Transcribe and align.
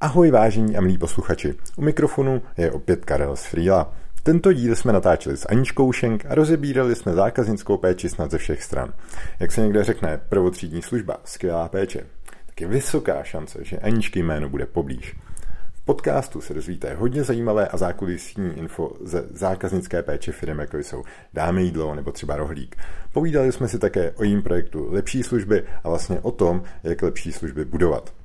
Ahoj 0.00 0.30
vážení 0.30 0.76
a 0.76 0.80
milí 0.80 0.98
posluchači, 0.98 1.54
u 1.76 1.82
mikrofonu 1.82 2.42
je 2.56 2.72
opět 2.72 3.04
Karel 3.04 3.36
z 3.36 3.44
Frýla. 3.44 3.92
Tento 4.22 4.52
díl 4.52 4.76
jsme 4.76 4.92
natáčeli 4.92 5.36
s 5.36 5.46
Aničkou 5.48 5.92
Šenk 5.92 6.26
a 6.26 6.34
rozebírali 6.34 6.94
jsme 6.94 7.12
zákaznickou 7.12 7.76
péči 7.76 8.08
snad 8.08 8.30
ze 8.30 8.38
všech 8.38 8.62
stran. 8.62 8.92
Jak 9.40 9.52
se 9.52 9.60
někde 9.60 9.84
řekne 9.84 10.20
prvotřídní 10.28 10.82
služba, 10.82 11.16
skvělá 11.24 11.68
péče, 11.68 12.06
tak 12.46 12.60
je 12.60 12.66
vysoká 12.66 13.22
šance, 13.22 13.58
že 13.62 13.78
Aničky 13.78 14.22
jméno 14.22 14.48
bude 14.48 14.66
poblíž. 14.66 15.16
V 15.72 15.84
podcastu 15.84 16.40
se 16.40 16.54
dozvíte 16.54 16.94
hodně 16.94 17.24
zajímavé 17.24 17.68
a 17.68 17.76
zákulisní 17.76 18.58
info 18.58 18.92
ze 19.04 19.24
zákaznické 19.30 20.02
péče 20.02 20.32
firmy, 20.32 20.62
jako 20.62 20.78
jsou 20.78 21.04
Dáme 21.34 21.62
jídlo 21.62 21.94
nebo 21.94 22.12
třeba 22.12 22.36
Rohlík. 22.36 22.76
Povídali 23.12 23.52
jsme 23.52 23.68
si 23.68 23.78
také 23.78 24.10
o 24.10 24.24
jím 24.24 24.42
projektu 24.42 24.86
Lepší 24.90 25.22
služby 25.22 25.64
a 25.84 25.88
vlastně 25.88 26.20
o 26.20 26.30
tom, 26.30 26.62
jak 26.82 27.02
lepší 27.02 27.32
služby 27.32 27.64
budovat. 27.64 28.17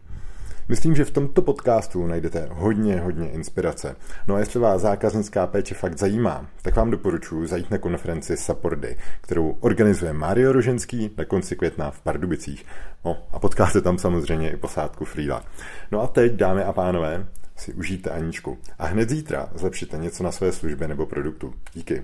Myslím, 0.68 0.96
že 0.96 1.06
v 1.06 1.12
tomto 1.12 1.42
podcastu 1.42 2.08
najdete 2.08 2.48
hodně, 2.52 3.00
hodně 3.00 3.30
inspirace. 3.30 3.96
No 4.28 4.36
a 4.36 4.40
jestli 4.40 4.60
vás 4.60 4.82
zákaznická 4.82 5.48
péče 5.48 5.76
fakt 5.76 5.98
zajímá, 5.98 6.48
tak 6.62 6.76
vám 6.76 6.92
doporučuji 6.92 7.48
zajít 7.48 7.72
na 7.72 7.78
konferenci 7.78 8.38
Sapordy, 8.38 8.98
kterou 9.22 9.58
organizuje 9.60 10.14
Mario 10.14 10.52
Roženský 10.52 11.12
na 11.18 11.26
konci 11.26 11.56
května 11.56 11.92
v 11.92 12.02
Pardubicích. 12.02 12.66
No 13.06 13.18
a 13.32 13.40
potkáte 13.40 13.82
tam 13.82 13.98
samozřejmě 13.98 14.52
i 14.52 14.58
posádku 14.58 15.06
Frýla. 15.06 15.44
No 15.92 16.02
a 16.02 16.08
teď, 16.08 16.34
dámy 16.34 16.64
a 16.64 16.74
pánové, 16.74 17.28
si 17.56 17.74
užijte 17.74 18.10
Aničku 18.10 18.58
a 18.80 18.86
hned 18.86 19.10
zítra 19.10 19.50
zlepšíte 19.56 19.98
něco 19.98 20.24
na 20.24 20.32
své 20.32 20.52
službě 20.52 20.88
nebo 20.88 21.06
produktu. 21.06 21.54
Díky. 21.74 22.04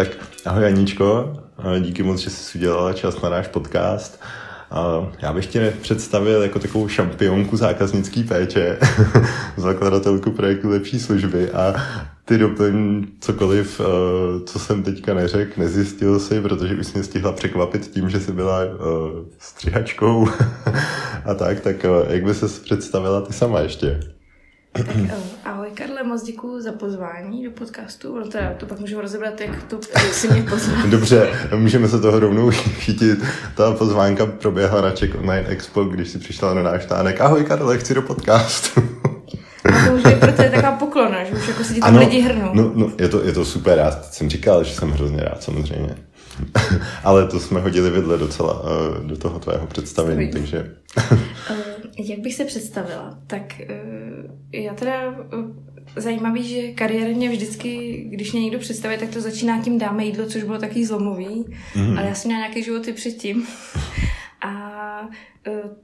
Tak 0.00 0.08
ahoj 0.44 0.66
Aničko, 0.66 1.36
díky 1.80 2.02
moc, 2.02 2.20
že 2.20 2.30
jsi 2.30 2.58
udělala 2.58 2.92
čas 2.92 3.22
na 3.22 3.28
náš 3.28 3.48
podcast. 3.48 4.22
Já 5.22 5.32
bych 5.32 5.46
tě 5.46 5.72
představil 5.82 6.42
jako 6.42 6.58
takovou 6.58 6.88
šampionku 6.88 7.56
zákaznické 7.56 8.24
péče, 8.24 8.78
zakladatelku 9.56 10.30
projektu 10.30 10.70
Lepší 10.70 11.00
služby 11.00 11.50
a 11.50 11.74
ty 12.24 12.38
doplň 12.38 13.06
cokoliv, 13.20 13.80
eh, 13.80 13.84
co 14.46 14.58
jsem 14.58 14.82
teďka 14.82 15.14
neřekl, 15.14 15.60
nezjistil 15.60 16.20
si, 16.20 16.40
protože 16.40 16.74
už 16.74 16.92
mě 16.92 17.02
stihla 17.02 17.32
překvapit 17.32 17.86
tím, 17.86 18.10
že 18.10 18.20
jsi 18.20 18.32
byla 18.32 18.60
eh, 18.62 18.68
střihačkou 19.38 20.28
a 21.24 21.34
tak, 21.34 21.60
tak 21.60 21.84
eh, 21.84 22.12
jak 22.12 22.24
by 22.24 22.34
se 22.34 22.46
představila 22.64 23.20
ty 23.20 23.32
sama 23.32 23.60
ještě? 23.60 24.00
Eh, 24.74 25.10
ahoj 25.70 25.76
Karle, 25.76 26.02
moc 26.02 26.22
děkuji 26.22 26.60
za 26.60 26.72
pozvání 26.72 27.44
do 27.44 27.50
podcastu. 27.50 28.18
No 28.18 28.26
teda 28.26 28.54
to 28.56 28.66
pak 28.66 28.78
můžeme 28.78 29.02
rozebrat, 29.02 29.40
jak 29.40 29.62
to 29.62 29.80
si 30.12 30.28
mě 30.28 30.42
pozval. 30.42 30.86
Dobře, 30.86 31.32
můžeme 31.56 31.88
se 31.88 32.00
toho 32.00 32.20
rovnou 32.20 32.50
chytit. 32.50 33.18
Ta 33.56 33.72
pozvánka 33.72 34.26
proběhla 34.26 34.80
na 34.80 34.90
Czech 34.90 35.18
Online 35.18 35.48
Expo, 35.48 35.84
když 35.84 36.08
si 36.08 36.18
přišla 36.18 36.54
na 36.54 36.62
náš 36.62 36.86
tánek. 36.86 37.20
Ahoj 37.20 37.44
Karle, 37.44 37.78
chci 37.78 37.94
do 37.94 38.02
podcastu. 38.02 38.80
A 39.64 39.86
to 39.86 39.94
už 39.94 40.02
je 40.04 40.16
pro 40.16 40.32
tebe 40.32 40.50
taková 40.50 40.72
poklona, 40.72 41.24
že 41.24 41.32
už 41.32 41.48
jako 41.48 41.64
si 41.64 41.74
ti 41.74 41.80
tam 41.80 41.88
ano, 41.88 42.00
lidi 42.00 42.20
hrnou. 42.20 42.50
No, 42.54 42.72
no, 42.74 42.92
je, 42.98 43.08
to, 43.08 43.24
je 43.24 43.32
to 43.32 43.44
super, 43.44 43.78
já 43.78 43.90
jsem 44.02 44.30
říkal, 44.30 44.64
že 44.64 44.74
jsem 44.74 44.90
hrozně 44.90 45.20
rád 45.20 45.42
samozřejmě. 45.42 45.94
Ale 47.04 47.26
to 47.26 47.40
jsme 47.40 47.60
hodili 47.60 47.90
vedle 47.90 48.18
docela 48.18 48.62
uh, 48.62 49.06
do 49.06 49.16
toho 49.16 49.38
tvého 49.38 49.66
představení, 49.66 50.28
Stoj. 50.28 50.40
takže... 50.40 50.70
jak 51.98 52.18
bych 52.18 52.34
se 52.34 52.44
představila? 52.44 53.18
Tak 53.26 53.60
uh, 53.60 54.36
já 54.52 54.74
teda... 54.74 55.10
Uh, 55.10 55.70
zajímavý, 55.96 56.48
že 56.48 56.72
kariérně 56.72 57.28
vždycky, 57.28 58.02
když 58.10 58.32
mě 58.32 58.42
někdo 58.42 58.58
představí, 58.58 58.98
tak 58.98 59.10
to 59.10 59.20
začíná 59.20 59.62
tím 59.62 59.78
dáme 59.78 60.04
jídlo, 60.04 60.26
což 60.26 60.42
bylo 60.42 60.58
taky 60.58 60.86
zlomový. 60.86 61.44
Mm. 61.76 61.98
Ale 61.98 62.06
já 62.06 62.14
jsem 62.14 62.28
měla 62.28 62.40
nějaké 62.40 62.62
životy 62.62 62.92
předtím. 62.92 63.46
A 64.40 65.08
Mm, 65.46 65.76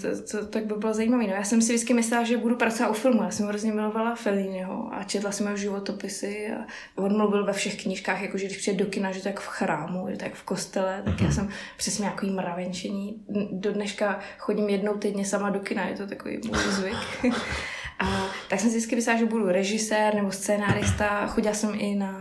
to, 0.00 0.08
to, 0.30 0.46
tak 0.46 0.66
by 0.66 0.74
bylo 0.74 0.94
zajímavé. 0.94 1.26
No, 1.26 1.34
já 1.34 1.44
jsem 1.44 1.62
si 1.62 1.72
vždycky 1.72 1.94
myslela, 1.94 2.24
že 2.24 2.36
budu 2.36 2.56
pracovat 2.56 2.90
u 2.90 2.92
filmu. 2.92 3.22
Já 3.22 3.30
jsem 3.30 3.46
hrozně 3.46 3.72
milovala 3.72 4.14
Felliniho 4.14 4.94
a 4.94 5.04
četla 5.04 5.32
jsem 5.32 5.46
jeho 5.46 5.56
životopisy 5.56 6.50
a 6.52 6.66
on 6.96 7.16
mluvil 7.16 7.44
ve 7.44 7.52
všech 7.52 7.82
knížkách, 7.82 8.22
jako 8.22 8.38
že 8.38 8.46
když 8.46 8.58
přijde 8.58 8.84
do 8.84 8.90
kina, 8.90 9.12
že 9.12 9.22
tak 9.22 9.40
v 9.40 9.46
chrámu, 9.46 10.06
že 10.10 10.16
tak 10.16 10.34
v 10.34 10.42
kostele, 10.42 11.02
tak 11.04 11.20
já 11.20 11.26
mhm. 11.26 11.34
jsem 11.34 11.48
přesně 11.76 12.02
nějaký 12.02 12.30
mravenčení. 12.30 13.24
Do 13.52 13.72
dneška 13.72 14.20
chodím 14.38 14.68
jednou 14.68 14.94
týdně 14.94 15.24
sama 15.24 15.50
do 15.50 15.60
kina, 15.60 15.88
je 15.88 15.96
to 15.96 16.06
takový 16.06 16.40
můj 16.46 16.58
zvyk. 16.58 17.34
a 17.98 18.26
tak 18.48 18.60
jsem 18.60 18.70
si 18.70 18.76
vždycky 18.76 18.96
myslela, 18.96 19.18
že 19.18 19.26
budu 19.26 19.46
režisér 19.46 20.14
nebo 20.14 20.30
scénárista. 20.30 21.26
Chodila 21.26 21.54
jsem 21.54 21.74
i 21.74 21.94
na, 21.94 22.12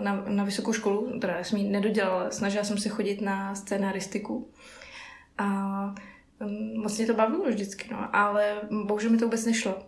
na, 0.00 0.24
na 0.28 0.44
vysokou 0.44 0.72
školu, 0.72 1.18
teda 1.20 1.44
jsem 1.44 1.58
ji 1.58 1.68
nedodělala, 1.68 2.30
snažila 2.30 2.64
jsem 2.64 2.78
se 2.78 2.88
chodit 2.88 3.20
na 3.20 3.54
scénaristiku. 3.54 4.48
A 5.38 5.94
Moc 6.74 6.98
mě 6.98 7.06
to 7.06 7.14
bavilo 7.14 7.44
vždycky, 7.44 7.88
no, 7.90 8.16
ale 8.16 8.54
bohužel 8.70 9.10
mi 9.10 9.18
to 9.18 9.24
vůbec 9.24 9.44
nešlo. 9.44 9.78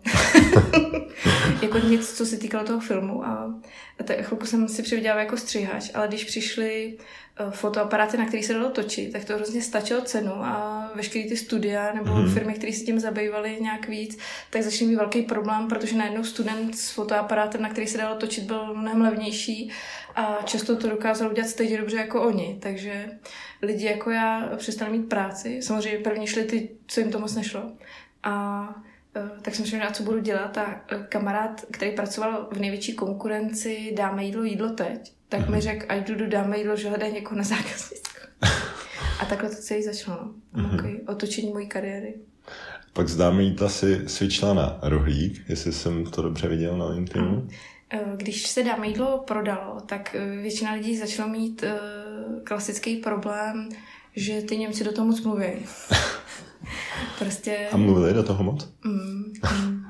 jako 1.63 1.79
nic, 1.79 2.13
co 2.13 2.27
se 2.27 2.37
týkalo 2.37 2.65
toho 2.65 2.81
filmu. 2.81 3.25
A, 3.27 3.55
a 4.01 4.05
tak 4.05 4.17
chvilku 4.27 4.47
jsem 4.47 4.69
si 4.69 4.83
přivydělala 4.83 5.23
jako 5.23 5.37
střihač, 5.37 5.91
ale 5.95 6.09
když 6.09 6.25
přišly 6.25 6.99
uh, 7.41 7.53
fotoaparáty, 7.53 8.17
na 8.17 8.27
který 8.27 8.43
se 8.43 8.53
dalo 8.53 8.71
točit, 8.71 9.13
tak 9.13 9.25
to 9.25 9.35
hrozně 9.35 9.63
stačilo 9.63 10.01
cenu 10.01 10.33
a 10.33 10.91
veškeré 10.95 11.29
ty 11.29 11.37
studia 11.37 11.93
nebo 11.95 12.11
mm-hmm. 12.11 12.35
firmy, 12.35 12.55
které 12.55 12.73
se 12.73 12.85
tím 12.85 13.01
zabývaly 13.01 13.59
nějak 13.61 13.89
víc, 13.89 14.19
tak 14.51 14.63
začal 14.63 14.89
mít 14.89 14.97
velký 14.97 15.23
problém, 15.23 15.69
protože 15.69 15.97
najednou 15.97 16.25
student 16.25 16.79
s 16.79 16.91
fotoaparátem, 16.91 17.63
na 17.63 17.69
který 17.69 17.87
se 17.87 17.99
dalo 17.99 18.17
točit, 18.17 18.45
byl 18.45 18.75
mnohem 18.75 19.03
levnější 19.03 19.71
a 20.15 20.39
často 20.45 20.77
to 20.77 20.89
dokázal 20.89 21.31
udělat 21.31 21.49
stejně 21.49 21.79
dobře 21.79 21.97
jako 21.97 22.23
oni. 22.23 22.59
Takže 22.61 23.11
lidi 23.63 23.87
jako 23.87 24.11
já 24.11 24.51
přestali 24.57 24.99
mít 24.99 25.09
práci. 25.09 25.63
Samozřejmě 25.63 25.99
první 25.99 26.27
šli 26.27 26.45
ty, 26.45 26.69
co 26.87 27.01
jim 27.01 27.11
to 27.11 27.19
moc 27.19 27.35
nešlo. 27.35 27.73
A 28.23 28.67
e, 29.17 29.41
tak 29.43 29.55
jsem 29.55 29.65
přemýšlela, 29.65 29.93
co 29.93 30.03
budu 30.03 30.19
dělat 30.19 30.59
a 30.59 30.81
e, 30.89 31.07
kamarád, 31.09 31.65
který 31.71 31.91
pracoval 31.91 32.49
v 32.53 32.61
největší 32.61 32.95
konkurenci 32.95 33.93
Dáme 33.97 34.25
jídlo, 34.25 34.45
jídlo 34.45 34.71
teď, 34.71 35.13
tak 35.29 35.41
mm-hmm. 35.41 35.51
mi 35.51 35.57
mhm. 35.57 35.61
řekl, 35.61 35.87
ať 35.89 36.09
jdu 36.09 36.15
do 36.15 36.29
Dáme 36.29 36.59
jídlo, 36.59 36.77
že 36.77 36.89
hledá 36.89 37.09
někoho 37.09 37.37
na 37.37 37.45
zákaznickou. 37.45 38.21
a 39.21 39.25
takhle 39.25 39.51
to 39.51 39.57
celé 39.57 39.83
začalo. 39.83 40.31
Mm-hmm. 40.55 41.01
otočení 41.07 41.53
mojí 41.53 41.69
kariéry. 41.69 42.15
Pak 42.93 43.09
z 43.09 43.17
Dáme 43.17 43.43
jídla 43.43 43.69
si 43.69 44.03
switchla 44.07 44.55
na 44.55 44.79
rohlík, 44.83 45.45
jestli 45.49 45.73
jsem 45.73 46.07
to 46.07 46.23
dobře 46.23 46.49
viděl 46.49 46.79
na 46.79 46.87
LinkedInu. 46.87 47.49
Eh, 47.91 48.01
když 48.17 48.47
se 48.47 48.63
dáme 48.63 48.87
jídlo 48.87 49.25
prodalo, 49.27 49.81
tak 49.87 50.17
většina 50.43 50.73
lidí 50.73 50.97
začalo 50.97 51.29
mít 51.29 51.65
klasický 52.45 52.97
problém, 52.97 53.69
že 54.17 54.43
ty 54.43 54.57
Němci 54.57 54.85
do 54.85 54.93
toho 54.93 55.07
moc 55.07 55.21
mluví. 55.21 55.47
prostě... 57.19 57.69
A 57.73 57.77
mluvili 57.77 58.15
do 58.15 58.23
toho 58.23 58.45
moc? 58.45 58.75
Mm, 58.85 59.33
mm. 59.53 59.85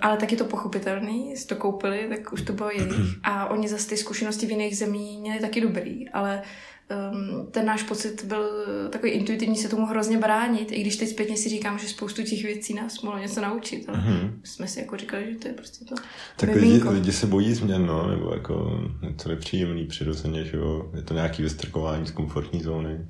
ale 0.00 0.16
tak 0.16 0.32
je 0.32 0.38
to 0.38 0.44
pochopitelný, 0.44 1.30
jestli 1.30 1.46
to 1.46 1.56
koupili, 1.56 2.06
tak 2.08 2.32
už 2.32 2.42
to 2.42 2.52
bylo 2.52 2.70
jejich. 2.70 2.94
A 3.22 3.46
oni 3.46 3.68
zase 3.68 3.88
ty 3.88 3.96
zkušenosti 3.96 4.46
v 4.46 4.50
jiných 4.50 4.76
zemích 4.76 5.20
měli 5.20 5.40
taky 5.40 5.60
dobrý, 5.60 6.08
ale 6.08 6.42
um, 6.90 7.46
ten 7.50 7.66
náš 7.66 7.82
pocit 7.82 8.24
byl 8.24 8.50
takový 8.90 9.12
intuitivní 9.12 9.56
se 9.56 9.68
tomu 9.68 9.86
hrozně 9.86 10.18
bránit, 10.18 10.72
i 10.72 10.80
když 10.80 10.96
teď 10.96 11.08
zpětně 11.08 11.36
si 11.36 11.48
říkám, 11.48 11.78
že 11.78 11.88
spoustu 11.88 12.22
těch 12.22 12.42
věcí 12.42 12.74
nás 12.74 13.02
mohlo 13.02 13.18
něco 13.18 13.40
naučit, 13.40 13.88
ale 13.88 13.98
mm-hmm. 13.98 14.30
jsme 14.44 14.68
si 14.68 14.80
jako 14.80 14.96
říkali, 14.96 15.32
že 15.32 15.38
to 15.38 15.48
je 15.48 15.54
prostě 15.54 15.84
to 15.84 15.94
Tak 16.36 16.54
lidi, 16.54 16.82
lidi, 16.88 17.12
se 17.12 17.26
bojí 17.26 17.54
změn, 17.54 17.86
no, 17.86 18.10
nebo 18.10 18.34
jako 18.34 18.80
je 19.02 19.12
to 19.12 19.28
nepříjemný 19.28 19.86
přirozeně, 19.86 20.44
že 20.44 20.56
jo, 20.56 20.90
je 20.96 21.02
to 21.02 21.14
nějaký 21.14 21.42
vystrkování 21.42 22.06
z 22.06 22.10
komfortní 22.10 22.62
zóny. 22.62 23.06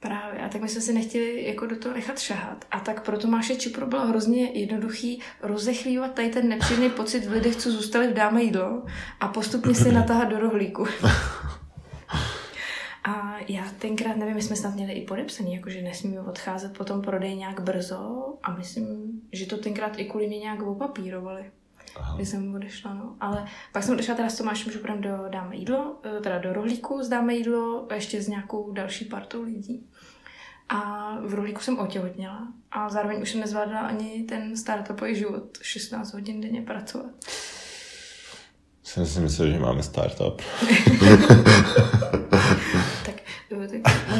Právě. 0.00 0.40
A 0.40 0.48
tak 0.48 0.62
my 0.62 0.68
jsme 0.68 0.80
si 0.80 0.92
nechtěli 0.92 1.44
jako 1.46 1.66
do 1.66 1.76
toho 1.76 1.94
nechat 1.94 2.18
šahat. 2.18 2.64
A 2.70 2.80
tak 2.80 3.04
proto 3.04 3.28
Máše 3.28 3.56
Čipro 3.56 3.86
bylo 3.86 4.06
hrozně 4.06 4.50
jednoduchý 4.52 5.20
rozechlívat 5.42 6.14
tady 6.14 6.28
ten 6.28 6.48
nepříjemný 6.48 6.90
pocit 6.90 7.26
v 7.26 7.30
lidech, 7.30 7.56
co 7.56 7.70
zůstali 7.70 8.08
v 8.08 8.14
dáme 8.14 8.42
jídlo 8.42 8.82
a 9.20 9.28
postupně 9.28 9.74
si 9.74 9.92
natáhat 9.92 10.28
do 10.28 10.38
rohlíku. 10.38 10.86
A 13.06 13.36
já 13.48 13.64
tenkrát, 13.78 14.16
nevím, 14.16 14.34
my 14.34 14.42
jsme 14.42 14.56
snad 14.56 14.74
měli 14.74 14.92
i 14.92 15.06
podepsaný, 15.06 15.54
jakože 15.54 15.82
nesmíme 15.82 16.20
odcházet 16.20 16.78
po 16.78 16.84
tom 16.84 17.02
prodej 17.02 17.36
nějak 17.36 17.60
brzo 17.60 18.34
a 18.42 18.56
myslím, 18.56 19.20
že 19.32 19.46
to 19.46 19.56
tenkrát 19.56 19.98
i 19.98 20.04
kvůli 20.04 20.26
mě 20.26 20.38
nějak 20.38 20.62
opapírovali. 20.62 21.50
Aha. 21.96 22.16
Když 22.16 22.28
jsem 22.28 22.54
odešla, 22.54 22.94
no. 22.94 23.16
Ale 23.20 23.46
pak 23.72 23.82
jsem 23.82 23.94
odešla 23.94 24.14
teda 24.14 24.28
s 24.28 24.38
Tomášem, 24.38 24.72
že 24.72 24.78
do 24.96 25.24
Dáme 25.28 25.56
jídlo, 25.56 25.96
eh, 26.04 26.20
teda 26.20 26.38
do 26.38 26.52
rohlíku 26.52 27.02
s 27.02 27.08
Dáme 27.08 27.34
jídlo, 27.34 27.88
ještě 27.94 28.22
s 28.22 28.28
nějakou 28.28 28.72
další 28.72 29.04
partou 29.04 29.42
lidí. 29.42 29.86
A 30.68 31.10
v 31.20 31.34
rohlíku 31.34 31.60
jsem 31.60 31.78
otěhotněla 31.78 32.48
a 32.70 32.88
zároveň 32.88 33.22
už 33.22 33.30
jsem 33.30 33.40
nezvládla 33.40 33.80
ani 33.80 34.24
ten 34.28 34.56
startupový 34.56 35.14
život, 35.14 35.58
16 35.62 36.12
hodin 36.12 36.40
denně 36.40 36.62
pracovat. 36.62 37.10
Jsem 38.82 39.06
si 39.06 39.20
myslel, 39.20 39.50
že 39.50 39.58
máme 39.58 39.82
startup. 39.82 40.42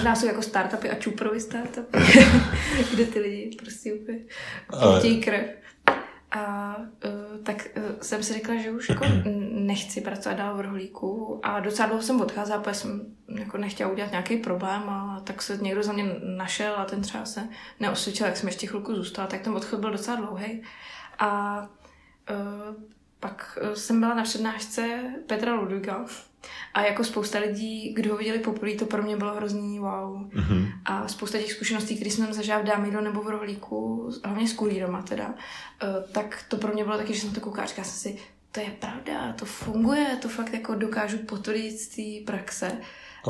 možná 0.07 0.21
jsou 0.21 0.27
jako 0.27 0.43
startupy 0.43 0.91
a 0.91 0.95
čuprovy 0.95 1.41
startupy, 1.41 1.99
kde 2.93 3.07
ty 3.07 3.21
lidi 3.21 3.57
prostě 3.57 3.95
úplně 3.95 4.19
chtějí 4.99 5.21
krev. 5.21 5.47
A 6.31 6.77
uh, 6.79 7.45
tak 7.45 7.69
uh, 7.77 7.83
jsem 8.03 8.23
si 8.23 8.33
řekla, 8.33 8.57
že 8.57 8.71
už 8.71 8.89
jako 8.89 9.05
nechci 9.51 10.01
pracovat 10.01 10.39
dál 10.39 10.57
v 10.57 10.61
rohlíku 10.61 11.41
a 11.43 11.61
docela 11.61 11.89
dlouho 11.89 12.03
jsem 12.03 12.21
odcházela, 12.21 12.63
protože 12.63 12.75
jsem 12.75 13.17
jako 13.29 13.59
nechtěla 13.59 13.91
udělat 13.91 14.11
nějaký 14.11 14.37
problém 14.37 14.89
a 14.89 15.21
tak 15.25 15.43
se 15.43 15.57
někdo 15.57 15.83
za 15.83 15.93
mě 15.93 16.05
našel 16.37 16.75
a 16.77 16.85
ten 16.85 17.03
třeba 17.03 17.25
se 17.25 17.49
neosvědčil, 17.81 18.27
jak 18.27 18.37
jsem 18.37 18.49
ještě 18.49 18.67
chvilku 18.67 18.95
zůstala, 18.95 19.29
tak 19.29 19.41
ten 19.41 19.53
odchod 19.53 19.81
byl 19.81 19.91
docela 19.91 20.17
dlouhý. 20.17 20.63
A 21.19 21.61
uh, 22.31 22.85
pak 23.21 23.59
jsem 23.75 24.01
byla 24.01 24.15
na 24.15 24.23
přednášce 24.23 25.01
Petra 25.27 25.55
Ludviga 25.55 26.05
a 26.75 26.83
jako 26.85 27.05
spousta 27.05 27.39
lidí, 27.39 27.95
kdo 27.95 28.11
ho 28.13 28.19
viděli 28.19 28.39
poprvé, 28.39 28.75
to 28.75 28.87
pro 28.87 29.03
mě 29.03 29.17
bylo 29.17 29.35
hrozný 29.35 29.79
wow. 29.79 30.29
Mm-hmm. 30.29 30.69
A 30.85 31.09
spousta 31.09 31.39
těch 31.39 31.53
zkušeností, 31.53 31.97
které 31.97 32.11
jsem 32.11 32.33
zažila 32.33 32.59
v 32.59 32.65
Dámido 32.65 33.01
nebo 33.01 33.23
v 33.23 33.29
Rohlíku, 33.29 34.11
hlavně 34.25 34.49
s 34.49 34.53
kuríroma 34.53 35.03
teda, 35.03 35.35
eh, 35.83 35.87
tak 36.13 36.45
to 36.49 36.57
pro 36.57 36.73
mě 36.73 36.85
bylo 36.85 36.97
taky, 36.97 37.15
že 37.15 37.21
jsem 37.21 37.31
to 37.31 37.41
koukala, 37.41 37.67
říkala 37.67 37.85
jsem 37.85 38.13
si, 38.13 38.19
to 38.53 38.61
je 38.61 38.71
pravda, 38.71 39.33
to 39.33 39.45
funguje, 39.45 40.07
to 40.23 40.29
fakt 40.29 40.53
jako 40.53 40.75
dokážu 40.75 41.19
potvrdit 41.19 41.79
z 41.79 41.89
té 41.89 42.33
praxe. 42.33 42.73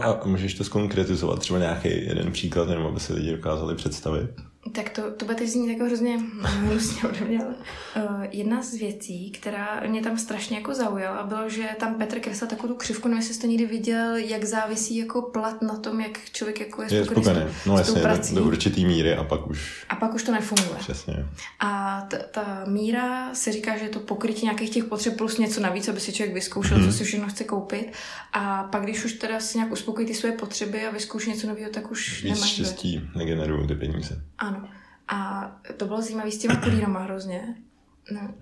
A 0.02 0.20
můžeš 0.24 0.54
to 0.54 0.64
skonkretizovat, 0.64 1.38
třeba 1.38 1.58
nějaký 1.58 1.88
jeden 1.88 2.32
příklad, 2.32 2.68
jenom 2.68 2.86
aby 2.86 3.00
se 3.00 3.14
lidi 3.14 3.30
dokázali 3.30 3.74
představit? 3.74 4.30
Tak 4.72 4.90
to, 4.90 5.10
to 5.10 5.24
bude 5.24 5.36
teď 5.36 5.48
znít 5.48 5.72
jako 5.72 5.84
hrozně 5.84 6.18
hnusně 6.42 7.08
ode 7.08 7.20
mě, 7.20 7.38
ale 7.44 7.54
uh, 7.96 8.24
jedna 8.30 8.62
z 8.62 8.74
věcí, 8.74 9.30
která 9.30 9.82
mě 9.86 10.02
tam 10.02 10.18
strašně 10.18 10.56
jako 10.56 10.74
zaujala, 10.74 11.26
bylo, 11.26 11.48
že 11.48 11.68
tam 11.80 11.94
Petr 11.94 12.20
kreslil 12.20 12.50
takovou 12.50 12.68
tu 12.68 12.78
křivku, 12.78 13.08
nevím, 13.08 13.18
jestli 13.18 13.34
jsi 13.34 13.40
to 13.40 13.46
někdy 13.46 13.66
viděl, 13.66 14.16
jak 14.16 14.44
závisí 14.44 14.96
jako 14.96 15.22
plat 15.22 15.62
na 15.62 15.76
tom, 15.76 16.00
jak 16.00 16.18
člověk 16.32 16.60
jako 16.60 16.82
je, 16.82 16.94
je 16.94 17.04
spokojený. 17.04 17.40
S, 17.62 17.66
no 17.66 17.78
jasně, 17.78 18.00
prací. 18.00 18.34
Do, 18.34 18.40
do 18.40 18.46
určitý 18.46 18.84
míry 18.84 19.14
a 19.14 19.24
pak 19.24 19.46
už... 19.46 19.86
A 19.88 19.96
pak 19.96 20.14
už 20.14 20.22
to 20.22 20.32
nefunguje. 20.32 20.78
Přesně. 20.78 21.26
A 21.60 22.00
t- 22.10 22.24
ta 22.30 22.64
míra 22.66 23.34
se 23.34 23.52
říká, 23.52 23.78
že 23.78 23.84
je 23.84 23.90
to 23.90 24.00
pokrytí 24.00 24.46
nějakých 24.46 24.70
těch 24.70 24.84
potřeb 24.84 25.16
plus 25.16 25.38
něco 25.38 25.60
navíc, 25.60 25.88
aby 25.88 26.00
si 26.00 26.12
člověk 26.12 26.34
vyzkoušel, 26.34 26.78
mm-hmm. 26.78 26.86
co 26.86 26.92
si 26.92 27.04
všechno 27.04 27.28
chce 27.28 27.44
koupit. 27.44 27.92
A 28.32 28.64
pak, 28.64 28.82
když 28.82 29.04
už 29.04 29.12
teda 29.12 29.40
si 29.40 29.58
nějak 29.58 29.72
uspokojí 29.72 30.06
ty 30.06 30.14
své 30.14 30.32
potřeby 30.32 30.86
a 30.86 30.90
vyzkouší 30.90 31.30
něco 31.30 31.46
nového, 31.46 31.70
tak 31.70 31.90
už 31.90 32.22
Víc 32.22 32.34
nemáš 32.34 32.50
štěstí 32.50 33.10
negenerují 33.16 33.66
ty 33.68 33.74
peníze. 33.74 34.22
Ano. 34.38 34.55
A 35.08 35.50
to 35.76 35.86
bylo 35.86 36.02
zajímavé 36.02 36.30
s 36.30 36.38
těma 36.38 36.56
kurýrama 36.56 37.00
hrozně. 37.00 37.54
No, 38.10 38.34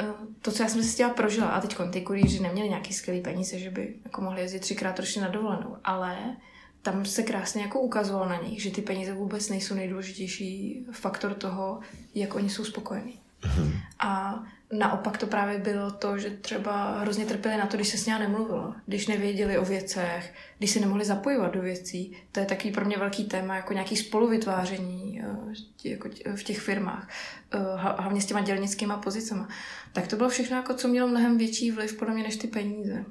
eh, 0.00 0.06
to, 0.42 0.52
co 0.52 0.62
já 0.62 0.68
jsem 0.68 0.82
si 0.82 0.88
s 0.88 0.94
těma 0.94 1.14
prožila, 1.14 1.48
a 1.48 1.60
teď 1.60 1.76
ty 1.92 2.00
kurýři 2.00 2.40
neměli 2.40 2.68
nějaký 2.68 2.92
skvělý 2.92 3.20
peníze, 3.20 3.58
že 3.58 3.70
by 3.70 3.94
jako 4.04 4.20
mohli 4.20 4.40
jezdit 4.40 4.60
třikrát 4.60 4.98
ročně 4.98 5.22
na 5.22 5.28
dovolenou, 5.28 5.76
ale 5.84 6.36
tam 6.82 7.04
se 7.04 7.22
krásně 7.22 7.62
jako 7.62 7.80
ukazovalo 7.80 8.28
na 8.28 8.36
nich, 8.36 8.62
že 8.62 8.70
ty 8.70 8.82
peníze 8.82 9.12
vůbec 9.12 9.48
nejsou 9.48 9.74
nejdůležitější 9.74 10.84
faktor 10.92 11.34
toho, 11.34 11.80
jak 12.14 12.34
oni 12.34 12.50
jsou 12.50 12.64
spokojení. 12.64 13.20
Mhm. 13.44 13.72
A 13.98 14.42
naopak 14.78 15.18
to 15.18 15.26
právě 15.26 15.58
bylo 15.58 15.90
to, 15.90 16.18
že 16.18 16.30
třeba 16.30 17.00
hrozně 17.00 17.26
trpěli 17.26 17.58
na 17.58 17.66
to, 17.66 17.76
když 17.76 17.88
se 17.88 17.98
s 17.98 18.06
ním 18.06 18.18
nemluvilo, 18.18 18.74
když 18.86 19.06
nevěděli 19.06 19.58
o 19.58 19.64
věcech, 19.64 20.34
když 20.58 20.70
se 20.70 20.80
nemohli 20.80 21.04
zapojovat 21.04 21.54
do 21.54 21.60
věcí. 21.60 22.16
To 22.32 22.40
je 22.40 22.46
takový 22.46 22.72
pro 22.72 22.84
mě 22.84 22.96
velký 22.96 23.24
téma, 23.24 23.56
jako 23.56 23.72
nějaký 23.72 23.96
spoluvytváření 23.96 25.22
eh, 25.22 25.88
jako 25.88 26.08
v 26.36 26.42
těch 26.42 26.60
firmách, 26.60 27.08
eh, 27.54 27.58
hlavně 27.76 28.20
s 28.20 28.26
těma 28.26 28.40
dělnickýma 28.40 28.96
pozicema. 28.96 29.48
Tak 29.92 30.06
to 30.06 30.16
bylo 30.16 30.28
všechno, 30.28 30.56
jako 30.56 30.74
co 30.74 30.88
mělo 30.88 31.08
mnohem 31.08 31.38
větší 31.38 31.70
vliv 31.70 31.96
podle 31.96 32.14
mě 32.14 32.22
než 32.22 32.36
ty 32.36 32.46
peníze. 32.46 33.04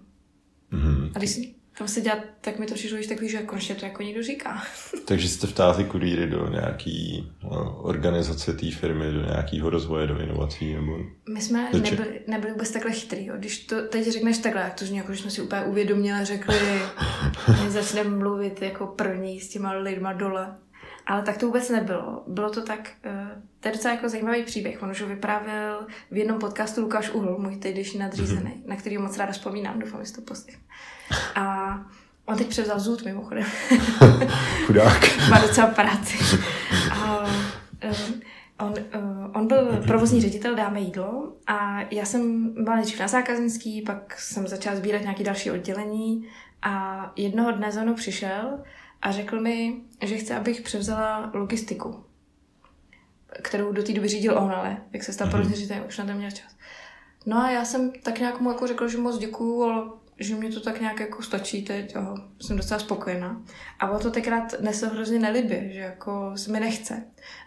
Mm-hmm. 0.72 1.12
A 1.16 1.20
když 1.20 1.54
tam 1.78 1.88
se 1.88 2.02
dělat, 2.02 2.20
tak 2.42 2.60
mi 2.60 2.66
to 2.66 2.74
přišlo 2.74 2.98
již 2.98 3.08
takový, 3.08 3.30
že 3.30 3.42
konečně 3.42 3.76
to 3.76 3.86
jako 3.86 4.04
někdo 4.04 4.24
říká. 4.24 4.64
Takže 5.06 5.30
jste 5.30 5.48
vtáhli 5.48 5.84
kurýry 5.84 6.28
do 6.28 6.48
nějaký 6.48 7.30
no, 7.44 7.82
organizace 7.82 8.54
té 8.54 8.72
firmy, 8.72 9.12
do 9.12 9.22
nějakého 9.22 9.70
rozvoje, 9.70 10.08
do 10.08 10.20
inovací? 10.20 10.74
Nebo... 10.74 10.98
My 11.34 11.42
jsme 11.42 11.70
nebyli, 11.74 12.22
nebyli 12.28 12.54
vůbec 12.54 12.72
takhle 12.72 12.92
chytrý. 12.92 13.26
Jo. 13.26 13.36
Když 13.38 13.60
to 13.60 13.88
teď 13.88 14.08
řekneš 14.08 14.38
takhle, 14.38 14.62
jak 14.62 14.80
to 14.80 14.86
zní, 14.86 14.98
jako, 14.98 15.14
že 15.14 15.22
jsme 15.22 15.32
si 15.32 15.42
úplně 15.42 15.62
uvědomili 15.62 16.12
a 16.22 16.24
řekli, 16.24 16.56
my 17.64 17.72
začneme 17.72 18.10
mluvit 18.10 18.62
jako 18.62 18.88
první 18.88 19.40
s 19.40 19.50
těma 19.50 19.72
lidma 19.72 20.14
dole. 20.14 20.56
Ale 21.06 21.22
tak 21.22 21.38
to 21.38 21.46
vůbec 21.46 21.70
nebylo. 21.70 22.24
Bylo 22.28 22.50
to 22.50 22.62
tak, 22.62 22.92
eh, 23.04 23.42
to 23.60 23.68
je 23.68 23.74
docela 23.74 23.94
jako 23.94 24.10
zajímavý 24.10 24.44
příběh. 24.44 24.84
On 24.84 24.92
už 24.92 25.02
ho 25.02 25.08
vyprávěl 25.08 25.88
v 26.12 26.18
jednom 26.18 26.40
podcastu 26.40 26.82
Lukáš 26.82 27.10
Uhl, 27.10 27.38
můj 27.40 27.56
tehdejší 27.56 27.98
nadřízený, 27.98 28.52
mm-hmm. 28.52 28.70
na 28.70 28.76
který 28.76 28.98
moc 28.98 29.18
ráda 29.18 29.32
vzpomínám, 29.32 29.80
doufám, 29.80 30.06
že 30.06 30.14
to 30.14 30.22
postih. 30.22 30.60
A 31.36 31.76
on 32.26 32.38
teď 32.38 32.48
převzal 32.48 32.80
zůd 32.80 33.06
mimochodem. 33.06 33.44
Chudák. 34.66 35.18
Má 35.30 35.42
docela 35.42 35.68
práci. 35.68 36.18
A, 36.92 37.20
um, 37.20 38.22
on, 38.60 38.74
uh, 38.96 39.32
on 39.34 39.48
byl 39.48 39.84
provozní 39.88 40.22
ředitel 40.22 40.56
Dáme 40.56 40.80
jídlo 40.80 41.34
a 41.48 41.80
já 41.92 42.06
jsem 42.06 42.54
byla 42.64 42.76
nejdřív 42.76 43.00
na 43.00 43.08
zákaznický, 43.08 43.82
pak 43.82 44.20
jsem 44.20 44.48
začala 44.48 44.76
sbírat 44.76 45.02
nějaké 45.02 45.24
další 45.24 45.52
oddělení 45.52 46.28
a 46.62 47.12
jednoho 47.16 47.52
dne 47.52 47.72
za 47.72 47.84
mnou 47.84 47.94
přišel 47.94 48.60
a 49.04 49.12
řekl 49.12 49.42
mi, 49.42 49.82
že 50.02 50.18
chce, 50.18 50.36
abych 50.36 50.62
převzala 50.62 51.32
logistiku, 51.34 52.06
kterou 53.42 53.72
do 53.72 53.84
té 53.84 53.94
doby 53.94 54.08
řídil 54.08 54.38
on, 54.38 54.52
ale 54.52 54.78
jak 54.94 55.04
se 55.04 55.14
stal 55.14 55.28
mm-hmm. 55.28 55.88
už 55.88 55.98
na 55.98 56.06
to 56.06 56.14
měl 56.14 56.32
čas. 56.32 56.56
No 57.26 57.38
a 57.38 57.52
já 57.52 57.66
jsem 57.66 57.92
tak 57.92 58.20
nějak 58.20 58.40
mu 58.40 58.52
jako 58.52 58.68
řekl, 58.68 58.88
že 58.88 58.98
moc 58.98 59.18
děkuju, 59.18 59.64
ale 59.64 59.84
že 60.20 60.36
mě 60.36 60.52
to 60.52 60.60
tak 60.60 60.82
nějak 60.82 61.00
jako 61.00 61.22
stačí 61.22 61.64
teď, 61.64 61.96
jo, 61.96 62.18
jsem 62.42 62.58
docela 62.58 62.80
spokojená. 62.80 63.42
A 63.80 63.92
o 63.92 64.00
to 64.00 64.12
tenkrát 64.12 64.62
nesl 64.62 64.90
hrozně 64.90 65.20
nelibě, 65.20 65.74
že 65.74 65.80
jako 65.80 66.32
se 66.36 66.52
mi 66.52 66.60
nechce. 66.60 67.04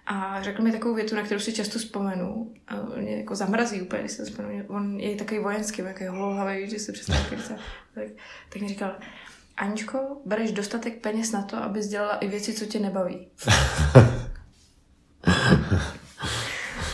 A 0.06 0.42
řekl 0.42 0.62
mi 0.62 0.72
takovou 0.72 0.94
větu, 0.94 1.14
na 1.14 1.22
kterou 1.22 1.40
si 1.40 1.52
často 1.52 1.78
vzpomenu, 1.78 2.54
a 2.68 2.74
mě 3.00 3.16
jako 3.16 3.34
zamrazí 3.34 3.82
úplně, 3.82 4.02
když 4.02 4.12
se 4.12 4.24
vzpomenu. 4.24 4.64
On 4.68 5.00
je 5.00 5.16
takový 5.16 5.40
vojenský, 5.40 5.82
takový 5.82 6.06
holohlavý, 6.06 6.70
že 6.70 6.78
si 6.78 6.92
představí, 6.92 7.42
tak, 7.94 8.04
tak 8.48 8.62
mi 8.62 8.68
říkal, 8.68 8.96
Aničko, 9.56 9.98
bereš 10.24 10.52
dostatek 10.52 11.00
peněz 11.00 11.32
na 11.32 11.42
to, 11.42 11.56
abys 11.56 11.88
dělala 11.88 12.16
i 12.16 12.28
věci, 12.28 12.52
co 12.52 12.66
tě 12.66 12.78
nebaví. 12.78 13.28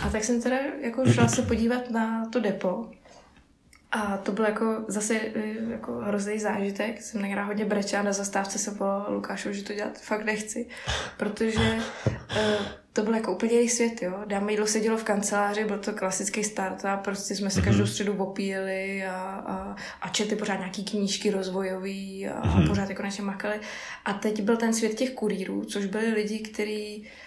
A 0.03 0.11
tak 0.13 0.25
jsem 0.25 0.43
teda 0.43 0.57
jako 0.81 1.07
šla 1.07 1.29
se 1.29 1.43
podívat 1.43 1.91
na 1.91 2.27
to 2.27 2.41
depo 2.41 2.91
a 3.93 4.17
to 4.17 4.33
byl 4.33 4.45
jako 4.45 4.85
zase 4.89 5.21
eh, 5.35 5.55
jako 5.71 5.93
hrozný 5.93 6.39
zážitek. 6.39 7.03
Jsem 7.03 7.23
někdy 7.23 7.41
hodně 7.41 7.65
brečela 7.65 8.03
na 8.03 8.13
zastávce 8.13 8.59
se 8.59 8.71
volala 8.71 9.09
Lukášu, 9.09 9.53
že 9.53 9.63
to 9.63 9.75
dělat 9.75 9.99
fakt 9.99 10.25
nechci, 10.25 10.67
protože 11.17 11.79
uh, 12.07 12.67
to 12.93 13.03
byl 13.03 13.15
jako 13.15 13.33
úplně 13.33 13.53
jiný 13.53 13.69
svět, 13.69 14.03
jo. 14.03 14.23
Dáme 14.27 14.53
jídlo 14.53 14.67
sedělo 14.67 14.97
v 14.97 15.05
kanceláři, 15.05 15.65
byl 15.65 15.79
to 15.79 15.93
klasický 15.93 16.45
start 16.45 16.85
a 16.85 16.97
prostě 16.97 17.35
jsme 17.35 17.51
se 17.51 17.61
mm-hmm. 17.61 17.65
každou 17.65 17.87
středu 17.87 18.17
opíjeli 18.17 19.05
a, 19.05 19.15
a, 19.47 19.77
a 20.01 20.09
četli 20.09 20.37
pořád 20.37 20.57
nějaký 20.57 20.85
knížky 20.85 21.31
rozvojový 21.31 22.29
a, 22.29 22.43
mm-hmm. 22.43 22.65
a 22.65 22.69
pořád 22.69 22.89
jako 22.89 23.03
naše 23.03 23.23
makali. 23.23 23.61
A 24.05 24.13
teď 24.13 24.43
byl 24.43 24.57
ten 24.57 24.75
svět 24.75 24.95
těch 24.95 25.11
kurýrů, 25.11 25.65
což 25.65 25.87
byli 25.87 26.13
lidi, 26.13 26.39
kteří 26.39 27.05
Eh, 27.05 27.22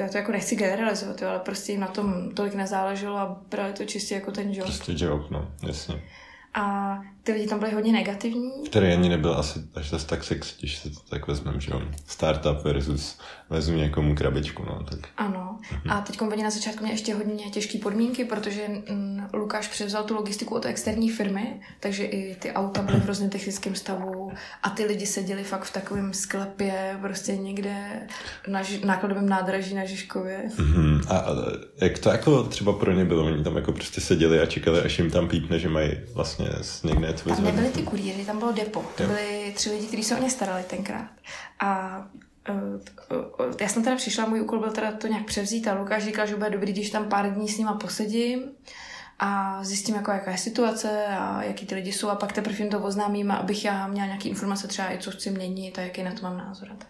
já 0.00 0.08
to 0.08 0.16
jako 0.16 0.32
nechci 0.32 0.56
generalizovat, 0.56 1.22
jo, 1.22 1.28
ale 1.28 1.38
prostě 1.38 1.72
jim 1.72 1.80
na 1.80 1.86
tom 1.86 2.30
tolik 2.30 2.54
nezáleželo 2.54 3.16
a 3.16 3.40
brali 3.50 3.72
to 3.72 3.84
čistě 3.84 4.14
jako 4.14 4.32
ten 4.32 4.52
job. 4.52 4.66
Čistě 4.66 4.94
job, 4.96 5.30
no, 5.30 5.50
jasně. 5.66 6.02
A 6.54 6.98
ty 7.28 7.32
lidi 7.32 7.46
tam 7.46 7.58
byli 7.58 7.72
hodně 7.72 7.92
negativní. 7.92 8.50
Který 8.66 8.92
ani 8.92 9.08
nebyl 9.08 9.34
asi 9.34 9.60
až 9.74 9.90
zase 9.90 10.06
tak 10.06 10.24
sexy, 10.24 10.54
když 10.58 10.78
se 10.78 10.90
to 10.90 11.00
tak 11.08 11.28
vezmeme, 11.28 11.60
že 11.60 11.70
jo. 11.72 11.82
Startup 12.06 12.64
versus 12.64 13.18
vezmu 13.50 13.76
někomu 13.76 14.14
krabičku, 14.14 14.64
no, 14.64 14.84
tak. 14.90 14.98
Ano. 15.16 15.58
Mhm. 15.72 15.90
A 15.90 16.00
teď 16.00 16.22
oni 16.22 16.42
na 16.42 16.50
začátku 16.50 16.80
měli 16.80 16.94
ještě 16.94 17.14
hodně 17.14 17.44
těžké 17.44 17.78
podmínky, 17.78 18.24
protože 18.24 18.68
mm, 18.68 19.28
Lukáš 19.32 19.68
převzal 19.68 20.04
tu 20.04 20.14
logistiku 20.14 20.54
od 20.54 20.66
externí 20.66 21.10
firmy, 21.10 21.60
takže 21.80 22.04
i 22.04 22.34
ty 22.34 22.52
auta 22.52 22.82
byly 22.82 23.00
v 23.00 23.02
hrozně 23.02 23.28
technickém 23.28 23.74
stavu 23.74 24.32
a 24.62 24.70
ty 24.70 24.84
lidi 24.84 25.06
seděli 25.06 25.44
fakt 25.44 25.64
v 25.64 25.72
takovém 25.72 26.14
sklepě, 26.14 26.98
prostě 27.00 27.36
někde 27.36 28.06
na 28.48 28.62
ži- 28.62 28.84
nákladovém 28.84 29.28
nádraží 29.28 29.74
na 29.74 29.84
Žižkově. 29.84 30.44
Mm-hmm. 30.56 31.00
A, 31.08 31.18
a 31.18 31.34
jak 31.80 31.98
to 31.98 32.10
jako 32.10 32.42
třeba 32.42 32.72
pro 32.72 32.92
ně 32.92 33.04
bylo? 33.04 33.24
Oni 33.26 33.44
tam 33.44 33.56
jako 33.56 33.72
prostě 33.72 34.00
seděli 34.00 34.40
a 34.40 34.46
čekali, 34.46 34.80
až 34.80 34.98
jim 34.98 35.10
tam 35.10 35.28
pípne, 35.28 35.58
že 35.58 35.68
mají 35.68 35.90
vlastně 36.14 36.48
někde 36.84 37.08
něco 37.24 37.42
Tam 37.42 37.44
nebyli 37.44 37.70
ty 37.70 37.82
kurýry, 37.82 38.24
tam 38.24 38.38
bylo 38.38 38.52
depo. 38.52 38.84
To 38.96 39.02
byly 39.02 39.52
tři 39.56 39.70
lidi, 39.70 39.86
kteří 39.86 40.04
se 40.04 40.16
o 40.16 40.22
ně 40.22 40.30
starali 40.30 40.62
tenkrát. 40.62 41.10
A 41.60 41.98
uh, 42.50 43.54
já 43.60 43.68
jsem 43.68 43.84
teda 43.84 43.96
přišla, 43.96 44.26
můj 44.26 44.40
úkol 44.40 44.58
byl 44.60 44.72
teda 44.72 44.92
to 44.92 45.06
nějak 45.06 45.26
převzít 45.26 45.68
a 45.68 45.74
Lukáš 45.74 46.04
říkal, 46.04 46.26
že 46.26 46.36
bude 46.36 46.50
dobrý, 46.50 46.72
když 46.72 46.90
tam 46.90 47.08
pár 47.08 47.34
dní 47.34 47.48
s 47.48 47.58
nima 47.58 47.74
posedím 47.74 48.42
a 49.18 49.60
zjistím, 49.64 49.94
jako, 49.94 50.10
jaká 50.10 50.30
je 50.30 50.38
situace 50.38 51.06
a 51.06 51.42
jaký 51.42 51.66
ty 51.66 51.74
lidi 51.74 51.92
jsou 51.92 52.08
a 52.08 52.14
pak 52.14 52.32
teprve 52.32 52.58
jim 52.58 52.70
to 52.70 52.80
oznámím, 52.80 53.30
abych 53.30 53.64
já 53.64 53.86
měla 53.86 54.06
nějaké 54.06 54.28
informace 54.28 54.68
třeba 54.68 54.92
i 54.92 54.98
co 54.98 55.10
chci 55.10 55.30
měnit 55.30 55.78
a 55.78 55.82
jaký 55.82 56.02
na 56.02 56.12
to 56.12 56.22
mám 56.22 56.38
názor. 56.38 56.68
tak. 56.78 56.88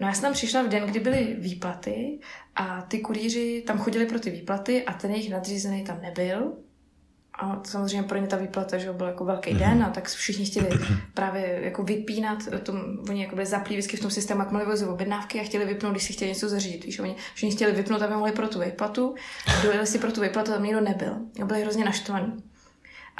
No 0.00 0.06
já 0.06 0.12
jsem 0.12 0.22
tam 0.22 0.32
přišla 0.32 0.62
v 0.62 0.68
den, 0.68 0.86
kdy 0.86 1.00
byly 1.00 1.36
výplaty 1.38 2.18
a 2.56 2.82
ty 2.82 3.00
kurýři 3.00 3.64
tam 3.66 3.78
chodili 3.78 4.06
pro 4.06 4.20
ty 4.20 4.30
výplaty 4.30 4.84
a 4.84 4.92
ten 4.92 5.10
jejich 5.10 5.30
nadřízený 5.30 5.84
tam 5.84 6.00
nebyl 6.00 6.52
a 7.40 7.60
samozřejmě 7.64 8.02
pro 8.02 8.18
ně 8.18 8.26
ta 8.26 8.36
výplata, 8.36 8.78
že 8.78 8.92
byl 8.92 9.06
jako 9.06 9.24
velký 9.24 9.54
den 9.54 9.82
a 9.82 9.90
tak 9.90 10.08
všichni 10.08 10.44
chtěli 10.44 10.68
právě 11.14 11.60
jako 11.62 11.82
vypínat, 11.82 12.38
tom, 12.62 12.82
oni 13.08 13.22
jako 13.22 13.34
byli 13.34 13.46
zaplí 13.46 13.76
vždycky 13.76 13.96
v 13.96 14.00
tom 14.00 14.10
systému, 14.10 14.40
jak 14.40 14.50
mohli 14.50 14.66
vozit 14.66 14.88
objednávky 14.88 15.40
a 15.40 15.44
chtěli 15.44 15.64
vypnout, 15.64 15.92
když 15.92 16.04
si 16.04 16.12
chtěli 16.12 16.30
něco 16.30 16.48
zařídit. 16.48 16.84
Víš, 16.84 16.98
oni 16.98 17.16
všichni 17.34 17.56
chtěli 17.56 17.72
vypnout, 17.72 18.02
aby 18.02 18.14
mohli 18.14 18.32
pro 18.32 18.48
tu 18.48 18.60
výplatu, 18.60 19.14
dojeli 19.62 19.86
si 19.86 19.98
pro 19.98 20.12
tu 20.12 20.20
výplatu, 20.20 20.52
tam 20.52 20.64
nikdo 20.64 20.80
nebyl. 20.80 21.16
A 21.42 21.44
byli 21.44 21.62
hrozně 21.62 21.84
naštvaní. 21.84 22.49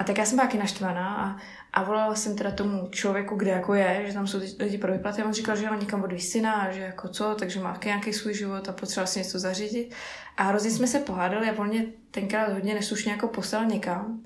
A 0.00 0.04
tak 0.04 0.18
já 0.18 0.24
jsem 0.24 0.36
byla 0.36 0.46
taky 0.46 0.58
naštvaná 0.58 1.16
a, 1.16 1.36
a 1.72 1.84
volala 1.84 2.14
jsem 2.14 2.36
teda 2.36 2.50
tomu 2.50 2.88
člověku, 2.90 3.36
kde 3.36 3.50
jako 3.50 3.74
je, 3.74 4.04
že 4.06 4.12
tam 4.12 4.26
jsou 4.26 4.38
lidi 4.58 4.78
pro 4.78 4.92
vyplaty. 4.92 5.22
A 5.22 5.24
on 5.24 5.32
říkal, 5.32 5.56
že 5.56 5.70
on 5.70 5.80
někam 5.80 6.02
odvíjí 6.02 6.20
syna 6.20 6.52
a 6.52 6.70
že 6.70 6.80
jako 6.80 7.08
co, 7.08 7.34
takže 7.38 7.60
má 7.60 7.80
nějaký 7.84 8.12
svůj 8.12 8.34
život 8.34 8.68
a 8.68 8.72
potřeboval 8.72 9.06
si 9.06 9.18
něco 9.18 9.38
zařídit. 9.38 9.94
A 10.36 10.42
hrozně 10.42 10.70
jsme 10.70 10.86
se 10.86 10.98
pohádali 10.98 11.50
a 11.50 11.58
on 11.58 11.68
mě 11.68 11.86
tenkrát 12.10 12.52
hodně 12.52 12.74
neslušně 12.74 13.12
jako 13.12 13.28
poslal 13.28 13.64
někam. 13.64 14.24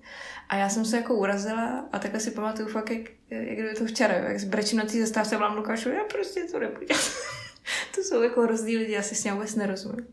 A 0.48 0.56
já 0.56 0.68
jsem 0.68 0.84
se 0.84 0.96
jako 0.96 1.14
urazila 1.14 1.84
a 1.92 1.98
takhle 1.98 2.20
si 2.20 2.30
pamatuju 2.30 2.68
fakt, 2.68 2.90
jak, 2.90 3.10
jak 3.30 3.58
kdyby 3.58 3.74
to 3.74 3.86
včera, 3.86 4.14
jak 4.14 4.40
zbrečím 4.40 4.78
na 4.78 4.84
té 4.84 5.00
zastávce 5.00 5.36
volám 5.36 5.56
Lukášu, 5.56 5.88
já 5.88 6.04
prostě 6.04 6.44
to 6.52 6.58
nebudu 6.58 6.86
to 7.94 8.00
jsou 8.02 8.22
jako 8.22 8.42
hrozný 8.42 8.76
lidi, 8.76 8.92
já 8.92 9.02
si 9.02 9.14
s 9.14 9.24
ním 9.24 9.34
vůbec 9.34 9.54
nerozumím. 9.54 10.06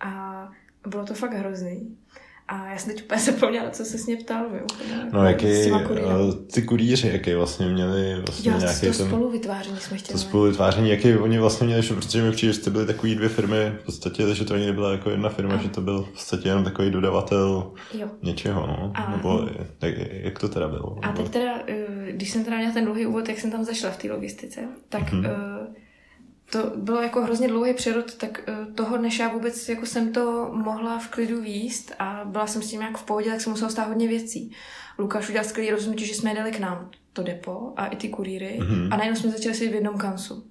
A 0.00 0.52
bylo 0.86 1.04
to 1.04 1.14
fakt 1.14 1.32
hrozný. 1.32 1.96
A 2.48 2.66
já 2.66 2.78
jsem 2.78 2.94
teď 2.94 3.04
úplně 3.04 3.20
zapomněla, 3.20 3.70
co 3.70 3.84
se 3.84 3.98
s 3.98 4.06
ně 4.06 4.16
ptal. 4.16 4.46
Úplně, 4.46 5.08
no, 5.12 5.24
jaký, 5.24 5.46
ty 6.54 6.62
kurýři, 6.62 7.08
jaký 7.08 7.34
vlastně 7.34 7.66
měli 7.66 8.22
vlastně 8.26 8.50
jo, 8.50 8.58
nějaký 8.58 8.86
to 8.86 8.92
ten, 8.92 9.06
spolu 9.06 9.30
vytváření 9.30 9.80
jsme 9.80 9.96
chtěli. 9.96 10.12
To 10.12 10.18
spolu 10.18 10.44
vytváření, 10.44 10.90
jaký 10.90 11.14
oni 11.14 11.38
vlastně 11.38 11.66
měli, 11.66 11.82
protože 11.82 12.22
mi 12.22 12.32
přijde, 12.32 12.52
že 12.52 12.60
jste 12.60 12.70
byli 12.70 12.86
takový 12.86 13.14
dvě 13.14 13.28
firmy, 13.28 13.72
v 13.80 13.84
podstatě, 13.84 14.34
že 14.34 14.44
to 14.44 14.54
ani 14.54 14.66
nebyla 14.66 14.92
jako 14.92 15.10
jedna 15.10 15.28
firma, 15.28 15.54
a. 15.54 15.62
že 15.62 15.68
to 15.68 15.80
byl 15.80 16.02
v 16.02 16.10
podstatě 16.10 16.48
jenom 16.48 16.64
takový 16.64 16.90
dodavatel 16.90 17.72
jo. 17.94 18.08
něčeho, 18.22 18.66
no. 18.66 18.92
A. 18.94 19.10
Nebo 19.16 19.48
jak, 19.82 19.94
jak, 20.10 20.38
to 20.38 20.48
teda 20.48 20.68
bylo? 20.68 20.98
A 21.02 21.12
teď 21.12 21.28
teda, 21.28 21.52
eh, 21.66 22.12
když 22.12 22.30
jsem 22.30 22.44
teda 22.44 22.56
měla 22.56 22.72
ten 22.72 22.84
dlouhý 22.84 23.06
úvod, 23.06 23.28
jak 23.28 23.38
jsem 23.38 23.50
tam 23.50 23.64
zašla 23.64 23.90
v 23.90 23.96
té 23.96 24.12
logistice, 24.12 24.60
tak 24.88 25.12
mm-hmm. 25.12 25.18
uh, 25.18 25.74
to 26.50 26.72
bylo 26.76 27.02
jako 27.02 27.22
hrozně 27.22 27.48
dlouhý 27.48 27.74
přerod, 27.74 28.14
tak 28.14 28.40
eh, 28.46 28.72
toho, 28.74 28.98
než 28.98 29.18
já 29.18 29.28
vůbec 29.28 29.68
jako 29.68 29.86
jsem 29.86 30.12
to 30.12 30.50
mohla 30.52 30.98
v 30.98 31.08
klidu 31.08 31.40
výst 31.42 31.94
a 31.98 32.22
byla 32.24 32.46
jsem 32.46 32.62
s 32.62 32.70
tím 32.70 32.82
jak 32.82 32.98
v 32.98 33.02
pohodě, 33.02 33.30
tak 33.30 33.40
jsem 33.40 33.52
musela 33.52 33.70
stát 33.70 33.88
hodně 33.88 34.08
věcí. 34.08 34.52
Lukáš 34.98 35.28
udělal 35.28 35.48
skvělý 35.48 35.70
rozhodnutí, 35.70 36.06
že 36.06 36.14
jsme 36.14 36.34
jeli 36.34 36.50
k 36.50 36.58
nám 36.58 36.90
to 37.12 37.22
depo 37.22 37.72
a 37.76 37.86
i 37.86 37.96
ty 37.96 38.08
kurýry 38.08 38.58
mm-hmm. 38.60 38.94
a 38.94 38.96
najednou 38.96 39.20
jsme 39.20 39.30
začali 39.30 39.54
sedět 39.54 39.70
v 39.70 39.74
jednom 39.74 39.98
kansu. 39.98 40.46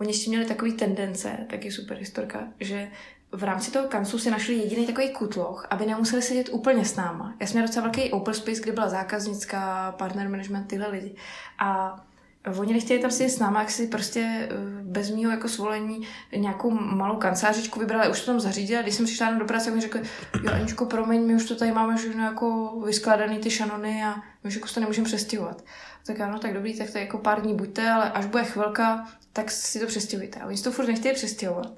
Oni 0.00 0.10
ještě 0.10 0.30
měli 0.30 0.44
takový 0.44 0.72
tendence, 0.72 1.46
taky 1.50 1.70
super 1.70 1.96
historka, 1.96 2.48
že 2.60 2.88
v 3.32 3.42
rámci 3.42 3.70
toho 3.70 3.88
kancu 3.88 4.18
si 4.18 4.30
našli 4.30 4.54
jediný 4.54 4.86
takový 4.86 5.08
kutloch, 5.08 5.66
aby 5.70 5.86
nemuseli 5.86 6.22
sedět 6.22 6.48
úplně 6.52 6.84
s 6.84 6.96
náma. 6.96 7.34
Já 7.40 7.46
jsem 7.46 7.54
měla 7.54 7.66
docela 7.66 7.82
velký 7.82 8.10
open 8.10 8.34
space, 8.34 8.60
kde 8.60 8.72
byla 8.72 8.88
zákaznická, 8.88 9.92
partner 9.92 10.28
management, 10.28 10.66
tyhle 10.66 10.88
lidi. 10.88 11.14
A 11.58 11.96
Oni 12.56 12.72
nechtěli 12.72 13.00
tam 13.00 13.10
si 13.10 13.30
s 13.30 13.38
náma, 13.38 13.60
jak 13.60 13.70
si 13.70 13.86
prostě 13.86 14.20
eh, 14.20 14.54
bez 14.82 15.10
mýho 15.10 15.30
jako 15.30 15.48
svolení 15.48 16.06
nějakou 16.36 16.70
malou 16.70 17.16
kancelářičku 17.16 17.80
vybrali, 17.80 18.10
už 18.10 18.20
to 18.20 18.26
tam 18.26 18.40
zařídili 18.40 18.78
a 18.78 18.82
když 18.82 18.94
jsem 18.94 19.06
přišla 19.06 19.32
do 19.32 19.44
práce, 19.44 19.70
mi 19.70 19.80
řekli, 19.80 20.02
jo 20.42 20.52
Aničko, 20.52 20.86
promiň, 20.86 21.26
my 21.26 21.34
už 21.34 21.44
to 21.44 21.56
tady 21.56 21.72
máme 21.72 21.96
všechno 21.96 22.24
jako 22.24 22.78
vyskladaný 22.86 23.38
ty 23.38 23.50
šanony 23.50 24.04
a 24.04 24.14
my 24.14 24.48
už 24.48 24.54
jako 24.54 24.68
to 24.74 24.80
nemůžeme 24.80 25.04
přestěhovat. 25.04 25.64
Tak 26.06 26.20
ano, 26.20 26.38
tak 26.38 26.54
dobrý, 26.54 26.78
tak 26.78 26.90
to 26.90 26.98
jako 26.98 27.18
pár 27.18 27.42
dní 27.42 27.54
buďte, 27.54 27.90
ale 27.90 28.10
až 28.10 28.26
bude 28.26 28.44
chvilka, 28.44 29.08
tak 29.32 29.50
si 29.50 29.80
to 29.80 29.86
přestěhujte. 29.86 30.40
A 30.40 30.46
oni 30.46 30.56
si 30.56 30.64
to 30.64 30.72
furt 30.72 30.86
nechtěli 30.86 31.14
přestěhovat. 31.14 31.72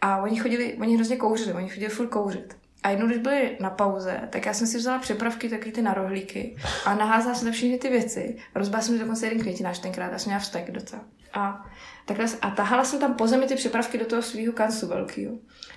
A 0.00 0.16
oni 0.16 0.38
chodili, 0.38 0.74
oni 0.80 0.94
hrozně 0.94 1.16
kouřili, 1.16 1.52
oni 1.52 1.68
chodili 1.68 1.88
furt 1.88 2.08
kouřit. 2.08 2.63
A 2.84 2.90
jednou, 2.90 3.06
když 3.06 3.18
byli 3.18 3.56
na 3.60 3.70
pauze, 3.70 4.20
tak 4.30 4.46
já 4.46 4.54
jsem 4.54 4.66
si 4.66 4.78
vzala 4.78 4.98
přepravky, 4.98 5.48
taky 5.48 5.72
ty 5.72 5.82
na 5.82 5.94
rohlíky 5.94 6.56
a 6.84 6.94
naházala 6.94 7.34
jsem 7.34 7.52
všechny 7.52 7.78
ty 7.78 7.88
věci. 7.88 8.36
Rozbala 8.54 8.82
jsem 8.82 8.94
si 8.94 9.00
dokonce 9.00 9.26
jeden 9.26 9.40
květinář 9.40 9.78
tenkrát, 9.78 10.12
já 10.12 10.18
jsem 10.18 10.30
měla 10.30 10.40
vztek 10.40 10.70
docela. 10.70 11.02
A, 11.34 11.66
takhle, 12.04 12.26
a 12.42 12.50
tahala 12.50 12.84
jsem 12.84 13.00
tam 13.00 13.14
po 13.14 13.26
zemi 13.26 13.46
ty 13.46 13.54
přepravky 13.54 13.98
do 13.98 14.04
toho 14.04 14.22
svého 14.22 14.52
kancu 14.52 14.86
velkého. 14.86 15.34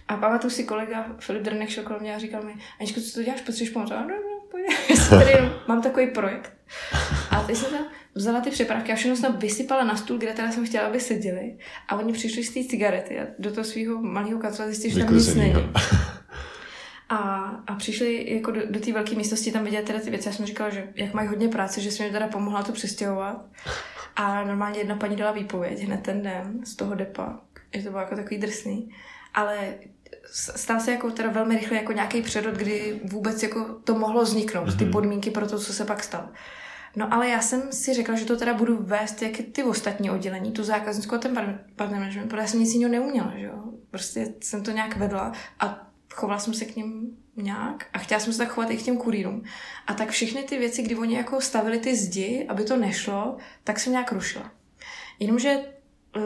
A 0.08 0.18
pamatuju 0.18 0.52
si 0.52 0.64
kolega 0.64 1.16
Filip 1.20 1.44
Drnek 1.44 1.70
šel 1.70 1.84
kolem 1.84 2.02
mě 2.02 2.16
a 2.16 2.20
říkal 2.20 2.44
mi, 2.44 2.56
Aničko, 2.80 3.02
co 3.02 3.14
to 3.14 3.24
děláš, 3.24 3.42
potřebuješ 3.42 3.70
pomoct? 3.70 3.92
A 3.92 4.02
no, 4.02 4.08
no, 4.08 5.10
tady 5.10 5.34
mám 5.68 5.82
takový 5.82 6.08
projekt. 6.08 6.54
A 7.32 7.44
teď 7.44 7.58
jsem 7.58 7.72
tam 7.72 7.86
vzala 8.16 8.42
ty 8.42 8.50
přepravky 8.50 8.92
a 8.92 8.96
všechno 8.96 9.16
jsem 9.16 9.34
vysypala 9.38 9.84
na 9.84 9.96
stůl, 9.96 10.18
kde 10.18 10.34
teda 10.34 10.52
jsem 10.52 10.66
chtěla, 10.66 10.88
aby 10.88 11.00
seděli. 11.00 11.58
A 11.88 11.96
oni 11.96 12.14
přišli 12.14 12.44
z 12.44 12.54
té 12.54 12.70
cigarety 12.70 13.20
a 13.20 13.24
do 13.40 13.52
toho 13.52 13.64
svého 13.64 14.02
malého 14.02 14.40
kanclu 14.40 14.64
a 14.64 14.68
zjistili, 14.68 14.94
že 14.94 15.06
tam 15.06 15.16
nic 15.16 15.36
není. 15.36 15.54
A, 17.10 17.18
a 17.68 17.76
přišli 17.76 18.34
jako 18.36 18.52
do, 18.52 18.62
do 18.70 18.80
té 18.80 18.94
velké 18.94 19.16
místnosti 19.16 19.52
tam 19.52 19.64
vidět 19.64 19.86
teda 19.86 20.00
ty 20.00 20.10
věci. 20.10 20.30
Já 20.30 20.34
jsem 20.34 20.46
říkala, 20.46 20.70
že 20.70 20.88
jak 20.96 21.14
mají 21.14 21.28
hodně 21.28 21.48
práce, 21.48 21.82
že 21.82 21.92
jsem 21.92 22.06
mi 22.06 22.12
teda 22.12 22.28
pomohla 22.28 22.64
to 22.64 22.72
přestěhovat. 22.72 23.46
A 24.16 24.44
normálně 24.44 24.80
jedna 24.80 24.96
paní 24.96 25.16
dala 25.16 25.32
výpověď 25.32 25.80
hned 25.80 26.04
ten 26.04 26.22
den 26.22 26.60
z 26.66 26.76
toho 26.76 26.96
depa. 26.96 27.40
Že 27.74 27.84
to 27.84 27.90
bylo 27.90 28.02
jako 28.02 28.16
takový 28.16 28.38
drsný. 28.38 28.90
Ale 29.34 29.74
stal 30.32 30.80
se 30.80 30.92
jako 30.92 31.12
teda 31.12 31.30
velmi 31.30 31.58
rychle 31.58 31.78
jako 31.78 31.92
nějaký 31.92 32.22
přerod, 32.22 32.56
kdy 32.56 33.02
vůbec 33.04 33.44
jako 33.44 33.66
to 33.84 33.96
mohlo 33.96 34.24
vzniknout, 34.24 34.78
ty 34.78 34.84
mhm. 34.84 34.92
podmínky 34.92 35.32
pro 35.32 35.48
to, 35.48 35.60
co 35.60 35.74
se 35.74 35.86
pak 35.86 36.04
stalo. 36.04 36.30
No 36.96 37.14
ale 37.14 37.30
já 37.30 37.42
jsem 37.42 37.72
si 37.72 37.94
řekla, 37.94 38.16
že 38.16 38.26
to 38.26 38.38
teda 38.38 38.54
budu 38.54 38.78
vést 38.84 39.22
jak 39.22 39.32
ty 39.52 39.64
ostatní 39.64 40.12
oddělení, 40.12 40.52
tu 40.52 40.64
zákaznickou 40.64 41.16
a 41.16 41.18
ten 41.18 41.60
partner 41.76 42.00
management, 42.00 42.28
protože 42.28 42.42
já 42.42 42.48
jsem 42.48 42.60
nic 42.60 42.74
jiného 42.74 42.92
neuměla, 42.92 43.34
že 43.38 43.46
jo. 43.46 43.64
Prostě 43.92 44.34
jsem 44.42 44.64
to 44.64 44.72
nějak 44.72 44.98
vedla 44.98 45.32
a 45.60 45.87
chovala 46.14 46.40
jsem 46.40 46.54
se 46.54 46.66
k 46.66 46.76
ním 46.76 47.18
nějak 47.36 47.86
a 47.94 47.98
chtěla 47.98 48.20
jsem 48.20 48.34
se 48.34 48.40
tak 48.40 48.50
chovat 48.50 48.72
i 48.72 48.78
k 48.78 48.82
těm 48.82 48.98
kurýrům. 48.98 49.44
A 49.88 49.94
tak 49.94 50.10
všechny 50.10 50.44
ty 50.44 50.58
věci, 50.58 50.84
kdy 50.84 50.96
oni 50.96 51.16
jako 51.16 51.42
stavili 51.42 51.80
ty 51.80 51.96
zdi, 51.96 52.46
aby 52.50 52.64
to 52.64 52.78
nešlo, 52.78 53.38
tak 53.64 53.80
jsem 53.80 53.94
nějak 53.94 54.12
rušila. 54.12 54.52
Jenomže 55.20 55.60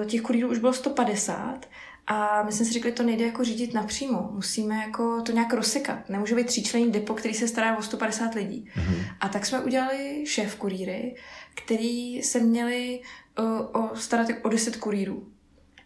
eh, 0.01 0.05
těch 0.05 0.21
kurýrů 0.21 0.49
už 0.49 0.59
bylo 0.59 0.73
150 0.73 1.65
a 2.07 2.43
my 2.43 2.51
jsme 2.51 2.65
si 2.65 2.73
řekli, 2.73 2.91
to 2.91 3.03
nejde 3.03 3.25
jako 3.25 3.43
řídit 3.43 3.73
napřímo. 3.73 4.29
Musíme 4.31 4.75
jako 4.75 5.21
to 5.21 5.31
nějak 5.31 5.53
rozsekat. 5.53 6.09
Nemůže 6.09 6.35
být 6.35 6.47
tříčlenný 6.47 6.91
depo, 6.91 7.13
který 7.13 7.33
se 7.33 7.47
stará 7.47 7.77
o 7.77 7.81
150 7.81 8.33
lidí. 8.33 8.69
Mm-hmm. 8.75 9.03
A 9.19 9.29
tak 9.29 9.45
jsme 9.45 9.59
udělali 9.59 10.23
šéf 10.27 10.55
kurýry, 10.55 11.15
který 11.55 12.21
se 12.23 12.39
měli 12.39 13.01
o, 13.37 13.41
eh, 13.41 13.79
o 13.79 13.95
starat 13.95 14.27
o 14.41 14.49
10 14.49 14.77
kurýrů. 14.77 15.27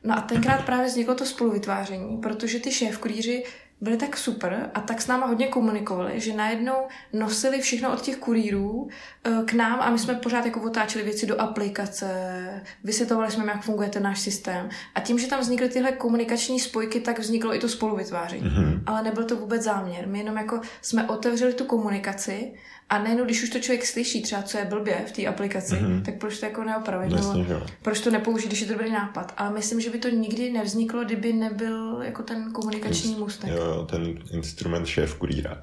No 0.03 0.17
a 0.17 0.21
tenkrát 0.21 0.65
právě 0.65 0.87
vzniklo 0.87 1.15
to 1.15 1.25
spoluvytváření, 1.25 2.17
protože 2.17 2.59
ty 2.59 2.71
šéf 2.71 2.97
kurýři 2.97 3.43
byli 3.81 3.97
tak 3.97 4.17
super 4.17 4.69
a 4.73 4.81
tak 4.81 5.01
s 5.01 5.07
náma 5.07 5.27
hodně 5.27 5.47
komunikovali, 5.47 6.19
že 6.19 6.33
najednou 6.33 6.75
nosili 7.13 7.61
všechno 7.61 7.93
od 7.93 8.01
těch 8.01 8.17
kurýrů 8.17 8.89
eh, 9.23 9.31
k 9.45 9.53
nám 9.53 9.79
a 9.81 9.89
my 9.89 9.99
jsme 9.99 10.13
pořád 10.13 10.45
jako 10.45 10.61
otáčeli 10.61 11.05
věci 11.05 11.25
do 11.25 11.41
aplikace, 11.41 12.63
vysvětlovali 12.83 13.31
jsme, 13.31 13.45
jak 13.45 13.63
funguje 13.63 13.89
ten 13.89 14.03
náš 14.03 14.19
systém. 14.19 14.69
A 14.95 14.99
tím, 14.99 15.19
že 15.19 15.27
tam 15.27 15.39
vznikly 15.39 15.69
tyhle 15.69 15.91
komunikační 15.91 16.59
spojky, 16.59 16.99
tak 16.99 17.19
vzniklo 17.19 17.55
i 17.55 17.59
to 17.59 17.69
spoluvytváření. 17.69 18.43
Mm-hmm. 18.43 18.81
Ale 18.85 19.03
nebyl 19.03 19.23
to 19.23 19.35
vůbec 19.35 19.61
záměr. 19.61 20.07
My 20.07 20.19
jenom 20.19 20.37
jako 20.37 20.61
jsme 20.81 21.07
otevřeli 21.07 21.53
tu 21.53 21.65
komunikaci 21.65 22.53
a 22.89 23.03
nejenom, 23.03 23.25
když 23.25 23.43
už 23.43 23.49
to 23.49 23.59
člověk 23.59 23.85
slyší 23.85 24.21
třeba, 24.21 24.41
co 24.41 24.57
je 24.57 24.65
blbě 24.65 25.03
v 25.07 25.11
té 25.11 25.25
aplikaci, 25.25 25.75
mm-hmm. 25.75 26.01
tak 26.01 26.17
proč 26.17 26.39
to 26.39 26.45
jako 26.45 26.63
neopravit? 26.63 27.11
Vlastně, 27.11 27.43
nebo 27.43 27.65
proč 27.81 27.99
to 27.99 28.11
nepoužít, 28.11 28.47
když 28.47 28.61
je 28.61 28.67
to 28.67 28.73
dobrý 28.73 28.91
nápad? 28.91 29.33
Ale 29.37 29.53
myslím, 29.53 29.81
že 29.81 29.89
by 29.89 29.97
to 29.97 30.09
nikdy 30.09 30.51
nevzniklo, 30.51 31.03
kdyby 31.03 31.33
nebyl 31.33 32.01
jako 32.01 32.23
ten 32.23 32.51
komunikační 32.51 33.15
Inst- 33.15 33.19
můstek. 33.19 33.49
Jo, 33.49 33.87
ten 33.89 34.13
instrument 34.31 34.87
šéf 34.87 35.15
kurýra. 35.15 35.61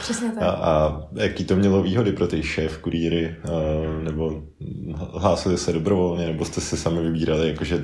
Přesně 0.00 0.30
tak. 0.30 0.42
A, 0.42 0.50
a 0.50 1.02
jaký 1.12 1.44
to 1.44 1.56
mělo 1.56 1.82
výhody 1.82 2.12
pro 2.12 2.26
ty 2.26 2.42
šéf 2.42 2.78
kurýry? 2.78 3.36
nebo 4.02 4.42
hlásili 4.94 5.58
se 5.58 5.72
dobrovolně, 5.72 6.26
nebo 6.26 6.44
jste 6.44 6.60
se 6.60 6.76
sami 6.76 7.02
vybírali, 7.02 7.48
jakože 7.48 7.82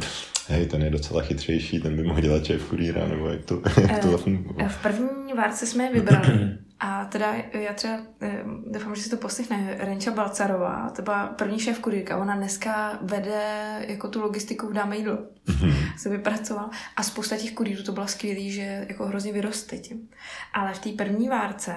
hej, 0.48 0.66
ten 0.66 0.82
je 0.82 0.90
docela 0.90 1.22
chytřejší, 1.22 1.80
ten 1.80 1.96
by 1.96 2.02
mohl 2.02 2.20
dělat 2.20 2.44
šéf 2.44 2.64
kurýra, 2.64 3.08
nebo 3.08 3.28
jak 3.28 3.44
to, 3.44 3.62
jak 3.80 3.98
to 3.98 4.08
uh, 4.08 4.68
V 4.68 4.82
první 4.82 5.32
várce 5.36 5.66
jsme 5.66 5.84
je 5.84 5.92
vybrali. 5.92 6.28
A 6.84 7.04
teda 7.04 7.34
já 7.52 7.72
třeba 7.74 7.98
eh, 8.20 8.44
doufám, 8.66 8.94
že 8.94 9.02
si 9.02 9.10
to 9.10 9.16
poslechne 9.16 9.76
Renča 9.78 10.10
Balcarová, 10.10 10.90
to 10.96 11.02
byla 11.02 11.26
první 11.26 11.58
šéf 11.58 11.78
kurýrka, 11.78 12.16
ona 12.16 12.36
dneska 12.36 12.98
vede 13.02 13.84
jako 13.88 14.08
tu 14.08 14.20
logistiku 14.20 14.66
v 14.66 14.72
Dáme 14.72 14.96
jídlo, 14.96 15.18
mm-hmm. 15.46 15.96
se 15.96 16.08
vypracoval 16.08 16.70
a 16.96 17.02
spousta 17.02 17.36
těch 17.36 17.52
kurýrů 17.52 17.82
to 17.82 17.92
bylo 17.92 18.08
skvělý, 18.08 18.52
že 18.52 18.86
jako 18.88 19.06
hrozně 19.06 19.32
vyrostly 19.32 19.78
tím. 19.78 20.08
Ale 20.52 20.74
v 20.74 20.78
té 20.78 20.90
první 20.90 21.28
várce 21.28 21.74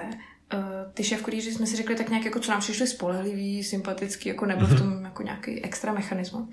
uh, 0.54 0.60
ty 0.94 1.04
šéf 1.04 1.22
kurýři 1.22 1.52
jsme 1.52 1.66
si 1.66 1.76
řekli 1.76 1.94
tak 1.94 2.08
nějak, 2.08 2.24
jako 2.24 2.40
co 2.40 2.50
nám 2.50 2.60
přišli 2.60 2.86
spolehlivý, 2.86 3.64
sympatický, 3.64 4.28
jako 4.28 4.46
nebyl 4.46 4.66
v 4.66 4.70
mhm. 4.70 4.78
tom 4.78 5.04
jako 5.04 5.22
nějaký 5.22 5.64
extra 5.64 5.92
mechanismus. 5.92 6.48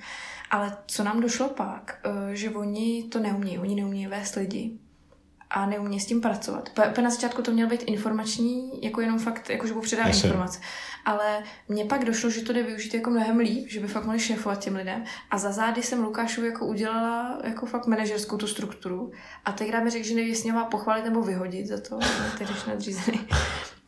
Ale 0.51 0.77
co 0.87 1.03
nám 1.03 1.21
došlo 1.21 1.49
pak, 1.49 1.99
uh, 2.05 2.33
že 2.33 2.49
oni 2.49 3.03
to 3.03 3.19
neumí, 3.19 3.59
oni 3.59 3.75
neumí 3.75 4.07
vést 4.07 4.35
lidi 4.35 4.77
a 5.53 5.65
neumí 5.65 5.99
s 5.99 6.05
tím 6.05 6.21
pracovat. 6.21 6.69
Po 6.95 7.01
na 7.01 7.09
začátku 7.09 7.41
to 7.41 7.51
měl 7.51 7.67
být 7.67 7.83
informační, 7.83 8.71
jako 8.83 9.01
jenom 9.01 9.19
fakt, 9.19 9.49
jako 9.49 9.67
že 9.67 9.73
předá 9.81 10.03
informace. 10.03 10.59
Ale 11.05 11.43
mně 11.69 11.85
pak 11.85 12.05
došlo, 12.05 12.29
že 12.29 12.41
to 12.41 12.53
jde 12.53 12.63
využít 12.63 12.93
jako 12.93 13.09
mnohem 13.09 13.37
líp, 13.39 13.69
že 13.69 13.79
by 13.79 13.87
fakt 13.87 14.03
mohli 14.05 14.19
šéfovat 14.19 14.59
těm 14.59 14.75
lidem. 14.75 15.03
A 15.31 15.37
za 15.37 15.51
zády 15.51 15.83
jsem 15.83 16.03
Lukášovi 16.03 16.47
jako 16.47 16.65
udělala 16.65 17.39
jako 17.43 17.65
fakt 17.65 17.87
manažerskou 17.87 18.37
tu 18.37 18.47
strukturu. 18.47 19.11
A 19.45 19.51
teď 19.51 19.73
mi 19.83 19.89
řekl, 19.89 20.05
že 20.07 20.15
neví, 20.15 20.29
jestli 20.29 20.51
má 20.51 20.65
pochválit 20.65 21.03
nebo 21.05 21.21
vyhodit 21.21 21.67
za 21.67 21.77
to, 21.81 21.99
tedy 22.37 22.51
nadřízený. 22.67 23.19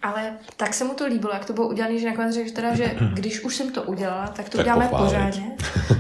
ale 0.02 0.38
tak 0.58 0.74
se 0.74 0.84
mu 0.84 0.94
to 0.94 1.06
líbilo, 1.08 1.34
jak 1.34 1.46
to 1.46 1.54
bylo 1.54 1.68
udělané, 1.68 2.00
že 2.00 2.10
nakonec 2.10 2.34
řekl 2.34 2.52
teda, 2.52 2.76
že 2.76 2.98
když 3.14 3.44
už 3.44 3.56
jsem 3.56 3.72
to 3.72 3.84
udělala, 3.84 4.28
tak 4.28 4.50
to 4.50 4.58
Tak 4.58 4.66
uděláme 4.66 4.88
pochválit. 4.88 5.08
pořádně. 5.10 5.56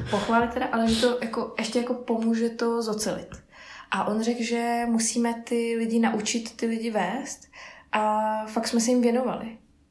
Pochválit 0.09 0.53
teda, 0.53 0.65
ale 0.71 0.87
že 0.87 1.01
to 1.01 1.17
jako, 1.21 1.53
ještě 1.59 1.79
jako 1.79 1.93
pomůže 1.93 2.49
to 2.49 2.81
zocelit. 2.81 3.44
A 3.91 4.03
on 4.07 4.23
řekl, 4.23 4.43
že 4.43 4.81
musíme 4.87 5.33
ty 5.43 5.75
lidi 5.77 5.99
naučit 5.99 6.55
ty 6.55 6.65
lidi 6.65 6.91
vést 6.91 7.47
a 7.91 8.21
fakt 8.45 8.67
jsme 8.67 8.79
se 8.79 8.91
jim 8.91 9.01
věnovali. 9.01 9.47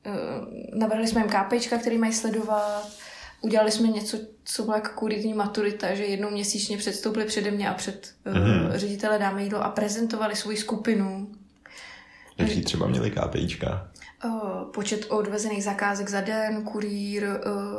Eh, 0.07 0.11
Navrhli 0.79 1.07
jsme 1.07 1.21
jim 1.21 1.31
KPčka, 1.31 1.79
který 1.79 1.99
mají 1.99 2.13
sledovat, 2.13 2.89
udělali 3.41 3.71
jsme 3.71 3.89
něco, 3.89 4.19
co 4.45 4.63
bylo 4.63 4.75
jako 4.77 4.89
kuritní 4.95 5.35
maturita, 5.35 5.95
že 5.95 6.05
jednou 6.05 6.31
měsíčně 6.31 6.77
předstoupili 6.79 7.25
přede 7.25 7.51
mě 7.51 7.69
a 7.69 7.75
před 7.75 8.15
Mhm. 8.25 8.73
ředitele 8.73 9.19
dáme 9.19 9.43
jídlo 9.45 9.65
a 9.65 9.69
prezentovali 9.69 10.37
svoji 10.37 10.57
skupinu, 10.57 11.29
Jaký 12.39 12.63
třeba 12.63 12.87
měli 12.87 13.11
KPIčka? 13.11 13.89
Uh, 14.25 14.65
počet 14.73 15.07
odvezených 15.09 15.65
zakázek 15.65 16.09
za 16.09 16.21
den, 16.21 16.63
kurýr, 16.65 17.27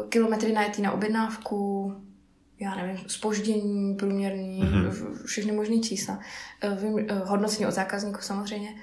kilometry 0.09 0.53
najetý 0.53 0.81
na 0.81 0.91
objednávku, 0.91 1.93
já 2.59 2.75
nevím, 2.75 2.97
spoždění 3.07 3.95
průměrný, 3.95 4.59
Mhm. 4.63 4.89
mm-hmm. 4.89 5.25
všechny 5.25 5.51
možné 5.51 5.79
čísla. 5.79 6.19
Uh, 6.63 6.77
vím, 6.79 6.93
uh, 6.93 7.01
hodnocení 7.29 7.65
od 7.65 7.71
zákazníků 7.71 8.19
samozřejmě. 8.21 8.75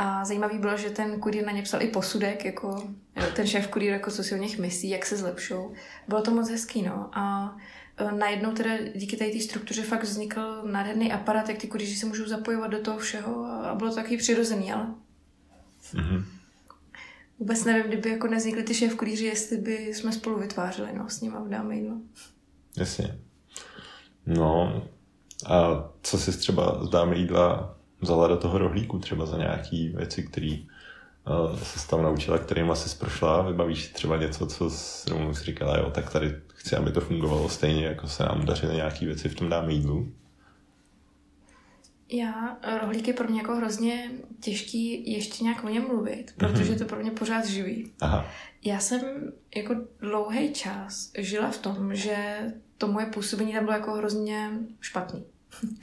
A 0.00 0.24
zajímavý 0.24 0.58
bylo, 0.58 0.76
že 0.76 0.90
ten 0.90 1.20
kurýr 1.20 1.46
na 1.46 1.52
ně 1.52 1.62
psal 1.62 1.82
i 1.82 1.88
posudek, 1.88 2.44
jako 2.44 2.88
eh, 3.16 3.26
ten 3.36 3.46
šéf 3.46 3.66
kurýr, 3.68 3.92
jako 3.92 4.10
co 4.10 4.24
si 4.24 4.34
o 4.34 4.38
nich 4.38 4.58
myslí, 4.58 4.88
jak 4.88 5.06
se 5.06 5.16
zlepšou. 5.16 5.72
Bylo 6.08 6.22
to 6.22 6.30
moc 6.30 6.50
hezký, 6.50 6.82
no. 6.82 7.10
A 7.12 7.56
eh, 7.96 8.12
najednou 8.12 8.52
teda 8.52 8.70
díky 8.94 9.16
tady 9.16 9.30
té 9.32 9.40
struktuře 9.40 9.82
fakt 9.82 10.02
vznikl 10.02 10.62
nádherný 10.70 11.12
aparát, 11.12 11.48
jak 11.48 11.58
ty 11.58 11.66
kurýři 11.66 11.96
se 11.96 12.06
můžou 12.06 12.26
zapojovat 12.26 12.70
do 12.70 12.78
toho 12.78 12.98
všeho 12.98 13.44
a 13.44 13.74
bylo 13.74 13.90
to 13.90 13.96
takový 13.96 14.16
přirozený, 14.16 14.72
ale 14.72 14.86
Mhm. 15.94 16.24
Vůbec 17.38 17.64
nevím, 17.64 17.82
kdyby 17.86 18.10
jako 18.10 18.26
nevznikly 18.26 18.62
ty 18.62 18.74
šéf 18.74 18.94
kurýři, 18.94 19.24
jestli 19.24 19.56
by 19.56 19.94
jsme 19.94 20.12
spolu 20.12 20.38
vytvářeli 20.38 20.88
no, 20.94 21.08
s 21.08 21.20
nima 21.20 21.40
v 21.40 21.48
Dáme 21.48 21.76
jídlo. 21.76 21.96
Jasně. 22.78 23.18
No, 24.26 24.82
a 25.46 25.84
co 26.02 26.18
jsi 26.18 26.38
třeba 26.38 26.84
z 26.84 26.88
dámy 26.88 27.18
jídla 27.18 27.76
vzala 28.00 28.28
do 28.28 28.36
toho 28.36 28.58
rohlíku, 28.58 28.98
třeba 28.98 29.26
za 29.26 29.38
nějaký 29.38 29.88
věci, 29.88 30.22
které 30.22 30.56
uh, 31.50 31.58
se 31.58 31.88
tam 31.88 32.02
naučila, 32.02 32.38
kterým 32.38 32.70
asi 32.70 32.98
prošla, 32.98 33.42
vybavíš 33.42 33.84
si 33.84 33.92
třeba 33.92 34.16
něco, 34.16 34.46
co 34.46 34.70
s 34.70 35.06
rovnou 35.06 35.34
si 35.34 35.44
říkala, 35.44 35.78
jo, 35.78 35.90
tak 35.90 36.12
tady 36.12 36.36
chci, 36.54 36.76
aby 36.76 36.92
to 36.92 37.00
fungovalo 37.00 37.48
stejně, 37.48 37.86
jako 37.86 38.06
se 38.06 38.22
nám 38.22 38.46
dařily 38.46 38.76
nějaké 38.76 39.06
věci 39.06 39.28
v 39.28 39.34
tom 39.34 39.48
dáme 39.48 39.72
jídlu. 39.72 40.12
Já, 42.12 42.58
rohlík 42.80 43.08
je 43.08 43.14
pro 43.14 43.28
mě 43.28 43.40
jako 43.40 43.56
hrozně 43.56 44.10
těžký 44.40 45.12
ještě 45.12 45.44
nějak 45.44 45.64
o 45.64 45.68
něm 45.68 45.86
mluvit, 45.88 46.34
protože 46.36 46.72
je 46.72 46.78
to 46.78 46.84
pro 46.84 47.00
mě 47.00 47.10
pořád 47.10 47.46
živý. 47.46 47.92
Aha, 48.00 48.26
Já 48.64 48.78
jsem 48.78 49.00
jako 49.56 49.74
dlouhý 50.00 50.52
čas 50.52 51.12
žila 51.18 51.50
v 51.50 51.58
tom, 51.58 51.94
že 51.94 52.38
to 52.78 52.88
moje 52.88 53.06
působení 53.06 53.52
tam 53.52 53.64
bylo 53.64 53.76
jako 53.76 53.92
hrozně 53.92 54.50
špatný. 54.80 55.24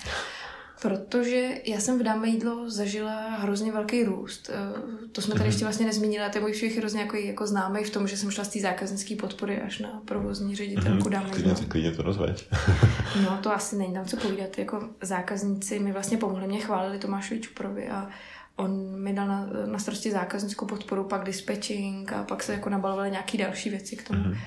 Protože 0.82 1.52
já 1.66 1.80
jsem 1.80 2.00
v 2.00 2.04
Dáme 2.04 2.28
jídlo 2.28 2.70
zažila 2.70 3.30
hrozně 3.30 3.72
velký 3.72 4.04
růst. 4.04 4.50
Eh, 4.54 5.08
To 5.12 5.22
jsme 5.22 5.34
tady 5.36 5.46
ještě 5.50 5.66
vlastně 5.66 5.86
nezmínili, 5.86 6.25
a 6.25 6.30
to 6.30 6.38
je 6.38 6.42
můj 6.42 6.52
všech 6.52 6.78
hrozně 6.78 7.02
jako, 7.02 7.16
jako 7.18 7.48
známý 7.48 7.84
v 7.84 7.90
tom, 7.90 8.08
že 8.08 8.18
jsem 8.18 8.32
šla 8.32 8.44
z 8.44 8.48
té 8.50 8.60
zákaznické 8.60 9.16
podpory 9.16 9.62
až 9.62 9.80
na 9.80 10.02
provozní 10.06 10.56
ředitelku 10.56 11.10
Dáme 11.10 11.30
klidně, 11.30 11.52
jídlo. 11.52 11.64
to- 11.64 11.70
klidně 11.70 11.92
to 11.92 12.02
rozveď. 12.02 12.48
No, 13.24 13.40
to 13.44 13.54
asi 13.54 13.75
není 13.78 13.94
tam 13.94 14.06
co 14.06 14.18
povídat. 14.18 14.58
Jako 14.58 14.90
zákazníci 15.02 15.80
mi 15.80 15.92
vlastně 15.92 16.18
pomohli, 16.18 16.48
mě 16.48 16.60
chválili 16.60 17.00
Tomášovi 17.00 17.40
Čuprovi 17.40 17.90
a 17.90 18.10
on 18.56 19.00
mi 19.02 19.14
dal 19.14 19.28
na, 19.28 19.50
na 19.66 19.80
starosti 19.80 20.12
zákaznickou 20.12 20.66
podporu, 20.66 21.04
pak 21.04 21.24
dispatching 21.24 22.14
a 22.14 22.24
pak 22.24 22.44
se 22.44 22.54
jako 22.54 22.70
nabalovaly 22.70 23.12
nějaké 23.12 23.38
další 23.38 23.70
věci 23.70 23.96
k 23.96 24.08
tomu. 24.08 24.20
Mhm. 24.20 24.38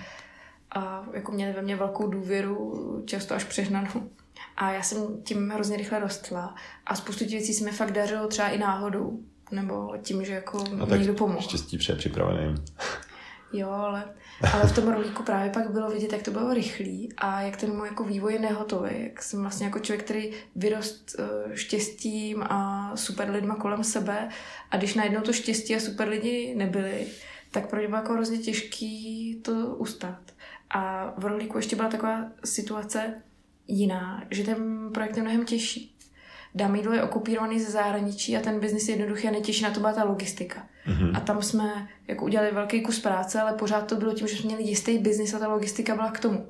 A 0.71 1.05
jako 1.13 1.33
měli 1.33 1.53
ve 1.53 1.63
mně 1.63 1.77
velkou 1.77 2.07
důvěru, 2.09 3.03
často 3.07 3.35
až 3.35 3.45
přehnanou. 3.45 4.11
A 4.57 4.73
já 4.73 4.83
jsem 4.83 5.23
tím 5.23 5.51
hrozně 5.51 5.77
rychle 5.77 5.99
rostla 5.99 6.55
a 6.87 6.95
spoustu 6.95 7.19
těch 7.25 7.31
věcí 7.33 7.55
se 7.55 7.65
mi 7.65 7.71
fakt 7.71 7.93
dařilo 7.93 8.29
třeba 8.29 8.49
i 8.49 8.59
náhodou. 8.59 9.19
Nebo 9.51 9.93
tím, 10.03 10.25
že 10.25 10.33
jako 10.33 10.65
No 10.75 10.87
tak 10.87 10.99
někdo 10.99 11.15
pomohl. 11.15 11.41
štěstí 11.43 11.79
pře 11.79 11.95
připraveným. 11.95 12.55
Jo, 13.53 13.71
ale, 13.71 14.05
ale 14.53 14.67
v 14.67 14.75
tom 14.75 14.89
rolíku 14.93 15.23
právě 15.23 15.51
pak 15.53 15.71
bylo 15.71 15.91
vidět, 15.91 16.13
jak 16.13 16.23
to 16.23 16.31
bylo 16.31 16.55
rychlý 16.55 17.13
a 17.17 17.41
jak 17.41 17.57
ten 17.57 17.77
můj 17.77 17.89
jako 17.89 18.05
vývoj 18.05 18.33
je 18.33 18.39
nehotový. 18.39 18.91
Jak 19.03 19.23
jsem 19.23 19.41
vlastně 19.41 19.67
jako 19.67 19.79
člověk, 19.79 20.05
který 20.05 20.31
vyrost 20.57 21.17
eh, 21.19 21.57
štěstím 21.57 22.43
a 22.43 22.93
super 22.97 23.31
lidma 23.31 23.55
kolem 23.57 23.85
sebe 23.85 24.29
a 24.71 24.77
když 24.77 24.95
najednou 24.95 25.21
to 25.21 25.33
štěstí 25.33 25.77
a 25.77 25.81
super 25.81 26.09
lidi 26.09 26.55
nebyli, 26.57 27.07
tak 27.51 27.71
pro 27.71 27.79
mě 27.79 27.89
bylo 27.89 28.01
jako 28.01 28.13
hrozně 28.13 28.39
těžký 28.39 29.35
to 29.45 29.53
ustát. 29.67 30.21
A 30.71 31.15
v 31.17 31.25
rolíku 31.25 31.57
ještě 31.57 31.77
byla 31.77 31.89
taková 31.89 32.25
situace 32.45 33.23
jiná, 33.69 34.25
že 34.31 34.45
ten 34.45 34.91
projekt 34.93 35.17
je 35.17 35.23
mnohem 35.23 35.45
těžší. 35.45 35.99
Jídlo 36.75 36.93
je 36.93 37.03
okupírovaný 37.03 37.61
ze 37.61 37.71
zahraničí 37.71 38.37
a 38.37 38.41
ten 38.41 38.61
biznis 38.61 38.89
je 38.89 38.97
jednoduchý 38.97 39.29
a 39.29 39.31
nejtěžší 39.31 39.63
na 39.63 39.71
to 39.71 39.81
byla 39.81 39.93
ta 39.93 40.05
logistika. 40.05 40.67
Mhm. 40.87 41.17
A 41.17 41.21
tam 41.21 41.43
jsme 41.43 41.89
jako 42.09 42.25
udělali 42.25 42.53
velký 42.53 42.83
kus 42.83 43.01
práce, 43.01 43.41
ale 43.41 43.53
pořád 43.53 43.87
to 43.87 43.97
bylo 43.97 44.15
tím, 44.15 44.29
že 44.29 44.37
jsme 44.37 44.47
měli 44.47 44.63
jistý 44.63 44.99
biznis 44.99 45.35
a 45.35 45.39
ta 45.39 45.49
logistika 45.49 45.95
byla 45.95 46.11
k 46.11 46.21
tomu. 46.21 46.47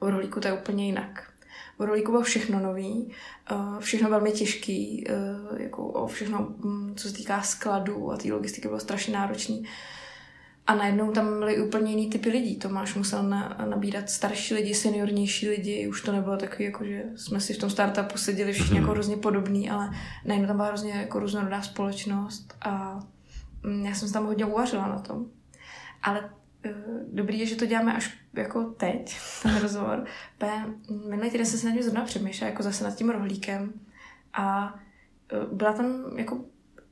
V 0.00 0.08
rolíku 0.08 0.40
to 0.40 0.48
je 0.48 0.60
úplně 0.60 0.86
jinak. 0.86 1.32
V 1.78 1.82
rolíku 1.82 2.10
bylo 2.10 2.22
všechno 2.22 2.60
nový, 2.60 3.12
eh, 3.50 3.54
všechno 3.78 4.10
velmi 4.10 4.32
těžký, 4.32 5.04
eh, 5.08 5.62
jako 5.62 5.86
o 5.86 6.06
všechno, 6.06 6.38
mm, 6.38 6.94
co 6.96 7.08
se 7.08 7.14
týká 7.14 7.42
skladů 7.42 8.12
a 8.12 8.16
té 8.16 8.32
logistiky 8.32 8.68
bylo 8.68 8.80
strašně 8.80 9.14
náročný. 9.14 9.64
A 10.68 10.74
najednou 10.74 11.12
tam 11.12 11.38
byly 11.38 11.62
úplně 11.62 11.90
jiný 11.90 12.10
typy 12.10 12.28
lidí. 12.28 12.56
Tomáš 12.56 12.94
musel 12.94 13.22
na, 13.22 13.56
nabírat 13.70 14.10
starší 14.10 14.54
lidi, 14.54 14.74
seniornější 14.74 15.48
lidi. 15.48 15.88
Už 15.88 16.02
to 16.02 16.12
nebylo 16.12 16.36
takový, 16.36 16.64
jako 16.64 16.84
že 16.84 17.04
jsme 17.16 17.40
si 17.40 17.54
v 17.54 17.58
tom 17.58 17.70
startupu 17.70 18.18
seděli 18.18 18.52
všichni 18.52 18.78
jako 18.78 18.90
hrozně 18.90 19.16
podobný, 19.16 19.70
ale 19.70 19.90
najednou 20.24 20.46
tam 20.46 20.56
byla 20.56 20.68
hrozně 20.68 20.92
jako 20.92 21.18
různorodá 21.18 21.62
společnost 21.62 22.54
a 22.60 23.00
mm, 23.62 23.86
já 23.86 23.94
jsem 23.94 24.08
se 24.08 24.14
tam 24.14 24.26
hodně 24.26 24.44
uvařila 24.44 24.88
na 24.88 24.98
tom. 24.98 25.26
Ale 26.02 26.30
eh, 26.64 26.74
dobrý 27.12 27.38
je, 27.38 27.46
že 27.46 27.56
to 27.56 27.66
děláme 27.66 27.94
až 27.94 28.18
jako 28.34 28.64
teď, 28.64 29.16
ten 29.42 29.56
rozhovor. 29.56 30.04
Minulý 31.08 31.30
týden 31.30 31.46
jsem 31.46 31.58
se 31.58 31.66
nad 31.66 31.72
tím 31.72 31.82
zrovna 31.82 32.04
přemýšlela, 32.04 32.50
jako 32.50 32.62
zase 32.62 32.84
nad 32.84 32.94
tím 32.94 33.10
rohlíkem 33.10 33.72
a 34.32 34.74
eh, 35.32 35.36
byla 35.52 35.72
tam 35.72 36.18
jako, 36.18 36.44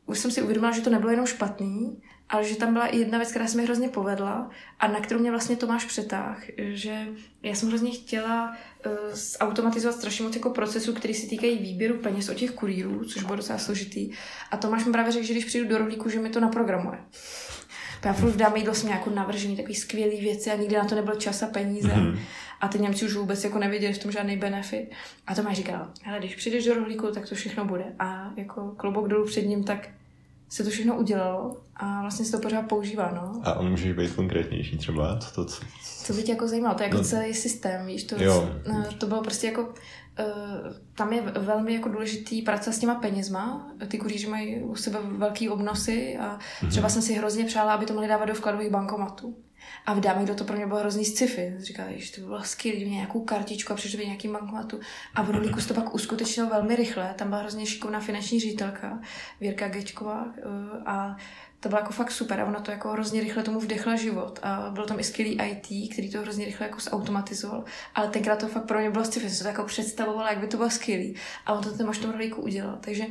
už 0.06 0.18
jsem 0.18 0.30
si 0.30 0.42
uvědomila, 0.42 0.72
že 0.72 0.80
to 0.80 0.90
nebylo 0.90 1.10
jenom 1.10 1.26
špatný, 1.26 2.02
ale 2.28 2.44
že 2.44 2.56
tam 2.56 2.72
byla 2.72 2.86
i 2.86 2.98
jedna 2.98 3.18
věc, 3.18 3.30
která 3.30 3.46
se 3.46 3.56
mi 3.56 3.64
hrozně 3.64 3.88
povedla 3.88 4.50
a 4.80 4.88
na 4.88 5.00
kterou 5.00 5.20
mě 5.20 5.30
vlastně 5.30 5.56
Tomáš 5.56 5.84
přetáh, 5.84 6.42
že 6.58 7.06
já 7.42 7.54
jsem 7.54 7.68
hrozně 7.68 7.90
chtěla 7.90 8.56
uh, 8.86 8.92
zautomatizovat 9.12 9.96
strašně 9.96 10.24
moc 10.24 10.36
jako 10.36 10.50
procesů, 10.50 10.92
který 10.92 11.14
se 11.14 11.26
týkají 11.26 11.58
výběru 11.58 11.98
peněz 11.98 12.28
od 12.28 12.34
těch 12.34 12.50
kurýrů, 12.50 13.04
což 13.04 13.22
bylo 13.22 13.36
docela 13.36 13.58
složitý. 13.58 14.10
A 14.50 14.56
Tomáš 14.56 14.84
mi 14.84 14.92
právě 14.92 15.12
řekl, 15.12 15.26
že 15.26 15.32
když 15.32 15.44
přijdu 15.44 15.68
do 15.68 15.78
rohlíku, 15.78 16.08
že 16.08 16.20
mi 16.20 16.30
to 16.30 16.40
naprogramuje. 16.40 16.98
Já 18.04 18.12
furt 18.12 18.30
v 18.30 18.36
dáme 18.36 18.58
jídlo 18.58 18.74
jsem 18.74 18.88
nějakou 18.88 19.10
navržený 19.10 19.56
takový 19.56 19.74
skvělý 19.74 20.20
věci 20.20 20.50
a 20.50 20.56
nikdy 20.56 20.76
na 20.76 20.84
to 20.84 20.94
nebyl 20.94 21.14
čas 21.14 21.42
a 21.42 21.46
peníze. 21.46 21.94
Mhm. 21.94 22.18
A 22.60 22.68
ty 22.68 22.78
Němci 22.78 23.04
už 23.04 23.14
vůbec 23.14 23.44
jako 23.44 23.58
neviděli 23.58 23.94
v 23.94 23.98
tom 23.98 24.12
žádný 24.12 24.36
benefit. 24.36 24.90
A 25.26 25.34
Tomáš 25.34 25.56
říkal, 25.56 25.90
ale 26.06 26.18
když 26.18 26.36
přijdeš 26.36 26.64
do 26.64 26.74
rohlíku, 26.74 27.06
tak 27.06 27.28
to 27.28 27.34
všechno 27.34 27.64
bude. 27.64 27.84
A 27.98 28.32
jako 28.36 28.74
klobouk 28.76 29.08
dolů 29.08 29.26
před 29.26 29.42
ním, 29.42 29.64
tak 29.64 29.88
se 30.48 30.64
to 30.64 30.70
všechno 30.70 30.96
udělalo 30.98 31.56
a 31.76 32.00
vlastně 32.00 32.24
se 32.24 32.32
to 32.32 32.38
pořád 32.38 32.62
používá, 32.62 33.12
no. 33.14 33.40
A 33.44 33.54
on 33.54 33.70
může 33.70 33.94
být 33.94 34.12
konkrétnější 34.14 34.78
třeba? 34.78 35.18
Co 35.18 35.34
to, 35.34 35.44
co, 35.44 35.62
Co 36.04 36.12
by 36.12 36.22
tě 36.22 36.32
jako 36.32 36.48
zajímalo, 36.48 36.74
to 36.74 36.82
je 36.82 36.86
jako 36.86 36.96
No. 36.96 37.02
no. 37.02 37.08
celý 37.08 37.34
systém, 37.34 37.86
víš, 37.86 38.04
to, 38.04 38.22
Jo. 38.22 38.50
eh, 38.90 38.94
to 38.98 39.06
bylo 39.06 39.22
prostě 39.22 39.46
jako, 39.46 39.74
eh, 40.18 40.24
tam 40.94 41.12
je 41.12 41.22
velmi 41.22 41.74
jako 41.74 41.88
důležitý 41.88 42.42
pracovat 42.42 42.74
s 42.76 42.78
těma 42.78 42.94
penězma, 42.94 43.70
ty 43.88 43.98
kurýři 43.98 44.26
mají 44.26 44.62
u 44.62 44.74
sebe 44.76 44.98
velký 45.02 45.48
obnosy 45.48 46.18
a 46.20 46.38
třeba 46.70 46.88
jsem 46.88 47.02
si 47.02 47.14
hrozně 47.14 47.44
přála, 47.44 47.74
aby 47.74 47.86
to 47.86 47.92
mohli 47.94 48.08
dávat 48.08 48.24
do 48.24 48.34
vkladových 48.34 48.70
bankomatů. 48.70 49.36
A 49.86 49.94
v 49.94 50.00
dámě 50.00 50.34
to 50.34 50.44
pro 50.44 50.56
mě 50.56 50.66
bylo 50.66 50.80
hrozný 50.80 51.04
sci-fi. 51.04 51.54
Říkala, 51.58 51.88
že 51.96 52.12
to 52.12 52.20
by 52.20 52.26
bylo 52.26 52.44
skvělé, 52.44 52.76
kdyby 52.76 52.90
měl 52.90 53.00
nějakou 53.00 53.20
kartičku 53.24 53.72
a 53.72 53.76
přišli 53.76 54.06
nějaký 54.06 54.28
bankomatu. 54.28 54.80
A 55.14 55.22
v 55.22 55.30
Rolíku 55.30 55.60
se 55.60 55.68
to 55.68 55.74
pak 55.74 55.94
uskutečnilo 55.94 56.48
velmi 56.48 56.76
rychle. 56.76 57.14
Tam 57.18 57.28
byla 57.28 57.40
hrozně 57.40 57.66
šikovná 57.66 58.00
finanční 58.00 58.40
ředitelka, 58.40 59.00
Věrka 59.40 59.68
Gečková. 59.68 60.26
eh, 60.38 60.42
A 60.86 61.16
to 61.60 61.68
bylo 61.68 61.80
jako 61.80 61.92
fakt 61.92 62.10
super 62.10 62.40
a 62.40 62.44
ona 62.46 62.60
to 62.60 62.70
jako 62.70 62.88
hrozně 62.88 63.20
rychle 63.20 63.42
tomu 63.42 63.60
vdechla 63.60 63.96
život 63.96 64.38
a 64.42 64.70
bylo 64.70 64.86
tam 64.86 65.00
i 65.00 65.04
skvělý 65.04 65.40
IT, 65.42 65.92
který 65.92 66.10
to 66.10 66.20
hrozně 66.20 66.44
rychle 66.44 66.66
jako 66.66 66.80
zautomatizoval, 66.80 67.64
ale 67.94 68.08
tenkrát 68.08 68.38
to 68.38 68.48
fakt 68.48 68.64
pro 68.64 68.78
mě 68.78 68.90
bylo 68.90 69.04
sci-fi, 69.04 69.30
jsem 69.30 69.44
to 69.44 69.48
jako 69.48 69.64
představovala, 69.64 70.30
jak 70.30 70.38
by 70.38 70.46
to 70.46 70.56
bylo 70.56 70.70
skvělý 70.70 71.14
a 71.46 71.52
on 71.52 71.62
to 71.62 71.72
ten 71.72 71.92
v 71.92 71.98
tom 71.98 72.10
rohlíku 72.10 72.42
udělal, 72.42 72.78
takže 72.80 73.04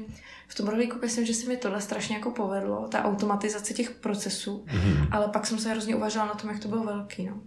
v 0.48 0.56
tom 0.56 0.68
rohlíku 0.68 0.98
myslím, 1.02 1.26
že 1.26 1.34
se 1.34 1.48
mi 1.50 1.58
tohle 1.58 1.82
strašně 1.82 2.16
jako 2.16 2.32
povedlo, 2.32 2.88
ta 2.92 3.04
automatizace 3.04 3.74
těch 3.74 3.92
procesů, 3.92 4.66
Mhm. 4.74 5.08
ale 5.12 5.28
pak 5.28 5.48
jsem 5.48 5.58
se 5.60 5.70
hrozně 5.72 5.96
uvažovala 5.96 6.32
na 6.34 6.40
tom, 6.40 6.50
jak 6.50 6.60
to 6.60 6.68
bylo 6.68 6.84
velký, 6.84 7.26
no. 7.26 7.42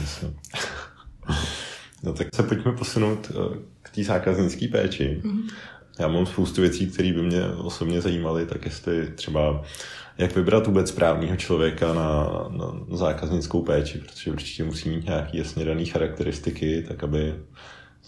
Jasně. 0.00 0.28
No 2.02 2.12
tak 2.12 2.28
se 2.34 2.42
pojďme 2.42 2.72
posunout 2.72 3.30
eh, 3.30 3.58
k 3.82 3.90
té 3.90 4.04
zákaznické 4.04 4.68
péči. 4.68 5.20
Mhm. 5.24 5.48
já 5.98 6.08
mám 6.08 6.26
spoustu 6.26 6.60
věcí, 6.60 6.86
které 6.86 7.12
by 7.12 7.22
mě 7.22 7.46
osobně 7.46 8.00
zajímaly, 8.00 8.46
tak 8.46 8.64
jestli 8.64 9.10
třeba 9.14 9.62
jak 10.18 10.36
vybrat 10.36 10.66
vůbec 10.66 10.88
správného 10.88 11.36
člověka 11.36 11.92
na, 11.94 12.24
na 12.48 12.96
zákaznickou 12.96 13.62
péči, 13.62 13.98
protože 13.98 14.30
určitě 14.30 14.64
musí 14.64 14.88
mít 14.88 15.04
nějaké 15.04 15.38
jasně 15.38 15.64
dané 15.64 15.84
charakteristiky, 15.84 16.84
tak 16.88 17.04
aby 17.04 17.34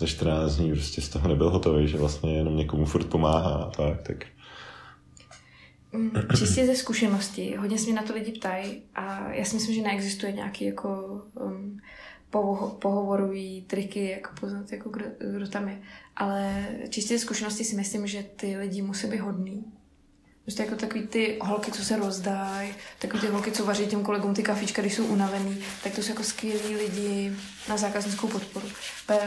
za 0.01 0.07
14 0.07 0.57
dní 0.57 0.73
prostě 0.73 1.01
z 1.01 1.09
toho 1.09 1.29
nebyl 1.29 1.51
hotový, 1.51 1.89
že 1.89 1.99
vlastně 1.99 2.37
jenom 2.37 2.57
někomu 2.57 2.85
furt 2.85 3.05
pomáhá 3.05 3.55
a 3.55 3.71
tak, 3.71 4.03
tak 4.03 4.27
mm, 5.93 6.11
Čistě 6.39 6.67
ze 6.67 6.75
zkušenosti. 6.75 7.57
Hodně 7.57 7.79
se 7.79 7.85
mě 7.85 7.95
na 7.95 8.03
to 8.03 8.15
lidi 8.15 8.33
ptají 8.33 8.83
a 8.95 9.33
já 9.33 9.45
si 9.45 9.55
myslím, 9.55 9.75
že 9.75 9.83
neexistuje 9.83 10.33
nějaký 10.33 10.65
jako 10.65 11.23
um, 11.35 11.81
pohovorový 12.79 13.63
triky, 13.63 14.11
jak 14.11 14.41
poznat, 14.41 14.73
jako 14.73 14.89
kdo, 14.89 15.05
kdo 15.37 15.49
tam 15.49 15.69
je. 15.69 15.83
Ale 16.17 16.67
čistě 16.89 17.19
ze 17.19 17.25
zkušenosti 17.25 17.65
si 17.65 17.77
myslím, 17.77 18.07
že 18.07 18.23
ty 18.23 18.57
lidi 18.57 18.83
musí 18.83 19.07
být 19.07 19.21
hodný 19.21 19.65
Prostě 20.51 20.63
jako 20.63 20.77
takový 20.77 21.07
ty 21.07 21.39
holky, 21.43 21.73
co 21.73 21.85
se 21.85 21.97
rozdají, 21.97 22.75
takový 22.99 23.21
ty 23.21 23.27
holky, 23.27 23.53
co 23.53 23.65
vaří 23.65 23.87
těm 23.87 24.03
kolegům 24.03 24.35
ty 24.35 24.43
kafička, 24.43 24.83
když 24.83 24.95
jsou 24.95 25.05
unavený, 25.05 25.59
tak 25.85 25.95
to 25.95 26.03
jsou 26.03 26.09
jako 26.09 26.23
skvělí 26.23 26.77
lidi 26.77 27.33
na 27.69 27.77
zákaznickou 27.77 28.29
podporu. 28.29 28.67
Pe, 29.07 29.19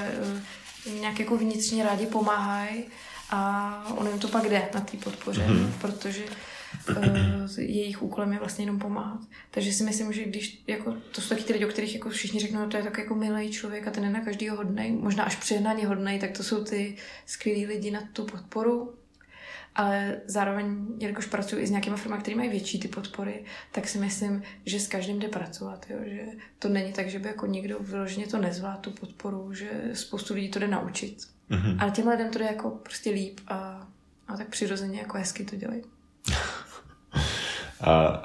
nějak 1.00 1.19
jako 1.19 1.38
vnitřně 1.38 1.84
rádi 1.84 2.06
pomáhají 2.06 2.84
a 3.30 3.93
ono 3.98 4.10
jim 4.10 4.19
to 4.19 4.28
pak 4.28 4.50
jde 4.50 4.69
na 4.74 4.82
té 4.82 4.98
podpoře, 4.98 5.48
mm-hmm. 5.48 5.72
protože 5.82 6.24
uh, 6.89 6.96
jejich 7.58 8.02
úkolem 8.02 8.34
je 8.34 8.39
vlastně 8.39 8.63
jenom 8.63 8.80
pomáhat. 8.80 9.19
Takže 9.52 9.74
si 9.74 9.84
myslím, 9.84 10.13
že 10.13 10.24
když, 10.24 10.63
jako, 10.67 10.96
to 11.12 11.22
jsou 11.22 11.30
taky 11.30 11.43
ty 11.43 11.54
lidi, 11.54 11.65
o 11.65 11.69
kterých 11.69 11.93
jako 11.93 12.10
všichni 12.10 12.39
řeknou, 12.39 12.60
no, 12.60 12.69
to 12.69 12.78
je 12.78 12.84
tak 12.84 12.98
jako 12.98 13.15
milý 13.15 13.52
člověk 13.52 13.88
a 13.88 13.91
ten 13.91 14.04
je 14.04 14.10
na 14.10 14.22
každýho 14.22 14.58
hodnej, 14.58 14.91
možná 14.91 15.24
až 15.24 15.36
přehnaně 15.36 15.88
hodnej, 15.88 16.19
tak 16.19 16.32
to 16.32 16.43
jsou 16.43 16.63
ty 16.63 16.96
skvělí 17.26 17.65
lidi 17.65 17.91
na 17.91 18.02
tu 18.13 18.26
podporu 18.26 18.93
ale 19.75 20.21
zároveň, 20.25 20.86
jelikož 20.99 21.25
pracuji 21.25 21.63
i 21.63 21.67
s 21.67 21.69
nějakými 21.69 21.97
firmami, 21.97 22.21
které 22.21 22.38
mají 22.38 22.49
větší 22.49 22.79
ty 22.79 22.88
podpory, 22.88 23.45
tak 23.71 23.88
si 23.88 23.97
myslím, 23.97 24.43
že 24.65 24.79
s 24.79 24.88
každým 24.88 25.19
jde 25.19 25.27
pracovat. 25.27 25.86
Jo? 25.89 25.97
Že 26.05 26.25
to 26.59 26.69
není 26.69 26.93
tak, 26.93 27.09
že 27.09 27.19
by 27.19 27.27
jako 27.27 27.45
někdo 27.45 27.77
vyloženě 27.79 28.27
to 28.27 28.38
nezvládl, 28.38 28.81
tu 28.81 28.91
podporu, 28.91 29.53
že 29.53 29.69
spoustu 29.93 30.33
lidí 30.33 30.49
to 30.49 30.59
jde 30.59 30.67
naučit. 30.67 31.17
Mm-hmm. 31.51 31.77
Ale 31.79 31.91
těm 31.91 32.07
lidem 32.07 32.29
to 32.29 32.39
jde 32.39 32.45
jako 32.45 32.69
prostě 32.69 33.09
líp 33.09 33.39
a, 33.47 33.88
a 34.27 34.38
tak 34.38 34.47
přirozeně 34.47 34.99
jako 34.99 35.17
hezky 35.17 35.45
to 35.45 35.55
dělají. 35.55 35.81
a 37.81 38.21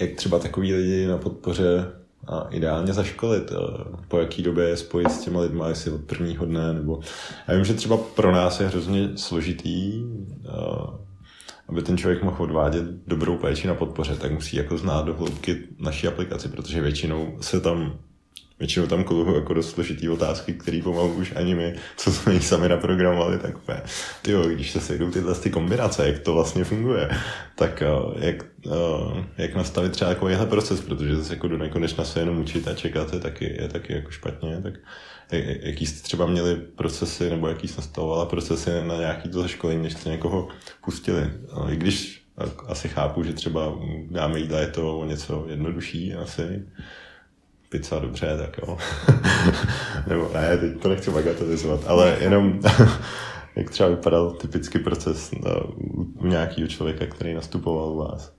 jak 0.00 0.14
třeba 0.14 0.38
takový 0.38 0.74
lidi 0.74 1.06
na 1.06 1.18
podpoře 1.18 1.92
a 2.28 2.46
ideálně 2.50 2.92
zaškolit, 2.92 3.52
po 4.08 4.18
jaký 4.18 4.42
době 4.42 4.68
je 4.68 4.76
spojit 4.76 5.10
s 5.10 5.20
těma 5.20 5.40
lidma, 5.40 5.68
jestli 5.68 5.90
od 5.90 6.00
prvního 6.00 6.46
dne, 6.46 6.72
nebo 6.72 7.00
já 7.48 7.54
vím, 7.54 7.64
že 7.64 7.74
třeba 7.74 7.96
pro 7.96 8.32
nás 8.32 8.60
je 8.60 8.66
hrozně 8.66 9.10
složitý, 9.16 10.02
aby 11.68 11.82
ten 11.82 11.96
člověk 11.96 12.22
mohl 12.22 12.42
odvádět 12.42 12.84
dobrou 13.06 13.36
péči 13.36 13.68
na 13.68 13.74
podpoře, 13.74 14.16
tak 14.16 14.32
musí 14.32 14.56
jako 14.56 14.78
znát 14.78 15.06
do 15.06 15.14
hloubky 15.14 15.58
naší 15.78 16.08
aplikaci, 16.08 16.48
protože 16.48 16.80
většinou 16.80 17.36
se 17.40 17.60
tam 17.60 17.98
většinou 18.58 18.86
tam 18.86 19.04
koluhu 19.04 19.34
jako 19.34 19.54
dost 19.54 19.70
složitý 19.70 20.08
otázky, 20.08 20.52
které 20.52 20.80
pomalu 20.84 21.12
už 21.12 21.32
ani 21.36 21.54
my, 21.54 21.74
co 21.96 22.12
jsme 22.12 22.34
jich 22.34 22.44
sami 22.44 22.68
naprogramovali, 22.68 23.38
tak 23.38 23.56
úplně, 23.56 23.80
tyjo, 24.22 24.42
když 24.42 24.70
se 24.70 24.80
sejdou 24.80 25.10
tyhle 25.10 25.34
ty 25.34 25.50
kombinace, 25.50 26.06
jak 26.06 26.18
to 26.18 26.34
vlastně 26.34 26.64
funguje, 26.64 27.08
tak 27.54 27.82
uh, 28.06 28.22
jak, 28.22 28.44
uh, 28.66 29.18
jak 29.38 29.54
nastavit 29.54 29.92
třeba 29.92 30.14
takovýhle 30.14 30.46
proces, 30.46 30.80
protože 30.80 31.16
zase 31.16 31.34
jako 31.34 31.48
do 31.48 31.58
nekonečna 31.58 32.04
se 32.04 32.20
jenom 32.20 32.38
učit 32.38 32.68
a 32.68 32.74
čekat 32.74 33.12
je 33.12 33.20
taky, 33.20 33.56
je 33.62 33.68
taky 33.68 33.92
jako 33.92 34.10
špatně, 34.10 34.60
tak 34.62 34.74
jaký 35.60 35.86
jste 35.86 36.02
třeba 36.02 36.26
měli 36.26 36.56
procesy, 36.56 37.30
nebo 37.30 37.48
jaký 37.48 37.68
jste 37.68 37.80
nastavovala 37.80 38.26
procesy 38.26 38.70
na 38.86 38.96
nějaký 38.96 39.28
to 39.28 39.42
zaškolení, 39.42 39.82
než 39.82 39.92
jste 39.92 40.10
někoho 40.10 40.48
pustili. 40.84 41.30
I 41.68 41.76
když 41.76 42.22
asi 42.66 42.88
chápu, 42.88 43.22
že 43.22 43.32
třeba 43.32 43.78
dáme 44.10 44.38
jídla 44.38 44.60
je 44.60 44.66
to 44.66 45.04
něco 45.04 45.46
jednodušší 45.48 46.14
asi, 46.14 46.62
pizza 47.68 47.98
dobře, 47.98 48.38
tak 48.38 48.58
jo. 48.58 48.78
Nebo 50.06 50.30
ne, 50.34 50.56
teď 50.58 50.80
to 50.82 50.88
nechci 50.88 51.10
bagatelizovat, 51.10 51.80
ale 51.86 52.16
jenom 52.20 52.60
jak 53.56 53.70
třeba 53.70 53.88
vypadal 53.88 54.30
typický 54.30 54.78
proces 54.78 55.30
u 56.18 56.26
nějakého 56.26 56.68
člověka, 56.68 57.06
který 57.06 57.34
nastupoval 57.34 57.88
u 57.88 57.96
vás? 57.96 58.32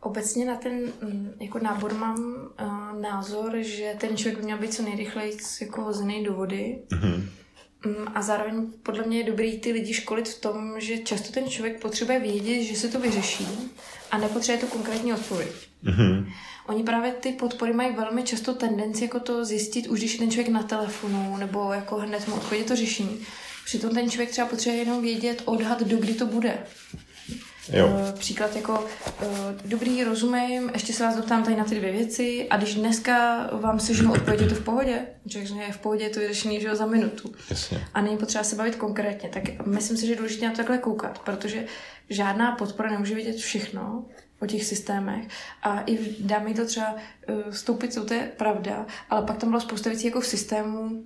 Obecně 0.00 0.46
na 0.46 0.56
ten 0.56 0.92
mm, 1.02 1.32
jako 1.40 1.58
nábor 1.58 1.94
mám 1.94 2.34
uh, 2.60 3.00
názor, 3.00 3.56
že 3.60 3.94
ten 4.00 4.16
člověk 4.16 4.36
by 4.38 4.44
měl 4.44 4.58
být 4.58 4.74
co 4.74 4.82
nejrychleji 4.82 5.36
jako 5.60 5.82
hozený 5.82 6.24
do 6.24 6.34
vody. 6.34 6.78
Mm-hmm. 6.88 7.22
A 8.14 8.22
zároveň 8.22 8.66
podle 8.82 9.04
mě 9.04 9.18
je 9.18 9.30
dobrý 9.30 9.58
ty 9.58 9.72
lidi 9.72 9.94
školit 9.94 10.28
v 10.28 10.40
tom, 10.40 10.80
že 10.80 10.98
často 10.98 11.32
ten 11.32 11.48
člověk 11.48 11.82
potřebuje 11.82 12.20
vědět, 12.20 12.62
že 12.62 12.76
se 12.76 12.88
to 12.88 13.00
vyřeší 13.00 13.46
a 14.10 14.18
nepotřebuje 14.18 14.66
tu 14.66 14.66
konkrétní 14.66 15.12
odpověď. 15.12 15.52
Mm-hmm. 15.84 16.32
Oni 16.66 16.82
právě 16.82 17.12
ty 17.12 17.32
podpory 17.32 17.72
mají 17.72 17.96
velmi 17.96 18.22
často 18.22 18.54
tendenci 18.54 19.04
jako 19.04 19.20
to 19.20 19.44
zjistit, 19.44 19.86
už 19.86 19.98
když 19.98 20.12
je 20.12 20.18
ten 20.18 20.30
člověk 20.30 20.48
na 20.48 20.62
telefonu, 20.62 21.36
nebo 21.36 21.72
jako 21.72 21.96
hned 21.96 22.28
mu 22.28 22.34
odpovědět 22.34 22.68
to 22.68 22.76
řešení. 22.76 23.20
Přitom 23.64 23.90
ten 23.90 24.10
člověk 24.10 24.30
třeba 24.30 24.46
potřebuje 24.46 24.82
jenom 24.82 25.02
vědět 25.02 25.42
odhad, 25.44 25.82
do 25.82 25.96
kdy 25.96 26.14
to 26.14 26.26
bude. 26.26 26.58
Jo. 27.72 27.88
Eh, 28.08 28.12
příklad 28.12 28.56
jako, 28.56 28.84
eh, 29.22 29.26
dobrý, 29.64 30.04
rozumím, 30.04 30.70
ještě 30.72 30.92
se 30.92 31.02
vás 31.02 31.16
doptám 31.16 31.42
tady 31.42 31.56
na 31.56 31.64
ty 31.64 31.74
dvě 31.74 31.92
věci 31.92 32.46
a 32.50 32.56
když 32.56 32.74
dneska 32.74 33.46
vám 33.52 33.80
sežnu 33.80 34.12
odpověď, 34.12 34.40
je 34.40 34.48
to 34.48 34.54
v 34.54 34.64
pohodě? 34.64 35.06
Člověk 35.28 35.50
je 35.66 35.72
v 35.72 35.78
pohodě, 35.78 36.04
je 36.04 36.10
to 36.10 36.20
vyřešení 36.20 36.60
že 36.60 36.76
za 36.76 36.86
minutu. 36.86 37.32
Jasně. 37.50 37.88
A 37.94 38.00
není 38.00 38.16
potřeba 38.16 38.44
se 38.44 38.56
bavit 38.56 38.76
konkrétně. 38.76 39.28
Tak 39.28 39.66
myslím 39.66 39.96
si, 39.96 40.06
že 40.06 40.12
je 40.12 40.16
důležité 40.16 40.46
na 40.46 40.50
to 40.50 40.56
takhle 40.56 40.78
koukat, 40.78 41.18
protože 41.18 41.66
žádná 42.10 42.52
podpora 42.52 42.90
nemůže 42.90 43.14
vědět 43.14 43.36
všechno 43.36 44.04
o 44.40 44.46
těch 44.46 44.64
systémech 44.64 45.28
a 45.62 45.80
i 45.86 45.98
dáme 46.20 46.54
to 46.54 46.66
třeba 46.66 46.94
uh, 46.94 47.50
stoupit, 47.50 47.92
co 47.92 48.04
to 48.04 48.14
je 48.14 48.32
pravda, 48.36 48.86
ale 49.10 49.22
pak 49.22 49.36
tam 49.36 49.48
bylo 49.48 49.60
spousta 49.60 49.90
věcí 49.90 50.06
jako 50.06 50.20
v 50.20 50.26
systému, 50.26 51.04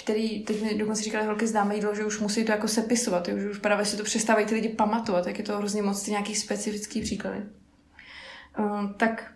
který, 0.00 0.42
teď 0.42 0.62
mi 0.62 0.78
dokonce 0.78 1.02
říkali 1.02 1.26
holky 1.26 1.46
známe 1.46 1.74
jídlo, 1.74 1.94
že 1.94 2.04
už 2.04 2.20
musí 2.20 2.44
to 2.44 2.52
jako 2.52 2.68
sepisovat, 2.68 3.28
že 3.28 3.50
už 3.50 3.58
právě 3.58 3.84
si 3.84 3.96
to 3.96 4.04
přestávají 4.04 4.46
ty 4.46 4.54
lidi 4.54 4.68
pamatovat, 4.68 5.24
tak 5.24 5.38
je 5.38 5.44
to 5.44 5.58
hrozně 5.58 5.82
moc 5.82 6.02
ty 6.02 6.10
nějaký 6.10 6.34
specifický 6.34 7.00
příklady. 7.00 7.38
Uh, 8.58 8.92
tak 8.96 9.32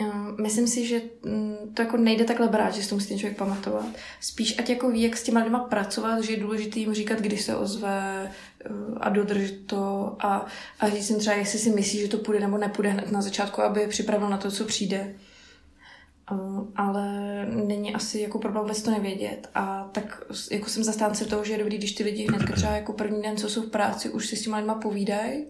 uh, 0.00 0.40
myslím 0.40 0.66
si, 0.66 0.86
že 0.86 1.00
um, 1.24 1.56
to 1.74 1.82
jako 1.82 1.96
nejde 1.96 2.24
takhle 2.24 2.48
brát, 2.48 2.74
že 2.74 2.82
si 2.82 2.88
to 2.88 2.94
musí 2.94 3.08
ten 3.08 3.18
člověk 3.18 3.38
pamatovat. 3.38 3.86
Spíš 4.20 4.58
ať 4.58 4.70
jako 4.70 4.90
ví, 4.90 5.02
jak 5.02 5.16
s 5.16 5.22
těma 5.22 5.42
lidma 5.42 5.58
pracovat, 5.58 6.20
že 6.20 6.32
je 6.32 6.40
důležité 6.40 6.78
jim 6.78 6.94
říkat, 6.94 7.20
kdy 7.20 7.36
se 7.36 7.56
ozve 7.56 8.30
uh, 8.70 8.98
a 9.00 9.08
dodržet 9.08 9.66
to 9.66 10.16
a, 10.20 10.46
a 10.80 10.88
říct 10.88 11.10
jim 11.10 11.18
třeba, 11.18 11.36
jestli 11.36 11.58
si 11.58 11.70
myslí, 11.70 12.00
že 12.00 12.08
to 12.08 12.18
půjde 12.18 12.40
nebo 12.40 12.58
nepůjde 12.58 12.90
hned 12.90 13.12
na 13.12 13.22
začátku, 13.22 13.62
aby 13.62 13.80
je 13.80 13.88
připravil 13.88 14.28
na 14.28 14.36
to, 14.36 14.50
co 14.50 14.64
přijde 14.64 15.14
ale 16.76 17.06
není 17.46 17.94
asi 17.94 18.20
jako 18.20 18.38
problém 18.38 18.62
vůbec 18.62 18.82
to 18.82 18.90
nevědět. 18.90 19.50
A 19.54 19.88
tak 19.92 20.22
jako 20.50 20.68
jsem 20.68 20.84
zastánce 20.84 21.24
toho, 21.24 21.44
že 21.44 21.52
je 21.52 21.58
dobrý, 21.58 21.78
když 21.78 21.92
ty 21.92 22.04
lidi 22.04 22.26
hned 22.26 22.52
třeba 22.52 22.72
jako 22.72 22.92
první 22.92 23.22
den, 23.22 23.36
co 23.36 23.48
jsou 23.48 23.62
v 23.62 23.70
práci, 23.70 24.10
už 24.10 24.26
si 24.26 24.36
s 24.36 24.42
těma 24.42 24.56
lidma 24.56 24.74
povídají. 24.74 25.46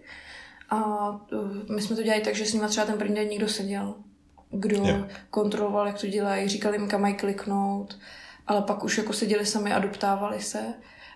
A 0.69 1.09
uh, 1.11 1.75
my 1.75 1.81
jsme 1.81 1.95
to 1.95 2.03
dělali 2.03 2.21
tak, 2.21 2.35
že 2.35 2.45
s 2.45 2.53
nimi 2.53 2.67
třeba 2.67 2.85
ten 2.85 2.97
první 2.97 3.15
den 3.15 3.27
někdo 3.27 3.47
seděl. 3.47 3.95
Kdo 4.51 4.83
yeah. 4.83 5.07
kontroloval, 5.29 5.87
jak 5.87 6.01
to 6.01 6.07
dělají, 6.07 6.47
říkali 6.47 6.77
jim, 6.77 6.87
kam 6.87 7.01
mají 7.01 7.13
kliknout, 7.13 7.99
ale 8.47 8.61
pak 8.61 8.83
už 8.83 8.97
jako 8.97 9.13
seděli 9.13 9.45
sami 9.45 9.73
a 9.73 9.79
doptávali 9.79 10.41
se. 10.41 10.59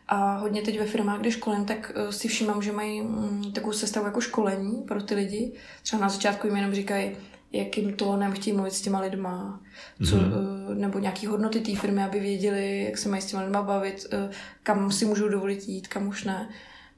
A 0.07 0.37
hodně 0.37 0.61
teď 0.61 0.79
ve 0.79 0.85
firmách, 0.85 1.19
kde 1.19 1.31
školím, 1.31 1.65
tak 1.65 1.91
uh, 1.95 2.11
si 2.11 2.27
všímám, 2.27 2.61
že 2.61 2.71
mají 2.71 3.01
mm, 3.01 3.51
takovou 3.53 3.73
sestavu 3.73 4.05
jako 4.05 4.21
školení 4.21 4.81
pro 4.87 5.03
ty 5.03 5.15
lidi. 5.15 5.51
Třeba 5.83 6.01
na 6.01 6.09
začátku 6.09 6.47
jim 6.47 6.55
jenom 6.55 6.73
říkají, 6.73 7.17
jakým 7.53 7.93
tónem 7.93 8.31
chtějí 8.31 8.55
mluvit 8.55 8.73
s 8.73 8.81
těma 8.81 8.99
lidma, 8.99 9.61
co, 10.09 10.15
mm-hmm. 10.15 10.75
nebo 10.75 10.99
nějaký 10.99 11.27
hodnoty 11.27 11.59
té 11.59 11.75
firmy, 11.75 12.03
aby 12.03 12.19
věděli, 12.19 12.83
jak 12.83 12.97
se 12.97 13.09
mají 13.09 13.21
s 13.21 13.25
těma 13.25 13.43
lidma 13.43 13.61
bavit, 13.61 14.05
eh, 14.11 14.29
kam 14.63 14.91
si 14.91 15.05
můžou 15.05 15.27
dovolit 15.27 15.67
jít, 15.67 15.87
kam 15.87 16.07
už 16.07 16.23
ne. 16.23 16.49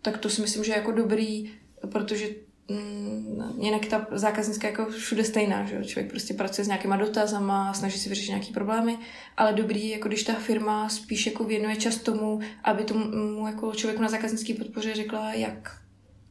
Tak 0.01 0.17
to 0.17 0.29
si 0.29 0.41
myslím, 0.41 0.63
že 0.63 0.71
je 0.71 0.77
jako 0.77 0.91
dobrý, 0.91 1.51
protože 1.91 2.27
mm, 2.69 3.41
jinak 3.59 3.85
ta 3.85 4.07
zákaznická 4.11 4.67
jako 4.67 4.85
všude 4.85 5.23
stejná, 5.23 5.65
že 5.65 5.83
člověk 5.85 6.11
prostě 6.11 6.33
pracuje 6.33 6.65
s 6.65 6.67
nějakýma 6.67 6.97
dotazama, 6.97 7.73
snaží 7.73 7.99
si 7.99 8.09
vyřešit 8.09 8.29
nějaký 8.29 8.53
problémy, 8.53 8.97
ale 9.37 9.53
dobrý, 9.53 9.89
jako 9.89 10.07
když 10.07 10.23
ta 10.23 10.33
firma 10.33 10.89
spíš 10.89 11.25
jako 11.25 11.43
věnuje 11.43 11.75
čas 11.75 11.97
tomu, 11.97 12.39
aby 12.63 12.83
tomu 12.83 13.47
jako 13.47 13.73
člověku 13.73 14.01
na 14.01 14.09
zákaznické 14.09 14.53
podpoře 14.53 14.95
řekla, 14.95 15.33
jak 15.33 15.84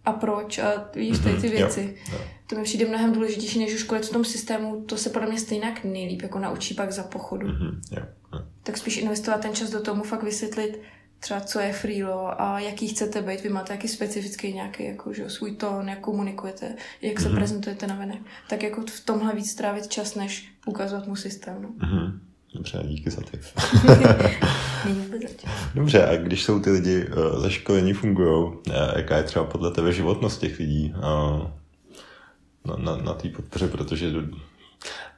a 0.04 0.12
proč 0.12 0.58
a 0.58 0.90
víš, 0.94 1.18
tady 1.18 1.36
ty 1.40 1.46
mhm, 1.46 1.56
věci. 1.56 1.96
Jo, 2.08 2.14
jo. 2.18 2.24
To 2.46 2.56
mi 2.56 2.62
přijde 2.62 2.86
mnohem 2.86 3.12
důležitější, 3.12 3.58
než 3.58 3.74
už 3.74 3.80
školit 3.80 4.04
v 4.04 4.12
tom 4.12 4.24
systému, 4.24 4.80
to 4.80 4.96
se 4.96 5.10
podle 5.10 5.28
mě 5.28 5.38
stejně 5.38 5.74
nejlíp 5.84 6.22
jako 6.22 6.38
naučí 6.38 6.74
pak 6.74 6.92
za 6.92 7.02
pochodu. 7.02 7.46
Mm-hmm, 7.46 7.80
jo, 7.90 8.02
jo. 8.32 8.40
Tak 8.62 8.76
spíš 8.76 8.96
investovat 8.96 9.40
ten 9.40 9.54
čas 9.54 9.70
do 9.70 9.80
tomu, 9.80 10.02
fakt 10.02 10.22
vysvětlit 10.22 10.80
třeba, 11.20 11.40
co 11.40 11.60
je 11.60 11.72
freelo 11.72 12.40
a 12.42 12.60
jaký 12.60 12.88
chcete 12.88 13.22
být. 13.22 13.42
Vy 13.42 13.48
máte 13.48 13.72
jaký 13.72 13.88
specifický 13.88 14.52
nějaký 14.52 14.84
jako, 14.84 15.12
že, 15.12 15.30
svůj 15.30 15.56
tón, 15.56 15.88
jak 15.88 16.00
komunikujete, 16.00 16.76
jak 17.02 17.20
se 17.20 17.28
mm-hmm. 17.28 17.34
prezentujete 17.34 17.86
na 17.86 17.94
venek. 17.94 18.20
Tak 18.48 18.62
jako 18.62 18.80
v 18.80 19.00
tomhle 19.00 19.34
víc 19.34 19.50
strávit 19.50 19.88
čas, 19.88 20.14
než 20.14 20.52
ukazovat 20.66 21.06
mu 21.06 21.16
systém. 21.16 21.62
No. 21.62 21.68
Mm-hmm. 21.68 22.18
Dobře, 22.54 22.82
díky 22.84 23.10
za 23.10 23.22
ty. 23.22 23.40
Dobře, 25.74 26.06
a 26.06 26.16
když 26.16 26.44
jsou 26.44 26.60
ty 26.60 26.70
lidi 26.70 27.06
uh, 27.06 27.42
zaškolení, 27.42 27.92
fungují, 27.92 28.44
uh, 28.44 28.54
jaká 28.96 29.16
je 29.16 29.22
třeba 29.22 29.44
podle 29.44 29.70
tebe 29.70 29.92
životnost 29.92 30.40
těch 30.40 30.58
lidí 30.58 30.94
uh, 30.96 31.02
na, 32.64 32.76
na, 32.76 32.96
na 32.96 33.14
té 33.14 33.28
podpoře, 33.28 33.68
protože 33.68 34.10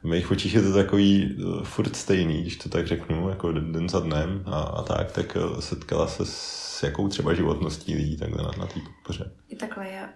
v 0.03 0.09
mých 0.09 0.31
očích 0.31 0.55
je 0.55 0.63
to 0.63 0.73
takový 0.73 1.35
uh, 1.35 1.63
furt 1.63 1.97
stejný, 1.97 2.43
když 2.43 2.57
to 2.57 2.69
tak 2.69 2.87
řeknu, 2.87 3.29
jako 3.29 3.53
den 3.53 3.89
za 3.89 4.01
dnem 4.01 4.43
a, 4.47 4.61
a 4.61 4.83
tak, 4.83 5.13
tak 5.13 5.37
setkala 5.61 6.07
se 6.07 6.27
s 6.27 6.83
jakou 6.83 7.09
třeba 7.09 7.35
životností 7.35 7.95
lidí 7.95 8.17
takhle 8.17 8.43
na, 8.43 8.51
na 8.59 8.67
té 8.67 8.81
podpoře. 8.81 9.33
I 9.49 9.57
takhle, 9.57 9.89
já 9.91 10.09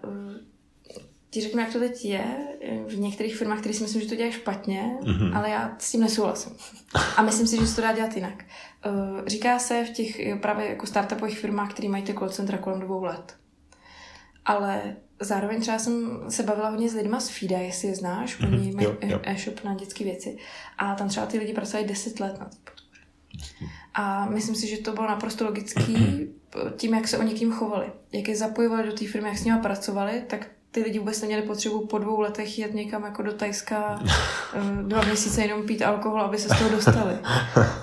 ti 1.31 1.41
řeknu, 1.41 1.59
jak 1.59 1.73
to 1.73 1.79
teď 1.79 2.05
je. 2.05 2.23
V 2.87 2.99
některých 2.99 3.35
firmách, 3.35 3.59
které 3.59 3.75
si 3.75 3.83
myslím, 3.83 4.01
že 4.01 4.07
to 4.07 4.15
dělají 4.15 4.33
špatně, 4.33 4.97
mm-hmm. 5.01 5.37
ale 5.37 5.49
já 5.49 5.75
s 5.79 5.91
tím 5.91 6.01
nesouhlasím. 6.01 6.55
A 7.17 7.21
myslím 7.21 7.47
si, 7.47 7.57
že 7.57 7.67
se 7.67 7.75
to 7.75 7.81
dá 7.81 7.93
dělat 7.93 8.15
jinak. 8.15 8.45
Uh, 8.85 9.27
říká 9.27 9.59
se 9.59 9.83
v 9.83 9.89
těch 9.89 10.19
právě 10.41 10.69
jako 10.69 10.87
startupových 10.87 11.39
firmách, 11.39 11.73
které 11.73 11.89
mají 11.89 12.03
ty 12.03 12.13
call 12.13 12.29
centra 12.29 12.57
kolem 12.57 12.79
dvou 12.79 13.03
let. 13.03 13.35
Ale 14.45 14.95
zároveň 15.19 15.61
třeba 15.61 15.79
jsem 15.79 16.19
se 16.29 16.43
bavila 16.43 16.69
hodně 16.69 16.89
s 16.89 16.93
lidma 16.93 17.19
z 17.19 17.29
FIDA, 17.29 17.57
jestli 17.57 17.87
je 17.87 17.95
znáš, 17.95 18.39
mm-hmm. 18.39 18.53
oni 18.53 18.71
mají 18.71 18.87
e-shop 19.23 19.63
na 19.63 19.75
dětské 19.75 20.03
věci. 20.03 20.37
A 20.77 20.95
tam 20.95 21.09
třeba 21.09 21.25
ty 21.25 21.37
lidi 21.37 21.53
pracovali 21.53 21.87
10 21.87 22.19
let 22.19 22.39
na 22.39 22.45
té 22.45 22.57
podpoře. 22.63 23.01
A 23.93 24.25
myslím 24.25 24.55
si, 24.55 24.67
že 24.67 24.77
to 24.77 24.93
bylo 24.93 25.07
naprosto 25.07 25.45
logický 25.45 26.27
tím, 26.77 26.93
jak 26.93 27.07
se 27.07 27.17
o 27.17 27.23
někým 27.23 27.51
chovali. 27.51 27.91
Jak 28.11 28.27
je 28.27 28.35
zapojovali 28.35 28.87
do 28.87 28.93
té 28.93 29.07
firmy, 29.07 29.29
jak 29.29 29.37
s 29.37 29.45
nimi 29.45 29.59
pracovali, 29.59 30.23
tak 30.27 30.47
ty 30.71 30.83
lidi 30.83 30.99
vůbec 30.99 31.21
neměli 31.21 31.41
potřebu 31.41 31.85
po 31.87 31.97
dvou 31.97 32.19
letech 32.19 32.59
jet 32.59 32.73
někam 32.73 33.03
jako 33.03 33.21
do 33.21 33.31
Tajska 33.31 33.99
eh, 34.53 34.83
dva 34.83 35.01
měsíce 35.01 35.41
jenom 35.41 35.63
pít 35.63 35.81
alkohol, 35.81 36.21
aby 36.21 36.37
se 36.37 36.49
z 36.55 36.57
toho 36.57 36.69
dostali. 36.69 37.13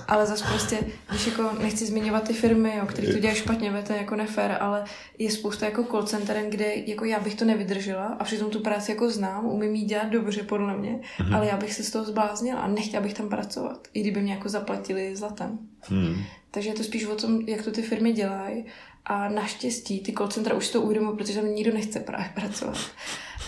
Ale 0.08 0.26
zase 0.26 0.44
prostě, 0.44 0.78
když 1.10 1.26
jako 1.26 1.50
nechci 1.62 1.86
zmiňovat 1.86 2.28
ty 2.28 2.32
firmy, 2.32 2.82
o 2.82 2.86
který 2.86 3.12
to 3.12 3.18
dělají 3.18 3.38
špatně, 3.38 3.82
to 3.86 3.92
je 3.92 3.98
jako 3.98 4.16
nefér, 4.16 4.56
ale 4.60 4.84
je 5.18 5.30
spousta 5.30 5.66
jako 5.66 5.84
call 5.84 6.02
centeren, 6.02 6.50
kde 6.50 6.72
jako 6.86 7.04
já 7.04 7.20
bych 7.20 7.34
to 7.34 7.44
nevydržela 7.44 8.06
a 8.06 8.24
přitom 8.24 8.50
tu 8.50 8.60
práci 8.60 8.90
jako 8.90 9.10
znám, 9.10 9.46
umím 9.46 9.74
jí 9.74 9.84
dělat 9.84 10.08
dobře 10.08 10.42
podle 10.42 10.76
mě, 10.76 11.00
mm-hmm. 11.18 11.36
ale 11.36 11.46
já 11.46 11.56
bych 11.56 11.74
se 11.74 11.82
z 11.82 11.90
toho 11.90 12.04
zbláznila 12.04 12.60
a 12.60 12.68
nechtěla 12.68 13.02
bych 13.02 13.14
tam 13.14 13.28
pracovat, 13.28 13.88
i 13.94 14.00
kdyby 14.00 14.20
mě 14.20 14.32
jako 14.32 14.48
zaplatili 14.48 15.16
zlatem. 15.16 15.58
Mm. 15.90 16.14
Takže 16.50 16.70
je 16.70 16.74
to 16.74 16.84
spíš 16.84 17.04
o 17.04 17.14
tom, 17.14 17.40
jak 17.40 17.62
to 17.62 17.70
ty 17.70 17.82
firmy 17.82 18.12
dělají 18.12 18.64
a 19.08 19.28
naštěstí 19.28 20.00
ty 20.00 20.12
call 20.12 20.28
centra 20.28 20.54
už 20.54 20.68
to 20.68 20.80
uvědomují, 20.82 21.16
protože 21.16 21.40
tam 21.40 21.54
nikdo 21.54 21.74
nechce 21.74 22.00
právě 22.00 22.30
pracovat. 22.34 22.78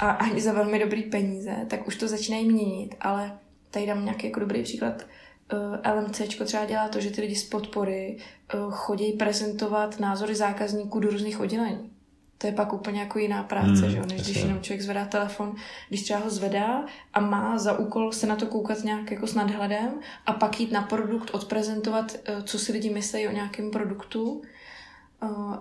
A 0.00 0.10
ani 0.10 0.40
za 0.40 0.52
velmi 0.52 0.78
dobrý 0.78 1.02
peníze, 1.02 1.56
tak 1.68 1.88
už 1.88 1.96
to 1.96 2.08
začínají 2.08 2.48
měnit, 2.48 2.94
ale 3.00 3.38
tady 3.70 3.86
dám 3.86 4.04
nějaký 4.04 4.26
jako 4.26 4.40
dobrý 4.40 4.62
příklad. 4.62 5.06
Eh, 5.84 5.92
LMC 5.92 6.20
třeba 6.44 6.64
dělá 6.64 6.88
to, 6.88 7.00
že 7.00 7.10
ty 7.10 7.20
lidi 7.20 7.36
z 7.36 7.44
podpory 7.44 8.16
eh, 8.18 8.56
chodí 8.70 9.12
prezentovat 9.12 10.00
názory 10.00 10.34
zákazníků 10.34 11.00
do 11.00 11.10
různých 11.10 11.40
oddělení. 11.40 11.90
To 12.38 12.46
je 12.46 12.52
pak 12.52 12.72
úplně 12.72 13.00
jako 13.00 13.18
jiná 13.18 13.42
práce, 13.42 13.80
hmm, 13.80 13.90
že? 13.90 14.00
než 14.00 14.22
když 14.22 14.36
jenom 14.36 14.60
člověk 14.60 14.82
zvedá 14.82 15.04
telefon, 15.04 15.54
když 15.88 16.02
třeba 16.02 16.18
ho 16.18 16.30
zvedá 16.30 16.84
a 17.12 17.20
má 17.20 17.58
za 17.58 17.78
úkol 17.78 18.12
se 18.12 18.26
na 18.26 18.36
to 18.36 18.46
koukat 18.46 18.84
nějak 18.84 19.10
jako 19.10 19.26
s 19.26 19.34
nadhledem 19.34 19.90
a 20.26 20.32
pak 20.32 20.60
jít 20.60 20.72
na 20.72 20.82
produkt, 20.82 21.30
odprezentovat, 21.32 22.16
eh, 22.24 22.42
co 22.42 22.58
si 22.58 22.72
lidi 22.72 22.90
myslí 22.90 23.28
o 23.28 23.32
nějakém 23.32 23.70
produktu 23.70 24.42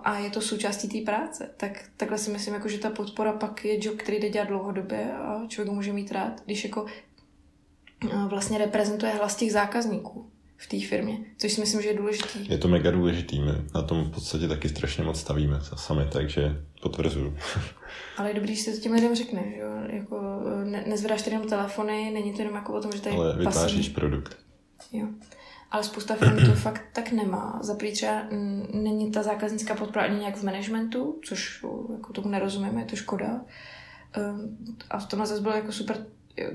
a 0.04 0.18
je 0.18 0.30
to 0.30 0.40
součástí 0.40 0.88
té 0.88 1.12
práce. 1.12 1.50
Tak 1.56 1.84
takhle 1.96 2.18
si 2.18 2.30
myslím, 2.30 2.54
jako, 2.54 2.68
že 2.68 2.78
ta 2.78 2.90
podpora 2.90 3.32
pak 3.32 3.64
je 3.64 3.86
job, 3.86 3.96
který 3.96 4.20
jde 4.20 4.28
dělat 4.28 4.48
dlouhodobě 4.48 5.12
a 5.12 5.46
člověk 5.48 5.68
ho 5.68 5.74
může 5.74 5.92
mít 5.92 6.12
rád, 6.12 6.42
když 6.44 6.64
jako 6.64 6.86
vlastně 8.28 8.58
reprezentuje 8.58 9.12
hlas 9.12 9.36
těch 9.36 9.52
zákazníků 9.52 10.30
v 10.56 10.66
té 10.66 10.80
firmě, 10.80 11.18
což 11.38 11.52
si 11.52 11.60
myslím, 11.60 11.82
že 11.82 11.88
je 11.88 11.96
důležitý. 11.96 12.48
Je 12.48 12.58
to 12.58 12.68
mega 12.68 12.90
důležitý, 12.90 13.40
my 13.40 13.52
na 13.74 13.82
tom 13.82 14.04
v 14.04 14.10
podstatě 14.10 14.48
taky 14.48 14.68
strašně 14.68 15.04
moc 15.04 15.20
stavíme 15.20 15.60
sami, 15.76 16.06
takže 16.12 16.62
potvrzuju. 16.82 17.36
Ale 18.16 18.30
je 18.30 18.34
dobrý, 18.34 18.56
že 18.56 18.62
si 18.62 18.72
to 18.72 18.80
těm 18.80 18.92
lidem 18.92 19.14
řekne, 19.14 19.42
že 19.54 19.60
jo? 19.60 19.68
Jako, 19.86 20.40
ne, 20.64 20.84
nezvedáš 20.86 21.26
jenom 21.26 21.48
telefony, 21.48 22.10
není 22.10 22.32
to 22.32 22.38
jenom 22.38 22.54
jako 22.54 22.74
o 22.74 22.80
tom, 22.80 22.92
že 22.92 23.00
tady 23.00 23.16
Ale 23.16 23.36
vytváříš 23.36 23.88
pasí. 23.88 23.94
produkt. 23.94 24.38
Jo 24.92 25.06
ale 25.70 25.84
spousta 25.84 26.14
firm 26.14 26.46
to 26.46 26.54
fakt 26.54 26.82
tak 26.92 27.12
nemá. 27.12 27.58
Za 27.62 27.76
třeba 27.92 28.22
není 28.72 29.10
ta 29.10 29.22
zákaznická 29.22 29.74
podpora 29.74 30.04
ani 30.04 30.18
nějak 30.18 30.36
v 30.36 30.42
managementu, 30.42 31.20
což 31.24 31.64
jako 31.92 32.12
tomu 32.12 32.28
nerozumíme, 32.28 32.80
je 32.80 32.86
to 32.86 32.96
škoda. 32.96 33.40
Ehm, 34.12 34.56
a 34.90 34.98
v 34.98 35.06
tomhle 35.06 35.26
zase 35.26 35.42
bylo 35.42 35.54
jako 35.54 35.72
super 35.72 36.06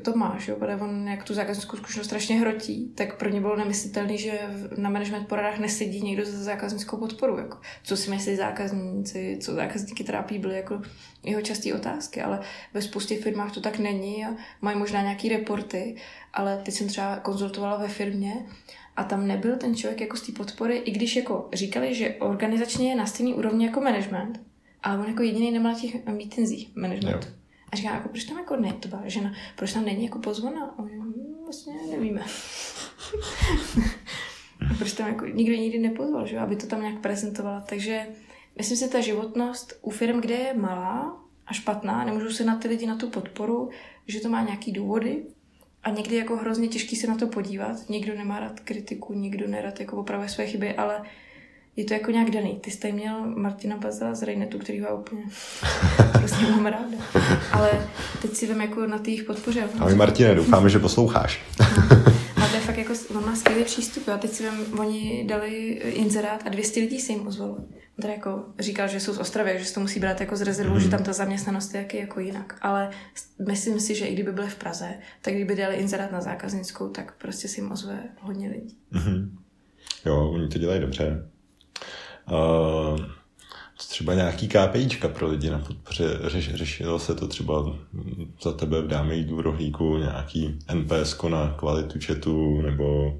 to 0.01 0.15
máš, 0.15 0.47
jo, 0.47 0.55
protože 0.55 0.75
on 0.75 1.07
jak 1.07 1.23
tu 1.23 1.33
zákaznickou 1.33 1.77
zkušenost 1.77 2.07
strašně 2.07 2.39
hrotí, 2.39 2.91
tak 2.95 3.17
pro 3.17 3.29
ně 3.29 3.41
bylo 3.41 3.55
nemyslitelné, 3.55 4.17
že 4.17 4.39
na 4.77 4.89
management 4.89 5.27
poradách 5.27 5.59
nesedí 5.59 6.01
někdo 6.01 6.25
za 6.25 6.43
zákaznickou 6.43 6.97
podporu. 6.97 7.37
Jako, 7.37 7.57
co 7.83 7.97
si 7.97 8.09
myslí 8.09 8.35
zákazníci, 8.35 9.37
co 9.41 9.53
zákazníky 9.53 10.03
trápí, 10.03 10.39
byly 10.39 10.55
jako 10.55 10.81
jeho 11.23 11.41
časté 11.41 11.73
otázky, 11.73 12.21
ale 12.21 12.39
ve 12.73 12.81
spoustě 12.81 13.17
firmách 13.17 13.51
to 13.53 13.61
tak 13.61 13.79
není 13.79 14.25
a 14.25 14.35
mají 14.61 14.77
možná 14.77 15.01
nějaký 15.01 15.29
reporty, 15.29 15.95
ale 16.33 16.61
teď 16.65 16.73
jsem 16.73 16.87
třeba 16.87 17.19
konzultovala 17.19 17.77
ve 17.77 17.87
firmě 17.87 18.45
a 18.95 19.03
tam 19.03 19.27
nebyl 19.27 19.57
ten 19.57 19.75
člověk 19.75 20.01
jako 20.01 20.17
z 20.17 20.21
té 20.21 20.31
podpory, 20.31 20.77
i 20.77 20.91
když 20.91 21.15
jako 21.15 21.49
říkali, 21.53 21.95
že 21.95 22.15
organizačně 22.19 22.89
je 22.89 22.95
na 22.95 23.05
stejný 23.05 23.33
úrovni 23.33 23.65
jako 23.65 23.81
management, 23.81 24.41
ale 24.83 24.99
on 24.99 25.07
jako 25.07 25.23
jediný 25.23 25.59
na 25.59 25.73
těch 25.73 26.05
meetingsích 26.05 26.75
management. 26.75 27.25
Jo. 27.25 27.31
A 27.71 27.75
říká, 27.75 27.93
jako 27.93 28.09
proč 28.09 28.23
tam 28.23 28.37
jako 28.37 28.55
ne, 28.55 28.73
to 28.73 28.87
byla 28.87 29.01
žena, 29.05 29.33
proč 29.55 29.73
tam 29.73 29.85
není 29.85 30.05
jako 30.05 30.19
pozvona? 30.19 30.75
A 30.77 30.81
hm, 30.81 31.35
vlastně 31.43 31.73
nevíme. 31.91 32.21
a 34.71 34.73
proč 34.77 34.93
tam 34.93 35.07
jako 35.07 35.25
nikdo 35.25 35.55
nikdy 35.55 35.79
nepozval, 35.79 36.27
že? 36.27 36.39
aby 36.39 36.55
to 36.55 36.67
tam 36.67 36.81
nějak 36.81 37.01
prezentovala. 37.01 37.61
Takže 37.61 38.07
myslím 38.57 38.77
si, 38.77 38.89
ta 38.89 38.99
životnost 38.99 39.73
u 39.81 39.89
firm, 39.89 40.21
kde 40.21 40.35
je 40.35 40.53
malá 40.53 41.21
a 41.47 41.53
špatná, 41.53 42.05
nemůžou 42.05 42.29
se 42.29 42.43
na 42.43 42.55
ty 42.55 42.67
lidi 42.67 42.85
na 42.85 42.95
tu 42.95 43.09
podporu, 43.09 43.69
že 44.07 44.19
to 44.19 44.29
má 44.29 44.41
nějaký 44.41 44.71
důvody, 44.71 45.25
a 45.85 45.89
někdy 45.89 46.15
jako 46.15 46.37
hrozně 46.37 46.67
těžký 46.67 46.95
se 46.95 47.07
na 47.07 47.15
to 47.15 47.27
podívat. 47.27 47.89
Nikdo 47.89 48.15
nemá 48.15 48.39
rád 48.39 48.59
kritiku, 48.59 49.13
nikdo 49.13 49.47
nerad 49.47 49.79
jako 49.79 49.97
opravuje 49.97 50.29
své 50.29 50.45
chyby, 50.45 50.73
ale 50.73 51.01
je 51.75 51.85
to 51.85 51.93
jako 51.93 52.11
nějak 52.11 52.29
daný. 52.29 52.59
Ty 52.61 52.71
jsi 52.71 52.77
tady 52.77 52.93
měl 52.93 53.25
Martina 53.35 53.77
Bazela 53.77 54.15
z 54.15 54.23
Rejnetu, 54.23 54.59
který 54.59 54.81
ho 54.81 54.97
úplně 54.97 55.23
prostě 56.11 56.45
mám 56.51 56.65
ráda. 56.65 56.97
Ale 57.51 57.87
teď 58.21 58.33
si 58.33 58.47
vím 58.47 58.61
jako 58.61 58.87
na 58.87 58.97
těch 58.97 59.23
podpoře. 59.23 59.69
Ahoj 59.79 59.95
Martine, 59.95 60.35
doufáme, 60.35 60.69
že 60.69 60.79
posloucháš. 60.79 61.41
a 62.43 62.47
to 62.47 62.55
je 62.55 62.61
fakt 62.61 62.77
jako, 62.77 62.93
on 63.17 63.25
má 63.25 63.35
skvělý 63.35 63.63
přístup. 63.63 64.07
A 64.07 64.17
teď 64.17 64.31
si 64.31 64.43
vím, 64.43 64.79
oni 64.79 65.25
dali 65.27 65.51
inzerát 65.73 66.43
a 66.45 66.49
200 66.49 66.79
lidí 66.79 66.99
se 66.99 67.11
jim 67.11 67.27
ozvalo 67.27 67.57
tady 68.01 68.13
jako 68.13 68.43
říkal, 68.59 68.87
že 68.87 68.99
jsou 68.99 69.13
z 69.13 69.17
Ostravy, 69.17 69.55
že 69.59 69.65
se 69.65 69.73
to 69.73 69.79
musí 69.79 69.99
brát 69.99 70.19
jako 70.19 70.35
z 70.35 70.41
rezervu, 70.41 70.73
mm. 70.73 70.79
že 70.79 70.89
tam 70.89 71.03
ta 71.03 71.13
zaměstnanost 71.13 71.73
je 71.73 71.81
jaký 71.81 71.97
jako 71.97 72.19
jinak. 72.19 72.57
Ale 72.61 72.89
myslím 73.47 73.79
si, 73.79 73.95
že 73.95 74.05
i 74.05 74.13
kdyby 74.13 74.31
byly 74.31 74.47
v 74.47 74.55
Praze, 74.55 74.93
tak 75.21 75.33
kdyby 75.33 75.55
dali 75.55 75.75
inzerát 75.75 76.11
na 76.11 76.21
zákaznickou, 76.21 76.89
tak 76.89 77.17
prostě 77.17 77.47
si 77.47 77.61
jim 77.61 77.71
ozve 77.71 77.99
hodně 78.21 78.49
lidí. 78.49 78.77
Mm-hmm. 78.93 79.29
Jo, 80.05 80.29
oni 80.29 80.47
to 80.47 80.59
dělají 80.59 80.81
dobře. 80.81 81.29
Uh, 82.31 82.99
třeba 83.77 84.13
nějaký 84.13 84.47
KPIčka 84.47 85.07
pro 85.07 85.27
lidi 85.27 85.49
na 85.49 85.59
podpoře, 85.59 86.19
řeš, 86.23 86.55
řešilo 86.55 86.99
se 86.99 87.15
to 87.15 87.27
třeba 87.27 87.75
za 88.41 88.51
tebe 88.51 88.81
v 88.81 88.87
dáme 88.87 89.15
jídlu 89.15 89.41
rohlíku, 89.41 89.97
nějaký 89.97 90.59
NPS 90.73 91.21
na 91.29 91.55
kvalitu 91.57 91.99
chatu, 92.05 92.61
nebo 92.61 93.19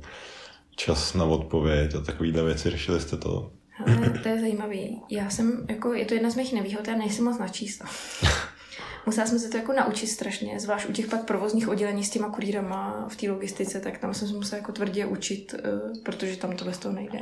čas 0.76 1.14
na 1.14 1.26
odpověď 1.26 1.96
a 1.96 2.00
takovýhle 2.00 2.44
věci, 2.44 2.70
řešili 2.70 3.02
jste 3.02 3.18
to? 3.18 3.52
Ale 3.80 4.10
to 4.10 4.30
je 4.30 4.40
zajímavý. 4.40 5.02
Já 5.10 5.30
jsem, 5.30 5.66
jako, 5.70 5.94
je 5.94 6.06
to 6.06 6.14
jedna 6.14 6.30
z 6.30 6.36
mých 6.36 6.54
nevýhod, 6.54 6.88
já 6.88 6.96
nejsem 6.96 7.26
moc 7.26 7.38
na 7.38 7.48
čísla. 7.48 7.90
Musela 9.06 9.28
jsem 9.28 9.40
se 9.40 9.50
to 9.50 9.58
jako 9.58 9.74
naučit 9.74 10.08
strašně, 10.08 10.60
zvlášť 10.60 10.90
u 10.90 10.92
těch 10.92 11.08
pak 11.08 11.26
provozních 11.26 11.68
oddělení 11.68 12.04
s 12.04 12.10
těma 12.10 12.30
kurýrama 12.30 13.08
v 13.10 13.16
té 13.16 13.32
logistice, 13.32 13.80
tak 13.80 13.98
tam 13.98 14.14
jsem 14.14 14.28
se 14.28 14.34
musela 14.34 14.58
jako 14.58 14.72
tvrdě 14.72 15.06
učit, 15.06 15.56
eh, 15.58 16.00
protože 16.04 16.38
tam 16.38 16.56
to 16.56 16.66
bez 16.66 16.78
toho 16.78 16.96
nejde. 16.96 17.20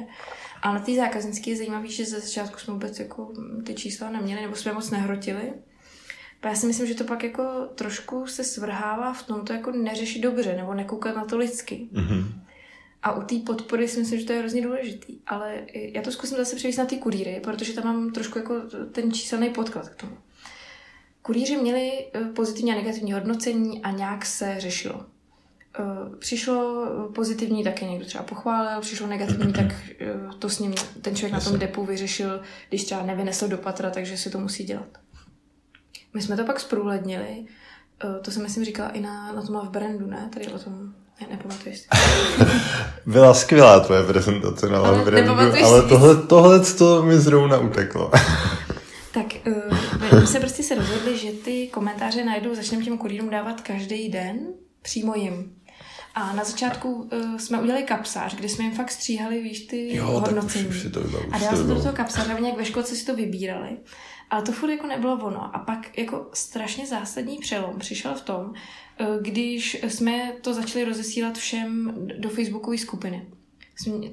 A 0.61 0.73
na 0.73 0.79
té 0.79 0.95
zákaznické 0.95 1.49
je 1.49 1.57
zajímavé, 1.57 1.87
že 1.87 2.05
ze 2.05 2.19
začátku 2.19 2.59
jsme 2.59 2.73
vůbec 2.73 2.99
jako 2.99 3.33
ty 3.65 3.73
čísla 3.73 4.09
neměli, 4.09 4.41
nebo 4.41 4.55
jsme 4.55 4.73
moc 4.73 4.91
nehrotili. 4.91 5.53
A 6.41 6.47
já 6.47 6.55
si 6.55 6.67
myslím, 6.67 6.87
že 6.87 6.95
to 6.95 7.03
pak 7.03 7.23
jako 7.23 7.43
trošku 7.75 8.27
se 8.27 8.43
svrhává 8.43 9.13
v 9.13 9.23
tom 9.23 9.45
to 9.45 9.53
jako 9.53 9.71
neřešit 9.71 10.21
dobře, 10.21 10.55
nebo 10.57 10.73
nekoukat 10.73 11.15
na 11.15 11.25
to 11.25 11.37
lidsky. 11.37 11.89
Mm-hmm. 11.93 12.25
A 13.03 13.11
u 13.11 13.23
té 13.23 13.35
podpory 13.45 13.87
si 13.87 13.99
myslím, 13.99 14.19
že 14.19 14.25
to 14.25 14.33
je 14.33 14.39
hrozně 14.39 14.61
důležitý. 14.61 15.19
Ale 15.27 15.61
já 15.73 16.01
to 16.01 16.11
zkusím 16.11 16.37
zase 16.37 16.55
převést 16.55 16.77
na 16.77 16.85
ty 16.85 16.97
kurýry, 16.97 17.39
protože 17.43 17.73
tam 17.73 17.83
mám 17.83 18.11
trošku 18.11 18.37
jako 18.37 18.61
ten 18.91 19.11
číselný 19.11 19.49
podklad 19.49 19.89
k 19.89 19.95
tomu. 19.95 20.17
Kurýři 21.21 21.57
měli 21.57 21.91
eh, 22.13 22.19
pozitivní 22.25 22.71
a 22.71 22.75
negativní 22.75 23.13
hodnocení 23.13 23.83
a 23.83 23.91
nějak 23.91 24.25
se 24.25 24.55
řešilo. 24.57 25.05
Eh, 25.79 25.83
přišlo 26.19 26.87
pozitivní, 27.15 27.63
tak 27.63 27.81
je 27.81 27.89
někdo 27.89 28.05
třeba 28.05 28.23
pochválil, 28.23 28.81
přišlo 28.81 29.07
negativní, 29.07 29.53
tak 29.53 29.73
to 30.39 30.49
s 30.49 30.59
ním 30.59 30.73
ten 31.01 31.15
člověk 31.15 31.33
na 31.33 31.39
tom 31.39 31.59
depu 31.59 31.85
vyřešil, 31.85 32.41
když 32.69 32.83
třeba 32.83 33.03
nevynesl 33.03 33.47
do 33.47 33.57
patra, 33.57 33.89
takže 33.89 34.17
si 34.17 34.29
to 34.29 34.39
musí 34.39 34.63
dělat. 34.63 34.97
My 36.13 36.21
jsme 36.21 36.37
to 36.37 36.45
pak 36.45 36.59
zprůhlednili, 36.59 37.45
to 38.21 38.31
jsem 38.31 38.43
myslím 38.43 38.65
říkala 38.65 38.89
i 38.89 39.01
na, 39.01 39.33
na 39.33 39.41
tom 39.41 39.67
v 39.67 39.69
brandu, 39.69 40.07
ne? 40.07 40.29
Tady 40.33 40.47
o 40.47 40.59
tom 40.59 40.93
Ne, 41.21 41.28
nepamatuješ 41.32 41.80
si. 41.80 41.88
Byla 43.06 43.34
skvělá 43.34 43.80
tvoje 43.80 44.04
prezentace 44.04 44.69
na 44.69 44.78
Ale 44.78 45.21
ale 45.63 45.82
tohle, 45.82 46.15
tohle 46.15 46.60
to 46.60 47.04
mi 47.04 47.19
zrovna 47.19 47.58
uteklo. 47.58 48.12
Tak 49.13 49.26
uh, 49.47 50.19
my 50.21 50.28
se 50.28 50.39
prostě 50.39 50.63
se 50.63 50.76
rozhodli, 50.76 51.17
že 51.17 51.32
ty 51.32 51.67
komentáře 51.67 52.26
najdou, 52.26 52.56
začneme 52.56 52.84
těm 52.84 52.97
kurýrům 52.97 53.30
dávat 53.30 53.62
každý 53.62 54.10
den 54.10 54.39
přímo 54.82 55.15
jim. 55.15 55.56
A 56.15 56.34
na 56.34 56.43
začátku 56.43 56.93
uh, 56.93 57.38
jsme 57.38 57.62
udělali 57.62 57.84
kapsář, 57.84 58.36
kde 58.36 58.49
jsme 58.49 58.63
jim 58.65 58.73
fakt 58.73 58.91
stříhali, 58.91 59.41
víš, 59.41 59.60
ty 59.60 59.95
Jo, 59.95 60.06
hodnocení. 60.06 60.67
už 60.67 60.82
si 60.82 60.89
to 60.89 60.99
a 60.99 61.04
už 61.04 61.41
dali 61.41 61.47
to 61.49 61.56
se 61.56 61.63
do 61.63 61.76
toho 61.76 61.93
kapsáře, 61.93 62.36
oni 62.36 62.49
jak 62.49 62.58
ve 62.58 62.65
školce 62.65 62.95
si 62.95 63.06
to 63.06 63.15
vybírali. 63.15 63.78
Ale 64.30 64.41
to 64.41 64.52
furt 64.52 64.69
jako 64.69 64.88
nebylo 64.88 65.13
ono. 65.13 65.56
A 65.56 65.60
pak 65.60 65.97
jako 65.97 66.30
strašně 66.34 66.88
zásadní 66.88 67.38
přelom 67.38 67.80
přišel 67.80 68.15
v 68.15 68.21
tom, 68.21 68.54
když 69.21 69.84
jsme 69.88 70.34
to 70.41 70.53
začali 70.53 70.86
rozesílat 70.86 71.38
všem 71.38 71.93
do 72.17 72.29
facebookové 72.29 72.77
skupiny. 72.77 73.25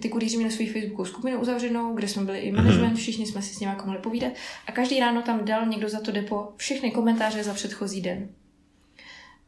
Ty 0.00 0.08
kurýři 0.08 0.36
měli 0.36 0.52
svou 0.52 0.66
facebookovou 0.66 1.04
skupinu 1.04 1.40
uzavřenou, 1.40 1.94
kde 1.94 2.08
jsme 2.08 2.24
byli 2.24 2.38
i 2.38 2.52
management, 2.52 2.96
všichni 2.96 3.26
jsme 3.26 3.42
si 3.42 3.54
s 3.54 3.60
nimi 3.60 3.72
jako 3.72 3.86
mohli 3.86 4.00
povídat. 4.00 4.32
A 4.66 4.72
každý 4.72 5.00
ráno 5.00 5.22
tam 5.22 5.44
dal 5.44 5.66
někdo 5.66 5.88
za 5.88 6.00
to 6.00 6.12
depo 6.12 6.52
všechny 6.56 6.90
komentáře 6.90 7.42
za 7.44 7.54
předchozí 7.54 8.00
den. 8.00 8.28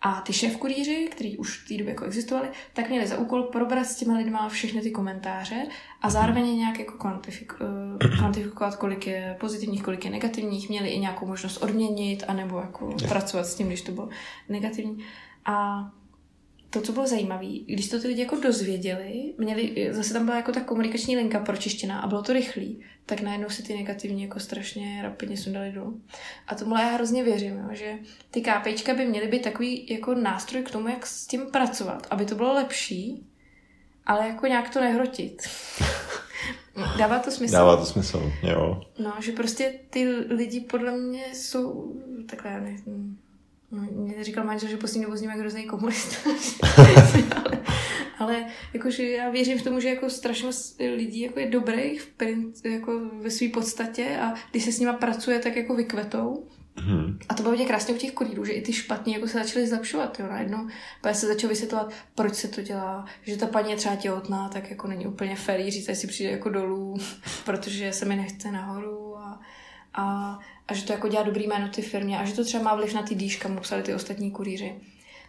A 0.04 0.20
ty 0.20 0.32
šéf 0.32 0.56
kurýři, 0.56 1.08
kteří 1.10 1.36
už 1.36 1.58
v 1.58 1.68
té 1.68 1.74
době 1.74 1.90
jako 1.90 2.04
existovali, 2.04 2.48
tak 2.72 2.88
měli 2.88 3.06
za 3.06 3.18
úkol 3.18 3.42
probrat 3.42 3.86
s 3.86 3.96
těma 3.96 4.16
lidma 4.16 4.48
všechny 4.48 4.80
ty 4.80 4.90
komentáře 4.90 5.66
a 6.02 6.10
zároveň 6.10 6.46
je 6.46 6.54
nějak 6.54 6.78
jako 6.78 6.98
kvantifik, 6.98 7.52
eh, 7.60 8.08
kvantifikovat, 8.18 8.76
kolik 8.76 9.06
je 9.06 9.36
pozitivních, 9.40 9.82
kolik 9.82 10.04
je 10.04 10.10
negativních. 10.10 10.68
Měli 10.68 10.88
i 10.88 10.98
nějakou 10.98 11.26
možnost 11.26 11.56
odměnit, 11.56 12.24
anebo 12.28 12.58
jako 12.58 12.94
pracovat 13.08 13.46
s 13.46 13.54
tím, 13.54 13.66
když 13.66 13.82
to 13.82 13.92
bylo 13.92 14.08
negativní. 14.48 15.04
A 15.44 15.84
to, 16.72 16.80
co 16.80 16.92
bylo 16.92 17.06
zajímavé, 17.06 17.46
když 17.66 17.88
to 17.88 18.00
ty 18.00 18.08
lidi 18.08 18.20
jako 18.22 18.36
dozvěděli, 18.36 19.34
měli, 19.38 19.88
zase 19.90 20.12
tam 20.12 20.24
byla 20.24 20.36
jako 20.36 20.52
ta 20.52 20.60
komunikační 20.60 21.16
linka 21.16 21.40
pročištěná 21.40 22.00
a 22.00 22.06
bylo 22.06 22.22
to 22.22 22.32
rychlý, 22.32 22.80
tak 23.06 23.20
najednou 23.20 23.48
si 23.48 23.62
ty 23.62 23.74
negativní 23.74 24.22
jako 24.22 24.40
strašně 24.40 25.02
rapidně 25.02 25.36
sundali 25.36 25.72
dolů. 25.72 26.00
A 26.46 26.54
tomu 26.54 26.78
já 26.78 26.88
hrozně 26.88 27.24
věřím, 27.24 27.58
jo, 27.58 27.68
že 27.70 27.98
ty 28.30 28.40
KPIčka 28.40 28.94
by 28.94 29.06
měly 29.06 29.26
být 29.26 29.42
takový 29.42 29.86
jako 29.90 30.14
nástroj 30.14 30.62
k 30.62 30.70
tomu, 30.70 30.88
jak 30.88 31.06
s 31.06 31.26
tím 31.26 31.46
pracovat, 31.46 32.06
aby 32.10 32.24
to 32.24 32.34
bylo 32.34 32.54
lepší, 32.54 33.26
ale 34.06 34.28
jako 34.28 34.46
nějak 34.46 34.70
to 34.70 34.80
nehrotit. 34.80 35.42
Dává 36.98 37.18
to 37.18 37.30
smysl? 37.30 37.52
Dává 37.52 37.76
to 37.76 37.86
smysl, 37.86 38.32
jo. 38.42 38.82
No, 38.98 39.12
že 39.20 39.32
prostě 39.32 39.74
ty 39.90 40.08
lidi 40.08 40.60
podle 40.60 40.96
mě 40.96 41.24
jsou 41.34 41.94
takhle, 42.26 42.60
ne, 42.60 42.76
mě 43.72 44.24
říkal 44.24 44.44
manžel, 44.44 44.68
že 44.68 44.76
poslední 44.76 45.04
dobou 45.04 45.16
s 45.16 45.20
ním 45.20 45.30
jak 45.30 45.38
hrozný 45.38 45.66
komunista. 45.66 46.30
ale, 47.36 47.62
ale 48.18 48.46
jakože 48.74 49.10
já 49.10 49.30
věřím 49.30 49.58
v 49.58 49.62
tomu, 49.62 49.80
že 49.80 49.88
jako 49.88 50.10
strašně 50.10 50.46
moc 50.46 50.76
lidí 50.96 51.20
jako 51.20 51.40
je 51.40 51.50
dobrých 51.50 52.02
v 52.02 52.66
jako 52.66 53.00
ve 53.20 53.30
své 53.30 53.48
podstatě 53.48 54.18
a 54.20 54.34
když 54.50 54.64
se 54.64 54.72
s 54.72 54.80
nima 54.80 54.92
pracuje, 54.92 55.38
tak 55.38 55.56
jako 55.56 55.74
vykvetou. 55.74 56.46
Mhm. 56.76 57.18
A 57.28 57.34
to 57.34 57.42
bylo 57.42 57.52
vidět 57.52 57.66
krásně 57.66 57.94
u 57.94 57.96
těch 57.96 58.12
kurýrů, 58.12 58.44
že 58.44 58.52
i 58.52 58.62
ty 58.62 58.72
špatní 58.72 59.12
jako 59.12 59.28
se 59.28 59.38
začaly 59.38 59.66
zlepšovat. 59.66 60.20
Jo. 60.20 60.26
Najednou 60.26 60.68
pak 61.00 61.14
se 61.14 61.26
začalo 61.26 61.48
vysvětlovat, 61.48 61.92
proč 62.14 62.34
se 62.34 62.48
to 62.48 62.62
dělá, 62.62 63.04
že 63.22 63.36
ta 63.36 63.46
paní 63.46 63.70
je 63.70 63.76
třeba 63.76 63.96
těhotná, 63.96 64.48
tak 64.48 64.70
jako 64.70 64.88
není 64.88 65.06
úplně 65.06 65.36
fér 65.36 65.60
jí 65.60 65.70
říct, 65.70 65.88
ať 65.88 65.96
si 65.96 66.06
přijde 66.06 66.30
jako 66.30 66.48
dolů, 66.48 66.96
protože 67.44 67.92
se 67.92 68.04
mi 68.04 68.16
nechce 68.16 68.50
nahoru 68.50 69.16
a, 69.18 69.40
a, 69.94 70.38
a 70.68 70.74
že 70.74 70.82
to 70.82 70.92
jako 70.92 71.08
dělá 71.08 71.22
dobrý 71.22 71.46
jméno 71.46 71.68
ty 71.68 71.82
firmě 71.82 72.18
a 72.18 72.24
že 72.24 72.34
to 72.34 72.44
třeba 72.44 72.62
má 72.62 72.74
vliv 72.74 72.94
na 72.94 73.02
ty 73.02 73.14
dýška, 73.14 73.48
mu 73.48 73.60
psali 73.60 73.82
ty 73.82 73.94
ostatní 73.94 74.30
kurýři. 74.30 74.74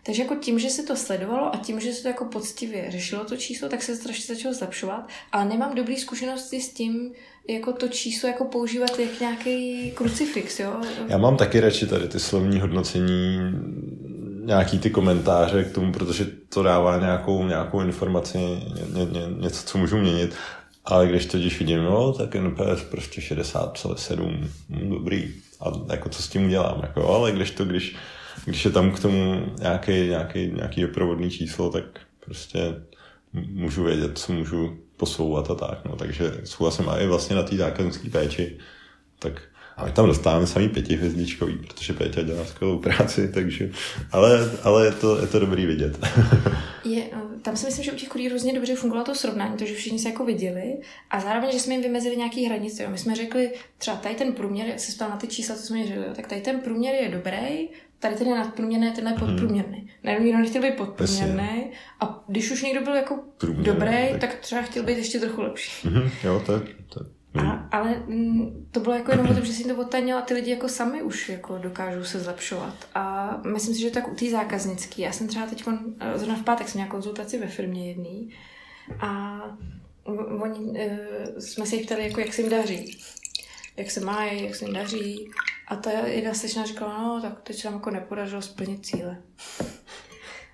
Takže 0.05 0.21
jako 0.21 0.35
tím, 0.35 0.59
že 0.59 0.69
se 0.69 0.83
to 0.83 0.95
sledovalo 0.95 1.55
a 1.55 1.57
tím, 1.57 1.79
že 1.79 1.93
se 1.93 2.01
to 2.01 2.07
jako 2.07 2.25
poctivě 2.25 2.85
řešilo 2.89 3.25
to 3.25 3.37
číslo, 3.37 3.69
tak 3.69 3.83
se 3.83 3.95
strašně 3.95 4.35
začalo 4.35 4.53
zlepšovat. 4.53 5.07
Ale 5.31 5.45
nemám 5.45 5.75
dobrý 5.75 5.97
zkušenosti 5.97 6.61
s 6.61 6.73
tím, 6.73 7.11
jako 7.47 7.73
to 7.73 7.87
číslo 7.87 8.29
jako 8.29 8.45
používat 8.45 8.99
jak 8.99 9.19
nějaký 9.19 9.91
krucifix, 9.91 10.59
jo? 10.59 10.81
Já 11.07 11.17
mám 11.17 11.37
taky 11.37 11.59
radši 11.59 11.87
tady 11.87 12.07
ty 12.07 12.19
slovní 12.19 12.59
hodnocení, 12.59 13.39
nějaký 14.45 14.79
ty 14.79 14.89
komentáře 14.89 15.63
k 15.63 15.71
tomu, 15.71 15.91
protože 15.91 16.25
to 16.49 16.63
dává 16.63 16.99
nějakou, 16.99 17.47
nějakou 17.47 17.81
informaci, 17.81 18.37
ně, 18.37 19.05
ně, 19.05 19.21
něco, 19.39 19.65
co 19.65 19.77
můžu 19.77 19.97
měnit. 19.97 20.35
Ale 20.85 21.07
když 21.07 21.25
to 21.25 21.37
když 21.37 21.59
vidím, 21.59 21.83
no, 21.83 22.13
tak 22.13 22.35
NPS 22.35 22.83
prostě 22.91 23.21
60,7, 23.21 24.47
hm, 24.69 24.89
dobrý. 24.89 25.33
A 25.61 25.71
jako 25.91 26.09
co 26.09 26.21
s 26.21 26.27
tím 26.27 26.45
udělám, 26.45 26.79
jako, 26.81 27.09
ale 27.15 27.31
když 27.31 27.51
to, 27.51 27.65
když, 27.65 27.95
když 28.45 28.65
je 28.65 28.71
tam 28.71 28.91
k 28.91 28.99
tomu 28.99 29.45
nějaký, 29.59 29.91
nějaký, 29.91 30.51
nějaký 30.51 30.81
doprovodný 30.81 31.31
číslo, 31.31 31.69
tak 31.69 31.83
prostě 32.25 32.59
můžu 33.33 33.83
vědět, 33.83 34.17
co 34.17 34.33
můžu 34.33 34.77
posouvat 34.97 35.51
a 35.51 35.55
tak. 35.55 35.85
No. 35.85 35.95
Takže 35.95 36.41
souhlasím 36.43 36.89
a 36.89 36.99
i 36.99 37.07
vlastně 37.07 37.35
na 37.35 37.43
té 37.43 37.55
zákaznické 37.55 38.09
péči, 38.09 38.57
tak 39.19 39.41
a 39.77 39.85
my 39.85 39.91
tam 39.91 40.05
dostáváme 40.05 40.47
samý 40.47 40.69
pětihvězdičkový, 40.69 41.57
protože 41.57 41.93
Péťa 41.93 42.21
dělá 42.21 42.45
skvělou 42.45 42.79
práci, 42.79 43.27
takže, 43.33 43.69
ale, 44.11 44.51
ale 44.63 44.85
je, 44.85 44.91
to, 44.91 45.21
je 45.21 45.27
to 45.27 45.39
dobrý 45.39 45.65
vidět. 45.65 45.99
Je, 46.85 47.03
no, 47.15 47.21
tam 47.41 47.57
si 47.57 47.65
myslím, 47.65 47.85
že 47.85 47.91
u 47.91 47.95
těch 47.95 48.09
kurýrů 48.09 48.29
hrozně 48.29 48.53
dobře 48.53 48.75
fungovalo 48.75 49.05
to 49.05 49.15
srovnání, 49.15 49.57
to, 49.57 49.65
že 49.65 49.73
všichni 49.75 49.99
se 49.99 50.09
jako 50.09 50.25
viděli 50.25 50.77
a 51.09 51.19
zároveň, 51.19 51.51
že 51.51 51.59
jsme 51.59 51.73
jim 51.73 51.83
vymezili 51.83 52.17
nějaký 52.17 52.45
hranice. 52.45 52.83
Jo. 52.83 52.89
My 52.91 52.97
jsme 52.97 53.15
řekli, 53.15 53.51
třeba 53.77 53.97
tady 53.97 54.15
ten 54.15 54.33
průměr, 54.33 54.67
jak 54.67 54.79
se 54.79 54.95
ptal 54.95 55.09
na 55.09 55.17
ty 55.17 55.27
čísla, 55.27 55.55
co 55.55 55.61
jsme 55.61 55.75
měřili, 55.77 56.05
jo, 56.05 56.13
tak 56.15 56.27
tady 56.27 56.41
ten 56.41 56.59
průměr 56.59 56.95
je 56.95 57.09
dobrý, 57.09 57.69
tady 57.99 58.15
ten 58.15 58.27
je 58.27 58.35
nadprůměrný, 58.35 58.91
tenhle 58.91 59.13
je 59.13 59.19
podprůměrný. 59.19 59.89
Najednou 60.03 60.25
někdo 60.25 60.39
nechtěl 60.41 60.61
být 60.61 60.75
podprůměrný 60.75 61.71
a 61.99 62.23
když 62.27 62.51
už 62.51 62.61
někdo 62.63 62.81
byl 62.81 62.95
jako 62.95 63.19
Průměrný, 63.37 63.65
dobrý, 63.65 64.11
tak- 64.11 64.19
tak 64.21 64.35
třeba 64.39 64.61
chtěl 64.61 64.83
být 64.83 64.97
ještě 64.97 65.19
trochu 65.19 65.41
lepší. 65.41 65.87
Mhm, 65.89 66.09
jo, 66.23 66.43
to 66.45 66.53
je, 66.53 66.59
to 66.89 66.99
A, 67.39 67.67
ale 67.71 67.95
mm, 68.07 68.67
to 68.71 68.79
bylo 68.79 68.95
jako 68.95 69.11
jenom 69.11 69.29
o 69.29 69.33
tom, 69.33 69.45
že 69.45 69.53
si 69.53 69.67
to 69.67 69.75
odtajnilo 69.75 70.19
a 70.19 70.21
ty 70.21 70.33
lidi 70.33 70.51
jako 70.51 70.69
sami 70.69 71.01
už 71.01 71.29
jako 71.29 71.57
dokážou 71.57 72.03
se 72.03 72.19
zlepšovat. 72.19 72.75
A 72.95 73.37
myslím 73.51 73.75
si, 73.75 73.81
že 73.81 73.91
tak 73.91 74.11
u 74.11 74.15
té 74.15 74.29
zákaznický. 74.29 75.01
Já 75.01 75.11
jsem 75.11 75.27
třeba 75.27 75.45
teď, 75.45 75.63
zrovna 76.15 76.35
v 76.35 76.43
pátek 76.43 76.69
jsem 76.69 76.79
měla 76.79 76.91
konzultaci 76.91 77.39
ve 77.39 77.47
firmě 77.47 77.89
jedný 77.89 78.29
a 78.99 79.41
oni, 80.41 80.59
uh, 80.59 81.39
jsme 81.39 81.65
se 81.65 81.75
jich 81.75 81.85
ptali, 81.85 82.03
jako, 82.03 82.19
jak 82.19 82.33
se 82.33 82.41
jim 82.41 82.51
daří. 82.51 82.97
Jak 83.77 83.91
se 83.91 83.99
mají, 83.99 84.43
jak 84.43 84.55
se 84.55 84.65
jim 84.65 84.73
daří. 84.73 85.29
A 85.67 85.75
ta 85.75 85.91
jedna 85.91 86.33
slečna 86.33 86.65
říkala, 86.65 86.97
no 86.97 87.21
tak 87.21 87.41
teď 87.41 87.55
se 87.55 87.67
nám 87.67 87.73
jako 87.73 87.89
nepodařilo 87.89 88.41
splnit 88.41 88.85
cíle. 88.85 89.17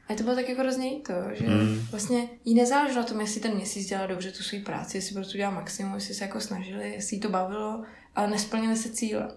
A 0.10 0.16
to 0.16 0.24
bylo 0.24 0.36
tak 0.36 0.50
jako 0.50 0.62
hrozně 0.62 0.92
to, 0.92 1.14
že 1.34 1.48
mm. 1.48 1.88
vlastně 1.92 2.30
jí 2.46 2.56
nezáleželo 2.56 3.02
na 3.02 3.08
tom, 3.08 3.22
jestli 3.22 3.42
ten 3.42 3.56
měsíc 3.56 3.88
dělá 3.88 4.08
dobře 4.08 4.32
tu 4.32 4.44
svou 4.44 4.62
práci, 4.62 4.98
jestli 4.98 5.14
pro 5.14 5.26
to 5.26 5.38
dělá 5.38 5.50
maximum, 5.50 5.96
jestli 5.96 6.14
se 6.14 6.24
jako 6.24 6.42
snažili, 6.42 6.92
jestli 6.92 7.16
jí 7.16 7.20
to 7.20 7.30
bavilo, 7.30 7.84
ale 8.16 8.28
nesplnili 8.28 8.76
se 8.76 8.90
cíle. 8.90 9.28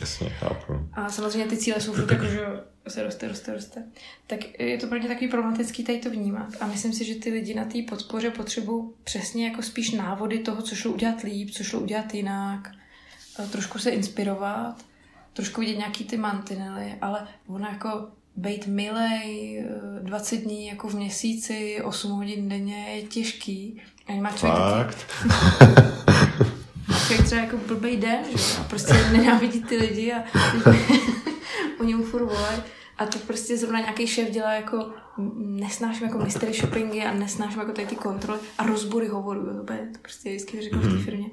jasně, 0.00 0.30
chápu. 0.30 0.72
A 0.92 1.10
samozřejmě 1.10 1.48
ty 1.48 1.56
cíle 1.56 1.80
jsou 1.80 1.92
furt 1.92 2.10
jako, 2.10 2.24
že 2.24 2.40
se 2.88 3.02
roste, 3.02 3.28
roste, 3.28 3.54
roste. 3.54 3.84
Tak 4.26 4.60
je 4.60 4.78
to 4.78 4.86
pro 4.86 4.98
ně 4.98 5.08
takový 5.08 5.28
problematický 5.28 5.84
tady 5.84 5.98
to 5.98 6.10
vnímat. 6.10 6.48
A 6.60 6.66
myslím 6.66 6.92
si, 6.92 7.04
že 7.04 7.14
ty 7.14 7.30
lidi 7.30 7.54
na 7.54 7.64
té 7.64 7.78
podpoře 7.88 8.30
potřebují 8.30 8.90
přesně 9.04 9.48
jako 9.48 9.62
spíš 9.62 9.90
návody 9.90 10.38
toho, 10.38 10.62
co 10.62 10.74
šlo 10.74 10.92
udělat 10.92 11.20
líp, 11.20 11.50
co 11.50 11.64
šlo 11.64 11.80
udělat 11.80 12.14
jinak, 12.14 12.70
trošku 13.52 13.78
se 13.78 13.90
inspirovat, 13.90 14.84
trošku 15.32 15.60
vidět 15.60 15.76
nějaký 15.76 16.04
ty 16.04 16.16
mantinely, 16.16 16.94
ale 17.00 17.28
ono 17.46 17.68
jako 17.68 18.10
být 18.38 18.66
milej 18.66 19.58
eh, 19.60 20.00
20 20.02 20.36
dní 20.36 20.66
jako 20.66 20.88
v 20.88 20.94
měsíci, 20.94 21.80
8 21.84 22.10
hodin 22.10 22.48
denně 22.48 22.86
je 22.94 23.02
těžký. 23.02 23.82
A 24.06 24.12
má 24.12 24.32
člověk 24.32 24.58
Fakt? 24.58 25.06
člověk 27.06 27.26
třeba 27.26 27.40
jako 27.40 27.56
blbej 27.56 27.96
den, 27.96 28.18
že 28.36 28.58
a 28.60 28.64
prostě 28.64 28.94
nenávidí 29.12 29.62
ty 29.62 29.76
lidi 29.76 30.12
a 30.12 30.24
oni 31.80 31.94
mu 31.94 32.04
furt 32.04 32.24
volají. 32.24 32.62
A 32.98 33.06
to 33.06 33.18
prostě 33.18 33.56
zrovna 33.56 33.80
nějaký 33.80 34.06
šéf 34.06 34.30
dělá 34.30 34.52
jako, 34.52 34.90
nesnáším 35.36 36.06
jako 36.06 36.18
mystery 36.18 36.52
shoppingy 36.52 37.04
a 37.04 37.14
nesnáším 37.14 37.60
jako 37.60 37.72
tady 37.72 37.86
ty 37.86 37.96
kontroly 37.96 38.40
a 38.58 38.66
rozbory 38.66 39.08
hovorů, 39.08 39.64
to, 39.66 39.72
je, 39.72 39.78
to 39.92 39.98
prostě 40.02 40.28
vždycky 40.28 40.62
řekl 40.62 40.78
v 40.78 40.96
té 40.96 41.04
firmě. 41.04 41.26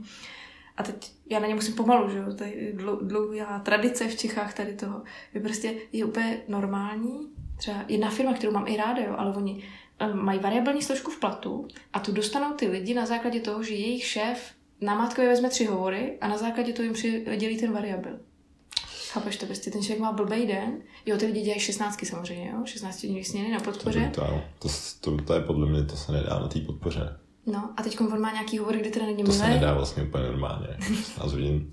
A 0.78 0.84
teď 0.84 1.12
já 1.30 1.40
na 1.40 1.48
ně 1.48 1.56
musím 1.56 1.74
pomalu, 1.76 2.10
že 2.10 2.18
jo, 2.18 2.34
to 2.34 2.44
je 2.44 2.74
dlou- 2.74 3.00
dlouhá 3.02 3.60
tradice 3.60 4.08
v 4.08 4.16
Čechách 4.16 4.54
tady 4.54 4.74
toho. 4.74 5.02
Je 5.34 5.42
prostě 5.42 5.74
je 5.92 6.06
úplně 6.06 6.38
normální, 6.48 7.30
třeba 7.58 7.86
jedna 7.88 8.10
firma, 8.10 8.34
kterou 8.34 8.52
mám 8.52 8.68
i 8.68 8.78
ráda, 8.78 9.04
jo, 9.04 9.16
ale 9.18 9.36
oni 9.36 9.64
eh, 10.00 10.14
mají 10.14 10.40
variabilní 10.40 10.82
složku 10.82 11.12
v 11.12 11.20
platu 11.20 11.68
a 11.94 12.00
tu 12.00 12.12
dostanou 12.12 12.54
ty 12.54 12.68
lidi 12.68 12.94
na 12.94 13.06
základě 13.06 13.40
toho, 13.40 13.64
že 13.64 13.74
jejich 13.74 14.06
šéf 14.06 14.52
na 14.82 14.96
matkově 14.96 15.30
vezme 15.30 15.50
tři 15.50 15.66
hovory 15.66 16.18
a 16.22 16.28
na 16.28 16.38
základě 16.38 16.74
toho 16.74 16.84
jim 16.84 16.94
přidělí 16.94 17.58
ten 17.58 17.72
variabil. 17.74 18.20
Chápeš 19.12 19.38
to, 19.38 19.46
prostě 19.46 19.72
ten 19.72 19.82
člověk 19.82 20.00
má 20.00 20.12
blbej 20.12 20.48
den. 20.48 20.82
Jo, 21.06 21.18
ty 21.18 21.26
lidi 21.26 21.42
dělají 21.42 21.60
16 21.60 22.06
samozřejmě, 22.06 22.50
jo, 22.50 22.62
16 22.66 23.06
dní 23.06 23.24
směny 23.24 23.52
na 23.52 23.60
podpoře. 23.60 24.12
To, 24.16 24.44
to, 24.60 24.70
to, 25.02 25.24
to, 25.24 25.34
je 25.34 25.42
podle 25.42 25.68
mě, 25.70 25.84
to 25.84 25.98
se 25.98 26.12
nedá 26.12 26.40
na 26.40 26.48
té 26.48 26.60
podpoře. 26.60 27.18
No 27.48 27.70
a 27.78 27.84
teď 27.84 28.02
on 28.02 28.22
má 28.22 28.32
nějaký 28.32 28.58
hovor, 28.58 28.76
kde 28.76 28.90
teda 28.90 29.06
není 29.06 29.24
To 29.24 29.32
se 29.32 29.48
nedá 29.50 29.74
vlastně 29.74 30.04
úplně 30.04 30.24
normálně, 30.24 30.68
16 30.82 31.32
hodin. 31.32 31.70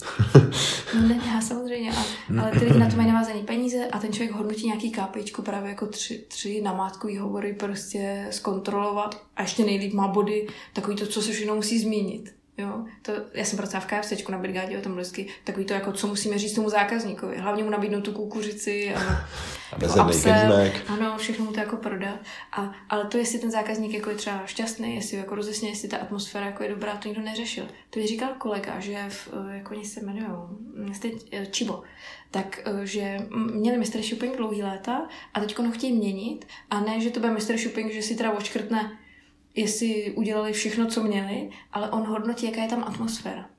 no 0.95 1.09
nedá 1.09 1.41
samozřejmě, 1.41 1.93
a, 1.93 2.05
ale 2.43 2.51
ty 2.51 2.65
lidi 2.65 2.79
na 2.79 2.91
to 2.91 2.97
mají 2.97 3.09
navázaný 3.09 3.43
peníze 3.43 3.87
a 3.87 3.99
ten 3.99 4.13
člověk 4.13 4.33
hodnotí 4.33 4.67
nějaký 4.67 4.91
kápečku 4.91 5.43
právě 5.43 5.71
jako 5.71 5.87
tři, 5.87 6.25
tři 6.29 6.61
namátkový 6.63 7.19
hovory 7.19 7.53
prostě 7.53 8.27
zkontrolovat 8.31 9.23
a 9.37 9.43
ještě 9.43 9.65
nejlíp 9.65 9.93
má 9.93 10.09
body, 10.09 10.47
takový 10.73 10.97
to, 10.97 11.07
co 11.07 11.23
se 11.23 11.33
všechno 11.33 11.55
musí 11.55 11.79
zmínit. 11.79 12.35
Jo, 12.59 12.85
to, 13.03 13.13
já 13.35 13.45
jsem 13.45 13.57
pracovala 13.57 13.87
v 13.87 14.01
KFC 14.01 14.29
na 14.29 14.39
brigádě, 14.39 14.79
tam 14.79 14.93
vždycky 14.95 15.27
takový 15.45 15.67
to, 15.67 15.75
jako 15.75 15.93
co 15.93 16.07
musíme 16.07 16.39
říct 16.39 16.55
tomu 16.55 16.71
zákazníkovi. 16.71 17.39
Hlavně 17.39 17.65
mu 17.65 17.71
nabídnout 17.71 18.01
tu 18.01 18.13
kukuřici 18.13 18.95
a, 18.95 19.01
a 19.73 19.83
jako 19.83 20.01
absel, 20.01 20.71
ano, 20.89 21.19
všechno 21.19 21.45
mu 21.45 21.53
to 21.53 21.61
jako 21.61 21.77
prodat. 21.77 22.19
A, 22.53 22.73
ale 22.89 23.05
to, 23.07 23.19
jestli 23.19 23.39
ten 23.39 23.51
zákazník 23.51 23.95
jako 23.95 24.11
je 24.11 24.17
třeba 24.17 24.47
šťastný, 24.47 24.95
jestli 24.95 25.17
jako 25.17 25.35
rozesně, 25.35 25.69
jestli 25.69 25.89
ta 25.89 25.97
atmosféra 25.97 26.47
jako 26.47 26.63
je 26.63 26.69
dobrá, 26.69 26.97
to 26.97 27.09
nikdo 27.09 27.23
neřešil. 27.23 27.69
To 27.91 27.99
je 27.99 28.07
říkal 28.07 28.29
kolega, 28.39 28.81
že 28.81 29.05
v, 29.09 29.29
jako 29.51 29.75
oni 29.75 29.85
se 29.85 30.01
jmenují, 30.01 30.27
eh, 31.33 31.47
Čibo, 31.47 31.83
tak 32.31 32.61
eh, 32.65 32.87
že 32.87 33.19
měli 33.33 33.79
Mr. 33.79 34.03
Shopping 34.03 34.37
dlouhý 34.37 34.63
léta 34.63 35.09
a 35.35 35.41
teď 35.41 35.59
ho 35.59 35.71
chtějí 35.71 35.93
měnit 35.93 36.47
a 36.71 36.81
ne, 36.81 37.01
že 37.01 37.11
to 37.11 37.21
bude 37.21 37.33
Mr. 37.33 37.57
Shopping, 37.57 37.93
že 37.93 38.03
si 38.03 38.17
teda 38.17 38.33
očkrtne 38.33 38.99
jestli 39.55 40.13
udělali 40.17 40.53
všechno, 40.53 40.87
co 40.87 41.03
měli, 41.03 41.51
ale 41.73 41.91
on 41.91 42.03
hodnotí, 42.03 42.47
jaká 42.47 42.63
je 42.63 42.69
tam 42.69 42.85
atmosféra. 42.85 43.51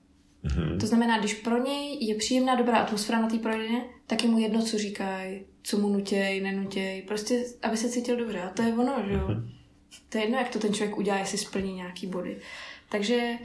Mm-hmm. 0.46 0.80
To 0.80 0.88
znamená, 0.88 1.20
když 1.20 1.34
pro 1.34 1.64
něj 1.64 2.06
je 2.06 2.16
příjemná, 2.16 2.56
dobrá 2.56 2.78
atmosféra 2.78 3.22
na 3.22 3.30
té 3.30 3.38
prodejně, 3.38 3.86
tak 4.08 4.24
je 4.24 4.30
mu 4.30 4.40
jedno, 4.40 4.62
co 4.62 4.78
říkají, 4.78 5.46
co 5.64 5.78
mu 5.78 5.90
nutějí, 5.90 6.42
nenutějí, 6.42 7.02
prostě, 7.02 7.46
aby 7.62 7.78
se 7.78 7.90
cítil 7.90 8.18
dobře. 8.18 8.42
A 8.42 8.50
to 8.50 8.62
je 8.62 8.74
ono, 8.74 9.04
že 9.08 9.14
jo. 9.14 9.28
Mm-hmm. 9.28 9.50
To 10.10 10.18
je 10.18 10.24
jedno, 10.24 10.38
jak 10.38 10.50
to 10.50 10.60
ten 10.60 10.74
člověk 10.74 10.98
udělá, 10.98 11.18
jestli 11.18 11.38
splní 11.38 11.74
nějaký 11.74 12.08
body. 12.08 12.38
Takže 12.90 13.38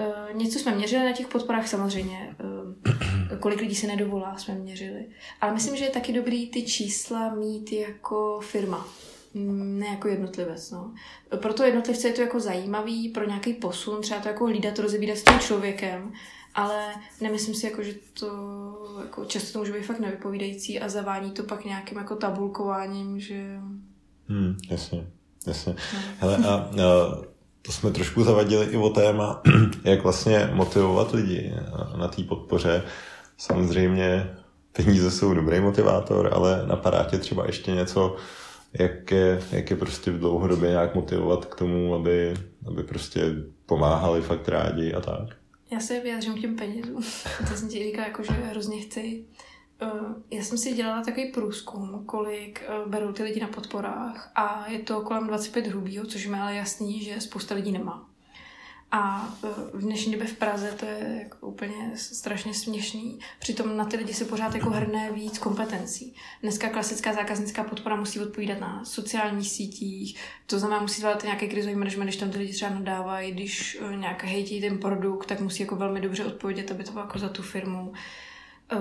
uh, 0.00 0.36
něco 0.36 0.58
jsme 0.58 0.74
měřili 0.74 1.04
na 1.04 1.12
těch 1.12 1.28
podporách 1.28 1.68
samozřejmě. 1.68 2.36
Uh, 2.44 3.38
kolik 3.38 3.60
lidí 3.60 3.74
se 3.74 3.86
nedovolá, 3.86 4.36
jsme 4.36 4.54
měřili. 4.54 5.06
Ale 5.40 5.54
myslím, 5.54 5.76
že 5.76 5.84
je 5.84 5.90
taky 5.90 6.12
dobrý 6.12 6.50
ty 6.50 6.62
čísla 6.62 7.34
mít 7.34 7.72
jako 7.72 8.40
firma. 8.42 8.88
Ne 9.34 9.86
jako 9.86 10.08
jednotlivec. 10.08 10.70
No. 10.70 10.94
Pro 11.36 11.54
to 11.54 11.64
jednotlivce 11.64 12.08
je 12.08 12.14
to 12.14 12.20
jako 12.20 12.40
zajímavý, 12.40 13.08
pro 13.08 13.26
nějaký 13.26 13.54
posun, 13.54 14.02
třeba 14.02 14.20
to 14.20 14.28
jako 14.28 14.44
hlídat, 14.44 14.78
rozebírat 14.78 15.18
s 15.18 15.24
tím 15.24 15.38
člověkem, 15.38 16.12
ale 16.54 16.94
nemyslím 17.20 17.54
si, 17.54 17.66
jako, 17.66 17.82
že 17.82 17.94
to 18.18 18.28
jako 19.04 19.24
často 19.24 19.52
to 19.52 19.58
může 19.58 19.72
být 19.72 19.86
fakt 19.86 20.00
nevypovídající 20.00 20.80
a 20.80 20.88
zavání 20.88 21.30
to 21.30 21.42
pak 21.42 21.64
nějakým 21.64 21.98
jako 21.98 22.16
tabulkováním, 22.16 23.20
že... 23.20 23.58
Hmm, 24.28 24.56
jasně, 24.70 25.06
jasně. 25.46 25.74
No. 25.94 25.98
Hele, 26.18 26.36
a, 26.36 26.54
a 26.54 26.70
to 27.62 27.72
jsme 27.72 27.90
trošku 27.90 28.24
zavadili 28.24 28.66
i 28.66 28.76
o 28.76 28.90
téma, 28.90 29.42
jak 29.84 30.02
vlastně 30.02 30.50
motivovat 30.52 31.12
lidi 31.12 31.54
na 31.96 32.08
té 32.08 32.22
podpoře. 32.22 32.82
Samozřejmě 33.38 34.30
peníze 34.72 35.10
jsou 35.10 35.34
dobrý 35.34 35.60
motivátor, 35.60 36.30
ale 36.32 36.66
napadá 36.66 37.04
tě 37.04 37.18
třeba 37.18 37.46
ještě 37.46 37.72
něco, 37.72 38.16
jak 38.78 39.10
je, 39.10 39.42
jak 39.52 39.70
je 39.70 39.76
prostě 39.76 40.10
v 40.10 40.18
dlouhodobě 40.18 40.70
nějak 40.70 40.94
motivovat 40.94 41.44
k 41.44 41.54
tomu, 41.54 41.94
aby, 41.94 42.34
aby 42.66 42.82
prostě 42.82 43.20
pomáhali 43.66 44.22
fakt 44.22 44.48
rádi 44.48 44.94
a 44.94 45.00
tak. 45.00 45.36
Já 45.70 45.80
se 45.80 46.00
vyjádřím 46.00 46.34
k 46.34 46.40
těm 46.40 46.56
penězům. 46.56 47.02
to 47.48 47.56
jsem 47.56 47.68
ti 47.68 47.84
říkala, 47.84 48.06
jako, 48.06 48.22
že 48.22 48.32
hrozně 48.32 48.80
chci. 48.80 49.24
Eh, 49.82 49.86
já 50.30 50.42
jsem 50.42 50.58
si 50.58 50.72
dělala 50.72 51.04
takový 51.04 51.32
průzkum, 51.32 52.02
kolik 52.06 52.62
eh, 52.68 52.88
berou 52.88 53.12
ty 53.12 53.22
lidi 53.22 53.40
na 53.40 53.48
podporách 53.48 54.32
a 54.34 54.66
je 54.68 54.78
to 54.78 55.00
kolem 55.00 55.26
25 55.26 55.66
hrubýho, 55.66 56.06
což 56.06 56.26
mi 56.26 56.38
ale 56.38 56.54
jasný, 56.54 57.02
že 57.02 57.20
spousta 57.20 57.54
lidí 57.54 57.72
nemá. 57.72 58.13
A 58.96 59.34
e, 59.44 59.46
v 59.76 59.80
dnešní 59.80 60.12
době 60.12 60.26
v 60.26 60.36
Praze 60.36 60.72
to 60.72 60.86
je 60.86 61.20
jako 61.22 61.46
úplně 61.46 61.92
strašně 61.96 62.54
směšný. 62.54 63.18
Přitom 63.38 63.76
na 63.76 63.84
ty 63.84 63.96
lidi 63.96 64.14
se 64.14 64.24
pořád 64.24 64.54
jako 64.54 64.70
hrne 64.70 65.12
víc 65.12 65.38
kompetencí. 65.38 66.14
Dneska 66.42 66.68
klasická 66.68 67.12
zákaznická 67.12 67.64
podpora 67.64 67.96
musí 67.96 68.20
odpovídat 68.20 68.60
na 68.60 68.84
sociálních 68.84 69.50
sítích, 69.50 70.20
to 70.46 70.58
znamená 70.58 70.80
musí 70.80 71.00
zvládat 71.00 71.22
nějaký 71.22 71.48
krizový 71.48 71.74
management, 71.74 72.06
když 72.06 72.16
tam 72.16 72.30
ty 72.30 72.38
lidi 72.38 72.52
třeba 72.52 72.70
nadávají, 72.70 73.32
když 73.32 73.78
e, 73.80 73.96
nějak 73.96 74.24
hejtí 74.24 74.60
ten 74.60 74.78
produkt, 74.78 75.26
tak 75.26 75.40
musí 75.40 75.62
jako 75.62 75.76
velmi 75.76 76.00
dobře 76.00 76.24
odpovědět, 76.24 76.70
aby 76.70 76.84
to 76.84 76.92
bylo 76.92 77.04
jako 77.04 77.18
za 77.18 77.28
tu 77.28 77.42
firmu. 77.42 77.92
E, 78.72 78.76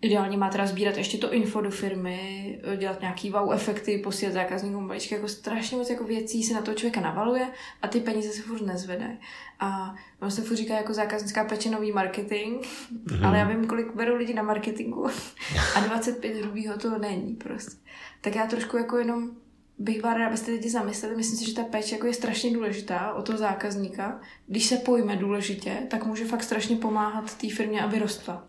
Ideálně 0.00 0.36
má 0.36 0.48
teda 0.48 0.66
sbírat 0.66 0.96
ještě 0.96 1.18
to 1.18 1.32
info 1.32 1.60
do 1.60 1.70
firmy, 1.70 2.60
dělat 2.76 3.00
nějaký 3.00 3.30
wow 3.30 3.52
efekty, 3.52 3.98
posílat 3.98 4.34
zákazníkům 4.34 4.88
balíčky, 4.88 5.14
jako 5.14 5.28
strašně 5.28 5.76
moc 5.76 5.90
jako 5.90 6.04
věcí 6.04 6.44
se 6.44 6.54
na 6.54 6.62
toho 6.62 6.74
člověka 6.74 7.00
navaluje 7.00 7.48
a 7.82 7.88
ty 7.88 8.00
peníze 8.00 8.32
se 8.32 8.42
furt 8.42 8.62
nezvedají. 8.62 9.18
A 9.60 9.94
on 10.20 10.30
se 10.30 10.42
furt 10.42 10.56
říká 10.56 10.74
jako 10.74 10.94
zákaznická 10.94 11.44
peče 11.44 11.70
nový 11.70 11.92
marketing, 11.92 12.64
mm-hmm. 12.64 13.26
ale 13.26 13.38
já 13.38 13.48
vím, 13.48 13.66
kolik 13.66 13.94
berou 13.94 14.16
lidi 14.16 14.34
na 14.34 14.42
marketingu 14.42 15.06
a 15.76 15.80
25 15.80 16.36
hrubýho 16.36 16.78
to 16.78 16.98
není 16.98 17.34
prostě. 17.34 17.76
Tak 18.20 18.36
já 18.36 18.46
trošku 18.46 18.76
jako 18.76 18.98
jenom 18.98 19.30
bych 19.78 20.04
ráda, 20.04 20.26
abyste 20.26 20.50
lidi 20.50 20.70
zamysleli. 20.70 21.16
Myslím 21.16 21.38
si, 21.38 21.46
že 21.50 21.54
ta 21.54 21.64
péče 21.64 21.94
jako 21.94 22.06
je 22.06 22.14
strašně 22.14 22.52
důležitá 22.52 23.12
o 23.14 23.22
toho 23.22 23.38
zákazníka. 23.38 24.20
Když 24.46 24.66
se 24.66 24.76
pojme 24.76 25.16
důležitě, 25.16 25.76
tak 25.90 26.06
může 26.06 26.24
fakt 26.24 26.42
strašně 26.42 26.76
pomáhat 26.76 27.38
té 27.38 27.48
firmě, 27.50 27.82
aby 27.82 27.98
rostla. 27.98 28.48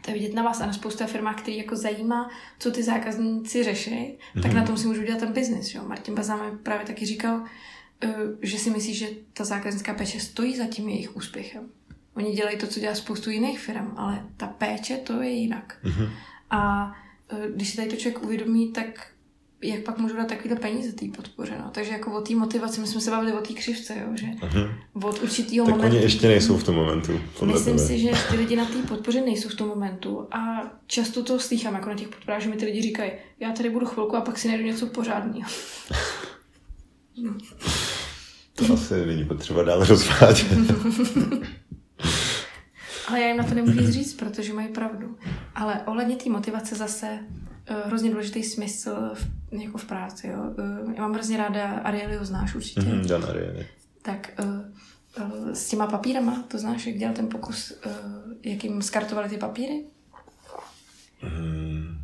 To 0.00 0.10
je 0.10 0.14
vidět 0.14 0.34
na 0.34 0.42
vás 0.42 0.60
a 0.60 0.66
na 0.66 0.72
spousta 0.72 1.06
firmách, 1.06 1.42
který 1.42 1.56
jako 1.56 1.76
zajímá, 1.76 2.30
co 2.58 2.70
ty 2.70 2.82
zákazníci 2.82 3.64
řeší, 3.64 3.90
mm-hmm. 3.90 4.42
tak 4.42 4.52
na 4.52 4.66
tom 4.66 4.76
si 4.76 4.86
můžu 4.86 5.02
dělat 5.02 5.20
ten 5.20 5.32
biznis. 5.32 5.74
Martin 5.74 6.14
Bazám 6.14 6.58
právě 6.62 6.86
taky 6.86 7.06
říkal, 7.06 7.44
eh, 8.02 8.14
že 8.42 8.58
si 8.58 8.70
myslí, 8.70 8.94
že 8.94 9.08
ta 9.32 9.44
zákaznická 9.44 9.94
péče 9.94 10.20
stojí 10.20 10.56
za 10.56 10.66
tím 10.66 10.88
jejich 10.88 11.16
úspěchem. 11.16 11.68
Oni 12.14 12.32
dělají 12.32 12.58
to, 12.58 12.66
co 12.66 12.80
dělá 12.80 12.94
spoustu 12.94 13.30
jiných 13.30 13.60
firm, 13.60 13.94
ale 13.96 14.26
ta 14.36 14.46
péče 14.46 14.96
to 14.96 15.22
je 15.22 15.30
jinak. 15.30 15.78
Mm-hmm. 15.84 16.10
A 16.50 16.92
eh, 17.32 17.48
když 17.54 17.70
si 17.70 17.76
tady 17.76 17.88
to 17.88 17.96
člověk 17.96 18.22
uvědomí, 18.22 18.72
tak 18.72 19.06
jak 19.62 19.82
pak 19.82 19.98
můžu 19.98 20.16
dát 20.16 20.28
takovýhle 20.28 20.56
peníze 20.56 20.92
té 20.92 21.06
podpoře. 21.16 21.52
No. 21.58 21.70
Takže 21.70 21.92
jako 21.92 22.12
o 22.18 22.20
té 22.20 22.34
motivaci, 22.34 22.80
my 22.80 22.86
jsme 22.86 23.00
se 23.00 23.10
bavili 23.10 23.32
o 23.32 23.40
té 23.40 23.54
křivce, 23.54 23.94
jo, 24.00 24.08
že 24.14 24.26
uh-huh. 24.26 24.70
od 25.02 25.22
určitého 25.22 25.66
tak 25.66 25.76
momentu. 25.76 25.96
oni 25.96 26.04
ještě 26.04 26.28
nejsou 26.28 26.56
v 26.56 26.64
tom 26.64 26.74
momentu. 26.74 27.20
Myslím 27.46 27.76
tebe. 27.76 27.86
si, 27.86 27.98
že 27.98 28.10
ty 28.30 28.36
lidi 28.36 28.56
na 28.56 28.64
té 28.64 28.78
podpoře 28.88 29.20
nejsou 29.20 29.48
v 29.48 29.54
tom 29.54 29.68
momentu 29.68 30.28
a 30.30 30.62
často 30.86 31.22
to 31.22 31.38
slychám 31.38 31.74
jako 31.74 31.88
na 31.88 31.94
těch 31.94 32.08
podporách, 32.08 32.42
že 32.42 32.48
mi 32.48 32.56
ty 32.56 32.64
lidi 32.64 32.82
říkají, 32.82 33.12
já 33.40 33.52
tady 33.52 33.70
budu 33.70 33.86
chvilku 33.86 34.16
a 34.16 34.20
pak 34.20 34.38
si 34.38 34.48
najdu 34.48 34.64
něco 34.64 34.86
pořádného. 34.86 35.50
To 38.54 38.74
asi 38.74 39.06
není 39.06 39.24
potřeba 39.24 39.62
dál 39.62 39.84
rozvádět. 39.84 40.46
Ale 43.08 43.20
já 43.20 43.28
jim 43.28 43.36
na 43.36 43.44
to 43.44 43.54
nemůžu 43.54 43.90
říct, 43.90 44.14
protože 44.14 44.52
mají 44.52 44.68
pravdu. 44.68 45.16
Ale 45.54 45.82
ohledně 45.86 46.16
té 46.16 46.30
motivace 46.30 46.74
zase 46.74 47.18
hrozně 47.86 48.10
důležitý 48.10 48.42
smysl 48.42 49.10
v, 49.14 49.26
jako 49.52 49.78
v 49.78 49.84
práci. 49.84 50.26
Jo. 50.26 50.38
Uh, 50.38 50.94
já 50.94 51.02
mám 51.02 51.12
hrozně 51.12 51.36
ráda 51.36 51.64
Ariely, 51.64 52.16
ho 52.16 52.24
znáš 52.24 52.54
určitě. 52.54 52.80
Mm-hmm, 52.80 53.06
Dan 53.06 53.24
Ariely. 53.24 53.66
Tak 54.02 54.32
uh, 54.40 55.52
s 55.52 55.68
těma 55.68 55.86
papírama, 55.86 56.44
to 56.48 56.58
znáš, 56.58 56.86
jak 56.86 56.96
dělal 56.96 57.14
ten 57.14 57.28
pokus, 57.28 57.72
jak 58.44 58.64
jim 58.64 58.82
skartovali 58.82 59.28
ty 59.28 59.36
papíry? 59.36 59.84
Mm. 61.22 61.96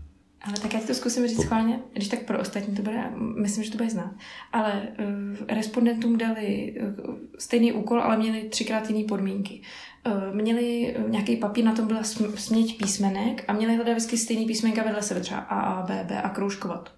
Ale 0.43 0.55
tak 0.63 0.75
já 0.75 0.81
ti 0.81 0.87
to 0.87 0.95
zkusím 0.95 1.27
říct 1.29 1.43
schválně, 1.43 1.81
když 1.93 2.09
tak 2.09 2.23
pro 2.23 2.41
ostatní 2.41 2.77
to 2.77 2.83
bude, 2.83 3.11
myslím, 3.17 3.65
že 3.65 3.71
to 3.71 3.77
bude 3.77 3.91
znát. 3.91 4.15
Ale 4.53 4.89
uh, 4.99 5.47
respondentům 5.49 6.19
dali 6.19 6.75
uh, 6.81 7.15
stejný 7.39 7.73
úkol, 7.73 8.03
ale 8.03 8.17
měli 8.17 8.49
třikrát 8.49 8.91
jiné 8.91 9.09
podmínky. 9.09 9.63
Uh, 10.07 10.35
měli 10.35 10.97
nějaký 11.09 11.37
papír, 11.37 11.65
na 11.65 11.75
tom 11.75 11.87
byla 11.87 12.03
směť 12.35 12.79
písmenek 12.79 13.45
a 13.49 13.53
měli 13.53 13.75
hledat 13.75 13.93
vždycky 13.93 14.17
stejný 14.17 14.47
písmenka 14.47 14.83
vedle 14.83 15.03
sebe, 15.03 15.21
třeba 15.21 15.41
A, 15.41 15.61
A, 15.61 15.87
B, 15.87 16.05
B 16.09 16.23
a 16.23 16.29
kroužkovat. 16.29 16.93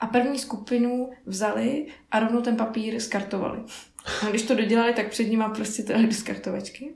A 0.00 0.06
první 0.06 0.38
skupinu 0.38 1.10
vzali 1.26 1.86
a 2.10 2.20
rovnou 2.20 2.40
ten 2.40 2.56
papír 2.56 3.00
skartovali. 3.00 3.58
A 4.26 4.30
když 4.30 4.42
to 4.42 4.54
dodělali, 4.54 4.92
tak 4.92 5.08
před 5.08 5.24
nimi 5.24 5.44
prostě 5.54 5.82
to 5.82 5.92
do 6.02 6.12
skartovačky. 6.12 6.94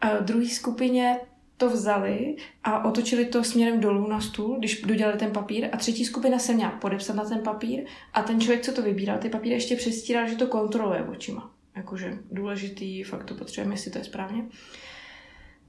A 0.00 0.16
druhé 0.16 0.46
skupině 0.46 1.20
to 1.56 1.70
vzali 1.70 2.36
a 2.64 2.84
otočili 2.84 3.24
to 3.24 3.44
směrem 3.44 3.80
dolů 3.80 4.08
na 4.08 4.20
stůl, 4.20 4.56
když 4.58 4.82
dodělali 4.82 5.18
ten 5.18 5.30
papír 5.30 5.68
a 5.72 5.76
třetí 5.76 6.04
skupina 6.04 6.38
se 6.38 6.52
měla 6.52 6.70
podepsat 6.70 7.16
na 7.16 7.24
ten 7.24 7.38
papír 7.38 7.84
a 8.12 8.22
ten 8.22 8.40
člověk, 8.40 8.62
co 8.62 8.72
to 8.72 8.82
vybíral, 8.82 9.18
ty 9.18 9.28
papíry 9.28 9.54
ještě 9.54 9.76
přestíral, 9.76 10.28
že 10.28 10.36
to 10.36 10.46
kontroluje 10.46 11.02
očima. 11.02 11.55
Jakože 11.76 12.18
důležitý, 12.32 13.02
fakt 13.02 13.24
to 13.24 13.34
potřebujeme, 13.34 13.74
jestli 13.74 13.90
to 13.90 13.98
je 13.98 14.04
správně. 14.04 14.44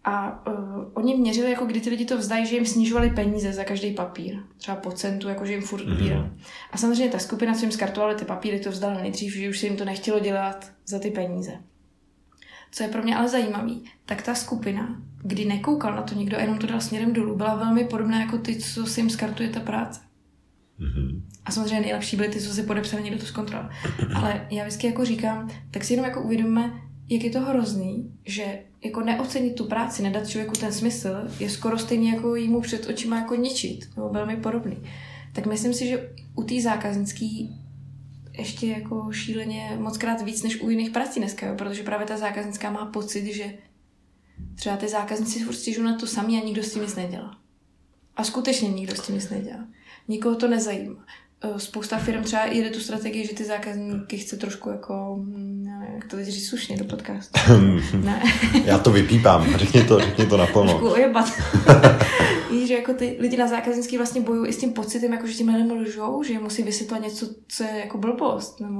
A 0.03 0.47
uh, 0.47 0.91
oni 0.93 1.15
měřili, 1.15 1.51
jako 1.51 1.65
kdy 1.65 1.81
ty 1.81 1.89
lidi 1.89 2.05
to 2.05 2.17
vzdají, 2.17 2.45
že 2.45 2.55
jim 2.55 2.65
snižovali 2.65 3.09
peníze 3.09 3.53
za 3.53 3.63
každý 3.63 3.93
papír. 3.93 4.39
Třeba 4.57 4.77
po 4.77 4.91
centu, 4.91 5.29
jakože 5.29 5.53
jim 5.53 5.61
furt 5.61 5.85
mm-hmm. 5.85 6.31
A 6.71 6.77
samozřejmě 6.77 7.11
ta 7.11 7.19
skupina, 7.19 7.53
co 7.53 7.61
jim 7.61 7.71
skartovali 7.71 8.15
ty 8.15 8.25
papíry, 8.25 8.59
to 8.59 8.71
vzdala 8.71 9.01
nejdřív, 9.01 9.33
že 9.33 9.49
už 9.49 9.59
se 9.59 9.65
jim 9.65 9.77
to 9.77 9.85
nechtělo 9.85 10.19
dělat 10.19 10.71
za 10.85 10.99
ty 10.99 11.11
peníze. 11.11 11.51
Co 12.71 12.83
je 12.83 12.89
pro 12.89 13.03
mě 13.03 13.15
ale 13.15 13.29
zajímavý, 13.29 13.83
tak 14.05 14.21
ta 14.21 14.35
skupina, 14.35 15.01
kdy 15.23 15.45
nekoukal 15.45 15.95
na 15.95 16.01
to 16.01 16.15
nikdo 16.15 16.37
a 16.37 16.41
jenom 16.41 16.57
to 16.57 16.67
dal 16.67 16.81
směrem 16.81 17.13
dolů, 17.13 17.35
byla 17.35 17.55
velmi 17.55 17.85
podobná 17.85 18.19
jako 18.19 18.37
ty, 18.37 18.55
co 18.55 18.85
si 18.85 18.99
jim 18.99 19.09
skartuje 19.09 19.49
ta 19.49 19.59
práce. 19.59 19.99
Mm-hmm. 20.79 21.21
A 21.47 21.51
samozřejmě 21.51 21.79
nejlepší 21.79 22.15
byly 22.15 22.29
ty, 22.29 22.41
co 22.41 22.53
si 22.53 22.63
podepsali, 22.63 23.03
někdo 23.03 23.19
to 23.19 23.25
zkontroloval. 23.25 23.71
Ale 24.15 24.47
já 24.51 24.63
vždycky 24.63 24.87
jako 24.87 25.05
říkám, 25.05 25.49
tak 25.71 25.83
si 25.83 25.93
jenom 25.93 26.05
jako 26.05 26.21
uvědomíme, 26.21 26.81
jak 27.09 27.23
je 27.23 27.29
to 27.29 27.39
hrozný, 27.41 28.11
že 28.25 28.59
jako 28.83 29.01
neocenit 29.01 29.55
tu 29.55 29.65
práci, 29.65 30.03
nedat 30.03 30.29
člověku 30.29 30.53
ten 30.59 30.73
smysl, 30.73 31.09
je 31.39 31.49
skoro 31.49 31.77
stejně 31.77 32.13
jako 32.13 32.35
jímu 32.35 32.61
před 32.61 32.89
očima 32.89 33.15
jako 33.17 33.35
ničit, 33.35 33.89
nebo 33.95 34.09
velmi 34.09 34.37
podobný. 34.37 34.77
Tak 35.33 35.45
myslím 35.45 35.73
si, 35.73 35.87
že 35.87 36.13
u 36.35 36.43
té 36.43 36.61
zákaznický 36.61 37.55
ještě 38.37 38.67
jako 38.67 39.11
šíleně 39.11 39.77
moc 39.79 39.97
krát 39.97 40.21
víc 40.21 40.43
než 40.43 40.61
u 40.61 40.69
jiných 40.69 40.89
prací 40.89 41.19
dneska, 41.19 41.47
jo? 41.47 41.55
protože 41.57 41.83
právě 41.83 42.07
ta 42.07 42.17
zákaznická 42.17 42.71
má 42.71 42.85
pocit, 42.85 43.33
že 43.33 43.53
třeba 44.55 44.77
ty 44.77 44.87
zákazníci 44.87 45.39
furt 45.39 45.83
na 45.83 45.97
to 45.97 46.07
sami 46.07 46.41
a 46.41 46.45
nikdo 46.45 46.63
s 46.63 46.73
tím 46.73 46.81
nic 46.81 46.95
nedělá. 46.95 47.37
A 48.15 48.23
skutečně 48.23 48.69
nikdo 48.69 48.95
s 48.95 49.01
tím 49.01 49.15
nic 49.15 49.29
nedělá. 49.29 49.67
Nikoho 50.07 50.35
to 50.35 50.47
nezajímá. 50.47 51.05
Eh, 51.41 51.59
spousta 51.59 51.97
firm 51.97 52.23
třeba 52.23 52.45
jede 52.45 52.69
tu 52.69 52.79
strategii, 52.79 53.27
že 53.27 53.33
ty 53.33 53.43
zákazníky 53.43 54.17
chce 54.17 54.37
trošku 54.37 54.69
jako, 54.69 55.15
hm, 55.19 55.63
nevím, 55.63 55.95
jak 55.95 56.07
to 56.07 56.15
teď 56.15 56.27
říct 56.27 56.49
slušně 56.49 56.77
do 56.77 56.85
podcastu. 56.85 57.39
ne. 58.03 58.23
Já 58.65 58.77
to 58.77 58.91
vypípám, 58.91 59.57
řekni 59.57 59.83
to, 59.83 59.99
řekni 59.99 60.25
to 60.25 60.37
naplno. 60.37 60.69
Trošku 60.69 60.89
ojebat. 60.89 61.25
Víš, 62.51 62.67
že 62.67 62.73
jako 62.73 62.93
ty 62.93 63.17
lidi 63.19 63.37
na 63.37 63.47
zákaznický 63.47 63.97
vlastně 63.97 64.21
bojují 64.21 64.49
i 64.49 64.53
s 64.53 64.57
tím 64.57 64.73
pocitem, 64.73 65.13
jako 65.13 65.27
že 65.27 65.33
tím 65.33 65.49
lidem 65.49 65.71
lžou, 65.71 66.23
že 66.23 66.39
musí 66.39 66.63
vysvětlovat 66.63 67.03
něco, 67.03 67.29
co 67.47 67.63
je 67.63 67.79
jako 67.79 67.97
blbost, 67.97 68.59
nebo 68.59 68.79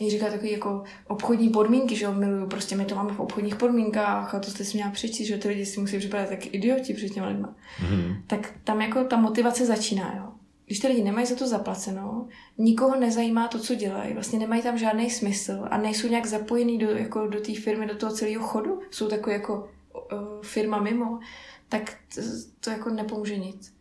jak 0.00 0.10
říká 0.10 0.26
takový 0.26 0.52
jako 0.52 0.82
obchodní 1.06 1.48
podmínky, 1.48 1.96
že 1.96 2.04
jo, 2.04 2.12
miluju, 2.12 2.46
prostě 2.46 2.76
my 2.76 2.84
to 2.84 2.94
máme 2.94 3.14
v 3.14 3.20
obchodních 3.20 3.56
podmínkách 3.56 4.34
a 4.34 4.38
to 4.40 4.50
jste 4.50 4.64
si 4.64 4.76
měla 4.76 4.90
přečíst, 4.90 5.26
že 5.26 5.38
ty 5.38 5.48
lidi 5.48 5.66
si 5.66 5.80
musí 5.80 5.98
připadat 5.98 6.28
tak 6.28 6.54
idioti 6.54 6.94
před 6.94 7.08
těmi 7.08 7.26
lidmi. 7.26 7.46
Mm-hmm. 7.80 8.16
Tak 8.26 8.52
tam 8.64 8.80
jako 8.80 9.04
ta 9.04 9.16
motivace 9.16 9.66
začíná, 9.66 10.14
jo 10.16 10.35
když 10.66 10.78
ty 10.78 10.88
lidi 10.88 11.02
nemají 11.02 11.26
za 11.26 11.36
to 11.36 11.46
zaplaceno, 11.46 12.28
nikoho 12.58 13.00
nezajímá 13.00 13.48
to, 13.48 13.58
co 13.58 13.74
dělají, 13.74 14.14
vlastně 14.14 14.38
nemají 14.38 14.62
tam 14.62 14.78
žádný 14.78 15.10
smysl 15.10 15.64
a 15.70 15.78
nejsou 15.78 16.08
nějak 16.08 16.26
zapojení 16.26 16.78
do, 16.78 16.90
jako 16.90 17.26
do 17.26 17.40
té 17.40 17.54
firmy, 17.54 17.86
do 17.86 17.96
toho 17.96 18.12
celého 18.12 18.42
chodu, 18.42 18.80
jsou 18.90 19.08
takový 19.08 19.32
jako 19.32 19.70
uh, 20.12 20.42
firma 20.42 20.80
mimo, 20.80 21.20
tak 21.68 21.94
to, 22.14 22.20
to 22.60 22.70
jako 22.70 22.90
nepomůže 22.90 23.36
nic. 23.36 23.76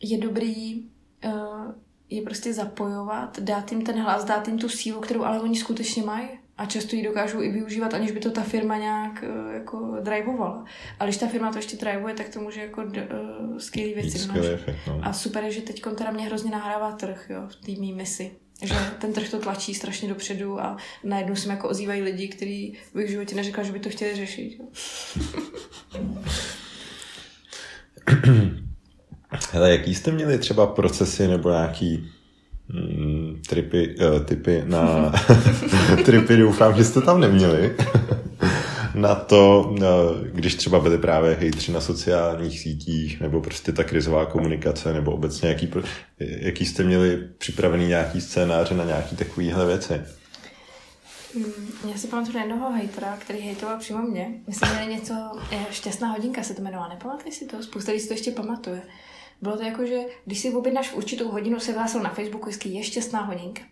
Je 0.00 0.18
dobrý 0.18 0.84
uh, 1.24 1.74
je 2.10 2.22
prostě 2.22 2.52
zapojovat, 2.52 3.40
dát 3.40 3.72
jim 3.72 3.84
ten 3.84 4.00
hlas, 4.00 4.24
dát 4.24 4.48
jim 4.48 4.58
tu 4.58 4.68
sílu, 4.68 5.00
kterou 5.00 5.24
ale 5.24 5.40
oni 5.40 5.56
skutečně 5.56 6.02
mají 6.02 6.28
a 6.60 6.66
často 6.66 6.96
ji 6.96 7.02
dokážou 7.02 7.42
i 7.42 7.50
využívat, 7.50 7.94
aniž 7.94 8.10
by 8.10 8.20
to 8.20 8.30
ta 8.30 8.42
firma 8.42 8.76
nějak 8.76 9.24
uh, 9.28 9.54
jako 9.54 9.96
driveovala. 10.00 10.64
A 10.98 11.04
když 11.04 11.16
ta 11.16 11.26
firma 11.26 11.52
to 11.52 11.58
ještě 11.58 11.76
drivuje, 11.76 12.14
tak 12.14 12.28
to 12.28 12.40
může 12.40 12.60
jako 12.60 12.82
uh, 12.82 13.58
skvělý 13.58 13.94
věci 13.94 14.28
efekt, 14.52 14.78
no. 14.86 15.00
A 15.02 15.12
super 15.12 15.44
je, 15.44 15.50
že 15.50 15.60
teď 15.60 15.82
teda 15.94 16.10
mě 16.10 16.26
hrozně 16.26 16.50
nahrává 16.50 16.92
trh 16.92 17.26
jo, 17.30 17.40
v 17.48 17.56
té 17.56 17.80
mý 17.80 17.92
misi. 17.92 18.30
Že 18.62 18.74
ten 18.98 19.12
trh 19.12 19.30
to 19.30 19.38
tlačí 19.38 19.74
strašně 19.74 20.08
dopředu 20.08 20.60
a 20.60 20.76
najednou 21.04 21.36
se 21.36 21.48
mi 21.48 21.54
jako 21.54 21.68
ozývají 21.68 22.02
lidi, 22.02 22.28
kteří 22.28 22.78
bych 22.94 23.06
v 23.06 23.10
životě 23.10 23.34
neřekla, 23.36 23.62
že 23.62 23.72
by 23.72 23.80
to 23.80 23.90
chtěli 23.90 24.16
řešit. 24.16 24.58
Jo. 24.58 24.66
Hele, 29.52 29.70
jaký 29.70 29.94
jste 29.94 30.12
měli 30.12 30.38
třeba 30.38 30.66
procesy 30.66 31.28
nebo 31.28 31.50
nějaký 31.50 32.10
mm, 32.72 33.42
tripy, 33.48 33.96
uh, 33.96 34.24
typy 34.24 34.62
na 34.66 35.12
tripy, 36.04 36.36
doufám, 36.36 36.74
že 36.74 36.84
jste 36.84 37.00
tam 37.00 37.20
neměli. 37.20 37.76
na 38.94 39.14
to, 39.14 39.74
eh, 39.82 39.84
když 40.32 40.54
třeba 40.54 40.80
byli 40.80 40.98
právě 40.98 41.36
hejtři 41.40 41.72
na 41.72 41.80
sociálních 41.80 42.60
sítích, 42.60 43.20
nebo 43.20 43.40
prostě 43.40 43.72
ta 43.72 43.84
krizová 43.84 44.26
komunikace, 44.26 44.92
nebo 44.92 45.12
obecně 45.12 45.48
jaký, 45.48 45.70
jaký 46.18 46.66
jste 46.66 46.82
měli 46.82 47.28
připravený 47.38 47.86
nějaký 47.86 48.20
scénáře 48.20 48.74
na 48.74 48.84
nějaký 48.84 49.16
takovýhle 49.16 49.66
věci? 49.66 50.00
Mm, 51.34 51.90
já 51.92 51.98
si 51.98 52.06
pamatuju 52.06 52.36
na 52.36 52.42
jednoho 52.42 52.72
hejtera, 52.72 53.16
který 53.16 53.40
hejtoval 53.40 53.78
přímo 53.78 54.02
mě. 54.02 54.28
My 54.46 54.54
jsme 54.54 54.72
měli 54.74 54.94
něco, 54.94 55.14
šťastná 55.70 56.08
hodinka 56.08 56.42
se 56.42 56.54
to 56.54 56.60
jmenovalo, 56.60 56.90
nepamatuješ 56.90 57.34
si 57.34 57.46
to? 57.46 57.62
Spousta 57.62 57.92
lidí 57.92 58.02
si 58.02 58.08
to 58.08 58.14
ještě 58.14 58.30
pamatuje. 58.30 58.82
Bylo 59.42 59.56
to 59.56 59.62
jako, 59.62 59.86
že 59.86 59.98
když 60.24 60.38
si 60.38 60.50
objednáš 60.50 60.88
v 60.88 60.96
určitou 60.96 61.28
hodinu, 61.28 61.60
se 61.60 61.72
hlásil 61.72 62.02
na 62.02 62.10
Facebooku 62.10 62.46
vždycky 62.46 62.68
je 62.68 62.82
šťastná 62.82 63.20
hodinka. 63.20 63.62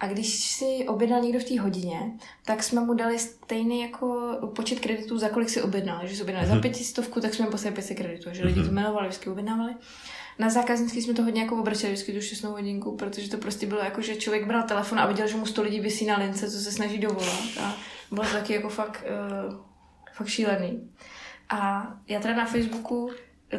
A 0.00 0.06
když 0.06 0.28
si 0.28 0.84
objednal 0.88 1.20
někdo 1.20 1.38
v 1.38 1.44
té 1.44 1.60
hodině, 1.60 2.00
tak 2.44 2.62
jsme 2.62 2.80
mu 2.80 2.94
dali 2.94 3.18
stejný 3.18 3.82
jako 3.82 4.38
počet 4.56 4.80
kreditů, 4.80 5.18
za 5.18 5.28
kolik 5.28 5.50
si 5.50 5.62
objednal. 5.62 6.00
Když 6.04 6.16
si 6.16 6.22
objednali 6.22 6.46
mm-hmm. 6.46 6.50
za 6.50 6.54
mhm. 6.54 6.62
pětistovku, 6.62 7.20
tak 7.20 7.34
jsme 7.34 7.44
mu 7.44 7.50
poslali 7.50 7.74
500 7.74 7.96
kreditů. 7.96 8.28
Že 8.32 8.44
lidi 8.44 8.60
to 8.60 8.66
mhm. 8.66 8.70
jmenovali, 8.70 9.08
vždycky 9.08 9.30
objednávali. 9.30 9.74
Na 10.38 10.50
zákaznický 10.50 11.02
jsme 11.02 11.14
to 11.14 11.22
hodně 11.22 11.42
jako 11.42 11.56
obračili 11.56 11.92
vždycky 11.92 12.12
tu 12.12 12.20
šťastnou 12.20 12.50
hodinku, 12.50 12.96
protože 12.96 13.30
to 13.30 13.38
prostě 13.38 13.66
bylo 13.66 13.80
jako, 13.80 14.00
že 14.00 14.16
člověk 14.16 14.46
bral 14.46 14.62
telefon 14.62 14.98
a 14.98 15.06
viděl, 15.06 15.26
že 15.26 15.36
mu 15.36 15.46
sto 15.46 15.62
lidí 15.62 15.80
vysí 15.80 16.06
na 16.06 16.18
lince, 16.18 16.50
co 16.50 16.58
se 16.58 16.72
snaží 16.72 16.98
dovolat. 16.98 17.44
A 17.62 17.76
bylo 18.10 18.26
to 18.26 18.32
taky 18.32 18.52
jako 18.52 18.68
fakt, 18.68 19.04
uh, 19.48 19.54
fakt 20.12 20.28
šílený. 20.28 20.90
A 21.48 21.86
já 22.08 22.20
teda 22.20 22.34
na 22.34 22.46
Facebooku 22.46 23.10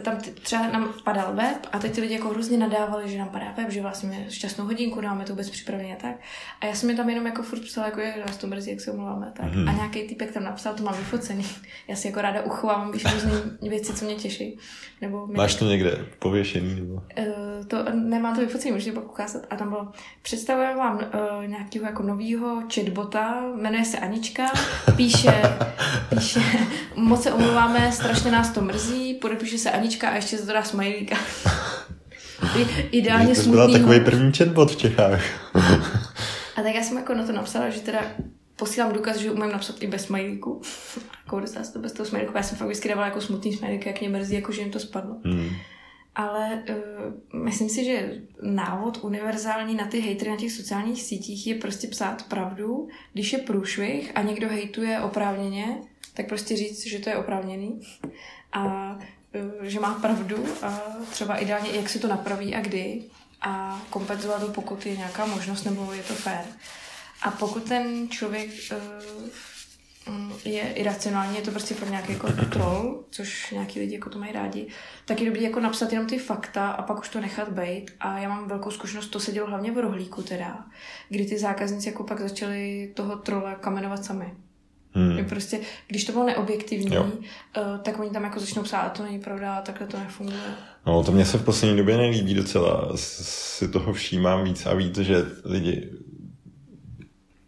tam 0.02 0.18
třeba 0.42 0.68
nám 0.68 0.94
padal 1.04 1.36
web 1.36 1.68
a 1.72 1.80
teď 1.80 1.96
ty 1.96 2.02
lidi 2.02 2.14
jako 2.14 2.30
hrozně 2.30 2.58
nadávali, 2.58 3.10
že 3.10 3.18
nám 3.18 3.30
padá 3.30 3.54
web, 3.58 3.72
že 3.72 3.82
vlastně 3.82 4.26
šťastnou 4.30 4.66
hodinku, 4.66 5.02
dáme 5.02 5.26
to 5.26 5.34
vůbec 5.34 5.50
připraveně 5.50 5.96
a 5.96 6.00
tak. 6.02 6.16
A 6.62 6.66
já 6.66 6.76
jsem 6.76 6.90
mi 6.90 6.96
tam 6.96 7.10
jenom 7.10 7.26
jako 7.26 7.44
furt 7.44 7.60
psala, 7.60 7.88
jako 7.88 8.00
je, 8.00 8.14
nás 8.28 8.38
to 8.38 8.48
mrzí, 8.48 8.72
jak 8.72 8.82
se 8.82 8.92
omlouváme. 8.92 9.32
Tak. 9.36 9.46
Mm-hmm. 9.46 9.70
A 9.70 9.74
nějaký 9.74 10.04
typek 10.04 10.32
tam 10.32 10.44
napsal, 10.44 10.74
to 10.74 10.84
mám 10.84 10.98
vyfocený. 10.98 11.46
Já 11.88 11.96
si 11.96 12.08
jako 12.08 12.22
ráda 12.22 12.42
uchovávám 12.42 12.92
víš, 12.92 13.14
různé 13.14 13.32
věci, 13.62 13.94
co 13.94 14.06
mě 14.06 14.16
těší. 14.16 14.58
Nebo 15.02 15.28
Máš 15.28 15.56
to 15.56 15.66
někde 15.66 16.06
pověšený? 16.20 16.76
Nebo? 16.76 16.94
Uh, 16.94 17.66
to, 17.68 17.86
nemám 17.94 18.36
to 18.36 18.42
vyfocený, 18.42 18.72
můžete 18.72 18.92
pak 18.92 19.12
ukázat. 19.12 19.42
A 19.50 19.56
tam 19.56 19.70
bylo, 19.70 19.92
představujeme 20.22 20.76
vám 20.76 20.96
uh, 20.96 21.48
nějakého 21.48 21.86
jako 21.86 22.04
novýho 22.04 22.64
chatbota, 22.74 23.44
jmenuje 23.56 23.86
se 23.86 23.98
Anička, 23.98 24.44
píše, 24.96 25.42
píše, 26.10 26.42
moc 26.96 27.24
se 27.24 27.34
omlouváme, 27.34 27.92
strašně 27.92 28.32
nás 28.32 28.50
to 28.50 28.62
mrzí, 28.62 29.07
podepíše 29.22 29.58
se 29.58 29.72
Anička 29.72 30.10
a 30.10 30.16
ještě 30.16 30.38
zadá 30.38 30.64
smajlíka. 30.64 31.16
Ideálně 32.92 33.36
to 33.36 33.42
smutný. 33.42 33.62
To 33.62 33.68
byl 33.68 33.80
takový 33.80 34.00
první 34.00 34.32
chatbot 34.34 34.72
v 34.72 34.76
Čechách. 34.76 35.22
a 36.56 36.62
tak 36.64 36.76
já 36.76 36.84
jsem 36.84 36.98
jako 36.98 37.14
na 37.14 37.26
to 37.26 37.32
napsala, 37.32 37.70
že 37.70 37.80
teda 37.80 38.02
posílám 38.56 38.94
důkaz, 38.94 39.18
že 39.18 39.32
umím 39.32 39.52
napsat 39.52 39.84
i 39.84 39.88
bez 39.88 40.06
smajlíku. 40.06 40.62
Jako 41.26 41.40
dostala 41.40 41.66
se 41.66 41.74
to 41.74 41.80
bez 41.80 41.94
toho 41.94 42.08
smajlíku. 42.08 42.34
Já 42.38 42.44
jsem 42.44 42.58
fakt 42.58 42.68
vždycky 42.68 42.90
dávala 42.90 43.08
jako 43.08 43.22
smutný 43.22 43.54
smajlík, 43.54 43.86
jak 43.86 44.00
mě 44.00 44.10
mrzí, 44.10 44.36
jako 44.36 44.52
že 44.52 44.62
jim 44.62 44.72
to 44.72 44.80
spadlo. 44.80 45.16
Hmm. 45.24 45.50
Ale 46.16 46.64
uh, 46.70 47.44
myslím 47.44 47.70
si, 47.70 47.86
že 47.86 48.22
návod 48.42 49.00
univerzální 49.04 49.76
na 49.76 49.86
ty 49.88 50.00
hejtry 50.00 50.30
na 50.30 50.36
těch 50.36 50.52
sociálních 50.52 51.04
sítích 51.04 51.48
je 51.48 51.56
prostě 51.56 51.88
psát 51.88 52.24
pravdu. 52.24 52.88
Když 53.14 53.34
je 53.34 53.40
průšvih 53.40 54.12
a 54.16 54.22
někdo 54.22 54.50
hejtuje 54.50 55.02
oprávněně, 55.02 55.78
tak 56.14 56.28
prostě 56.28 56.56
říct, 56.56 56.88
že 56.88 57.00
to 57.00 57.10
je 57.10 57.18
oprávněný. 57.18 57.82
A 58.54 58.98
Eh, 59.34 59.70
že 59.70 59.80
má 59.80 59.94
pravdu 59.94 60.46
a 60.62 60.82
třeba 61.12 61.36
ideálně 61.36 61.70
jak 61.72 61.90
si 61.90 62.00
to 62.00 62.08
napraví 62.08 62.56
a 62.56 62.62
kdy 62.62 63.04
a 63.42 63.82
kompenzovat 63.90 64.42
to, 64.42 64.48
pokud 64.48 64.86
je 64.86 64.98
nějaká 64.98 65.26
možnost 65.26 65.64
nebo 65.64 65.94
je 65.94 66.04
to 66.04 66.14
fér. 66.14 66.46
A 67.22 67.32
pokud 67.32 67.64
ten 67.64 68.10
člověk 68.10 68.50
uh, 68.72 70.32
je 70.46 70.74
iracionální, 70.74 71.36
je 71.36 71.42
to 71.42 71.52
prostě 71.52 71.76
pro 71.76 71.90
nějaký 71.90 72.12
jako 72.14 72.28
troll, 72.32 73.04
což 73.10 73.52
nějaký 73.52 73.80
lidi 73.80 73.94
jako 73.94 74.10
to 74.10 74.20
mají 74.20 74.32
rádi, 74.32 74.68
tak 75.06 75.20
je 75.20 75.26
dobrý 75.26 75.44
jako 75.44 75.60
napsat 75.60 75.92
jenom 75.92 76.08
ty 76.08 76.18
fakta 76.18 76.72
a 76.72 76.82
pak 76.82 77.00
už 77.00 77.10
to 77.10 77.22
nechat 77.22 77.50
být. 77.50 77.92
A 78.00 78.20
já 78.20 78.30
mám 78.30 78.48
velkou 78.48 78.72
zkušenost, 78.72 79.08
to 79.08 79.20
se 79.20 79.32
dělo 79.32 79.48
hlavně 79.48 79.72
v 79.72 79.78
rohlíku 79.78 80.24
teda, 80.24 80.66
kdy 81.10 81.26
ty 81.26 81.40
zákazníci 81.40 81.90
jako 81.90 82.04
pak 82.04 82.22
začali 82.22 82.92
toho 82.96 83.16
trola 83.16 83.56
kamenovat 83.56 84.06
sami. 84.06 84.34
Hmm. 84.98 85.26
Prostě, 85.26 85.60
když 85.88 86.06
to 86.06 86.12
bylo 86.12 86.26
neobjektivní, 86.26 86.96
jo. 86.96 87.04
uh, 87.04 87.78
tak 87.82 88.00
oni 88.00 88.10
tam 88.10 88.24
jako 88.24 88.40
začnou 88.40 88.64
psát, 88.64 88.80
a 88.80 88.90
to 88.90 89.04
není 89.04 89.20
pravda, 89.20 89.62
takhle 89.62 89.88
to 89.88 89.98
nefunguje. 89.98 90.40
No, 90.86 91.04
to 91.04 91.12
mě 91.12 91.26
se 91.26 91.38
v 91.38 91.46
poslední 91.46 91.78
době 91.78 91.98
nelíbí 91.98 92.34
docela. 92.34 92.92
Si 92.96 93.68
toho 93.68 93.94
všímám 93.94 94.44
víc 94.44 94.66
a 94.66 94.74
víc, 94.74 94.98
že 94.98 95.26
lidi 95.46 95.90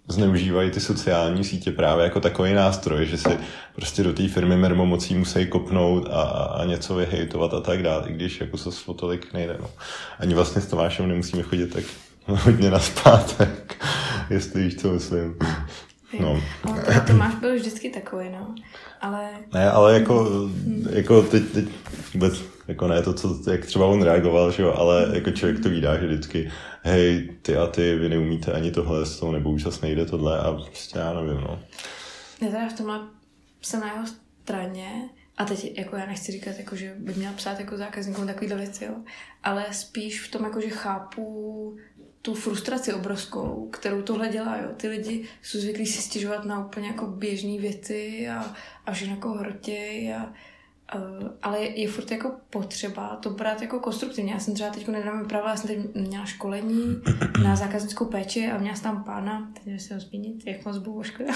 zneužívají 0.07 0.71
ty 0.71 0.79
sociální 0.79 1.43
sítě 1.43 1.71
právě 1.71 2.03
jako 2.03 2.19
takový 2.19 2.53
nástroj, 2.53 3.05
že 3.05 3.17
si 3.17 3.37
prostě 3.75 4.03
do 4.03 4.13
té 4.13 4.27
firmy 4.27 4.57
mermomocí 4.57 5.15
musí 5.15 5.47
kopnout 5.47 6.07
a, 6.11 6.21
a 6.21 6.65
něco 6.65 6.95
vyhejtovat 6.95 7.53
a 7.53 7.61
tak 7.61 7.83
dále, 7.83 8.09
i 8.09 8.13
když 8.13 8.41
jako 8.41 8.57
se 8.57 8.69
o 8.85 8.93
tolik 8.93 9.33
nejde. 9.33 9.57
No. 9.61 9.69
Ani 10.19 10.33
vlastně 10.33 10.61
s 10.61 10.67
Tomášem 10.67 11.07
nemusíme 11.07 11.43
chodit 11.43 11.73
tak 11.73 11.83
hodně 12.25 12.71
na 12.71 12.79
zpátek, 12.79 13.85
jestli 14.29 14.63
víš, 14.63 14.75
co 14.75 14.93
myslím. 14.93 15.35
No. 16.19 16.41
Ale 16.63 17.01
Tomáš 17.07 17.35
byl 17.35 17.55
vždycky 17.55 17.89
takový, 17.89 18.29
no. 18.29 18.55
Ale... 19.01 19.29
Ne, 19.53 19.71
ale 19.71 19.93
jako, 19.93 20.23
hmm. 20.23 20.87
jako 20.91 21.21
teď, 21.21 21.43
teď 21.43 21.65
vůbec, 22.13 22.41
jako 22.67 22.87
ne 22.87 23.01
to, 23.01 23.13
co, 23.13 23.51
jak 23.51 23.65
třeba 23.65 23.85
on 23.85 24.01
reagoval, 24.01 24.51
že 24.51 24.63
jo, 24.63 24.73
ale 24.77 25.09
jako 25.13 25.31
člověk 25.31 25.63
to 25.63 25.69
vídá, 25.69 25.97
že 25.97 26.07
vždycky, 26.07 26.51
hej, 26.83 27.29
ty 27.41 27.57
a 27.57 27.67
ty, 27.67 27.95
vy 27.95 28.09
neumíte 28.09 28.51
ani 28.51 28.71
tohle 28.71 29.05
s 29.05 29.19
tou, 29.19 29.31
nebo 29.31 29.51
už 29.51 29.63
zase 29.63 29.85
nejde 29.85 30.05
tohle 30.05 30.39
a 30.39 30.53
prostě 30.53 30.99
já 30.99 31.13
nevím, 31.13 31.41
no. 31.41 31.59
Já 32.41 32.47
teda 32.47 32.69
v 32.69 32.77
tomhle 32.77 32.99
jsem 33.61 33.79
na 33.79 33.93
jeho 33.93 34.05
straně, 34.43 35.09
A 35.37 35.45
teď, 35.45 35.77
jako 35.77 35.95
já 35.95 36.05
nechci 36.05 36.31
říkat, 36.31 36.57
jako, 36.57 36.75
že 36.75 36.95
by 36.97 37.13
měla 37.13 37.33
psát 37.33 37.59
jako 37.59 37.77
zákazníkům 37.77 38.27
takovýhle 38.27 38.57
věci, 38.57 38.85
jo. 38.85 38.93
ale 39.43 39.65
spíš 39.71 40.21
v 40.21 40.31
tom, 40.31 40.43
jako, 40.43 40.61
že 40.61 40.69
chápu 40.69 41.77
tu 42.21 42.33
frustraci 42.33 42.93
obrovskou, 42.93 43.69
kterou 43.71 44.01
tohle 44.01 44.29
dělá. 44.29 44.57
Jo. 44.57 44.69
Ty 44.77 44.87
lidi 44.87 45.27
jsou 45.41 45.59
zvyklí 45.59 45.85
si 45.85 46.01
stěžovat 46.01 46.45
na 46.45 46.65
úplně 46.65 46.87
jako 46.87 47.07
běžné 47.07 47.57
věci 47.57 48.29
a, 48.29 48.55
a 48.85 48.93
že 48.93 49.05
jako 49.05 49.29
hrotěj 49.29 50.13
a, 50.15 50.33
Uh, 50.95 51.27
ale 51.41 51.59
je, 51.59 51.81
je 51.81 51.87
furt 51.87 52.11
jako 52.11 52.31
potřeba 52.49 53.15
to 53.15 53.29
brát 53.29 53.61
jako 53.61 53.79
konstruktivně. 53.79 54.33
Já 54.33 54.39
jsem 54.39 54.53
třeba 54.53 54.69
teď 54.69 54.87
nedávno 54.87 55.21
vyprávěla, 55.21 55.51
já 55.51 55.57
jsem 55.57 55.67
teď 55.67 55.95
měla 55.95 56.25
školení 56.25 57.01
na 57.43 57.55
zákaznickou 57.55 58.05
péči 58.05 58.51
a 58.51 58.57
měla 58.57 58.75
jsem 58.75 58.83
tam 58.83 59.03
pána, 59.03 59.51
teď 59.53 59.81
si 59.81 59.93
ho 59.93 59.99
zmínit, 59.99 60.47
jak 60.47 60.65
moc 60.65 60.77
byl 60.77 61.03
škoda. 61.03 61.33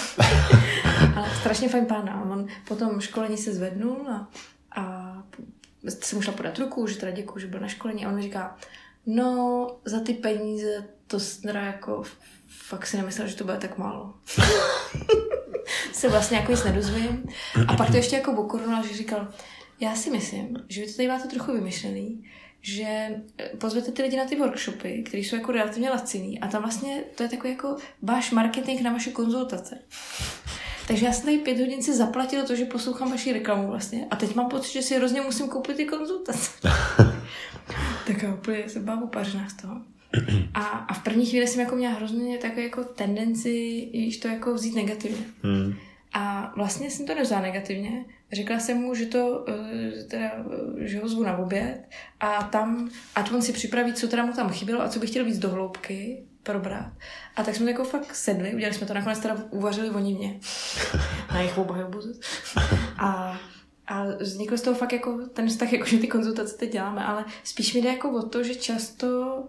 ale 1.16 1.30
strašně 1.40 1.70
fajn 1.70 1.86
pána. 1.86 2.22
On 2.32 2.48
potom 2.68 3.02
školení 3.02 3.38
se 3.38 3.54
zvednul 3.54 4.08
a, 4.10 4.30
a 4.76 5.14
jsem 5.84 6.18
mu 6.18 6.22
šla 6.22 6.34
podat 6.34 6.60
ruku, 6.60 6.88
že 6.88 6.98
teda 6.98 7.12
děkuju, 7.12 7.40
že 7.40 7.48
byl 7.48 7.60
na 7.60 7.68
školení 7.68 8.06
a 8.06 8.10
on 8.10 8.16
mi 8.16 8.22
říká, 8.22 8.58
no 9.06 9.68
za 9.86 10.00
ty 10.00 10.14
peníze 10.14 10.88
to 11.08 11.18
teda 11.42 11.62
jako 11.62 12.04
fakt 12.48 12.88
si 12.88 12.98
nemyslel, 12.98 13.28
že 13.28 13.36
to 13.36 13.44
bude 13.44 13.58
tak 13.58 13.78
málo. 13.78 14.14
se 15.94 16.10
vlastně 16.10 16.38
jako 16.38 16.52
nic 16.52 16.64
nedozvím. 16.64 17.26
A 17.68 17.76
pak 17.76 17.92
to 17.92 17.98
ještě 17.98 18.16
jako 18.16 18.34
bokorunal, 18.34 18.88
že 18.88 18.98
říkal, 18.98 19.28
já 19.80 19.96
si 19.96 20.10
myslím, 20.10 20.58
že 20.70 20.82
vy 20.82 20.88
to 20.88 20.94
tady 20.94 21.08
máte 21.08 21.28
trochu 21.28 21.54
vymyšlený, 21.54 22.24
že 22.62 22.86
eh, 23.38 23.50
pozvete 23.58 23.92
ty 23.92 24.02
lidi 24.02 24.18
na 24.18 24.26
ty 24.26 24.36
workshopy, 24.36 25.04
které 25.04 25.24
jsou 25.24 25.36
jako 25.36 25.52
relativně 25.52 25.90
laciný 25.90 26.40
a 26.40 26.48
tam 26.48 26.62
vlastně 26.62 27.04
to 27.16 27.24
je 27.24 27.30
takový 27.30 27.54
jako 27.54 27.78
váš 28.02 28.32
marketing 28.32 28.82
na 28.82 28.92
vaše 28.92 29.12
konzultace. 29.12 29.80
Takže 30.88 31.06
já 31.06 31.14
jsem 31.14 31.26
tady 31.26 31.38
pět 31.38 31.60
hodin 31.60 31.84
si 31.84 31.96
zaplatila 31.96 32.44
to, 32.44 32.56
že 32.56 32.66
poslouchám 32.66 33.12
vaši 33.12 33.34
reklamu 33.34 33.68
vlastně 33.68 34.08
a 34.12 34.16
teď 34.16 34.36
mám 34.36 34.50
pocit, 34.50 34.72
že 34.72 34.82
si 34.82 34.96
hrozně 34.96 35.22
musím 35.22 35.50
koupit 35.50 35.78
ty 35.78 35.86
konzultace. 35.86 36.52
tak 38.08 38.24
já 38.24 38.34
úplně 38.34 38.70
se 38.70 38.80
bávu 38.80 39.08
pařená 39.08 39.50
z 39.50 39.54
toho. 39.54 39.82
A, 40.54 40.62
a 40.62 40.94
v 40.94 41.04
první 41.04 41.26
chvíli 41.26 41.48
jsem 41.48 41.62
jako 41.62 41.76
měla 41.76 41.94
hrozně 41.94 42.38
takovou 42.38 42.62
jako 42.62 42.84
tendenci 42.84 43.50
již 43.94 44.18
to 44.18 44.28
jako 44.28 44.54
vzít 44.54 44.76
negativně. 44.76 45.26
Hmm. 45.44 45.74
A 46.14 46.54
vlastně 46.56 46.90
jsem 46.90 47.06
to 47.06 47.16
nevzala 47.16 47.42
negativně. 47.42 48.06
Řekla 48.32 48.60
jsem 48.60 48.78
mu, 48.78 48.96
že 48.96 49.06
to, 49.06 49.46
eh, 49.50 50.04
teda, 50.04 50.32
eh, 50.82 50.88
že 50.88 51.00
ho 51.00 51.08
zvu 51.08 51.24
na 51.24 51.38
oběd 51.38 51.82
a 52.20 52.44
tam, 52.44 52.90
ať 53.16 53.32
on 53.32 53.42
si 53.42 53.54
připraví, 53.54 53.94
co 53.94 54.08
teda 54.08 54.26
mu 54.26 54.34
tam 54.34 54.50
chybělo 54.50 54.82
a 54.82 54.90
co 54.90 55.00
by 55.00 55.08
chtěl 55.08 55.26
víc 55.26 55.40
do 55.40 55.50
hloubky 55.50 56.24
probrat. 56.44 56.92
A 57.36 57.44
tak 57.44 57.56
jsme 57.56 57.72
jako 57.72 57.84
fakt 57.84 58.16
sedli, 58.16 58.54
udělali 58.56 58.76
jsme 58.76 58.88
to, 58.88 58.94
nakonec 58.94 59.20
teda 59.20 59.38
uvařili 59.50 59.90
oni 59.90 60.14
mě. 60.14 60.40
Na 61.32 61.40
jejich 61.40 61.58
obhajobu. 61.58 62.00
A 62.98 63.40
a 63.88 64.06
vznikl 64.20 64.58
z 64.58 64.62
toho 64.62 64.76
fakt 64.76 64.94
jako 64.94 65.20
ten 65.34 65.48
vztah, 65.48 65.74
jako 65.74 65.86
že 65.86 65.98
ty 65.98 66.08
konzultace 66.08 66.58
teď 66.58 66.72
děláme, 66.72 67.06
ale 67.06 67.26
spíš 67.44 67.74
mi 67.74 67.82
jde 67.82 67.90
jako 67.90 68.12
o 68.12 68.24
to, 68.24 68.44
že 68.44 68.56
často 68.56 69.44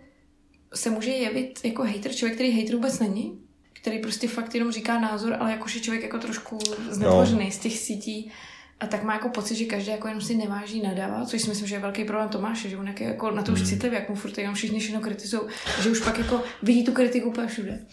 se 0.74 0.90
může 0.90 1.10
jevit 1.10 1.60
jako 1.64 1.84
hater, 1.84 2.12
člověk, 2.12 2.34
který 2.34 2.60
hater 2.60 2.74
vůbec 2.74 2.98
není, 2.98 3.38
který 3.72 3.98
prostě 3.98 4.28
fakt 4.28 4.54
jenom 4.54 4.72
říká 4.72 5.00
názor, 5.00 5.36
ale 5.40 5.50
jakože 5.50 5.80
člověk 5.80 6.02
jako 6.02 6.18
trošku 6.18 6.58
znetvořený 6.90 7.44
no. 7.44 7.50
z 7.50 7.58
těch 7.58 7.78
sítí, 7.78 8.32
a 8.80 8.86
tak 8.86 9.02
má 9.02 9.12
jako 9.12 9.28
pocit, 9.28 9.54
že 9.54 9.64
každý 9.64 9.90
jako 9.90 10.08
jenom 10.08 10.20
si 10.20 10.34
neváží 10.34 10.82
nadává, 10.82 11.24
což 11.26 11.42
si 11.42 11.48
myslím, 11.48 11.68
že 11.68 11.74
je 11.74 11.80
velký 11.80 12.04
problém 12.04 12.28
Tomáše, 12.28 12.68
že 12.68 12.76
on 12.76 12.88
je 12.88 12.94
jako 13.00 13.30
na 13.30 13.42
to 13.42 13.52
už 13.52 13.60
mm. 13.60 13.66
citlivý, 13.66 13.94
jak 13.94 14.08
mu 14.08 14.14
furt 14.14 14.38
jenom 14.38 14.54
všichni 14.54 14.80
všechno 14.80 15.00
kritizují, 15.00 15.42
že 15.82 15.90
už 15.90 16.00
pak 16.00 16.18
jako 16.18 16.42
vidí 16.62 16.84
tu 16.84 16.92
kritiku 16.92 17.28
úplně 17.28 17.46
všude. 17.46 17.86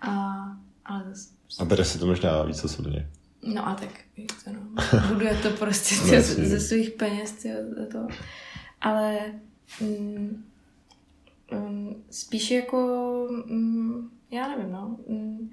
A, 0.00 0.10
ale 0.84 1.04
zase... 1.08 1.28
A 1.58 1.64
bere 1.64 1.84
si 1.84 1.98
to 1.98 2.06
možná 2.06 2.42
víc 2.42 2.64
osobně. 2.64 3.08
No 3.42 3.68
a 3.68 3.74
tak, 3.74 4.00
to 4.44 4.50
no. 4.52 4.60
Buduje 5.08 5.34
to 5.42 5.50
prostě 5.50 5.94
no, 5.94 6.22
ze, 6.22 6.22
ze 6.22 6.60
svých 6.60 6.90
peněz, 6.90 7.32
tyjo, 7.32 7.56
to. 7.92 8.06
Ale 8.80 9.18
mm, 9.80 10.44
um, 11.52 12.04
spíš 12.10 12.50
jako, 12.50 12.78
um, 13.50 14.10
já 14.30 14.48
nevím, 14.48 14.72
no, 14.72 14.96
um, 15.04 15.50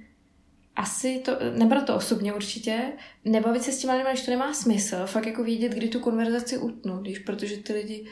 asi 0.75 1.19
to, 1.19 1.31
nebrat 1.57 1.85
to 1.85 1.95
osobně 1.95 2.33
určitě, 2.33 2.91
nebavit 3.25 3.63
se 3.63 3.71
s 3.71 3.77
těma 3.77 3.93
lidmi, 3.93 4.09
když 4.11 4.25
to 4.25 4.31
nemá 4.31 4.53
smysl, 4.53 4.95
fakt 5.05 5.25
jako 5.25 5.43
vědět, 5.43 5.71
kdy 5.71 5.87
tu 5.87 5.99
konverzaci 5.99 6.57
utnout, 6.57 7.01
když, 7.01 7.19
protože 7.19 7.57
ty 7.57 7.73
lidi 7.73 8.05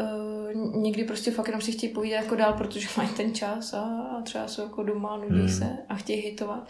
uh, 0.00 0.82
někdy 0.82 1.04
prostě 1.04 1.30
fakt 1.30 1.46
jenom 1.46 1.60
si 1.60 1.72
chtějí 1.72 1.92
povídat 1.92 2.22
jako 2.22 2.36
dál, 2.36 2.52
protože 2.52 2.88
mají 2.96 3.08
ten 3.08 3.34
čas 3.34 3.74
a, 3.74 3.82
a 4.18 4.22
třeba 4.22 4.48
jsou 4.48 4.62
jako 4.62 4.82
doma, 4.82 5.16
nudí 5.16 5.40
hmm. 5.40 5.48
se 5.48 5.78
a 5.88 5.94
chtějí 5.94 6.20
hitovat. 6.20 6.68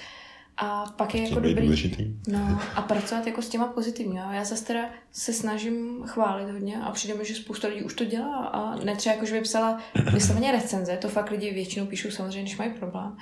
A 0.63 0.85
pak 0.97 1.15
je 1.15 1.23
jako 1.23 1.35
dobrý 1.35 1.55
důležitý. 1.55 2.15
No, 2.29 2.61
a 2.75 2.83
pracovat 2.83 3.27
jako 3.27 3.43
s 3.43 3.49
těma 3.49 3.67
pozitivně. 3.67 4.21
Já 4.21 4.45
zase 4.45 4.65
teda 4.65 4.91
se 5.13 5.33
snažím 5.33 6.03
chválit 6.07 6.53
hodně 6.53 6.77
a 6.83 6.91
přijde 6.91 7.15
mi, 7.15 7.25
že 7.25 7.35
spousta 7.35 7.69
lidí 7.69 7.83
už 7.83 7.95
to 7.95 8.05
dělá 8.05 8.37
a 8.37 8.77
ne 8.77 8.97
třeba 8.97 9.15
jako, 9.15 9.27
že 9.27 9.35
by 9.35 9.41
psala 9.41 9.79
vysloveně 10.13 10.53
recenze, 10.53 10.97
to 10.97 11.09
fakt 11.09 11.31
lidi 11.31 11.51
většinou 11.51 11.87
píšou 11.87 12.11
samozřejmě, 12.11 12.43
když 12.43 12.59
mají 12.59 12.71
problém, 12.71 13.17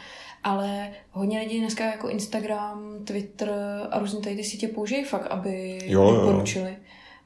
ale 0.45 0.91
hodně 1.11 1.41
lidí 1.41 1.59
dneska 1.59 1.85
jako 1.85 2.09
Instagram, 2.09 3.05
Twitter 3.05 3.53
a 3.91 3.99
různé 3.99 4.21
tady 4.21 4.37
ty 4.37 4.45
sítě 4.45 4.69
použijí 4.69 5.05
fakt, 5.05 5.27
aby 5.27 5.79
jo, 5.85 6.13
doporučili 6.13 6.77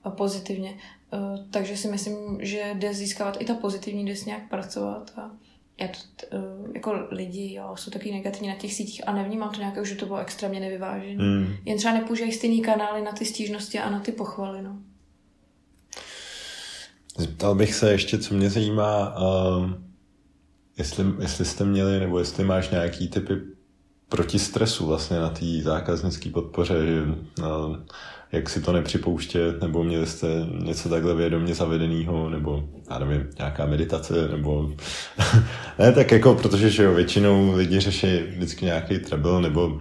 jo. 0.05 0.11
pozitivně. 0.11 0.75
Eh, 1.13 1.45
takže 1.51 1.77
si 1.77 1.89
myslím, 1.89 2.39
že 2.41 2.71
jde 2.75 2.95
získávat 2.95 3.37
i 3.41 3.45
ta 3.45 3.55
pozitivní, 3.55 4.05
jde 4.05 4.17
s 4.17 4.25
nějak 4.25 4.49
pracovat 4.49 5.13
a 5.17 5.31
já 5.83 5.89
to, 5.89 6.37
uh, 6.37 6.71
jako 6.75 7.07
lidi, 7.11 7.55
jo, 7.55 7.73
jsou 7.77 7.91
taky 7.91 8.13
negativní 8.13 8.49
na 8.49 8.55
těch 8.55 8.75
sítích 8.75 9.09
a 9.09 9.13
nevnímám 9.13 9.51
to 9.51 9.61
nějak, 9.61 9.87
že 9.87 9.95
to 9.95 10.07
bylo 10.07 10.19
extrémně 10.19 10.61
nevyvážené. 10.61 11.25
Mm. 11.25 11.55
Jen 11.65 11.79
třeba 11.79 11.95
nepoužívají 11.95 12.33
stejný 12.33 12.63
kanály 12.63 13.03
na 13.03 13.13
ty 13.13 13.25
stížnosti 13.25 13.79
a 13.79 13.91
na 13.91 14.01
ty 14.01 14.13
pochvaly, 14.13 14.63
no. 14.63 14.79
Zeptal 17.17 17.55
bych 17.55 17.75
se 17.75 17.93
ještě, 17.93 18.19
co 18.19 18.35
mě 18.35 18.51
zajímá, 18.51 19.17
uh, 19.19 19.71
jestli, 20.79 21.05
jestli 21.21 21.45
jste 21.45 21.65
měli, 21.65 22.01
nebo 22.01 22.19
jestli 22.19 22.45
máš 22.45 22.71
nějaký 22.71 23.09
typy 23.09 23.35
proti 24.09 24.39
stresu 24.39 24.87
vlastně 24.87 25.19
na 25.19 25.31
té 25.31 25.63
zákaznické 25.63 26.31
podpoře, 26.31 26.87
že 26.87 27.03
uh, 27.03 27.77
jak 28.33 28.51
si 28.51 28.61
to 28.61 28.73
nepřipouštět, 28.73 29.63
nebo 29.63 29.85
měli 29.85 30.07
jste 30.07 30.27
něco 30.65 30.89
takhle 30.89 31.15
vědomě 31.15 31.55
zavedeného, 31.55 32.31
nebo 32.31 32.69
já 32.91 32.99
nevím, 32.99 33.29
nějaká 33.39 33.67
meditace, 33.67 34.29
nebo 34.29 34.73
ne, 35.79 35.93
tak 35.93 36.13
jako, 36.13 36.35
protože 36.35 36.71
že 36.71 36.83
jo, 36.83 36.95
většinou 36.95 37.57
lidi 37.57 37.81
řeší 37.81 38.19
vždycky 38.19 38.65
nějaký 38.65 38.99
trouble, 38.99 39.41
nebo 39.41 39.81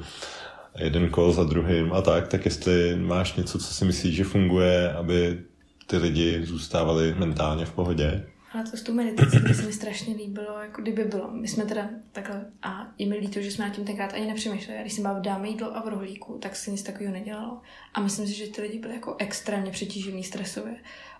jeden 0.77 1.09
kol 1.09 1.33
za 1.33 1.43
druhým 1.43 1.93
a 1.93 2.01
tak, 2.01 2.27
tak 2.27 2.45
jestli 2.45 2.95
máš 2.95 3.35
něco, 3.35 3.59
co 3.59 3.73
si 3.73 3.85
myslíš, 3.85 4.15
že 4.15 4.23
funguje, 4.23 4.93
aby 4.93 5.39
ty 5.87 5.97
lidi 5.97 6.45
zůstávali 6.45 7.15
mentálně 7.17 7.65
v 7.65 7.71
pohodě? 7.71 8.23
Ale 8.53 8.63
to 8.63 8.77
s 8.77 8.83
tou 8.83 8.93
meditací 8.93 9.53
se 9.53 9.61
mi 9.61 9.73
strašně 9.73 10.15
líbilo, 10.15 10.59
jako 10.59 10.81
kdyby 10.81 11.03
bylo. 11.03 11.31
My 11.31 11.47
jsme 11.47 11.65
teda 11.65 11.89
takhle, 12.11 12.45
a 12.61 12.93
je 12.97 13.05
mi 13.05 13.17
líto, 13.17 13.41
že 13.41 13.51
jsme 13.51 13.67
na 13.67 13.73
tím 13.75 13.85
tenkrát 13.85 14.13
ani 14.13 14.25
nepřemýšleli. 14.25 14.81
Když 14.81 14.93
jsem 14.93 15.01
byla 15.01 15.19
v 15.19 15.21
dáme 15.21 15.47
jídlo 15.47 15.77
a 15.77 15.81
v 15.81 15.87
rohlíku, 15.87 16.37
tak 16.37 16.55
se 16.55 16.71
nic 16.71 16.83
takového 16.83 17.13
nedělalo. 17.13 17.61
A 17.93 18.01
myslím 18.01 18.27
si, 18.27 18.33
že 18.33 18.47
ty 18.47 18.61
lidi 18.61 18.79
byly 18.79 18.93
jako 18.93 19.15
extrémně 19.19 19.71
přetížený 19.71 20.23
stresově. 20.23 20.75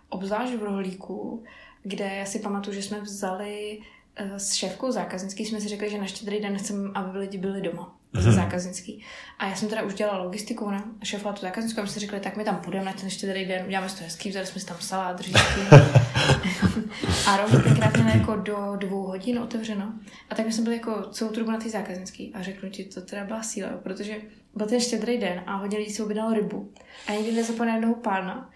Obzvlášť 0.09 0.53
v 0.53 0.63
rohlíku, 0.63 1.43
kde 1.83 2.05
já 2.05 2.25
si 2.25 2.39
pamatuju, 2.39 2.75
že 2.75 2.81
jsme 2.81 3.01
vzali 3.01 3.79
eh, 4.15 4.39
s 4.39 4.53
šéfkou 4.53 4.91
zákaznický, 4.91 5.45
jsme 5.45 5.61
si 5.61 5.67
řekli, 5.67 5.89
že 5.89 5.97
na 5.97 6.05
štědrý 6.05 6.39
den 6.39 6.57
chceme, 6.57 6.89
aby 6.93 7.17
lidi 7.17 7.37
byli 7.37 7.61
doma 7.61 8.00
mm-hmm. 8.13 8.31
zákaznický. 8.31 9.03
A 9.39 9.47
já 9.47 9.55
jsem 9.55 9.69
teda 9.69 9.81
už 9.81 9.93
dělala 9.93 10.23
logistiku, 10.23 10.69
ne? 10.69 10.83
šéfovala 11.03 11.35
tu 11.35 11.41
zákaznickou 11.41 11.79
a 11.79 11.83
my 11.83 11.89
jsme 11.89 11.99
řekli, 11.99 12.19
tak 12.19 12.37
my 12.37 12.43
tam 12.43 12.55
půjdeme 12.55 12.85
na 12.85 12.93
ten 12.93 13.09
štědrý 13.09 13.45
den, 13.45 13.65
uděláme 13.65 13.87
to 13.87 14.03
hezký, 14.03 14.29
vzali 14.29 14.45
jsme 14.45 14.61
si 14.61 14.67
tam 14.67 14.77
salát, 14.79 15.19
řízky. 15.19 15.61
a 17.27 17.37
rovně 17.37 17.59
tenkrát 17.59 17.93
měla 17.93 18.09
jako 18.09 18.35
do 18.35 18.75
dvou 18.75 19.03
hodin 19.03 19.39
otevřeno. 19.39 19.93
A 20.29 20.35
tak 20.35 20.45
my 20.45 20.53
jsme 20.53 20.63
byli 20.63 20.75
jako 20.75 21.01
celou 21.11 21.31
trubu 21.31 21.51
na 21.51 21.57
ty 21.57 21.69
zákaznický 21.69 22.33
a 22.33 22.41
řeknu 22.41 22.69
ti, 22.69 22.83
to 22.83 23.01
teda 23.01 23.25
byla 23.25 23.43
síla, 23.43 23.69
protože 23.69 24.15
byl 24.55 24.67
ten 24.67 24.79
štědrý 24.79 25.17
den 25.17 25.43
a 25.45 25.55
hodně 25.55 25.77
lidí 25.77 25.89
si 25.89 26.03
objednalo 26.03 26.33
rybu. 26.33 26.73
A 27.07 27.11
nikdy 27.11 27.31
nezapomněl 27.31 27.75
jednoho 27.75 27.95
pána, 27.95 28.49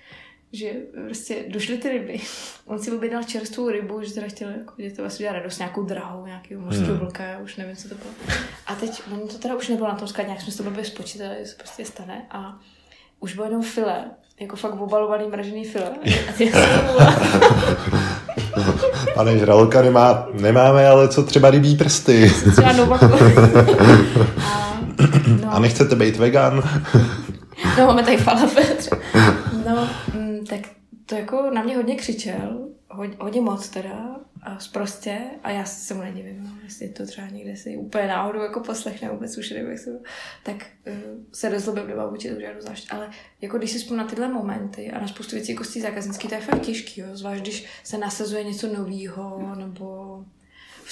že 0.51 0.71
prostě 1.05 1.45
došly 1.47 1.77
ty 1.77 1.89
ryby. 1.89 2.19
On 2.65 2.79
si 2.79 2.91
objednal 2.91 3.23
čerstvou 3.23 3.69
rybu, 3.69 4.03
že 4.03 4.13
teda 4.13 4.27
chtěl 4.27 4.49
jako, 4.49 4.73
že 4.77 4.91
to 4.91 5.01
vlastně 5.01 5.25
udělat 5.25 5.39
radost, 5.39 5.57
nějakou 5.57 5.83
drahou, 5.83 6.25
nějakého 6.25 6.61
mořského 6.61 6.89
hmm. 6.89 6.99
vlka, 6.99 7.23
já 7.23 7.39
už 7.39 7.55
nevím, 7.55 7.75
co 7.75 7.89
to 7.89 7.95
bylo. 7.95 8.09
A 8.67 8.75
teď, 8.75 9.01
on 9.13 9.27
to 9.27 9.37
teda 9.37 9.55
už 9.55 9.67
nebylo 9.67 9.87
na 9.87 9.95
tom 9.95 10.07
skladě, 10.07 10.27
nějak 10.27 10.41
jsme 10.41 10.53
to 10.53 10.63
blbě 10.63 10.85
spočítali, 10.85 11.35
že 11.39 11.45
se 11.45 11.55
prostě 11.55 11.85
stane 11.85 12.25
a 12.31 12.59
už 13.19 13.35
bylo 13.35 13.45
jenom 13.45 13.63
file, 13.63 14.11
jako 14.39 14.55
fakt 14.55 14.81
obalovaný 14.81 15.27
mražený 15.27 15.65
file. 15.65 15.91
Pane 19.15 19.37
žraloka 19.37 19.81
nemá, 19.81 20.27
nemáme, 20.33 20.87
ale 20.87 21.07
co 21.07 21.23
třeba 21.23 21.51
rybí 21.51 21.75
prsty. 21.75 22.33
Třeba 22.51 22.69
a, 22.69 22.73
no. 25.41 25.53
a 25.53 25.59
nechcete 25.59 25.95
být 25.95 26.15
vegan? 26.15 26.63
no, 27.77 27.87
máme 27.87 28.03
tady 28.03 28.17
falafel. 28.17 28.63
No, 29.66 29.89
mm, 30.14 30.45
tak 30.45 30.60
to 31.06 31.16
jako 31.16 31.49
na 31.49 31.64
mě 31.64 31.76
hodně 31.76 31.95
křičel, 31.95 32.70
hodně, 32.89 33.18
hodně 33.20 33.41
moc 33.41 33.70
teda. 33.70 34.20
a 34.41 34.60
zprostě 34.60 35.20
a 35.43 35.51
já 35.51 35.66
se 35.66 35.93
mu 35.93 36.01
nedivím, 36.01 36.43
no, 36.43 36.49
jestli 36.64 36.89
to 36.89 37.06
třeba 37.06 37.28
někde 37.28 37.56
si 37.56 37.78
úplně 37.78 38.08
náhodou 38.08 38.41
jako 38.41 38.60
poslechne, 38.60 39.10
vůbec 39.10 39.38
už 39.38 39.49
nevím, 39.49 39.70
jak 39.70 39.80
se, 39.80 39.99
tak 40.43 40.56
uh, 40.88 40.93
se 41.32 41.49
rozlobím 41.49 41.88
nebo 41.88 42.10
vůči 42.10 42.30
to 42.30 42.39
žádnou 42.39 42.62
zvlášť. 42.62 42.88
Ale 42.93 43.10
jako 43.41 43.58
když 43.58 43.72
si 43.72 43.78
vzpomínám 43.78 44.06
na 44.06 44.10
tyhle 44.10 44.28
momenty 44.28 44.91
a 44.91 45.01
na 45.01 45.08
spoustu 45.08 45.36
věcí 45.36 45.51
jako 45.51 45.64
z 45.64 45.78
zákaznický, 45.78 46.28
to 46.28 46.36
je 46.36 46.41
fakt 46.41 46.62
těžký, 46.62 47.01
jo? 47.01 47.08
zvlášť 47.14 47.41
když 47.41 47.66
se 47.84 47.97
nasazuje 47.97 48.43
něco 48.43 48.68
nového 48.68 49.56
nebo 49.56 50.20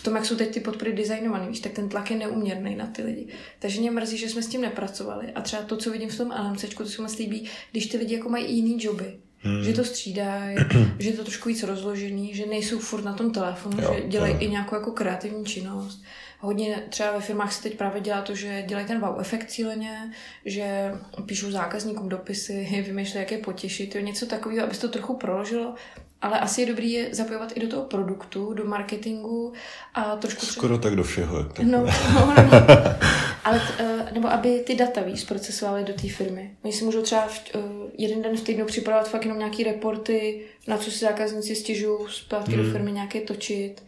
tom, 0.03 0.15
jak 0.15 0.25
jsou 0.25 0.35
teď 0.35 0.53
ty 0.53 0.59
podpory 0.59 0.93
designované, 0.93 1.47
víš, 1.47 1.59
tak 1.59 1.71
ten 1.71 1.89
tlak 1.89 2.11
je 2.11 2.17
neuměrný 2.17 2.75
na 2.75 2.87
ty 2.87 3.03
lidi. 3.03 3.27
Takže 3.59 3.79
mě 3.79 3.91
mrzí, 3.91 4.17
že 4.17 4.29
jsme 4.29 4.41
s 4.41 4.47
tím 4.47 4.61
nepracovali. 4.61 5.31
A 5.31 5.41
třeba 5.41 5.63
to, 5.63 5.77
co 5.77 5.91
vidím 5.91 6.09
v 6.09 6.17
tom 6.17 6.33
LMCčku, 6.39 6.83
to 6.83 6.89
se 6.89 7.01
mi 7.01 7.07
líbí, 7.19 7.49
když 7.71 7.87
ty 7.87 7.97
lidi 7.97 8.15
jako 8.15 8.29
mají 8.29 8.55
jiný 8.55 8.77
joby. 8.79 9.17
Hmm. 9.39 9.63
Že 9.63 9.73
to 9.73 9.83
střídají, 9.83 10.57
že 10.99 11.09
je 11.09 11.13
to 11.13 11.23
trošku 11.23 11.49
víc 11.49 11.63
rozložený, 11.63 12.35
že 12.35 12.45
nejsou 12.45 12.79
furt 12.79 13.03
na 13.03 13.13
tom 13.13 13.31
telefonu, 13.31 13.81
jo, 13.81 13.95
že 13.95 14.07
dělají 14.07 14.35
i 14.39 14.49
nějakou 14.49 14.75
jako 14.75 14.91
kreativní 14.91 15.45
činnost. 15.45 16.03
Hodně 16.39 16.83
třeba 16.89 17.11
ve 17.11 17.21
firmách 17.21 17.53
se 17.53 17.63
teď 17.63 17.77
právě 17.77 18.01
dělá 18.01 18.21
to, 18.21 18.35
že 18.35 18.63
dělají 18.67 18.87
ten 18.87 18.99
wow 18.99 19.19
efekt 19.19 19.49
cíleně, 19.49 20.11
že 20.45 20.91
píšou 21.25 21.51
zákazníkům 21.51 22.09
dopisy, 22.09 22.83
vymýšlejí, 22.85 23.21
jak 23.21 23.31
je 23.31 23.37
potěšit, 23.37 23.95
jo, 23.95 24.01
něco 24.01 24.25
takového, 24.25 24.65
aby 24.65 24.75
se 24.75 24.81
to 24.81 24.89
trochu 24.89 25.15
proložilo 25.15 25.75
ale 26.24 26.39
asi 26.39 26.61
je 26.61 26.67
dobrý 26.67 26.91
je 26.91 27.09
zapojovat 27.11 27.51
i 27.55 27.59
do 27.59 27.67
toho 27.67 27.84
produktu, 27.84 28.53
do 28.53 28.65
marketingu 28.65 29.53
a 29.93 30.15
trošku... 30.15 30.45
Skoro 30.45 30.78
tak 30.78 30.95
do 30.95 31.03
všeho. 31.03 31.43
Tak. 31.43 31.65
No, 31.65 31.86
no, 32.13 32.34
no. 32.36 32.51
ale, 33.43 33.61
uh, 33.82 34.13
nebo 34.13 34.28
aby 34.28 34.59
ty 34.59 34.76
data 34.76 35.01
víc 35.01 35.21
zprocesovali 35.21 35.84
do 35.84 35.93
té 35.93 36.09
firmy. 36.09 36.51
Oni 36.63 36.74
si 36.74 36.86
můžou 36.86 37.01
třeba 37.01 37.28
v, 37.28 37.55
uh, 37.55 37.61
jeden 37.97 38.21
den 38.21 38.38
v 38.38 38.41
týdnu 38.41 38.65
připravovat 38.65 39.09
fakt 39.09 39.24
jenom 39.24 39.39
nějaký 39.39 39.63
reporty, 39.63 40.41
na 40.67 40.78
co 40.78 40.91
si 40.91 40.99
zákazníci 40.99 41.55
stěžují, 41.55 41.99
zpátky 42.09 42.51
hmm. 42.51 42.65
do 42.65 42.71
firmy 42.71 42.91
nějaké 42.91 43.21
točit 43.21 43.84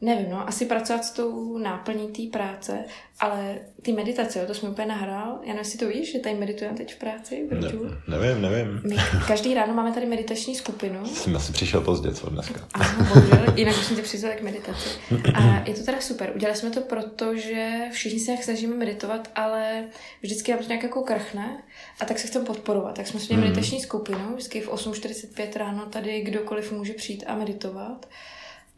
nevím, 0.00 0.30
no, 0.30 0.48
asi 0.48 0.66
pracovat 0.66 1.04
s 1.04 1.10
tou 1.10 1.58
náplní 1.58 2.08
té 2.08 2.38
práce, 2.38 2.84
ale 3.20 3.58
ty 3.82 3.92
meditace, 3.92 4.38
jo, 4.38 4.46
to 4.46 4.54
jsme 4.54 4.68
úplně 4.68 4.86
nahrál. 4.86 5.32
Já 5.32 5.46
nevím, 5.46 5.58
jestli 5.58 5.78
to 5.78 5.88
víš, 5.88 6.12
že 6.12 6.18
tady 6.18 6.34
meditujeme 6.34 6.76
teď 6.76 6.94
v 6.94 6.98
práci. 6.98 7.48
Ne, 7.50 8.18
nevím, 8.18 8.42
nevím. 8.42 8.80
My 8.84 8.96
každý 9.26 9.54
ráno 9.54 9.74
máme 9.74 9.92
tady 9.92 10.06
meditační 10.06 10.54
skupinu. 10.54 11.06
Jsem 11.06 11.36
asi 11.36 11.52
přišel 11.52 11.80
pozdě, 11.80 12.14
co 12.14 12.30
dneska. 12.30 12.60
Ano, 12.74 13.04
bohužel, 13.14 13.54
jinak 13.56 13.74
jsem 13.74 13.96
tě 13.96 14.02
přizval 14.02 14.32
k 14.38 14.42
meditaci. 14.42 14.88
A 15.34 15.62
je 15.68 15.74
to 15.74 15.82
teda 15.82 16.00
super. 16.00 16.32
Udělali 16.34 16.58
jsme 16.58 16.70
to 16.70 16.80
proto, 16.80 17.36
že 17.36 17.88
všichni 17.92 18.20
se 18.20 18.30
nějak 18.30 18.44
snažíme 18.44 18.76
meditovat, 18.76 19.30
ale 19.34 19.84
vždycky 20.22 20.52
nám 20.52 20.60
to 20.60 20.68
nějak 20.68 20.82
jako 20.82 21.02
krchne 21.02 21.62
a 22.00 22.04
tak 22.04 22.18
se 22.18 22.26
chceme 22.26 22.44
podporovat. 22.44 22.96
Tak 22.96 23.06
jsme 23.06 23.20
měli 23.20 23.36
mm. 23.36 23.40
meditační 23.40 23.80
skupinu, 23.80 24.34
vždycky 24.34 24.60
v 24.60 24.68
8.45 24.68 25.58
ráno 25.58 25.86
tady 25.86 26.20
kdokoliv 26.20 26.72
může 26.72 26.92
přijít 26.92 27.24
a 27.26 27.34
meditovat. 27.34 28.06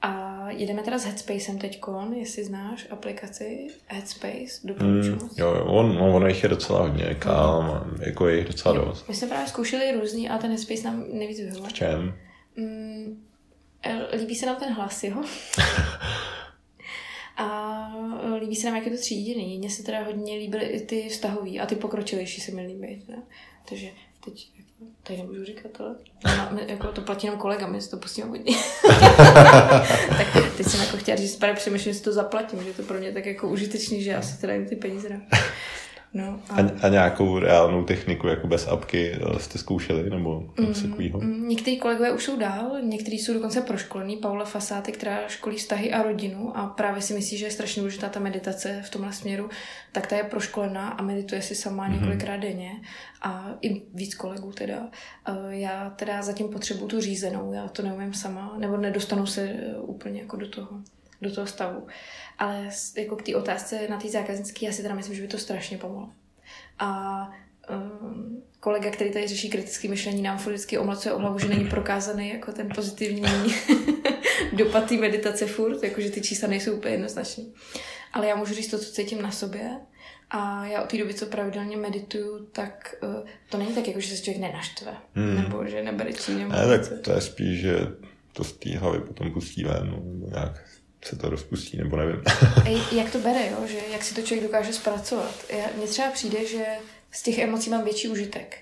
A 0.02 0.46
jedeme 0.50 0.82
teda 0.82 0.98
s 0.98 1.04
Headspacem 1.04 1.58
teďkon, 1.58 2.14
jestli 2.14 2.44
znáš 2.44 2.86
aplikaci 2.90 3.66
Headspace, 3.86 4.60
doporučuji. 4.64 5.12
Mm, 5.12 5.28
jo, 5.36 5.54
jo, 5.54 5.64
on, 5.64 5.94
no, 5.94 6.14
ono 6.14 6.26
jich 6.26 6.42
je 6.42 6.48
docela 6.48 6.80
hodně, 6.82 7.16
Calm, 7.22 7.64
mm. 7.64 8.02
jako 8.02 8.28
je 8.28 8.36
jich 8.36 8.46
docela 8.46 8.74
jo, 8.74 8.84
dost. 8.84 9.08
My 9.08 9.14
jsme 9.14 9.28
právě 9.28 9.48
zkoušeli 9.48 9.92
různý, 9.92 10.28
ale 10.28 10.38
ten 10.38 10.50
Headspace 10.50 10.82
nám 10.84 11.04
nejvíc 11.12 11.38
vyhovoval. 11.38 11.70
V 11.70 11.72
čem? 11.72 12.14
Mm, 12.56 13.24
líbí 14.12 14.34
se 14.34 14.46
nám 14.46 14.56
ten 14.56 14.72
hlas 14.72 15.04
jeho. 15.04 15.22
a 17.36 17.92
líbí 18.40 18.56
se 18.56 18.66
nám, 18.66 18.76
jak 18.76 18.86
je 18.86 18.92
to 18.92 18.98
tříděný. 18.98 19.58
Mně 19.58 19.70
se 19.70 19.82
teda 19.82 20.02
hodně 20.02 20.36
líbily 20.36 20.64
i 20.64 20.80
ty 20.80 21.08
vztahový 21.08 21.60
a 21.60 21.66
ty 21.66 21.76
pokročilejší 21.76 22.40
se 22.40 22.52
mi 22.52 22.66
líbí. 22.66 23.04
Takže 23.68 23.90
teď 24.24 24.50
Tady 25.02 25.18
nemůžu 25.18 25.44
říkat, 25.44 25.80
ale 25.80 25.96
no, 26.52 26.58
jako 26.66 26.86
to 26.86 27.00
platí 27.00 27.26
jenom 27.26 27.40
kolega, 27.40 27.66
my 27.66 27.80
si 27.80 27.90
to 27.90 27.96
pustíme 27.96 28.28
hodně. 28.28 28.56
tak 30.08 30.56
teď 30.56 30.66
jsem 30.66 30.80
jako 30.80 30.96
chtěla 30.96 31.16
říct, 31.16 31.40
že 31.40 31.54
přemýšlím, 31.54 31.92
že 31.92 31.98
si 31.98 32.04
to 32.04 32.12
zaplatím, 32.12 32.64
že 32.64 32.72
to 32.72 32.82
pro 32.82 32.98
mě 32.98 33.12
tak 33.12 33.26
jako 33.26 33.48
užitečný, 33.48 34.02
že 34.02 34.10
já 34.10 34.22
si 34.22 34.40
teda 34.40 34.52
jim 34.52 34.66
ty 34.66 34.76
peníze 34.76 35.08
dám. 35.08 35.22
No, 36.14 36.40
a... 36.48 36.54
A, 36.54 36.70
a 36.82 36.88
nějakou 36.88 37.38
reálnou 37.38 37.84
techniku, 37.84 38.26
jako 38.26 38.46
bez 38.46 38.68
apky, 38.68 39.12
eh, 39.12 39.38
jste 39.38 39.58
zkoušeli, 39.58 40.10
nebo 40.10 40.50
něco 40.60 40.80
mm, 40.80 40.90
takového? 40.90 41.20
Mm, 41.20 41.48
někteří 41.48 41.78
kolegové 41.78 42.12
už 42.12 42.24
jsou 42.24 42.38
dál, 42.38 42.82
někteří 42.82 43.18
jsou 43.18 43.34
dokonce 43.34 43.60
proškolení. 43.60 44.16
Paula 44.16 44.44
Fasáty, 44.44 44.92
která 44.92 45.28
školí 45.28 45.56
vztahy 45.56 45.92
a 45.92 46.02
rodinu 46.02 46.56
a 46.56 46.66
právě 46.66 47.02
si 47.02 47.14
myslí, 47.14 47.38
že 47.38 47.46
je 47.46 47.50
strašně 47.50 47.80
důležitá 47.80 48.08
ta 48.08 48.20
meditace 48.20 48.82
v 48.86 48.90
tomhle 48.90 49.12
směru, 49.12 49.50
tak 49.92 50.06
ta 50.06 50.16
je 50.16 50.24
proškolená 50.24 50.88
a 50.88 51.02
medituje 51.02 51.42
si 51.42 51.54
sama 51.54 51.88
mm-hmm. 51.88 51.92
několikrát 51.92 52.36
denně 52.36 52.70
a 53.22 53.54
i 53.62 53.82
víc 53.94 54.14
kolegů 54.14 54.52
teda. 54.52 54.88
Já 55.48 55.90
teda 55.90 56.22
zatím 56.22 56.48
potřebuju 56.48 56.88
tu 56.88 57.00
řízenou, 57.00 57.52
já 57.52 57.68
to 57.68 57.82
neumím 57.82 58.14
sama, 58.14 58.54
nebo 58.58 58.76
nedostanu 58.76 59.26
se 59.26 59.42
eh, 59.42 59.76
úplně 59.80 60.20
jako 60.20 60.36
do 60.36 60.48
toho, 60.48 60.68
do 61.22 61.34
toho 61.34 61.46
stavu. 61.46 61.86
Ale 62.40 62.68
jako 62.96 63.16
k 63.16 63.22
té 63.22 63.36
otázce 63.36 63.88
na 63.88 63.96
té 63.96 64.08
zákaznické, 64.08 64.66
já 64.66 64.72
si 64.72 64.82
teda 64.82 64.94
myslím, 64.94 65.16
že 65.16 65.22
by 65.22 65.28
to 65.28 65.38
strašně 65.38 65.78
pomohlo. 65.78 66.08
A 66.78 67.30
um, 67.70 68.42
kolega, 68.60 68.90
který 68.90 69.12
tady 69.12 69.28
řeší 69.28 69.50
kritické 69.50 69.88
myšlení, 69.88 70.22
nám 70.22 70.36
vždycky 70.36 70.78
omlacuje 70.78 71.14
o 71.14 71.18
hlavu, 71.18 71.38
že 71.38 71.48
není 71.48 71.64
prokázaný 71.64 72.28
jako 72.28 72.52
ten 72.52 72.68
pozitivní 72.74 73.22
dopad 74.52 74.88
té 74.88 74.96
meditace 74.96 75.46
furt, 75.46 75.82
jakože 75.82 76.10
ty 76.10 76.20
čísla 76.20 76.48
nejsou 76.48 76.72
úplně 76.72 76.94
jednoznačný. 76.94 77.52
Ale 78.12 78.26
já 78.26 78.36
můžu 78.36 78.54
říct 78.54 78.70
to, 78.70 78.78
co 78.78 78.92
cítím 78.92 79.22
na 79.22 79.30
sobě. 79.30 79.70
A 80.30 80.66
já 80.66 80.82
od 80.82 80.90
té 80.90 80.98
doby, 80.98 81.14
co 81.14 81.26
pravidelně 81.26 81.76
medituju, 81.76 82.46
tak 82.52 82.94
uh, 83.02 83.28
to 83.48 83.58
není 83.58 83.74
tak, 83.74 83.88
jako, 83.88 84.00
že 84.00 84.16
se 84.16 84.22
člověk 84.22 84.40
nenaštve, 84.40 84.92
hmm. 85.14 85.34
nebo 85.34 85.66
že 85.66 85.82
nebere 85.82 86.12
číně. 86.12 86.48
Ne, 86.48 86.66
tak 86.66 87.00
to 87.00 87.12
je 87.12 87.20
spíš, 87.20 87.60
že 87.60 87.78
to 88.32 88.44
z 88.44 88.52
té 88.52 88.78
hlavy 88.78 89.00
potom 89.00 89.32
pustí 89.32 89.64
ven, 89.64 89.90
no, 89.90 90.02
nějak 90.30 90.79
se 91.04 91.16
to 91.16 91.30
rozpustí, 91.30 91.76
nebo 91.76 91.96
nevím. 91.96 92.22
jak 92.92 93.12
to 93.12 93.18
bere, 93.18 93.50
jo? 93.50 93.66
Že 93.66 93.78
jak 93.92 94.02
si 94.02 94.14
to 94.14 94.22
člověk 94.22 94.46
dokáže 94.46 94.72
zpracovat. 94.72 95.34
Mně 95.76 95.86
třeba 95.86 96.10
přijde, 96.10 96.46
že 96.46 96.64
z 97.10 97.22
těch 97.22 97.38
emocí 97.38 97.70
mám 97.70 97.84
větší 97.84 98.08
užitek. 98.08 98.58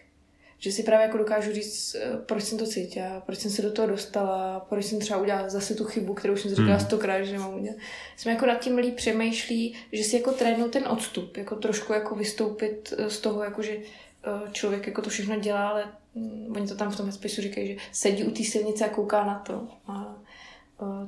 Že 0.61 0.73
si 0.73 0.83
právě 0.83 1.07
jako 1.07 1.19
dokážu 1.19 1.53
říct, 1.53 1.95
eh, 1.95 2.19
proč 2.27 2.43
jsem 2.45 2.59
to 2.59 2.67
cítila, 2.67 3.21
proč 3.27 3.39
jsem 3.39 3.51
se 3.51 3.63
do 3.63 3.73
toho 3.73 3.89
dostala, 3.89 4.61
proč 4.61 4.85
jsem 4.85 4.99
třeba 4.99 5.21
udělala 5.21 5.49
zase 5.49 5.75
tu 5.75 5.85
chybu, 5.85 6.15
kterou 6.15 6.37
jsem 6.37 6.51
říkala 6.51 6.77
hmm. 6.77 6.87
stokrát, 6.87 7.23
že 7.23 7.33
nemám 7.33 7.55
udělat. 7.55 7.77
Jsem 8.17 8.33
jako 8.33 8.47
nad 8.47 8.61
tím 8.61 8.79
líp 8.79 8.95
přemýšlí, 8.95 9.75
že 9.93 10.05
si 10.05 10.17
jako 10.17 10.33
trénu 10.33 10.69
ten 10.69 10.89
odstup, 10.89 11.37
jako 11.37 11.57
trošku 11.57 11.93
jako 11.93 12.15
vystoupit 12.15 12.95
eh, 12.99 13.11
z 13.11 13.21
toho, 13.21 13.45
jako 13.45 13.63
že 13.63 13.73
eh, 13.73 14.51
člověk 14.53 14.87
jako 14.87 15.03
to 15.03 15.11
všechno 15.11 15.41
dělá, 15.41 15.69
ale 15.69 15.85
mm, 16.15 16.53
oni 16.57 16.69
to 16.69 16.75
tam 16.75 16.91
v 16.91 16.97
tom 16.97 17.13
spisu 17.13 17.43
říkají, 17.43 17.69
že 17.69 17.77
sedí 17.93 18.25
u 18.25 18.31
té 18.31 18.45
silnice 18.45 18.85
a 18.85 18.89
kouká 18.89 19.25
na 19.25 19.39
to. 19.39 19.69
A 19.87 20.18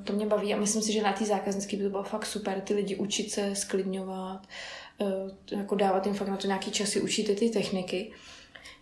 to 0.05 0.13
mě 0.13 0.27
baví 0.27 0.55
a 0.55 0.61
myslím 0.61 0.83
si, 0.83 0.93
že 0.93 1.03
na 1.03 1.13
té 1.13 1.25
zákaznické 1.25 1.77
by 1.77 1.83
to 1.83 1.91
bylo 1.91 2.03
fakt 2.03 2.27
super, 2.27 2.61
ty 2.61 2.75
lidi 2.75 2.97
učit 2.97 3.31
se 3.31 3.55
sklidňovat, 3.55 4.47
eh, 5.01 5.57
jako 5.57 5.75
dávat 5.75 6.07
jim 6.07 6.15
fakt 6.15 6.29
na 6.29 6.37
to 6.37 6.47
nějaký 6.47 6.71
časy, 6.71 7.01
učit 7.01 7.39
ty 7.39 7.51
techniky. 7.51 8.13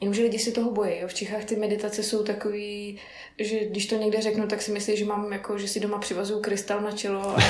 Jenomže 0.01 0.23
lidi 0.23 0.39
si 0.39 0.53
toho 0.53 0.71
bojí. 0.71 0.99
Jo. 0.99 1.09
V 1.09 1.15
Čechách 1.15 1.45
ty 1.45 1.57
meditace 1.57 2.03
jsou 2.03 2.23
takový, 2.25 2.99
že 3.39 3.65
když 3.65 3.87
to 3.87 3.97
někde 3.97 4.23
řeknu, 4.23 4.47
tak 4.47 4.63
si 4.63 4.73
myslí, 4.73 4.97
že 4.97 5.05
mám 5.05 5.33
jako, 5.33 5.59
že 5.59 5.69
si 5.69 5.81
doma 5.81 5.99
přivazuju 5.99 6.41
krystal 6.41 6.81
na 6.81 6.93
čelo 6.93 7.29
a, 7.29 7.43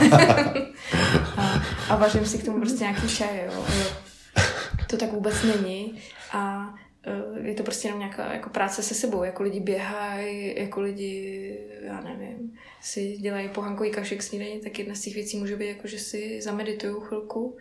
a, 1.36 1.62
a 1.88 1.96
vařím 1.96 2.26
si 2.26 2.38
k 2.38 2.44
tomu 2.44 2.60
prostě 2.60 2.84
nějaký 2.84 3.08
čaj. 3.08 3.44
Jo. 3.46 3.66
To 4.90 4.96
tak 4.96 5.12
vůbec 5.12 5.34
není. 5.42 5.98
A 6.32 6.74
je 7.42 7.54
to 7.54 7.62
prostě 7.62 7.88
jenom 7.88 8.00
nějaká 8.00 8.32
jako 8.32 8.50
práce 8.50 8.82
se 8.82 8.94
sebou, 8.94 9.22
jako 9.22 9.42
lidi 9.42 9.60
běhají, 9.60 10.54
jako 10.58 10.80
lidi, 10.80 11.58
já 11.80 12.00
nevím, 12.00 12.58
si 12.80 13.16
dělají 13.16 13.48
pohankový 13.48 13.90
kašek 13.90 14.22
snídaně, 14.22 14.60
tak 14.60 14.78
jedna 14.78 14.94
z 14.94 15.00
těch 15.00 15.14
věcí 15.14 15.36
může 15.36 15.56
být 15.56 15.68
jako, 15.68 15.86
že 15.86 15.98
si 15.98 16.42
zameditují 16.42 16.94
chvilku 17.00 17.56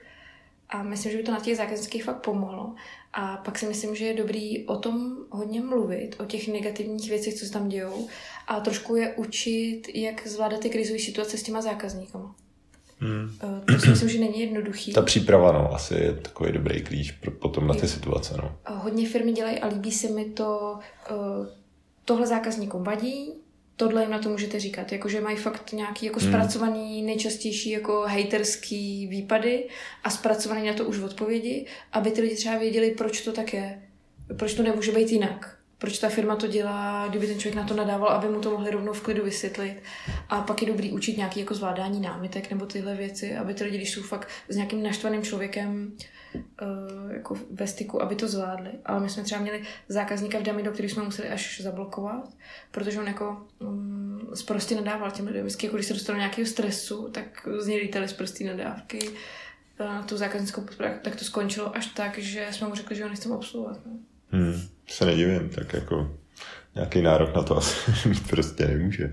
a 0.69 0.83
myslím, 0.83 1.11
že 1.11 1.17
by 1.17 1.23
to 1.23 1.31
na 1.31 1.39
těch 1.39 1.57
zákaznických 1.57 2.03
fakt 2.03 2.21
pomohlo. 2.21 2.75
A 3.13 3.37
pak 3.37 3.59
si 3.59 3.67
myslím, 3.67 3.95
že 3.95 4.05
je 4.05 4.13
dobrý 4.13 4.65
o 4.65 4.77
tom 4.77 5.17
hodně 5.29 5.61
mluvit, 5.61 6.15
o 6.19 6.25
těch 6.25 6.47
negativních 6.47 7.09
věcech, 7.09 7.33
co 7.33 7.45
se 7.45 7.51
tam 7.51 7.69
dějou 7.69 8.07
a 8.47 8.59
trošku 8.59 8.95
je 8.95 9.13
učit, 9.13 9.81
jak 9.93 10.27
zvládat 10.27 10.59
ty 10.59 10.69
krizové 10.69 10.99
situace 10.99 11.37
s 11.37 11.43
těma 11.43 11.61
zákazníkama. 11.61 12.35
Hmm. 13.05 13.63
To 13.65 13.79
si 13.79 13.89
myslím, 13.89 14.09
že 14.09 14.19
není 14.19 14.39
jednoduchý. 14.39 14.93
Ta 14.93 15.01
příprava, 15.01 15.51
no, 15.51 15.73
asi 15.73 15.93
je 15.93 16.13
takový 16.13 16.51
dobrý 16.51 16.81
klíč 16.81 17.11
pro, 17.11 17.31
potom 17.31 17.67
na 17.67 17.73
ty 17.73 17.87
situace, 17.87 18.37
no. 18.37 18.57
Hodně 18.75 19.09
firmy 19.09 19.31
dělají 19.31 19.59
a 19.59 19.67
líbí 19.67 19.91
se 19.91 20.09
mi 20.09 20.25
to, 20.25 20.79
eh, 21.09 21.13
tohle 22.05 22.27
zákazníkům 22.27 22.83
vadí, 22.83 23.33
tohle 23.75 24.01
jim 24.01 24.11
na 24.11 24.19
to 24.19 24.29
můžete 24.29 24.59
říkat, 24.59 24.91
jakože 24.91 25.21
mají 25.21 25.37
fakt 25.37 25.71
nějaký 25.73 26.05
jako 26.05 26.19
hmm. 26.19 26.29
zpracovaný 26.29 27.03
nejčastější 27.03 27.69
jako 27.69 28.05
haterský 28.07 29.07
výpady 29.07 29.67
a 30.03 30.09
zpracovaný 30.09 30.67
na 30.67 30.73
to 30.73 30.85
už 30.85 30.99
odpovědi, 30.99 31.65
aby 31.91 32.11
ty 32.11 32.21
lidi 32.21 32.35
třeba 32.35 32.57
věděli, 32.57 32.91
proč 32.91 33.21
to 33.21 33.31
tak 33.31 33.53
je, 33.53 33.81
proč 34.37 34.53
to 34.53 34.63
nemůže 34.63 34.91
být 34.91 35.11
jinak 35.11 35.54
proč 35.77 35.99
ta 35.99 36.09
firma 36.09 36.35
to 36.35 36.47
dělá, 36.47 37.07
kdyby 37.07 37.27
ten 37.27 37.39
člověk 37.39 37.55
na 37.55 37.67
to 37.67 37.73
nadával, 37.73 38.09
aby 38.09 38.27
mu 38.27 38.41
to 38.41 38.51
mohli 38.51 38.71
rovnou 38.71 38.93
v 38.93 39.01
klidu 39.01 39.23
vysvětlit. 39.23 39.81
A 40.29 40.41
pak 40.41 40.61
je 40.61 40.67
dobrý 40.67 40.91
učit 40.91 41.17
nějaký 41.17 41.39
jako 41.39 41.53
zvládání 41.53 41.99
námitek 41.99 42.49
nebo 42.49 42.65
tyhle 42.65 42.95
věci, 42.95 43.35
aby 43.37 43.53
ty 43.53 43.63
lidi, 43.63 43.77
když 43.77 43.91
jsou 43.91 44.01
fakt 44.01 44.27
s 44.49 44.55
nějakým 44.55 44.83
naštvaným 44.83 45.23
člověkem 45.23 45.91
uh, 46.35 47.11
jako 47.11 47.35
ve 47.51 47.67
styku, 47.67 48.01
aby 48.01 48.15
to 48.15 48.27
zvládli. 48.27 48.71
Ale 48.85 48.99
my 48.99 49.09
jsme 49.09 49.23
třeba 49.23 49.41
měli 49.41 49.63
zákazníka 49.87 50.39
v 50.39 50.43
Damido, 50.43 50.71
který 50.71 50.89
jsme 50.89 51.03
museli 51.03 51.29
až 51.29 51.61
zablokovat, 51.61 52.29
protože 52.71 52.99
on 52.99 53.07
jako 53.07 53.47
um, 53.59 54.31
prostě 54.47 54.75
nadával 54.75 55.11
těm 55.11 55.27
lidem. 55.27 55.45
Vždycky, 55.45 55.65
jako 55.65 55.77
když 55.77 55.87
se 55.87 55.93
dostalo 55.93 56.19
nějakého 56.19 56.47
stresu, 56.47 57.09
tak 57.11 57.47
z 57.59 57.67
něj 57.67 57.81
lítali 57.81 58.07
z 58.07 58.13
prostý 58.13 58.43
nadávky 58.43 58.99
na 59.79 60.03
tu 60.03 60.17
zákaznickou 60.17 60.61
podporu, 60.61 60.89
tak 61.01 61.15
to 61.15 61.25
skončilo 61.25 61.75
až 61.75 61.85
tak, 61.85 62.17
že 62.17 62.47
jsme 62.51 62.67
mu 62.67 62.75
řekli, 62.75 62.95
že 62.95 63.03
ho 63.03 63.09
nechceme 63.09 63.35
obsluhovat. 63.35 63.79
No. 63.85 63.91
Hmm, 64.29 64.61
se 64.87 65.05
nedivím, 65.05 65.49
tak 65.49 65.73
jako 65.73 66.11
nějaký 66.75 67.01
nárok 67.01 67.35
na 67.35 67.43
to 67.43 67.57
asi 67.57 67.91
prostě 68.29 68.65
nemůže. 68.65 69.11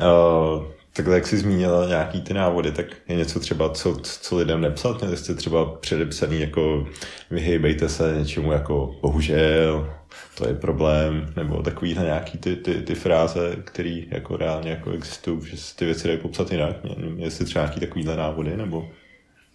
Uh, 0.00 0.64
takhle, 0.92 1.14
jak 1.14 1.26
jsi 1.26 1.36
zmínila 1.36 1.86
nějaký 1.88 2.20
ty 2.20 2.34
návody, 2.34 2.72
tak 2.72 2.86
je 3.08 3.16
něco 3.16 3.40
třeba, 3.40 3.70
co, 3.70 3.96
co 4.02 4.36
lidem 4.36 4.60
nepsat? 4.60 5.00
Měli 5.00 5.16
jste 5.16 5.34
třeba 5.34 5.64
předepsaný 5.64 6.40
jako 6.40 6.86
vyhejbejte 7.30 7.88
se 7.88 8.14
něčemu 8.18 8.52
jako 8.52 8.96
bohužel, 9.02 9.94
to 10.34 10.48
je 10.48 10.54
problém, 10.54 11.32
nebo 11.36 11.62
takovýhle 11.62 12.04
nějaký 12.04 12.38
ty, 12.38 12.56
ty, 12.56 12.74
ty 12.74 12.94
fráze, 12.94 13.56
které 13.64 14.00
jako 14.10 14.36
reálně 14.36 14.70
jako 14.70 14.90
existují, 14.90 15.40
že 15.44 15.56
ty 15.76 15.84
věci 15.84 16.08
dají 16.08 16.20
popsat 16.20 16.52
jinak. 16.52 16.76
Jestli 17.16 17.44
třeba 17.44 17.64
nějaký 17.64 17.80
takovýhle 17.80 18.16
návody, 18.16 18.56
nebo... 18.56 18.88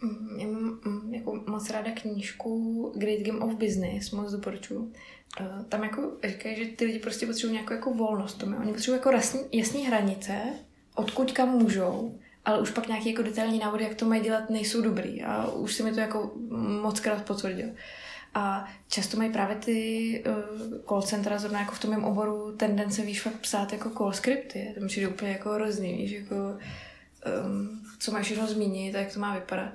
Mm, 0.03 0.39
já 0.39 0.47
mám 0.47 0.79
mm, 0.85 1.13
jako 1.13 1.43
moc 1.47 1.69
ráda 1.69 1.91
knížku 1.91 2.93
Great 2.95 3.21
Game 3.21 3.39
of 3.39 3.53
Business, 3.55 4.11
moc 4.11 4.31
doporučuji. 4.31 4.91
Eh, 5.41 5.63
tam 5.69 5.83
jako 5.83 6.11
říkají, 6.27 6.55
že 6.55 6.65
ty 6.65 6.85
lidi 6.85 6.99
prostě 6.99 7.25
potřebují 7.25 7.53
nějakou 7.53 7.73
jako 7.73 7.93
volnost. 7.93 8.33
Tomu. 8.33 8.57
Oni 8.57 8.73
potřebují 8.73 8.97
jako 8.97 9.11
jasný, 9.11 9.41
jasný 9.51 9.85
hranice, 9.85 10.33
odkud 10.95 11.31
kam 11.31 11.49
můžou, 11.49 12.19
ale 12.45 12.61
už 12.61 12.71
pak 12.71 12.87
nějaký 12.87 13.09
jako 13.09 13.21
detailní 13.21 13.59
návody, 13.59 13.83
jak 13.83 13.95
to 13.95 14.05
mají 14.05 14.21
dělat, 14.21 14.49
nejsou 14.49 14.81
dobrý. 14.81 15.23
A 15.23 15.47
už 15.47 15.73
se 15.73 15.83
mi 15.83 15.91
to 15.91 15.99
jako 15.99 16.31
moc 16.81 16.99
krát 16.99 17.25
potvrdil. 17.25 17.69
A 18.35 18.67
často 18.87 19.17
mají 19.17 19.31
právě 19.31 19.55
ty 19.55 20.23
uh, 20.27 20.77
call 20.87 21.01
centra, 21.01 21.39
zrovna 21.39 21.59
jako 21.59 21.75
v 21.75 21.79
tom 21.79 21.91
mém 21.91 22.03
oboru, 22.03 22.55
tendence, 22.57 23.01
víš, 23.01 23.21
fakt 23.21 23.39
psát 23.39 23.73
jako 23.73 23.89
call 23.89 24.13
scripty. 24.13 24.75
To 24.75 25.01
mi 25.01 25.07
úplně 25.07 25.31
jako 25.31 25.49
hrozný, 25.49 25.97
víš, 25.97 26.11
jako 26.11 26.35
um, 26.35 27.83
co 28.03 28.11
máš 28.11 28.25
všechno 28.25 28.47
zmínit 28.47 28.95
a 28.95 28.99
jak 28.99 29.13
to 29.13 29.19
má 29.19 29.35
vypadat. 29.35 29.73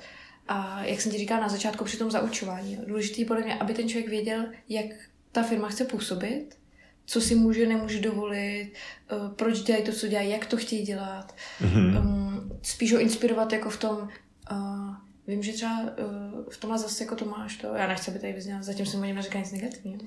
A 0.48 0.84
jak 0.84 1.00
jsem 1.00 1.12
ti 1.12 1.18
říkala 1.18 1.40
na 1.40 1.48
začátku 1.48 1.84
při 1.84 1.96
tom 1.96 2.10
zaučování, 2.10 2.78
důležité 2.86 3.24
podle 3.24 3.42
mě, 3.42 3.54
aby 3.54 3.74
ten 3.74 3.88
člověk 3.88 4.08
věděl, 4.08 4.46
jak 4.68 4.86
ta 5.32 5.42
firma 5.42 5.68
chce 5.68 5.84
působit, 5.84 6.58
co 7.06 7.20
si 7.20 7.34
může, 7.34 7.66
nemůže 7.66 8.00
dovolit, 8.00 8.72
uh, 9.12 9.28
proč 9.28 9.60
dělají 9.60 9.84
to, 9.84 9.92
co 9.92 10.08
dělají, 10.08 10.30
jak 10.30 10.46
to 10.46 10.56
chtějí 10.56 10.82
dělat. 10.82 11.34
Mm-hmm. 11.60 11.98
Um, 11.98 12.58
spíš 12.62 12.92
ho 12.92 13.00
inspirovat 13.00 13.52
jako 13.52 13.70
v 13.70 13.76
tom, 13.76 14.08
uh, 14.52 14.94
vím, 15.26 15.42
že 15.42 15.52
třeba 15.52 15.80
uh, 15.80 16.44
v 16.50 16.56
tomhle 16.56 16.78
zase 16.78 17.04
jako 17.04 17.16
to 17.16 17.24
máš 17.24 17.56
to, 17.56 17.74
já 17.74 17.86
nechci, 17.86 18.10
aby 18.10 18.20
tady 18.20 18.32
vyzněl, 18.32 18.62
zatím 18.62 18.86
jsem 18.86 19.00
o 19.00 19.04
něm 19.04 19.16
neříkal 19.16 19.40
nic 19.40 19.52
negativního, 19.52 20.00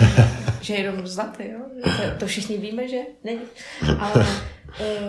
že 0.60 0.74
je 0.74 0.80
jenom 0.80 1.06
zlatý, 1.06 1.42
jo? 1.42 1.60
To, 1.84 2.18
to 2.18 2.26
všichni 2.26 2.58
víme, 2.58 2.88
že 2.88 2.98
není. 3.24 3.42
Ale 3.98 4.26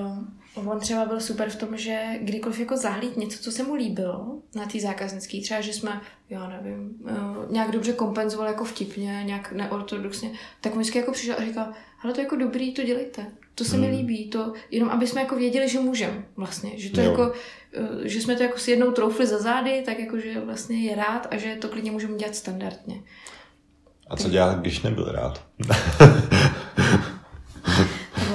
uh, 0.02 0.41
On 0.56 0.80
třeba 0.80 1.06
byl 1.06 1.20
super 1.20 1.50
v 1.50 1.56
tom, 1.56 1.78
že 1.78 2.04
kdykoliv 2.22 2.60
jako 2.60 2.78
zahlíd 2.78 3.18
něco, 3.18 3.44
co 3.44 3.52
se 3.52 3.64
mu 3.64 3.74
líbilo 3.74 4.40
na 4.56 4.66
té 4.66 4.80
zákaznické, 4.80 5.42
třeba, 5.42 5.62
že 5.62 5.74
jsme, 5.74 6.02
já 6.30 6.50
nevím, 6.50 6.96
eh, 7.08 7.14
nějak 7.50 7.72
dobře 7.72 7.94
kompenzoval 7.94 8.48
jako 8.48 8.66
vtipně, 8.66 9.24
nějak 9.26 9.52
neortodoxně, 9.52 10.32
tak 10.62 10.74
on 10.74 10.80
vždycky 10.80 10.98
jako 10.98 11.12
přišel 11.12 11.36
a 11.38 11.46
říkal, 11.46 11.68
ale 12.04 12.14
to 12.14 12.20
je 12.20 12.24
jako 12.24 12.36
dobrý, 12.36 12.74
to 12.74 12.84
dělejte. 12.84 13.26
To 13.56 13.64
se 13.64 13.78
hmm. 13.78 13.86
mi 13.86 13.92
líbí, 13.92 14.30
to 14.30 14.54
jenom 14.72 14.90
aby 14.90 15.08
jsme 15.08 15.22
jako 15.22 15.36
věděli, 15.36 15.70
že 15.70 15.80
můžeme 15.80 16.26
vlastně, 16.38 16.80
že 16.80 16.90
to 16.90 17.02
jo. 17.02 17.12
jako, 17.12 17.34
eh, 17.74 18.10
že 18.10 18.22
jsme 18.22 18.36
to 18.36 18.44
jako 18.44 18.58
si 18.58 18.72
jednou 18.72 18.92
troufli 18.92 19.28
za 19.28 19.38
zády, 19.38 19.84
tak 19.86 20.00
jako, 20.00 20.20
že 20.20 20.40
vlastně 20.40 20.82
je 20.82 20.96
rád 20.96 21.28
a 21.32 21.38
že 21.38 21.56
to 21.56 21.68
klidně 21.68 21.92
můžeme 21.92 22.18
dělat 22.18 22.36
standardně. 22.36 23.04
A 24.08 24.18
co 24.18 24.30
dělá, 24.30 24.54
když 24.54 24.82
nebyl 24.82 25.12
rád? 25.12 25.46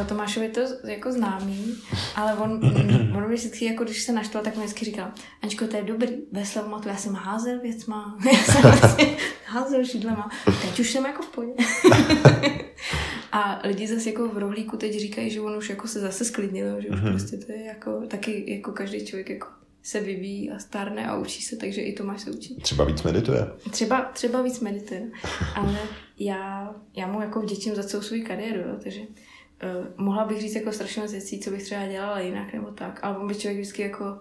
o 0.01 0.05
Tomášovi 0.05 0.49
to 0.49 0.61
jako 0.85 1.13
známý, 1.13 1.75
ale 2.15 2.35
on, 2.35 2.61
on 3.17 3.33
vždycky, 3.33 3.65
jako 3.65 3.85
když 3.85 4.03
se 4.03 4.13
naštval, 4.13 4.45
tak 4.45 4.57
mi 4.57 4.63
vždycky 4.63 4.85
říkal, 4.85 5.11
Aničko, 5.43 5.67
to 5.67 5.77
je 5.77 5.83
dobrý, 5.83 6.09
bez 6.33 6.53
slavomatu, 6.53 6.89
já 6.89 6.97
jsem 6.97 7.15
házel 7.15 7.61
věcma, 7.61 8.19
já 8.33 8.39
jsem 8.39 8.63
vlastně 8.63 9.17
házel 9.45 9.85
šidlema, 9.85 10.31
teď 10.63 10.81
už 10.81 10.91
jsem 10.91 11.07
jako 11.07 11.23
v 11.23 11.29
pohodě. 11.29 11.53
A 13.33 13.61
lidi 13.65 13.87
zase 13.87 14.11
jako 14.11 14.29
v 14.29 14.39
rohlíku 14.39 14.77
teď 14.77 15.01
říkají, 15.01 15.31
že 15.31 15.41
on 15.41 15.57
už 15.57 15.71
jako 15.71 15.89
se 15.89 16.01
zase 16.01 16.25
sklidnil, 16.25 16.81
že 16.81 16.89
už 16.89 17.01
mm-hmm. 17.01 17.11
prostě 17.11 17.37
to 17.37 17.53
je 17.53 17.65
jako, 17.65 18.03
taky 18.09 18.55
jako 18.55 18.73
každý 18.73 19.07
člověk 19.07 19.31
jako 19.31 19.47
se 19.83 20.01
vyvíjí 20.01 20.51
a 20.51 20.59
stárne 20.59 21.07
a 21.07 21.17
učí 21.17 21.43
se, 21.43 21.57
takže 21.57 21.81
i 21.81 21.93
Tomáš 21.93 22.21
se 22.21 22.31
učí. 22.31 22.57
Třeba 22.57 22.85
víc 22.85 23.03
medituje. 23.03 23.51
Třeba, 23.71 24.11
třeba 24.13 24.43
víc 24.43 24.61
medituje, 24.61 25.11
ale 25.55 25.79
já, 26.19 26.75
já 26.97 27.07
mu 27.07 27.21
jako 27.21 27.41
vděčím 27.41 27.75
za 27.75 27.83
celou 27.83 28.03
svou 28.03 28.25
kariéru, 28.27 28.61
jo, 28.61 28.77
takže 28.83 29.01
uh, 29.63 30.05
mohla 30.05 30.25
bych 30.25 30.41
říct 30.41 30.55
jako 30.55 30.73
strašně 30.73 31.03
moc 31.03 31.13
věcí, 31.13 31.41
co 31.41 31.51
bych 31.51 31.63
třeba 31.63 31.87
dělala 31.87 32.21
jinak 32.21 32.53
nebo 32.53 32.71
tak, 32.71 33.01
ale 33.03 33.19
on 33.19 33.29
by 33.29 33.35
člověk 33.35 33.61
vždycky 33.61 33.83
jako 33.83 34.19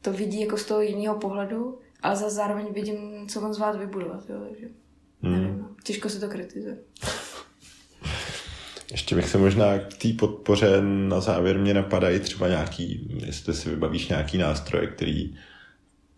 to 0.00 0.12
vidí 0.12 0.40
jako 0.40 0.56
z 0.56 0.64
toho 0.64 0.80
jiného 0.80 1.18
pohledu, 1.18 1.78
ale 2.02 2.16
za 2.16 2.30
zároveň 2.30 2.66
vidím, 2.72 3.28
co 3.28 3.40
on 3.40 3.54
zvlád 3.54 3.76
vybudovat, 3.76 4.30
jo, 4.30 4.36
takže 4.48 4.66
hmm. 5.22 5.32
nevím, 5.32 5.58
no. 5.58 5.68
těžko 5.84 6.08
se 6.08 6.20
to 6.20 6.28
kritizuje. 6.28 6.78
Ještě 8.92 9.14
bych 9.14 9.28
se 9.28 9.38
možná 9.38 9.78
k 9.78 9.96
té 9.96 10.08
podpoře 10.18 10.82
na 10.82 11.20
závěr 11.20 11.58
mě 11.58 11.74
napadají 11.74 12.20
třeba 12.20 12.48
nějaký, 12.48 13.08
jestli 13.26 13.54
si 13.54 13.70
vybavíš 13.70 14.08
nějaký 14.08 14.38
nástroje, 14.38 14.86
který 14.86 15.36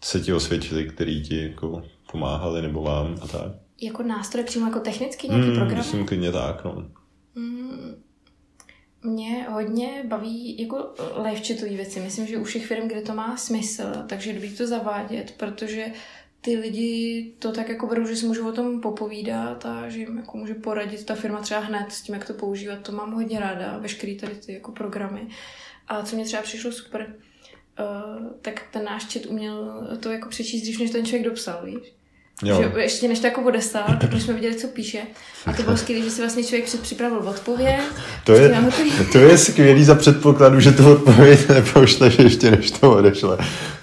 se 0.05 0.21
ti 0.21 0.33
osvědčili, 0.33 0.89
který 0.89 1.23
ti 1.23 1.43
jako 1.43 1.83
pomáhali 2.13 2.63
nebo 2.63 2.83
vám 2.83 3.15
a 3.23 3.29
tak. 3.29 3.53
Jako 3.81 4.03
nástroj 4.03 4.45
přímo 4.45 4.67
jako 4.67 4.81
technický 4.81 5.29
nějaký 5.29 5.47
hmm, 5.47 5.57
program? 5.57 5.79
Myslím 5.79 6.07
klidně 6.07 6.33
tak, 6.33 6.65
no. 6.65 6.85
Hmm, 7.37 7.95
mě 9.03 9.47
hodně 9.49 10.05
baví 10.07 10.63
jako 10.63 10.95
live 11.17 11.41
chatové 11.41 11.71
věci. 11.71 12.01
Myslím, 12.01 12.27
že 12.27 12.37
u 12.37 12.45
všech 12.45 12.67
firm, 12.67 12.89
kde 12.89 13.03
to 13.03 13.15
má 13.15 13.37
smysl, 13.37 13.93
takže 14.09 14.33
dobrý 14.33 14.57
to 14.57 14.67
zavádět, 14.67 15.35
protože 15.37 15.93
ty 16.41 16.57
lidi 16.57 17.33
to 17.39 17.53
tak 17.53 17.69
jako 17.69 17.87
berou, 17.87 18.07
že 18.07 18.17
si 18.17 18.27
můžu 18.27 18.49
o 18.49 18.53
tom 18.53 18.81
popovídat 18.81 19.67
a 19.67 19.89
že 19.89 19.99
jim 19.99 20.17
jako 20.17 20.37
může 20.37 20.55
poradit 20.55 21.07
ta 21.07 21.15
firma 21.15 21.41
třeba 21.41 21.61
hned 21.61 21.93
s 21.93 22.03
tím, 22.03 22.15
jak 22.15 22.27
to 22.27 22.35
používat. 22.35 22.81
To 22.83 22.93
mám 22.93 23.13
hodně 23.13 23.41
ráda, 23.41 23.79
veškerý 23.79 24.17
tady 24.17 24.35
ty 24.35 24.53
jako 24.53 24.73
programy. 24.73 25.29
A 25.89 26.03
co 26.03 26.17
mě 26.17 26.25
třeba 26.25 26.43
přišlo 26.43 26.73
super, 26.73 27.15
uh, 27.81 28.33
tak 28.41 28.67
ten 28.73 28.85
náš 28.85 29.13
chat 29.13 29.27
uměl 29.27 29.89
to 30.01 30.13
jako 30.13 30.29
přečíst 30.29 30.63
dřív, 30.63 30.81
než 30.81 30.91
ten 30.91 31.07
člověk 31.07 31.29
dopsal, 31.29 31.67
víš? 31.67 32.00
Jo. 32.43 32.57
Že 32.63 32.81
ještě 32.81 33.09
než 33.09 33.21
to 33.21 33.27
jako 33.27 33.43
odestál, 33.43 33.85
tak 34.01 34.13
jsme 34.13 34.35
viděli, 34.35 34.55
co 34.55 34.69
píše. 34.69 34.99
A 35.47 35.53
to 35.53 35.63
bylo 35.63 35.77
skvělé, 35.77 36.05
že 36.05 36.11
si 36.11 36.21
vlastně 36.21 36.45
člověk 36.45 36.65
připravil 36.83 37.19
odpověď. 37.19 37.81
To 38.25 38.33
je, 38.33 38.57
to 39.13 39.19
je 39.19 39.39
skvělý 39.39 39.85
za 39.85 39.95
předpokladu, 39.95 40.61
že 40.61 40.73
tu 40.73 40.93
odpověď 40.93 41.49
nepošleš 41.55 42.19
ještě 42.19 42.51
než 42.51 42.71
to 42.71 42.93
odešle. 42.93 43.39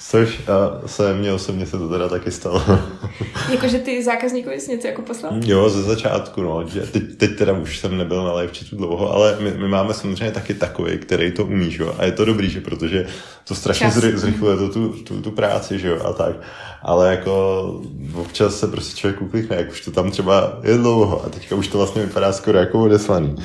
Což 0.10 0.40
a 0.48 0.88
se 0.88 1.14
mně 1.14 1.34
osobně 1.34 1.66
se 1.66 1.78
to 1.78 1.90
teda 1.90 2.10
taky 2.10 2.32
stalo. 2.32 2.64
Jakože 3.52 3.80
ty 3.80 4.04
zákazníkovi 4.04 4.60
jsi 4.60 4.72
něco 4.72 4.88
jako 4.88 5.02
poslal? 5.02 5.34
Jo, 5.46 5.70
ze 5.70 5.84
začátku, 5.84 6.42
no. 6.42 6.68
Že 6.68 6.82
teď, 6.82 7.04
teď 7.18 7.38
teda 7.38 7.54
už 7.54 7.80
jsem 7.80 7.98
nebyl 7.98 8.24
na 8.24 8.34
live 8.34 8.54
chatu 8.54 8.76
dlouho, 8.76 9.14
ale 9.14 9.38
my, 9.40 9.52
my 9.52 9.68
máme 9.68 9.94
samozřejmě 9.94 10.32
taky 10.32 10.54
takový, 10.54 10.98
který 10.98 11.32
to 11.32 11.46
umí, 11.46 11.72
že 11.72 11.84
jo. 11.84 11.96
A 11.98 12.06
je 12.06 12.12
to 12.12 12.26
dobrý, 12.26 12.50
že 12.50 12.62
protože 12.62 13.08
to 13.48 13.56
strašně 13.56 13.92
zry, 13.92 14.18
zrychluje 14.18 14.58
to 14.58 14.70
tu, 14.70 14.90
tu, 14.90 15.22
tu, 15.22 15.32
práci, 15.32 15.80
že 15.80 15.88
jo, 15.88 16.00
a 16.06 16.14
tak. 16.14 16.36
Ale 16.82 17.12
jako 17.12 17.82
občas 18.16 18.60
se 18.60 18.68
prostě 18.68 18.98
člověk 18.98 19.22
uklikne, 19.22 19.56
jak 19.56 19.72
už 19.72 19.82
to 19.82 19.92
tam 19.92 20.12
třeba 20.12 20.60
je 20.64 20.78
dlouho 20.78 21.26
a 21.26 21.30
teďka 21.30 21.56
už 21.56 21.68
to 21.68 21.78
vlastně 21.78 22.06
vypadá 22.06 22.34
skoro 22.34 22.58
jako 22.58 22.84
odeslaný. 22.84 23.36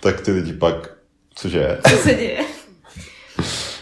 Tak 0.00 0.20
ty 0.20 0.32
lidi 0.32 0.52
pak, 0.52 0.94
cože? 1.34 1.78
Co 1.90 1.96
se 1.96 2.14
děje? 2.14 2.49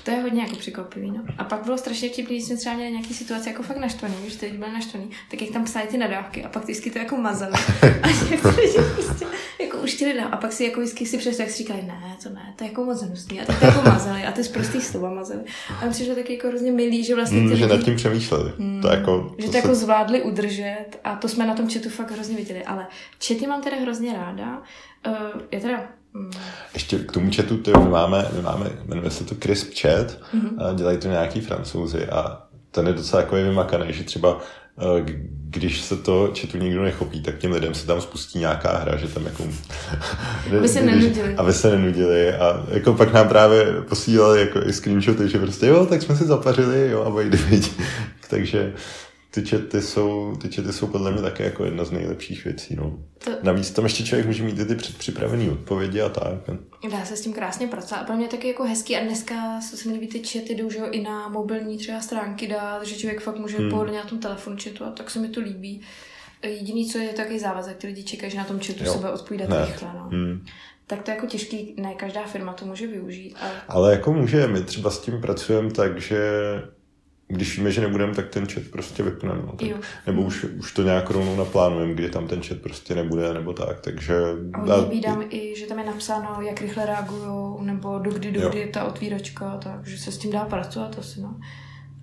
To 0.08 0.14
je 0.14 0.22
hodně 0.22 0.42
jako 0.42 0.56
překvapivý, 0.56 1.10
no. 1.10 1.22
A 1.38 1.44
pak 1.44 1.64
bylo 1.64 1.78
strašně 1.78 2.08
vtipný, 2.08 2.36
když 2.36 2.46
jsme 2.46 2.56
třeba 2.56 2.74
měli 2.74 2.90
nějaký 2.90 3.14
situace 3.14 3.50
jako 3.50 3.62
fakt 3.62 3.76
naštvaný, 3.76 4.14
když 4.22 4.36
teď 4.36 4.52
byli 4.52 4.72
naštvaný, 4.72 5.10
tak 5.30 5.42
jak 5.42 5.50
tam 5.50 5.64
psali 5.64 5.86
ty 5.86 5.98
nadávky 5.98 6.44
a 6.44 6.48
pak 6.48 6.64
ty 6.64 6.72
vždycky 6.72 6.90
to 6.90 6.98
jako 6.98 7.16
mazali. 7.16 7.52
A 8.02 8.08
to 8.42 8.48
prostě, 8.94 9.26
jako 9.60 9.78
už 9.78 9.94
ti 9.94 10.20
A 10.20 10.36
pak 10.36 10.52
si 10.52 10.64
jako 10.64 10.80
vždycky 10.80 11.06
si 11.06 11.18
přes 11.18 11.36
tak 11.36 11.50
si 11.50 11.58
říkali, 11.58 11.82
ne, 11.82 12.16
to 12.22 12.28
ne, 12.28 12.54
to 12.56 12.64
je 12.64 12.68
jako 12.70 12.84
moc 12.84 13.02
hnusný. 13.02 13.40
A 13.40 13.44
tak 13.44 13.58
to 13.58 13.66
jako 13.66 13.82
mazali 13.82 14.24
a 14.24 14.32
ty 14.32 14.44
z 14.44 14.48
prostých 14.48 14.84
slova 14.84 15.10
mazali. 15.10 15.40
A 15.82 15.86
myslím, 15.86 16.06
že 16.06 16.14
taky 16.14 16.34
jako 16.34 16.48
hrozně 16.48 16.72
milý, 16.72 17.04
že 17.04 17.14
vlastně 17.14 17.38
ty 17.38 17.46
mm, 17.46 17.56
že 17.56 17.66
nad 17.66 17.82
tím 17.82 17.96
přemýšleli. 17.96 18.52
Mm, 18.58 18.82
to 18.82 18.88
jako, 18.88 19.34
že 19.38 19.48
to, 19.50 19.56
jako 19.56 19.68
se... 19.68 19.74
zvládli 19.74 20.22
udržet 20.22 20.86
a 21.04 21.16
to 21.16 21.28
jsme 21.28 21.46
na 21.46 21.54
tom 21.54 21.70
chatu 21.70 21.88
fakt 21.88 22.10
hrozně 22.10 22.36
viděli. 22.36 22.64
Ale 22.64 22.86
čety 23.18 23.46
mám 23.46 23.62
teda 23.62 23.76
hrozně 23.76 24.12
ráda. 24.12 24.62
Uh, 25.06 25.14
já 25.52 25.60
teda 25.60 25.97
ještě 26.74 26.98
k 26.98 27.12
tomu 27.12 27.30
chatu, 27.36 27.56
ty, 27.56 27.72
my 27.78 27.88
máme, 27.88 28.28
my 28.36 28.42
máme, 28.42 28.70
jmenuje 28.86 29.10
se 29.10 29.24
to 29.24 29.34
Crisp 29.34 29.72
Chat, 29.80 30.06
mm-hmm. 30.06 30.66
a 30.66 30.72
dělají 30.72 30.98
to 30.98 31.08
nějaký 31.08 31.40
francouzi 31.40 32.06
a 32.06 32.42
ten 32.70 32.86
je 32.86 32.92
docela 32.92 33.22
takový 33.22 33.42
vymakaný, 33.42 33.92
že 33.92 34.04
třeba 34.04 34.40
eh, 34.78 35.28
když 35.50 35.80
se 35.80 35.96
to 35.96 36.32
chatu 36.40 36.58
nikdo 36.58 36.82
nechopí, 36.82 37.22
tak 37.22 37.38
těm 37.38 37.52
lidem 37.52 37.74
se 37.74 37.86
tam 37.86 38.00
spustí 38.00 38.38
nějaká 38.38 38.78
hra, 38.78 38.96
že 38.96 39.08
tam 39.08 39.26
jako... 39.26 39.44
aby 40.58 40.68
se 40.68 40.82
nenudili. 40.86 41.34
Aby 41.36 41.52
se 41.52 41.70
nenudili 41.70 42.34
a 42.34 42.66
jako 42.68 42.92
pak 42.92 43.12
nám 43.12 43.28
právě 43.28 43.66
posílali 43.88 44.40
jako 44.40 44.58
i 44.62 44.72
screenshoty, 44.72 45.28
že 45.28 45.38
prostě 45.38 45.66
jo, 45.66 45.86
tak 45.86 46.02
jsme 46.02 46.16
si 46.16 46.24
zapařili, 46.24 46.90
jo, 46.90 47.04
a 47.04 47.08
vejdy, 47.08 47.38
Takže 48.30 48.72
ty 49.30 49.42
čety 49.42 49.82
jsou, 49.82 50.36
ty 50.42 50.48
čety 50.48 50.72
jsou 50.72 50.86
podle 50.86 51.12
mě 51.12 51.22
také 51.22 51.44
jako 51.44 51.64
jedna 51.64 51.84
z 51.84 51.90
nejlepších 51.90 52.44
věcí. 52.44 52.76
No. 52.76 52.98
To... 53.24 53.30
Navíc 53.42 53.70
tam 53.70 53.84
ještě 53.84 54.04
člověk 54.04 54.26
může 54.26 54.42
mít 54.42 54.68
ty 54.68 54.74
předpřipravené 54.74 55.50
odpovědi 55.50 56.00
a 56.00 56.08
tak. 56.08 56.34
Dá 56.90 57.04
se 57.04 57.16
s 57.16 57.20
tím 57.20 57.32
krásně 57.32 57.66
pracovat. 57.66 58.00
A 58.00 58.04
pro 58.04 58.16
mě 58.16 58.28
taky 58.28 58.48
jako 58.48 58.64
hezký 58.64 58.96
a 58.96 59.04
dneska 59.04 59.60
se 59.60 59.88
mi 59.88 59.94
líbí 59.94 60.08
ty 60.08 60.20
čety, 60.20 60.54
jdou 60.54 60.70
že 60.70 60.78
i 60.90 61.02
na 61.02 61.28
mobilní 61.28 61.78
třeba 61.78 62.00
stránky 62.00 62.46
dát, 62.46 62.86
že 62.86 62.96
člověk 62.96 63.20
fakt 63.20 63.38
může 63.38 63.58
hmm. 63.58 63.70
pohodlně 63.70 63.98
na 63.98 64.04
tom 64.04 64.18
telefonu 64.18 64.56
četu 64.56 64.84
a 64.84 64.90
tak 64.90 65.10
se 65.10 65.18
mi 65.18 65.28
to 65.28 65.40
líbí. 65.40 65.80
Jediný, 66.42 66.90
co 66.90 66.98
je 66.98 67.08
takový 67.08 67.38
závazek, 67.38 67.76
ty 67.76 67.86
lidi 67.86 68.02
čekají, 68.02 68.32
že 68.32 68.38
na 68.38 68.44
tom 68.44 68.60
četu 68.60 68.84
se 68.84 68.98
bude 68.98 69.10
odpovídat 69.10 69.48
ne. 69.48 69.66
rychle. 69.66 69.88
No. 69.94 70.08
Hmm. 70.12 70.44
Tak 70.86 71.02
to 71.02 71.10
je 71.10 71.14
jako 71.14 71.26
těžký, 71.26 71.74
ne 71.76 71.94
každá 71.94 72.24
firma 72.26 72.52
to 72.52 72.66
může 72.66 72.86
využít. 72.86 73.36
Ale, 73.40 73.52
ale 73.68 73.92
jako 73.92 74.12
může, 74.12 74.46
my 74.46 74.62
třeba 74.62 74.90
s 74.90 75.00
tím 75.00 75.20
pracujeme 75.20 75.70
tak, 75.70 76.00
že 76.00 76.20
když 77.28 77.58
víme, 77.58 77.72
že 77.72 77.80
nebudeme, 77.80 78.14
tak 78.14 78.28
ten 78.28 78.46
chat 78.46 78.62
prostě 78.72 79.02
vypneme. 79.02 79.42
No, 79.46 79.52
tak, 79.52 79.68
nebo 80.06 80.22
už, 80.22 80.44
už 80.44 80.72
to 80.72 80.82
nějak 80.82 81.10
rovnou 81.10 81.36
naplánujeme, 81.36 81.94
kdy 81.94 82.10
tam 82.10 82.28
ten 82.28 82.42
chat 82.42 82.58
prostě 82.58 82.94
nebude, 82.94 83.34
nebo 83.34 83.52
tak, 83.52 83.80
takže... 83.80 84.14
Hodně 84.56 84.90
vídám 84.90 85.24
i, 85.30 85.54
že 85.58 85.66
tam 85.66 85.78
je 85.78 85.84
napsáno, 85.84 86.40
jak 86.40 86.60
rychle 86.60 86.86
reagují, 86.86 87.66
nebo 87.66 87.98
dokdy, 87.98 88.32
dokdy 88.32 88.58
je 88.58 88.66
ta 88.66 88.84
otvíračka, 88.84 89.56
takže 89.56 89.98
se 89.98 90.12
s 90.12 90.18
tím 90.18 90.30
dá 90.30 90.44
pracovat 90.44 90.98
asi, 90.98 91.20
no 91.20 91.40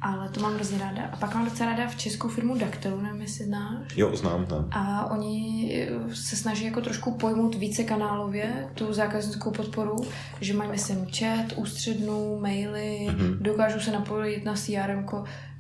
ale 0.05 0.29
to 0.29 0.39
mám 0.39 0.55
hrozně 0.55 0.77
ráda. 0.77 1.01
A 1.11 1.17
pak 1.17 1.35
mám 1.35 1.45
docela 1.45 1.69
ráda 1.69 1.87
v 1.87 1.95
českou 1.95 2.27
firmu 2.27 2.57
Dactylu, 2.57 3.01
nevím, 3.01 3.21
jestli 3.21 3.45
znáš. 3.45 3.97
Jo, 3.97 4.15
znám, 4.15 4.45
znám. 4.45 4.67
A 4.71 5.11
oni 5.11 5.87
se 6.13 6.35
snaží 6.35 6.65
jako 6.65 6.81
trošku 6.81 7.11
pojmout 7.11 7.55
více 7.55 7.83
kanálově 7.83 8.67
tu 8.73 8.93
zákaznickou 8.93 9.51
podporu, 9.51 9.95
že 10.41 10.53
mají, 10.53 10.71
myslím, 10.71 11.07
chat, 11.17 11.53
ústřednou, 11.55 12.39
maily, 12.39 13.07
mm-hmm. 13.09 13.37
dokážou 13.39 13.79
se 13.79 13.91
napojit 13.91 14.45
na 14.45 14.53
CRM, 14.53 15.05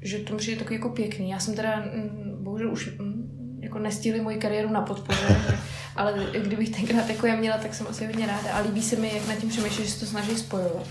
že 0.01 0.17
to 0.17 0.35
přijde 0.35 0.59
takový 0.59 0.75
jako 0.75 0.89
pěkný. 0.89 1.29
Já 1.29 1.39
jsem 1.39 1.55
teda, 1.55 1.75
mm, 1.75 2.37
bohužel 2.43 2.71
už 2.71 2.97
mm, 2.97 3.59
jako 3.61 3.79
nestihli 3.79 4.21
moji 4.21 4.37
kariéru 4.37 4.69
na 4.69 4.81
podpoře, 4.81 5.41
ale 5.95 6.27
kdybych 6.43 6.69
tenkrát 6.69 7.09
jako 7.09 7.27
je 7.27 7.35
měla, 7.35 7.57
tak 7.57 7.73
jsem 7.73 7.87
asi 7.89 8.05
hodně 8.05 8.27
ráda. 8.27 8.51
A 8.53 8.61
líbí 8.61 8.81
se 8.81 8.95
mi, 8.95 9.11
jak 9.13 9.27
nad 9.27 9.35
tím 9.35 9.49
přemýšlí, 9.49 9.85
že 9.85 9.91
se 9.91 9.99
to 9.99 10.05
snaží 10.05 10.35
spojovat. 10.35 10.87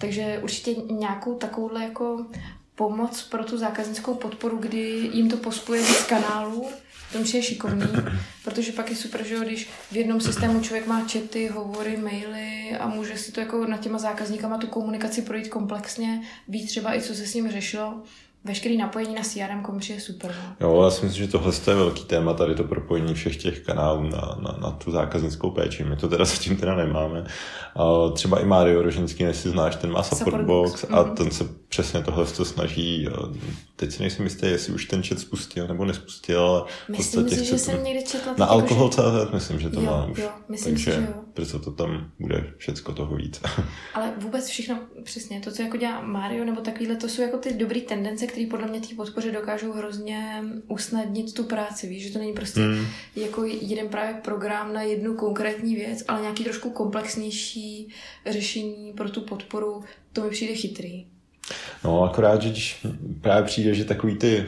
Takže 0.00 0.40
určitě 0.42 0.74
nějakou 0.74 1.34
takovouhle 1.34 1.84
jako 1.84 2.26
pomoc 2.74 3.22
pro 3.22 3.44
tu 3.44 3.58
zákaznickou 3.58 4.14
podporu, 4.14 4.56
kdy 4.56 5.10
jim 5.12 5.30
to 5.30 5.36
pospuje 5.36 5.82
kanálů, 6.08 6.68
to 7.12 7.18
je 7.18 7.42
šikovný, 7.42 7.86
protože 8.44 8.72
pak 8.72 8.90
je 8.90 8.96
super, 8.96 9.24
že 9.24 9.34
jo, 9.34 9.40
když 9.40 9.68
v 9.92 9.96
jednom 9.96 10.20
systému 10.20 10.60
člověk 10.60 10.86
má 10.86 11.00
chaty, 11.00 11.48
hovory, 11.48 11.96
maily 11.96 12.76
a 12.78 12.88
může 12.88 13.16
si 13.16 13.32
to 13.32 13.40
jako 13.40 13.66
nad 13.66 13.80
těma 13.80 13.98
zákazníkama 13.98 14.58
tu 14.58 14.66
komunikaci 14.66 15.22
projít 15.22 15.48
komplexně, 15.48 16.22
ví 16.48 16.66
třeba 16.66 16.94
i, 16.94 17.00
co 17.00 17.14
se 17.14 17.26
s 17.26 17.34
ním 17.34 17.50
řešilo, 17.50 18.02
veškerý 18.44 18.76
napojení 18.76 19.14
na 19.14 19.22
CRM 19.22 19.62
komři 19.62 19.92
je 19.92 20.00
super. 20.00 20.34
No. 20.60 20.68
Jo, 20.68 20.82
já 20.82 20.90
si 20.90 21.04
myslím, 21.04 21.24
že 21.24 21.32
tohle 21.32 21.52
je 21.68 21.74
velký 21.74 22.04
téma, 22.04 22.34
tady 22.34 22.54
to 22.54 22.64
propojení 22.64 23.14
všech 23.14 23.36
těch 23.36 23.60
kanálů 23.60 24.02
na, 24.02 24.38
na, 24.42 24.58
na 24.60 24.70
tu 24.70 24.90
zákaznickou 24.90 25.50
péči. 25.50 25.84
My 25.84 25.96
to 25.96 26.08
teda 26.08 26.24
zatím 26.24 26.56
teda 26.56 26.76
nemáme. 26.76 27.26
A 27.76 28.08
třeba 28.12 28.40
i 28.40 28.44
Mario 28.44 28.82
Roženský, 28.82 29.24
než 29.24 29.36
si 29.36 29.48
znáš, 29.48 29.76
ten 29.76 29.92
má 29.92 30.02
support, 30.02 30.24
support 30.24 30.44
box, 30.46 30.70
box 30.70 30.84
a 30.84 30.86
mm-hmm. 30.86 31.14
ten 31.14 31.30
se 31.30 31.44
přesně 31.68 32.00
tohle 32.00 32.26
to 32.26 32.44
snaží. 32.44 33.08
Teď 33.76 33.92
si 33.92 34.02
nejsem 34.02 34.24
jistý, 34.24 34.46
jestli 34.46 34.72
už 34.72 34.84
ten 34.84 35.02
chat 35.02 35.18
spustil 35.18 35.68
nebo 35.68 35.84
nespustil, 35.84 36.40
ale 36.40 36.62
Myslím 36.88 37.28
si, 37.28 37.44
že 37.44 37.58
jsem 37.58 37.84
někdy 37.84 38.04
četla. 38.04 38.34
Na 38.38 38.46
alkohol 38.46 38.90
že... 38.92 39.02
myslím, 39.34 39.60
že 39.60 39.70
to 39.70 39.80
jo, 39.80 39.86
má 39.86 40.06
už. 40.06 40.18
Jo, 40.18 40.28
myslím 40.48 40.74
Takže 40.74 40.90
si, 40.90 40.96
že 40.96 41.06
jo. 41.06 41.14
Proto 41.40 41.58
to 41.58 41.70
tam 41.70 42.10
bude 42.18 42.52
všecko 42.56 42.92
toho 42.92 43.16
víc. 43.16 43.40
ale 43.94 44.12
vůbec 44.16 44.48
všechno, 44.48 44.78
přesně, 45.04 45.40
to, 45.40 45.50
co 45.50 45.62
jako 45.62 45.76
dělá 45.76 46.00
Mario 46.00 46.44
nebo 46.44 46.60
takovýhle, 46.60 46.96
to 46.96 47.08
jsou 47.08 47.22
jako 47.22 47.36
ty 47.36 47.54
dobré 47.54 47.80
tendence, 47.80 48.26
které 48.26 48.46
podle 48.46 48.66
mě 48.66 48.80
té 48.80 48.94
podpoře 48.94 49.32
dokážou 49.32 49.72
hrozně 49.72 50.44
usnadnit 50.68 51.34
tu 51.34 51.44
práci. 51.44 51.88
Víš, 51.88 52.06
že 52.06 52.12
to 52.12 52.18
není 52.18 52.32
prostě 52.32 52.60
mm. 52.60 52.86
jako 53.16 53.44
jeden 53.44 53.88
právě 53.88 54.14
program 54.14 54.72
na 54.72 54.82
jednu 54.82 55.14
konkrétní 55.14 55.74
věc, 55.74 56.04
ale 56.08 56.20
nějaký 56.20 56.44
trošku 56.44 56.70
komplexnější 56.70 57.88
řešení 58.26 58.92
pro 58.96 59.10
tu 59.10 59.20
podporu, 59.20 59.84
to 60.12 60.22
mi 60.22 60.30
přijde 60.30 60.54
chytrý. 60.54 61.06
No, 61.84 62.02
akorát, 62.02 62.42
že 62.42 62.50
když 62.50 62.86
právě 63.20 63.42
přijde, 63.42 63.74
že 63.74 63.84
takový 63.84 64.16
ty 64.16 64.46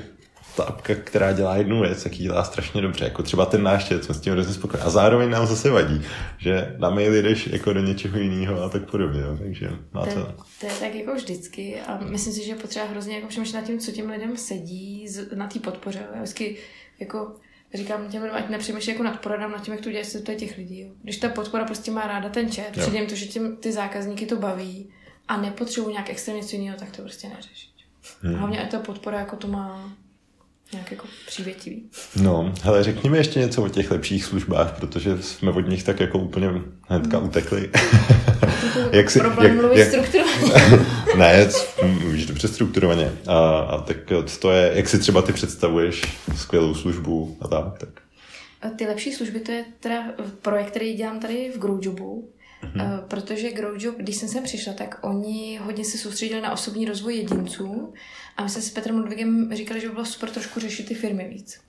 ta 0.57 0.65
apka, 0.65 0.95
která 0.95 1.33
dělá 1.33 1.57
jednu 1.57 1.81
věc, 1.81 2.03
tak 2.03 2.13
ji 2.13 2.23
dělá 2.23 2.45
strašně 2.45 2.83
dobře. 2.83 3.05
Jako 3.05 3.23
třeba 3.23 3.47
ten 3.47 3.63
náš 3.63 3.89
čet, 3.89 4.05
jsme 4.05 4.15
s 4.15 4.21
tím 4.21 4.33
hrozně 4.33 4.55
spokojení. 4.55 4.87
A 4.87 4.91
zároveň 4.91 5.31
nám 5.31 5.47
zase 5.47 5.71
vadí, 5.71 6.03
že 6.39 6.77
na 6.79 6.91
maily 6.91 7.23
jdeš 7.23 7.47
jako 7.47 7.73
do 7.73 7.81
něčeho 7.81 8.19
jiného 8.19 8.63
a 8.63 8.69
tak 8.69 8.91
podobně. 8.91 9.21
Jo. 9.21 9.37
Takže 9.39 9.71
má 9.93 10.07
to... 10.07 10.15
to... 10.15 10.35
To 10.61 10.67
je 10.67 10.73
tak 10.81 10.95
jako 10.95 11.15
vždycky 11.15 11.81
a 11.81 11.99
myslím 12.05 12.33
si, 12.33 12.45
že 12.45 12.55
potřeba 12.55 12.85
hrozně 12.85 13.15
jako 13.15 13.27
přemýšlet 13.29 13.61
nad 13.61 13.67
tím, 13.67 13.79
co 13.79 13.93
těm 13.93 14.11
lidem 14.11 14.37
sedí 14.37 15.07
na 15.35 15.47
té 15.47 15.59
podpoře. 15.59 16.07
Já 16.15 16.23
vždycky 16.23 16.57
jako 17.01 17.37
říkám 17.75 18.09
těm 18.09 18.23
lidem, 18.23 18.37
ať 18.37 18.49
nepřemýšlí 18.49 18.93
jako 18.93 19.03
nad 19.03 19.21
poradem, 19.21 19.51
nad 19.51 19.63
tím, 19.63 19.75
jak 19.75 19.83
to 19.83 19.91
dělat, 19.91 20.07
to 20.25 20.31
je 20.31 20.37
těch 20.37 20.59
lidí. 20.59 20.81
Jo. 20.81 20.89
Když 21.03 21.17
ta 21.17 21.29
podpora 21.29 21.65
prostě 21.65 21.91
má 21.91 22.07
ráda 22.07 22.29
ten 22.29 22.51
chat, 22.53 22.71
přijde 22.71 23.07
to, 23.07 23.15
že 23.15 23.27
tím 23.27 23.57
ty 23.57 23.73
zákazníky 23.73 24.27
to 24.27 24.37
baví 24.37 24.91
a 25.29 25.41
nepotřebují 25.41 25.93
nějak 25.93 26.11
extrémně 26.11 26.41
něco 26.41 26.57
jiného, 26.57 26.79
tak 26.79 26.97
to 26.97 27.03
prostě 27.03 27.29
neřešit. 27.29 27.73
Hmm. 28.21 28.35
Hlavně 28.35 28.65
a 28.65 28.67
ta 28.67 28.79
podpora 28.79 29.19
jako 29.19 29.37
to 29.37 29.49
má 29.49 29.93
nějak 30.73 30.91
jako 30.91 31.07
přívětivý. 31.27 31.91
No, 32.23 32.55
ale 32.65 32.85
řekněme 32.85 33.17
ještě 33.17 33.41
něco 33.41 33.63
o 33.63 33.69
těch 33.69 33.91
lepších 33.91 34.25
službách, 34.25 34.77
protože 34.81 35.23
jsme 35.23 35.51
od 35.51 35.69
nich 35.69 35.85
tak 35.85 36.01
jako 36.01 36.19
úplně 36.19 36.49
hnedka 36.89 37.19
hmm. 37.19 37.27
utekli. 37.27 37.71
jak 38.93 39.11
si, 39.11 39.19
problém 39.19 39.57
jak, 39.57 39.77
jak, 39.77 39.89
strukturovaně. 39.89 40.87
ne, 41.17 41.49
mluvíš 41.83 42.27
dobře 42.27 42.49
strukturovaně. 42.49 43.13
A, 43.27 43.59
a 43.59 43.81
tak 43.81 43.97
to 44.39 44.51
je, 44.51 44.73
jak 44.75 44.89
si 44.89 44.99
třeba 44.99 45.23
ty 45.23 45.33
představuješ 45.33 46.03
skvělou 46.37 46.75
službu 46.75 47.37
a 47.41 47.49
tak. 47.49 47.79
tak. 47.79 48.03
Ty 48.77 48.87
lepší 48.87 49.13
služby, 49.13 49.41
to 49.41 49.53
je 49.53 49.65
teda 49.81 50.05
projekt, 50.43 50.71
který 50.71 50.95
dělám 50.95 51.21
tady 51.21 51.53
v 51.55 51.59
Growjobu, 51.59 52.29
Mm-hmm. 52.63 53.03
Protože 53.09 53.53
Growjob, 53.53 53.97
když 53.97 54.17
jsem 54.17 54.29
sem 54.29 54.45
přišla, 54.45 54.73
tak 54.73 54.99
oni 55.01 55.61
hodně 55.63 55.85
se 55.85 55.99
soustředili 55.99 56.41
na 56.41 56.53
osobní 56.53 56.85
rozvoj 56.85 57.15
jedinců 57.17 57.95
a 58.37 58.43
my 58.43 58.51
jsme 58.51 58.63
s 58.63 58.71
Petrem 58.71 58.99
Ludvigem 58.99 59.55
říkali, 59.55 59.81
že 59.81 59.89
by 59.89 59.93
bylo 59.93 60.07
super 60.07 60.31
trošku 60.31 60.61
řešit 60.61 60.89
ty 60.89 60.95
firmy 60.95 61.29
víc. 61.29 61.61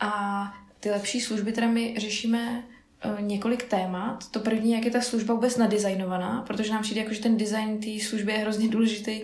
A 0.00 0.42
ty 0.80 0.90
lepší 0.90 1.20
služby 1.20 1.52
teda 1.52 1.66
my 1.66 1.94
řešíme 1.98 2.64
eh, 3.02 3.22
několik 3.22 3.64
témat. 3.64 4.30
To 4.30 4.40
první, 4.40 4.72
jak 4.72 4.84
je 4.84 4.90
ta 4.90 5.00
služba 5.00 5.34
vůbec 5.34 5.56
nadizajnovaná, 5.56 6.44
protože 6.46 6.72
nám 6.72 6.82
přijde, 6.82 7.00
jako, 7.00 7.14
že 7.14 7.20
ten 7.20 7.36
design 7.36 7.78
té 7.78 8.04
služby 8.04 8.32
je 8.32 8.38
hrozně 8.38 8.68
důležitý 8.68 9.20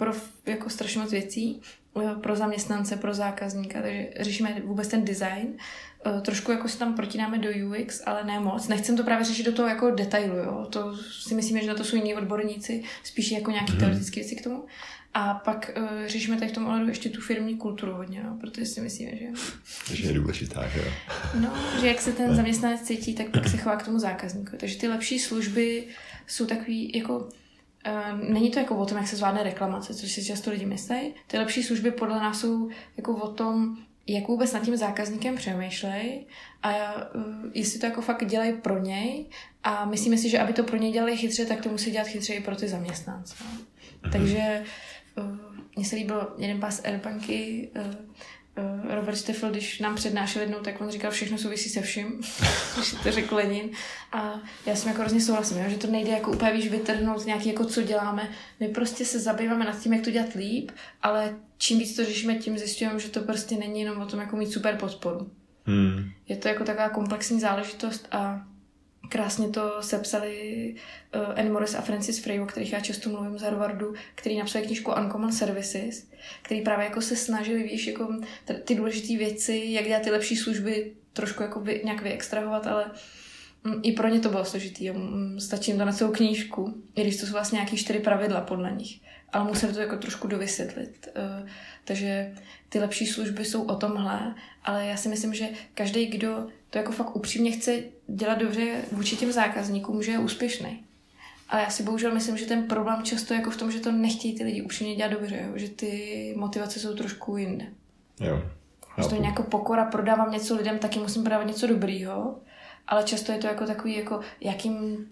pro 0.00 0.12
jako 0.46 0.70
strašně 0.70 1.00
moc 1.00 1.10
věcí, 1.10 1.60
eh, 2.02 2.14
pro 2.20 2.36
zaměstnance, 2.36 2.96
pro 2.96 3.14
zákazníka, 3.14 3.82
takže 3.82 4.08
řešíme 4.20 4.62
vůbec 4.64 4.88
ten 4.88 5.04
design. 5.04 5.48
Eh, 6.06 6.20
trošku 6.20 6.52
jako 6.52 6.68
se 6.68 6.78
tam 6.78 6.94
protínáme 6.94 7.38
do 7.38 7.48
UX, 7.48 8.02
ale 8.06 8.24
ne 8.24 8.40
moc. 8.40 8.68
Nechcem 8.68 8.96
to 8.96 9.04
právě 9.04 9.24
řešit 9.24 9.46
do 9.46 9.52
toho 9.52 9.68
jako 9.68 9.90
detailu, 9.90 10.36
jo. 10.36 10.66
To 10.70 10.96
si 10.96 11.34
myslíme, 11.34 11.60
že 11.60 11.66
na 11.66 11.74
to 11.74 11.84
jsou 11.84 11.96
jiní 11.96 12.14
odborníci, 12.14 12.82
spíš 13.04 13.30
jako 13.30 13.50
nějaký 13.50 13.72
mm. 13.72 13.78
teoretické 13.78 14.20
věci 14.20 14.36
k 14.36 14.44
tomu. 14.44 14.64
A 15.14 15.34
pak 15.34 15.70
uh, 15.76 16.06
řešíme 16.06 16.36
tady 16.36 16.50
v 16.50 16.54
tom 16.54 16.66
ohledu 16.66 16.88
ještě 16.88 17.08
tu 17.08 17.20
firmní 17.20 17.56
kulturu 17.56 17.92
hodně, 17.94 18.22
no, 18.22 18.38
protože 18.40 18.66
si 18.66 18.80
myslíme, 18.80 19.12
že... 19.16 19.26
Že 19.94 20.08
je 20.08 20.12
důležitá, 20.12 20.68
že 20.68 20.84
No, 21.40 21.54
že 21.80 21.86
jak 21.86 22.00
se 22.00 22.12
ten 22.12 22.36
zaměstnanec 22.36 22.82
cítí, 22.82 23.14
tak 23.14 23.30
pak 23.30 23.48
se 23.48 23.56
chová 23.56 23.76
k 23.76 23.84
tomu 23.84 23.98
zákazníku. 23.98 24.56
Takže 24.56 24.78
ty 24.78 24.88
lepší 24.88 25.18
služby 25.18 25.84
jsou 26.26 26.46
takový 26.46 26.92
jako 26.94 27.28
Uh, 27.86 28.30
není 28.30 28.50
to 28.50 28.58
jako 28.58 28.76
o 28.76 28.86
tom, 28.86 28.98
jak 28.98 29.08
se 29.08 29.16
zvládne 29.16 29.42
reklamace, 29.42 29.94
což 29.94 30.12
si 30.12 30.24
často 30.24 30.50
lidi 30.50 30.66
myslí. 30.66 31.14
Ty 31.26 31.38
lepší 31.38 31.62
služby 31.62 31.90
podle 31.90 32.20
nás 32.20 32.40
jsou 32.40 32.68
jako 32.96 33.16
o 33.16 33.28
tom, 33.28 33.76
jak 34.06 34.28
vůbec 34.28 34.52
nad 34.52 34.62
tím 34.62 34.76
zákazníkem 34.76 35.36
přemýšlej 35.36 36.26
a 36.62 36.94
uh, 37.14 37.22
jestli 37.54 37.80
to 37.80 37.86
jako 37.86 38.02
fakt 38.02 38.26
dělají 38.26 38.52
pro 38.52 38.78
něj 38.78 39.26
a 39.62 39.84
myslíme 39.84 40.16
si, 40.16 40.28
že 40.28 40.38
aby 40.38 40.52
to 40.52 40.64
pro 40.64 40.76
něj 40.76 40.92
dělali 40.92 41.16
chytře, 41.16 41.46
tak 41.46 41.60
to 41.60 41.68
musí 41.68 41.90
dělat 41.90 42.08
chytře 42.08 42.34
i 42.34 42.40
pro 42.40 42.56
ty 42.56 42.68
zaměstnance. 42.68 43.34
Mm-hmm. 43.34 44.10
Takže 44.12 44.64
uh, 45.18 45.24
mně 45.76 45.84
se 45.84 45.96
líbil 45.96 46.34
jeden 46.38 46.60
pás 46.60 46.84
Airbanky, 46.84 47.68
uh, 47.76 47.94
Robert 48.88 49.16
Steffel, 49.16 49.50
když 49.50 49.78
nám 49.78 49.94
přednášel 49.94 50.42
jednou, 50.42 50.58
tak 50.58 50.80
on 50.80 50.90
říkal, 50.90 51.10
všechno 51.10 51.38
souvisí 51.38 51.68
se 51.68 51.82
vším, 51.82 52.20
když 52.74 52.94
to 53.02 53.12
řekl 53.12 53.34
Lenin. 53.34 53.70
A 54.12 54.40
já 54.66 54.76
jsem 54.76 54.88
jako 54.88 55.00
hrozně 55.00 55.20
souhlasím, 55.20 55.58
jo, 55.58 55.64
že 55.68 55.76
to 55.76 55.86
nejde 55.86 56.10
jako 56.10 56.32
úplně 56.32 56.52
víš, 56.52 56.68
vytrhnout 56.68 57.26
nějaký, 57.26 57.48
jako 57.48 57.64
co 57.64 57.82
děláme. 57.82 58.30
My 58.60 58.68
prostě 58.68 59.04
se 59.04 59.20
zabýváme 59.20 59.64
nad 59.64 59.78
tím, 59.78 59.92
jak 59.92 60.04
to 60.04 60.10
dělat 60.10 60.34
líp, 60.34 60.70
ale 61.02 61.36
čím 61.58 61.78
víc 61.78 61.96
to 61.96 62.04
řešíme, 62.04 62.34
tím 62.34 62.58
zjistujeme, 62.58 63.00
že 63.00 63.08
to 63.08 63.20
prostě 63.20 63.56
není 63.56 63.80
jenom 63.80 64.02
o 64.02 64.06
tom, 64.06 64.20
jako 64.20 64.36
mít 64.36 64.52
super 64.52 64.76
podporu. 64.76 65.30
Hmm. 65.66 66.10
Je 66.28 66.36
to 66.36 66.48
jako 66.48 66.64
taková 66.64 66.88
komplexní 66.88 67.40
záležitost 67.40 68.08
a 68.10 68.46
krásně 69.08 69.48
to 69.48 69.82
sepsali 69.82 70.74
uh, 71.14 71.38
Anne 71.38 71.50
Morris 71.50 71.74
a 71.74 71.80
Francis 71.80 72.18
Frey, 72.18 72.40
o 72.40 72.46
kterých 72.46 72.72
já 72.72 72.80
často 72.80 73.10
mluvím 73.10 73.38
z 73.38 73.42
Harvardu, 73.42 73.94
který 74.14 74.38
napsali 74.38 74.66
knižku 74.66 74.92
Uncommon 74.92 75.32
Services, 75.32 76.06
který 76.42 76.60
právě 76.60 76.84
jako 76.84 77.02
se 77.02 77.16
snažili, 77.16 77.62
víš, 77.62 77.86
jako 77.86 78.08
ty 78.64 78.74
důležité 78.74 79.16
věci, 79.16 79.62
jak 79.64 79.84
dělat 79.84 80.02
ty 80.02 80.10
lepší 80.10 80.36
služby, 80.36 80.92
trošku 81.12 81.42
jako 81.42 81.60
vy, 81.60 81.80
nějak 81.84 82.02
vyextrahovat, 82.02 82.66
ale 82.66 82.90
mm, 83.64 83.80
i 83.82 83.92
pro 83.92 84.08
ně 84.08 84.20
to 84.20 84.28
bylo 84.28 84.44
složitý. 84.44 84.90
Mm, 84.90 85.40
stačí 85.40 85.70
jim 85.70 85.78
to 85.78 85.84
na 85.84 85.92
celou 85.92 86.10
knížku, 86.10 86.82
i 86.94 87.02
když 87.02 87.20
to 87.20 87.26
jsou 87.26 87.32
vlastně 87.32 87.56
nějaký 87.56 87.76
čtyři 87.76 87.98
pravidla 87.98 88.40
podle 88.40 88.70
nich. 88.70 89.00
Ale 89.32 89.44
musím 89.44 89.74
to 89.74 89.80
jako 89.80 89.96
trošku 89.96 90.28
dovysvětlit. 90.28 91.08
Uh, 91.16 91.48
takže 91.84 92.34
ty 92.68 92.78
lepší 92.78 93.06
služby 93.06 93.44
jsou 93.44 93.62
o 93.62 93.76
tomhle, 93.76 94.34
ale 94.64 94.86
já 94.86 94.96
si 94.96 95.08
myslím, 95.08 95.34
že 95.34 95.48
každý, 95.74 96.06
kdo 96.06 96.46
to 96.70 96.78
jako 96.78 96.92
fakt 96.92 97.16
upřímně 97.16 97.50
chce 97.50 97.82
dělat 98.06 98.38
dobře 98.38 98.82
vůči 98.92 99.16
těm 99.16 99.32
zákazníkům, 99.32 100.02
že 100.02 100.12
je 100.12 100.18
úspěšný. 100.18 100.84
Ale 101.48 101.62
já 101.62 101.70
si 101.70 101.82
bohužel 101.82 102.14
myslím, 102.14 102.36
že 102.36 102.46
ten 102.46 102.64
problém 102.64 103.02
často 103.02 103.34
je 103.34 103.38
jako 103.38 103.50
v 103.50 103.56
tom, 103.56 103.70
že 103.70 103.80
to 103.80 103.92
nechtějí 103.92 104.34
ty 104.34 104.44
lidi 104.44 104.62
upřímně 104.62 104.96
dělat 104.96 105.12
dobře, 105.12 105.44
jo? 105.46 105.52
že 105.54 105.68
ty 105.68 106.34
motivace 106.36 106.80
jsou 106.80 106.94
trošku 106.94 107.36
jinde. 107.36 107.66
Jo. 108.20 108.42
Že 109.02 109.08
to 109.08 109.14
je 109.14 109.20
nějaká 109.20 109.42
pokora, 109.42 109.84
prodávám 109.84 110.32
něco 110.32 110.56
lidem, 110.56 110.78
taky 110.78 110.98
musím 110.98 111.22
prodávat 111.22 111.46
něco 111.46 111.66
dobrýho, 111.66 112.38
ale 112.86 113.04
často 113.04 113.32
je 113.32 113.38
to 113.38 113.46
jako 113.46 113.66
takový, 113.66 113.96
jako 113.96 114.20
jakým 114.40 115.06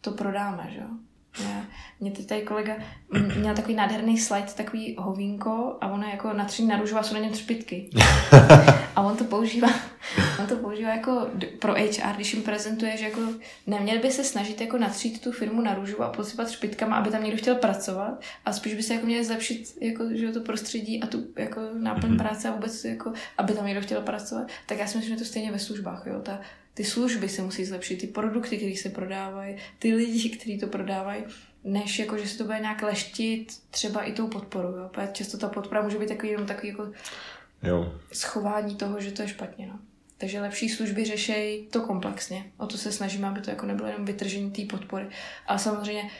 to 0.00 0.10
prodáme, 0.10 0.70
že 0.72 0.78
jo. 0.78 0.88
Mě 2.00 2.10
teď 2.10 2.26
tady 2.26 2.42
kolega 2.42 2.74
měl 3.36 3.54
takový 3.54 3.74
nádherný 3.74 4.18
slide, 4.18 4.46
takový 4.56 4.96
hovínko 4.98 5.76
a 5.80 5.88
ono 5.88 6.06
jako 6.08 6.32
natření 6.32 6.68
na 6.68 6.76
růžu 6.76 6.98
a 6.98 7.02
jsou 7.02 7.14
na 7.14 7.20
něm 7.20 7.32
třpitky. 7.32 7.90
A 8.96 9.00
on 9.00 9.16
to 9.16 9.24
používá, 9.24 9.68
on 10.40 10.46
to 10.46 10.56
používá 10.56 10.88
jako 10.88 11.28
pro 11.60 11.74
HR, 11.74 12.14
když 12.14 12.34
jim 12.34 12.42
prezentuje, 12.42 12.96
že 12.96 13.04
jako 13.04 13.20
neměl 13.66 13.98
by 13.98 14.10
se 14.10 14.24
snažit 14.24 14.60
jako 14.60 14.78
natřít 14.78 15.20
tu 15.20 15.32
firmu 15.32 15.62
na 15.62 15.74
růžu 15.74 16.02
a 16.02 16.08
posypat 16.08 16.50
špitkama, 16.50 16.96
aby 16.96 17.10
tam 17.10 17.24
někdo 17.24 17.38
chtěl 17.38 17.54
pracovat 17.54 18.22
a 18.44 18.52
spíš 18.52 18.74
by 18.74 18.82
se 18.82 18.94
jako 18.94 19.06
měl 19.06 19.24
zlepšit 19.24 19.78
jako, 19.80 20.04
že 20.12 20.32
to 20.32 20.40
prostředí 20.40 21.02
a 21.02 21.06
tu 21.06 21.24
jako 21.38 21.60
náplň 21.78 22.10
mm-hmm. 22.10 22.18
práce 22.18 22.48
a 22.48 22.52
vůbec 22.52 22.84
jako, 22.84 23.12
aby 23.38 23.52
tam 23.52 23.66
někdo 23.66 23.80
chtěl 23.80 24.00
pracovat. 24.00 24.46
Tak 24.66 24.78
já 24.78 24.86
si 24.86 24.96
myslím, 24.96 25.14
že 25.14 25.24
to 25.24 25.28
stejně 25.28 25.52
ve 25.52 25.58
službách, 25.58 26.02
jo. 26.06 26.20
Ta, 26.22 26.40
ty 26.74 26.84
služby 26.84 27.28
se 27.28 27.42
musí 27.42 27.64
zlepšit, 27.64 27.96
ty 27.96 28.06
produkty, 28.06 28.56
které 28.56 28.76
se 28.76 28.88
prodávají, 28.88 29.56
ty 29.78 29.94
lidi, 29.94 30.30
kteří 30.30 30.58
to 30.58 30.66
prodávají, 30.66 31.24
než 31.64 31.98
jako, 31.98 32.18
že 32.18 32.28
se 32.28 32.38
to 32.38 32.44
bude 32.44 32.60
nějak 32.60 32.82
leštit 32.82 33.52
třeba 33.70 34.02
i 34.02 34.12
tou 34.12 34.28
podporou. 34.28 34.76
Jo? 34.76 34.88
Protože 34.92 35.08
často 35.12 35.38
ta 35.38 35.48
podpora 35.48 35.82
může 35.82 35.98
být 35.98 36.08
takový 36.08 36.28
jenom 36.28 36.46
takový 36.46 36.68
jako 36.68 36.92
jo. 37.62 37.92
schování 38.12 38.76
toho, 38.76 39.00
že 39.00 39.12
to 39.12 39.22
je 39.22 39.28
špatně. 39.28 39.66
No. 39.66 39.78
Takže 40.18 40.40
lepší 40.40 40.68
služby 40.68 41.04
řešejí 41.04 41.66
to 41.66 41.80
komplexně. 41.80 42.52
O 42.56 42.66
to 42.66 42.78
se 42.78 42.92
snažíme, 42.92 43.28
aby 43.28 43.40
to 43.40 43.50
jako 43.50 43.66
nebylo 43.66 43.88
jenom 43.88 44.04
vytržení 44.04 44.50
té 44.50 44.62
podpory. 44.64 45.06
Ale 45.46 45.58
samozřejmě 45.58 46.10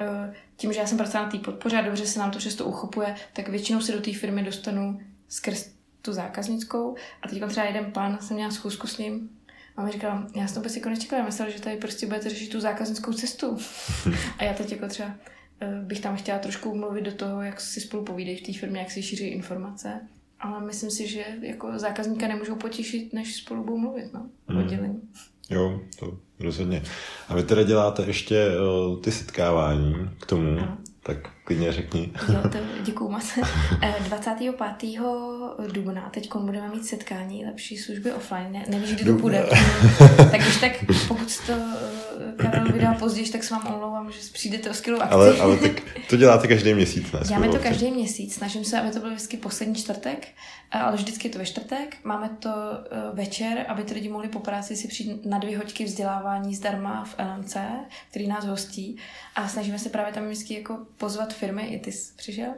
eh, 0.00 0.34
tím, 0.56 0.72
že 0.72 0.80
já 0.80 0.86
jsem 0.86 0.98
pracovala 0.98 1.26
na 1.26 1.32
té 1.32 1.38
podpoře 1.38 1.76
a 1.78 1.82
dobře 1.82 2.06
se 2.06 2.18
nám 2.18 2.30
to 2.30 2.40
často 2.40 2.64
uchopuje, 2.64 3.14
tak 3.32 3.48
většinou 3.48 3.80
se 3.80 3.92
do 3.92 4.00
té 4.00 4.12
firmy 4.12 4.42
dostanu 4.42 5.00
skrz 5.28 5.72
tu 6.02 6.12
zákaznickou. 6.12 6.96
A 7.22 7.28
teď 7.28 7.42
třeba 7.48 7.66
jeden 7.66 7.92
pán, 7.92 8.18
jsem 8.20 8.36
měla 8.36 8.50
schůzku 8.50 8.86
s 8.86 8.98
ním, 8.98 9.30
a 9.76 9.84
mi 9.84 9.92
říkala, 9.92 10.26
já 10.36 10.46
jsem 10.46 10.54
to 10.54 10.60
vůbec 10.60 10.76
jako 10.76 10.88
nečekala, 10.88 11.24
myslela, 11.24 11.50
že 11.50 11.60
tady 11.60 11.76
prostě 11.76 12.06
budete 12.06 12.28
řešit 12.28 12.48
tu 12.48 12.60
zákaznickou 12.60 13.12
cestu. 13.12 13.58
a 14.38 14.44
já 14.44 14.54
teď 14.54 14.72
jako 14.72 14.88
třeba 14.88 15.14
eh, 15.60 15.80
bych 15.82 16.00
tam 16.00 16.16
chtěla 16.16 16.38
trošku 16.38 16.74
mluvit 16.74 17.04
do 17.04 17.12
toho, 17.12 17.42
jak 17.42 17.60
si 17.60 17.80
spolu 17.80 18.04
povídají 18.04 18.36
v 18.36 18.42
té 18.42 18.52
firmě, 18.52 18.80
jak 18.80 18.90
si 18.90 19.02
šíří 19.02 19.26
informace. 19.26 20.00
Ale 20.40 20.66
myslím 20.66 20.90
si, 20.90 21.08
že 21.08 21.24
jako 21.40 21.78
zákazníka 21.78 22.28
nemůžou 22.28 22.56
potěšit, 22.56 23.12
než 23.12 23.36
spolu 23.36 23.64
budou 23.64 23.78
mluvit, 23.78 24.12
no, 24.12 24.26
mm. 24.48 24.56
oddělení. 24.56 25.00
Jo, 25.50 25.80
to 25.98 26.18
rozhodně. 26.40 26.82
A 27.28 27.34
vy 27.34 27.42
teda 27.42 27.62
děláte 27.62 28.02
ještě 28.06 28.46
uh, 28.48 29.00
ty 29.00 29.12
setkávání 29.12 29.94
k 30.20 30.26
tomu. 30.26 30.58
Ano. 30.58 30.78
Tak 31.02 31.18
klidně 31.52 31.72
řekni. 31.72 32.12
Jo, 32.28 32.48
to 32.48 32.58
děkuju 32.82 33.10
moc. 33.10 33.38
25. 33.98 34.54
Eh, 35.64 35.72
dubna 35.72 36.10
teď 36.10 36.34
budeme 36.34 36.68
mít 36.68 36.86
setkání 36.86 37.44
lepší 37.44 37.76
služby 37.76 38.12
offline. 38.12 38.52
Ne, 38.52 38.64
nevíš, 38.68 38.94
kdy 38.94 39.04
to 39.04 39.12
bude. 39.12 39.46
tak 40.16 40.40
když 40.40 40.56
tak, 40.60 40.72
pokud 41.08 41.46
to 41.46 41.52
eh, 41.52 42.42
Karel 42.42 42.72
vydá 42.72 42.94
později, 42.94 43.30
tak 43.30 43.44
se 43.44 43.54
vám 43.54 43.74
omlouvám, 43.74 44.12
že 44.12 44.18
přijdete 44.32 44.70
o 44.70 44.74
skvělou 44.74 45.00
akci. 45.00 45.14
Ale, 45.14 45.38
ale 45.38 45.56
tak 45.56 45.72
to 46.10 46.16
děláte 46.16 46.48
každý 46.48 46.74
měsíc, 46.74 47.12
ne? 47.12 47.20
Děláme 47.28 47.48
to 47.48 47.58
každý 47.58 47.90
měsíc. 47.90 48.34
Snažím 48.34 48.64
se, 48.64 48.80
aby 48.80 48.90
to 48.90 48.98
byl 48.98 49.10
vždycky 49.10 49.36
poslední 49.36 49.74
čtvrtek, 49.74 50.28
eh, 50.74 50.78
ale 50.78 50.96
vždycky 50.96 51.28
je 51.28 51.32
to 51.32 51.38
ve 51.38 51.46
čtvrtek. 51.46 51.96
Máme 52.04 52.30
to 52.38 52.50
večer, 53.12 53.64
aby 53.68 53.82
ty 53.82 53.94
lidi 53.94 54.08
mohli 54.08 54.28
po 54.28 54.38
práci 54.38 54.76
si 54.76 54.88
přijít 54.88 55.26
na 55.26 55.38
dvě 55.38 55.58
hoďky 55.58 55.84
vzdělávání 55.84 56.54
zdarma 56.54 57.04
v 57.04 57.14
LMC, 57.18 57.56
který 58.10 58.28
nás 58.28 58.44
hostí. 58.44 58.96
A 59.34 59.48
snažíme 59.48 59.78
se 59.78 59.88
právě 59.88 60.12
tam 60.12 60.24
vždycky 60.24 60.54
jako 60.54 60.78
pozvat 60.96 61.32
firmy, 61.46 61.62
i 61.62 61.78
ty 61.78 61.92
jsi 61.92 62.12
přišel. 62.16 62.54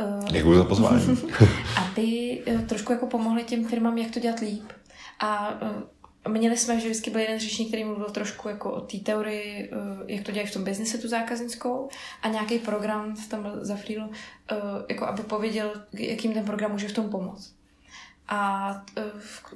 Uh, 0.00 0.28
Děkuji 0.28 0.58
za 0.58 0.64
pozvání. 0.64 1.18
aby 1.76 2.38
uh, 2.46 2.60
trošku 2.60 2.92
jako 2.92 3.06
pomohli 3.06 3.44
těm 3.44 3.68
firmám, 3.68 3.98
jak 3.98 4.10
to 4.10 4.20
dělat 4.20 4.40
líp. 4.40 4.72
A 5.20 5.60
uh, 6.26 6.32
měli 6.32 6.56
jsme, 6.56 6.80
že 6.80 6.88
vždycky 6.88 7.10
byl 7.10 7.20
jeden 7.20 7.38
řečník, 7.38 7.68
který 7.68 7.84
mluvil 7.84 8.10
trošku 8.10 8.48
jako 8.48 8.72
o 8.72 8.80
té 8.80 8.98
teorii, 8.98 9.70
jak 10.06 10.24
to 10.24 10.32
dělají 10.32 10.50
v 10.50 10.52
tom 10.52 10.64
biznise 10.64 10.98
tu 10.98 11.08
zákaznickou 11.08 11.88
a 12.22 12.28
nějaký 12.28 12.58
program 12.58 13.16
tam 13.28 13.42
byl 13.42 13.64
za 13.64 13.76
Freelu, 13.76 14.10
jako 14.88 15.06
aby 15.06 15.22
pověděl, 15.22 15.72
jakým 15.92 16.32
ten 16.32 16.44
program 16.44 16.72
může 16.72 16.88
v 16.88 16.92
tom 16.92 17.10
pomoct. 17.10 17.54
A 18.28 18.84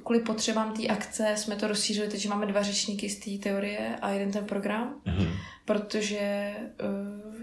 kvůli 0.03 0.19
potřebám 0.19 0.73
té 0.73 0.87
akce 0.87 1.33
jsme 1.37 1.55
to 1.55 1.67
rozšířili, 1.67 2.07
takže 2.07 2.29
máme 2.29 2.45
dva 2.45 2.63
řečníky 2.63 3.09
z 3.09 3.19
té 3.19 3.49
teorie 3.49 3.95
a 4.01 4.09
jeden 4.09 4.31
ten 4.31 4.45
program, 4.45 4.95
mm-hmm. 5.05 5.29
Protože 5.67 6.53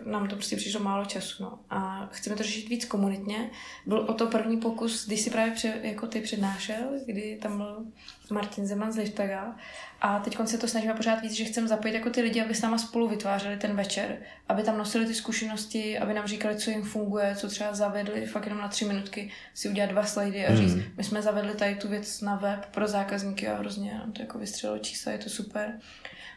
nám 0.06 0.28
to 0.28 0.36
prostě 0.36 0.56
přišlo 0.56 0.80
málo 0.80 1.04
času. 1.04 1.42
No. 1.42 1.58
A 1.70 2.08
chceme 2.12 2.36
to 2.36 2.42
řešit 2.42 2.68
víc 2.68 2.84
komunitně. 2.84 3.50
Byl 3.86 3.98
o 3.98 4.14
to 4.14 4.26
první 4.26 4.56
pokus, 4.56 5.06
když 5.06 5.20
si 5.20 5.30
právě 5.30 5.52
pře, 5.52 5.74
jako 5.82 6.06
ty 6.06 6.20
přednášel, 6.20 6.76
kdy 7.06 7.38
tam 7.42 7.56
byl 7.56 7.84
Martin 8.30 8.66
Zeman 8.66 8.92
z 8.92 8.96
Liftaga. 8.96 9.56
A 10.00 10.18
teď 10.18 10.36
se 10.44 10.58
to 10.58 10.68
snažíme 10.68 10.94
pořád 10.94 11.22
víc, 11.22 11.32
že 11.32 11.44
chceme 11.44 11.68
zapojit 11.68 11.94
jako 11.94 12.10
ty 12.10 12.20
lidi, 12.20 12.42
aby 12.42 12.54
s 12.54 12.62
náma 12.62 12.78
spolu 12.78 13.08
vytvářeli 13.08 13.56
ten 13.56 13.76
večer, 13.76 14.18
aby 14.48 14.62
tam 14.62 14.78
nosili 14.78 15.06
ty 15.06 15.14
zkušenosti, 15.14 15.98
aby 15.98 16.14
nám 16.14 16.26
říkali, 16.26 16.56
co 16.56 16.70
jim 16.70 16.82
funguje, 16.82 17.36
co 17.36 17.48
třeba 17.48 17.74
zavedli, 17.74 18.26
fakt 18.26 18.44
jenom 18.44 18.60
na 18.60 18.68
tři 18.68 18.84
minutky 18.84 19.30
si 19.54 19.68
udělat 19.68 19.90
dva 19.90 20.04
slajdy 20.04 20.46
a 20.46 20.56
říct, 20.56 20.74
mm. 20.74 20.82
my 20.96 21.04
jsme 21.04 21.22
zavedli 21.22 21.54
tady 21.54 21.74
tu 21.74 21.88
věc 21.88 22.20
na 22.20 22.36
web 22.36 22.66
pro 22.66 22.88
zákazníky 22.88 23.48
a 23.48 23.56
hrozně 23.56 23.94
nám 23.94 24.12
to 24.12 24.22
jako 24.22 24.38
vystřelilo 24.38 24.78
čísla, 24.78 25.12
je 25.12 25.18
to 25.18 25.30
super 25.30 25.78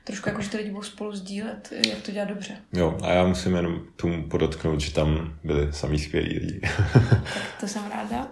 trošku 0.08 0.30
jako, 0.30 0.42
že 0.42 0.50
ty 0.50 0.58
lidi 0.58 0.70
budou 0.70 0.84
spolu 0.84 1.16
sdílet, 1.16 1.74
jak 1.88 2.02
to 2.02 2.12
dělat 2.12 2.30
dobře. 2.30 2.58
Jo, 2.74 2.98
a 3.04 3.12
já 3.12 3.26
musím 3.26 3.56
jenom 3.56 3.82
tomu 3.96 4.30
podotknout, 4.30 4.82
že 4.82 4.94
tam 4.94 5.38
byli 5.44 5.74
samý 5.74 6.00
skvělí 6.00 6.40
lidi. 6.40 6.60
tak 7.14 7.56
to 7.60 7.68
jsem 7.68 7.84
ráda. 7.90 8.28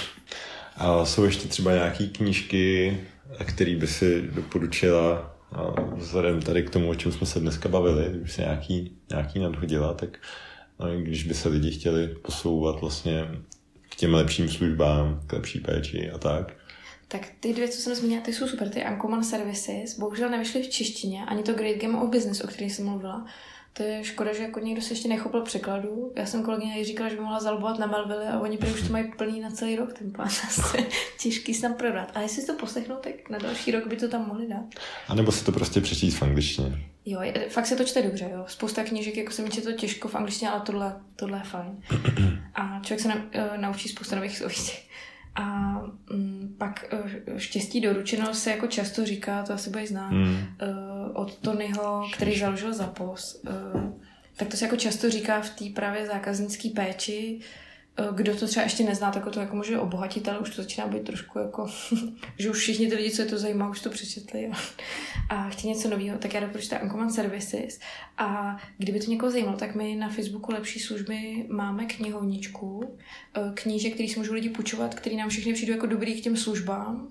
a 0.76 1.04
jsou 1.04 1.24
ještě 1.24 1.48
třeba 1.48 1.72
nějaké 1.72 2.06
knížky, 2.06 2.98
které 3.44 3.76
by 3.76 3.86
si 3.86 4.22
doporučila 4.22 5.36
a 5.52 5.80
vzhledem 5.94 6.42
tady 6.42 6.62
k 6.62 6.70
tomu, 6.70 6.88
o 6.88 6.94
čem 6.94 7.12
jsme 7.12 7.26
se 7.26 7.40
dneska 7.40 7.68
bavili, 7.68 8.10
kdyby 8.10 8.28
se 8.28 8.42
nějaký, 8.42 8.96
nějaký 9.10 9.38
nadhodila, 9.38 9.94
tak 9.94 10.18
no, 10.80 11.00
když 11.00 11.24
by 11.24 11.34
se 11.34 11.48
lidi 11.48 11.70
chtěli 11.70 12.08
posouvat 12.08 12.80
vlastně 12.80 13.28
k 13.90 13.94
těm 13.94 14.14
lepším 14.14 14.48
službám, 14.48 15.20
k 15.26 15.32
lepší 15.32 15.60
péči 15.60 16.10
a 16.10 16.18
tak, 16.18 16.52
tak 17.08 17.28
ty 17.40 17.52
dvě, 17.52 17.68
co 17.68 17.80
jsem 17.80 17.94
zmínila, 17.94 18.22
ty 18.22 18.32
jsou 18.32 18.48
super, 18.48 18.68
ty 18.68 18.84
Ankoman 18.84 19.24
Services, 19.24 19.98
bohužel 19.98 20.30
nevyšly 20.30 20.62
v 20.62 20.68
češtině, 20.68 21.24
ani 21.24 21.42
to 21.42 21.52
Great 21.52 21.76
Game 21.76 21.98
of 21.98 22.10
Business, 22.10 22.40
o 22.40 22.46
kterém 22.46 22.70
jsem 22.70 22.84
mluvila. 22.86 23.26
To 23.76 23.82
je 23.82 24.04
škoda, 24.04 24.32
že 24.32 24.42
jako 24.42 24.60
někdo 24.60 24.82
se 24.82 24.92
ještě 24.92 25.08
nechopil 25.08 25.42
překladu. 25.42 26.12
Já 26.16 26.26
jsem 26.26 26.42
kolegyně 26.42 26.84
říkala, 26.84 27.08
že 27.08 27.16
by 27.16 27.22
mohla 27.22 27.40
zalbovat 27.40 27.78
na 27.78 27.86
Melville 27.86 28.28
a 28.28 28.40
oni 28.40 28.58
prý 28.58 28.70
už 28.70 28.82
to 28.82 28.92
mají 28.92 29.12
plný 29.12 29.40
na 29.40 29.50
celý 29.50 29.76
rok, 29.76 29.92
ten 29.98 30.12
plán. 30.12 30.28
těžký 31.20 31.54
se 31.54 31.62
tam 31.62 31.74
prodat. 31.74 32.12
A 32.14 32.20
jestli 32.20 32.40
si 32.40 32.46
to 32.46 32.54
poslechnou, 32.54 32.96
tak 32.96 33.30
na 33.30 33.38
další 33.38 33.70
rok 33.70 33.86
by 33.86 33.96
to 33.96 34.08
tam 34.08 34.26
mohli 34.28 34.48
dát. 34.48 34.64
A 35.08 35.14
nebo 35.14 35.32
si 35.32 35.44
to 35.44 35.52
prostě 35.52 35.80
přečíst 35.80 36.14
v 36.14 36.22
angličtině. 36.22 36.78
Jo, 37.06 37.20
fakt 37.48 37.66
se 37.66 37.76
to 37.76 37.84
čte 37.84 38.02
dobře, 38.02 38.30
jo. 38.32 38.44
Spousta 38.48 38.84
knížek, 38.84 39.16
jako 39.16 39.32
se 39.32 39.42
mi 39.42 39.48
to 39.48 39.72
těžko 39.72 40.08
v 40.08 40.14
angličtině, 40.14 40.50
ale 40.50 40.60
tohle, 40.60 40.96
tohle 41.16 41.38
je 41.38 41.44
fajn. 41.44 41.82
A 42.54 42.80
člověk 42.82 43.00
se 43.00 43.08
na, 43.08 43.14
uh, 43.14 43.56
naučí 43.56 43.88
spousta 43.88 44.16
nových 44.16 44.36
slovíček. 44.38 44.86
A 45.36 45.80
mm, 46.12 46.54
pak 46.58 46.84
uh, 46.92 47.36
štěstí 47.36 47.80
doručeno 47.80 48.34
se 48.34 48.50
jako 48.50 48.66
často 48.66 49.04
říká, 49.04 49.42
to 49.42 49.52
asi 49.52 49.70
bude 49.70 49.86
znát, 49.86 50.10
mm. 50.10 50.24
uh, 50.24 50.38
od 51.14 51.36
Tonyho, 51.36 52.08
který 52.12 52.38
založil 52.38 52.74
Zapos. 52.74 53.42
Uh, 53.74 53.92
tak 54.36 54.48
to 54.48 54.56
se 54.56 54.64
jako 54.64 54.76
často 54.76 55.10
říká 55.10 55.40
v 55.40 55.50
té 55.50 55.64
právě 55.74 56.06
zákaznické 56.06 56.68
péči, 56.70 57.40
Eh, 57.40 57.65
kdo 58.14 58.36
to 58.36 58.46
třeba 58.46 58.64
ještě 58.64 58.84
nezná, 58.84 59.10
tak 59.10 59.30
to 59.30 59.40
jako 59.40 59.56
může 59.56 59.78
obohatit, 59.78 60.28
ale 60.28 60.38
už 60.38 60.50
to 60.50 60.62
začíná 60.62 60.86
být 60.86 61.04
trošku 61.04 61.38
jako, 61.38 61.66
že 62.38 62.50
už 62.50 62.58
všichni 62.58 62.88
ty 62.88 62.94
lidi, 62.94 63.10
co 63.10 63.22
je 63.22 63.28
to 63.28 63.38
zajímá, 63.38 63.68
už 63.68 63.80
to 63.80 63.90
přečetli 63.90 64.50
a 65.28 65.48
chtějí 65.48 65.74
něco 65.74 65.88
nového, 65.88 66.18
tak 66.18 66.34
já 66.34 66.40
doporučuji 66.40 66.82
Uncommon 66.82 67.10
Services. 67.10 67.80
A 68.18 68.56
kdyby 68.78 69.00
to 69.00 69.10
někoho 69.10 69.32
zajímalo, 69.32 69.56
tak 69.56 69.74
my 69.74 69.96
na 69.96 70.08
Facebooku 70.08 70.52
Lepší 70.52 70.80
služby 70.80 71.46
máme 71.48 71.84
knihovničku, 71.84 72.96
eh, 73.36 73.40
knížek, 73.54 73.94
který 73.94 74.08
si 74.08 74.18
můžou 74.18 74.32
lidi 74.32 74.48
půjčovat, 74.48 74.94
který 74.94 75.16
nám 75.16 75.28
všichni 75.28 75.52
přijdou 75.52 75.72
jako 75.72 75.86
dobrý 75.86 76.20
k 76.20 76.24
těm 76.24 76.36
službám 76.36 77.08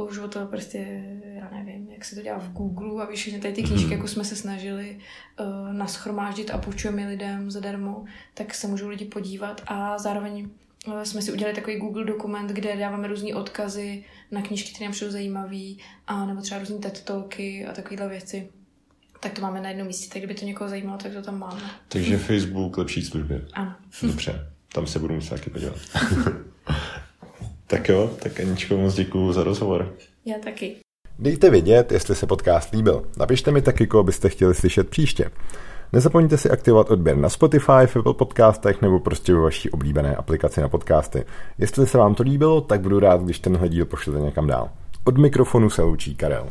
už 0.00 0.18
o 0.18 0.28
to 0.28 0.46
prostě, 0.46 1.02
já 1.22 1.50
nevím, 1.50 1.90
jak 1.90 2.04
se 2.04 2.14
to 2.14 2.22
dělá 2.22 2.38
v 2.38 2.52
Google 2.52 3.04
a 3.04 3.10
víš, 3.10 3.36
tady 3.42 3.54
ty 3.54 3.62
knížky, 3.62 3.86
mm. 3.86 3.92
jako 3.92 4.08
jsme 4.08 4.24
se 4.24 4.36
snažili 4.36 4.98
uh, 5.40 5.72
naschromáždit 5.72 6.50
a 6.50 6.58
půjčujeme 6.58 7.08
lidem 7.08 7.50
zadarmo, 7.50 8.04
tak 8.34 8.54
se 8.54 8.66
můžou 8.66 8.88
lidi 8.88 9.04
podívat 9.04 9.62
a 9.66 9.98
zároveň 9.98 10.48
uh, 10.86 11.02
jsme 11.02 11.22
si 11.22 11.32
udělali 11.32 11.54
takový 11.54 11.78
Google 11.78 12.04
dokument, 12.04 12.50
kde 12.50 12.76
dáváme 12.76 13.08
různé 13.08 13.34
odkazy 13.34 14.04
na 14.30 14.42
knížky, 14.42 14.70
které 14.70 14.86
nám 14.86 14.92
přijdou 14.92 15.12
zajímavé, 15.12 15.74
a 16.06 16.26
nebo 16.26 16.40
třeba 16.40 16.60
různé 16.60 16.78
TED 16.78 17.04
Talky 17.04 17.66
a 17.66 17.72
takovéhle 17.72 18.08
věci. 18.08 18.48
tak 19.20 19.32
to 19.32 19.42
máme 19.42 19.60
na 19.60 19.68
jednom 19.68 19.86
místě, 19.86 20.08
tak 20.12 20.18
kdyby 20.18 20.40
to 20.40 20.46
někoho 20.46 20.70
zajímalo, 20.70 20.98
tak 20.98 21.12
to 21.12 21.22
tam 21.22 21.38
máme. 21.38 21.60
Takže 21.88 22.18
Facebook 22.18 22.78
lepší 22.78 23.02
služby. 23.02 23.44
Ano. 23.52 23.74
Dobře, 24.02 24.50
tam 24.72 24.86
se 24.86 24.98
budu 24.98 25.14
muset 25.14 25.30
taky 25.30 25.50
podívat. 25.50 25.76
tak 27.72 27.88
jo, 27.88 28.10
tak 28.22 28.40
Aničko, 28.40 28.76
moc 28.76 28.94
děkuju 28.94 29.32
za 29.32 29.44
rozhovor. 29.44 29.94
Já 30.24 30.38
taky. 30.44 30.76
Dejte 31.18 31.50
vědět, 31.50 31.92
jestli 31.92 32.14
se 32.14 32.26
podcast 32.26 32.72
líbil. 32.72 33.02
Napište 33.18 33.50
mi 33.50 33.62
taky, 33.62 33.86
koho 33.86 34.02
byste 34.02 34.28
chtěli 34.28 34.54
slyšet 34.54 34.88
příště. 34.88 35.30
Nezapomeňte 35.92 36.36
si 36.36 36.50
aktivovat 36.50 36.90
odběr 36.90 37.16
na 37.16 37.28
Spotify, 37.28 37.86
v 37.86 37.96
Apple 37.96 38.14
podcastech 38.14 38.82
nebo 38.82 39.00
prostě 39.00 39.34
ve 39.34 39.40
vaší 39.40 39.70
oblíbené 39.70 40.16
aplikaci 40.16 40.60
na 40.60 40.68
podcasty. 40.68 41.24
Jestli 41.58 41.86
se 41.86 41.98
vám 41.98 42.14
to 42.14 42.22
líbilo, 42.22 42.60
tak 42.60 42.80
budu 42.80 43.00
rád, 43.00 43.22
když 43.22 43.38
tenhle 43.38 43.68
díl 43.68 43.84
pošlete 43.84 44.20
někam 44.20 44.46
dál. 44.46 44.70
Od 45.04 45.18
mikrofonu 45.18 45.70
se 45.70 45.82
loučí 45.82 46.14
Karel. 46.14 46.48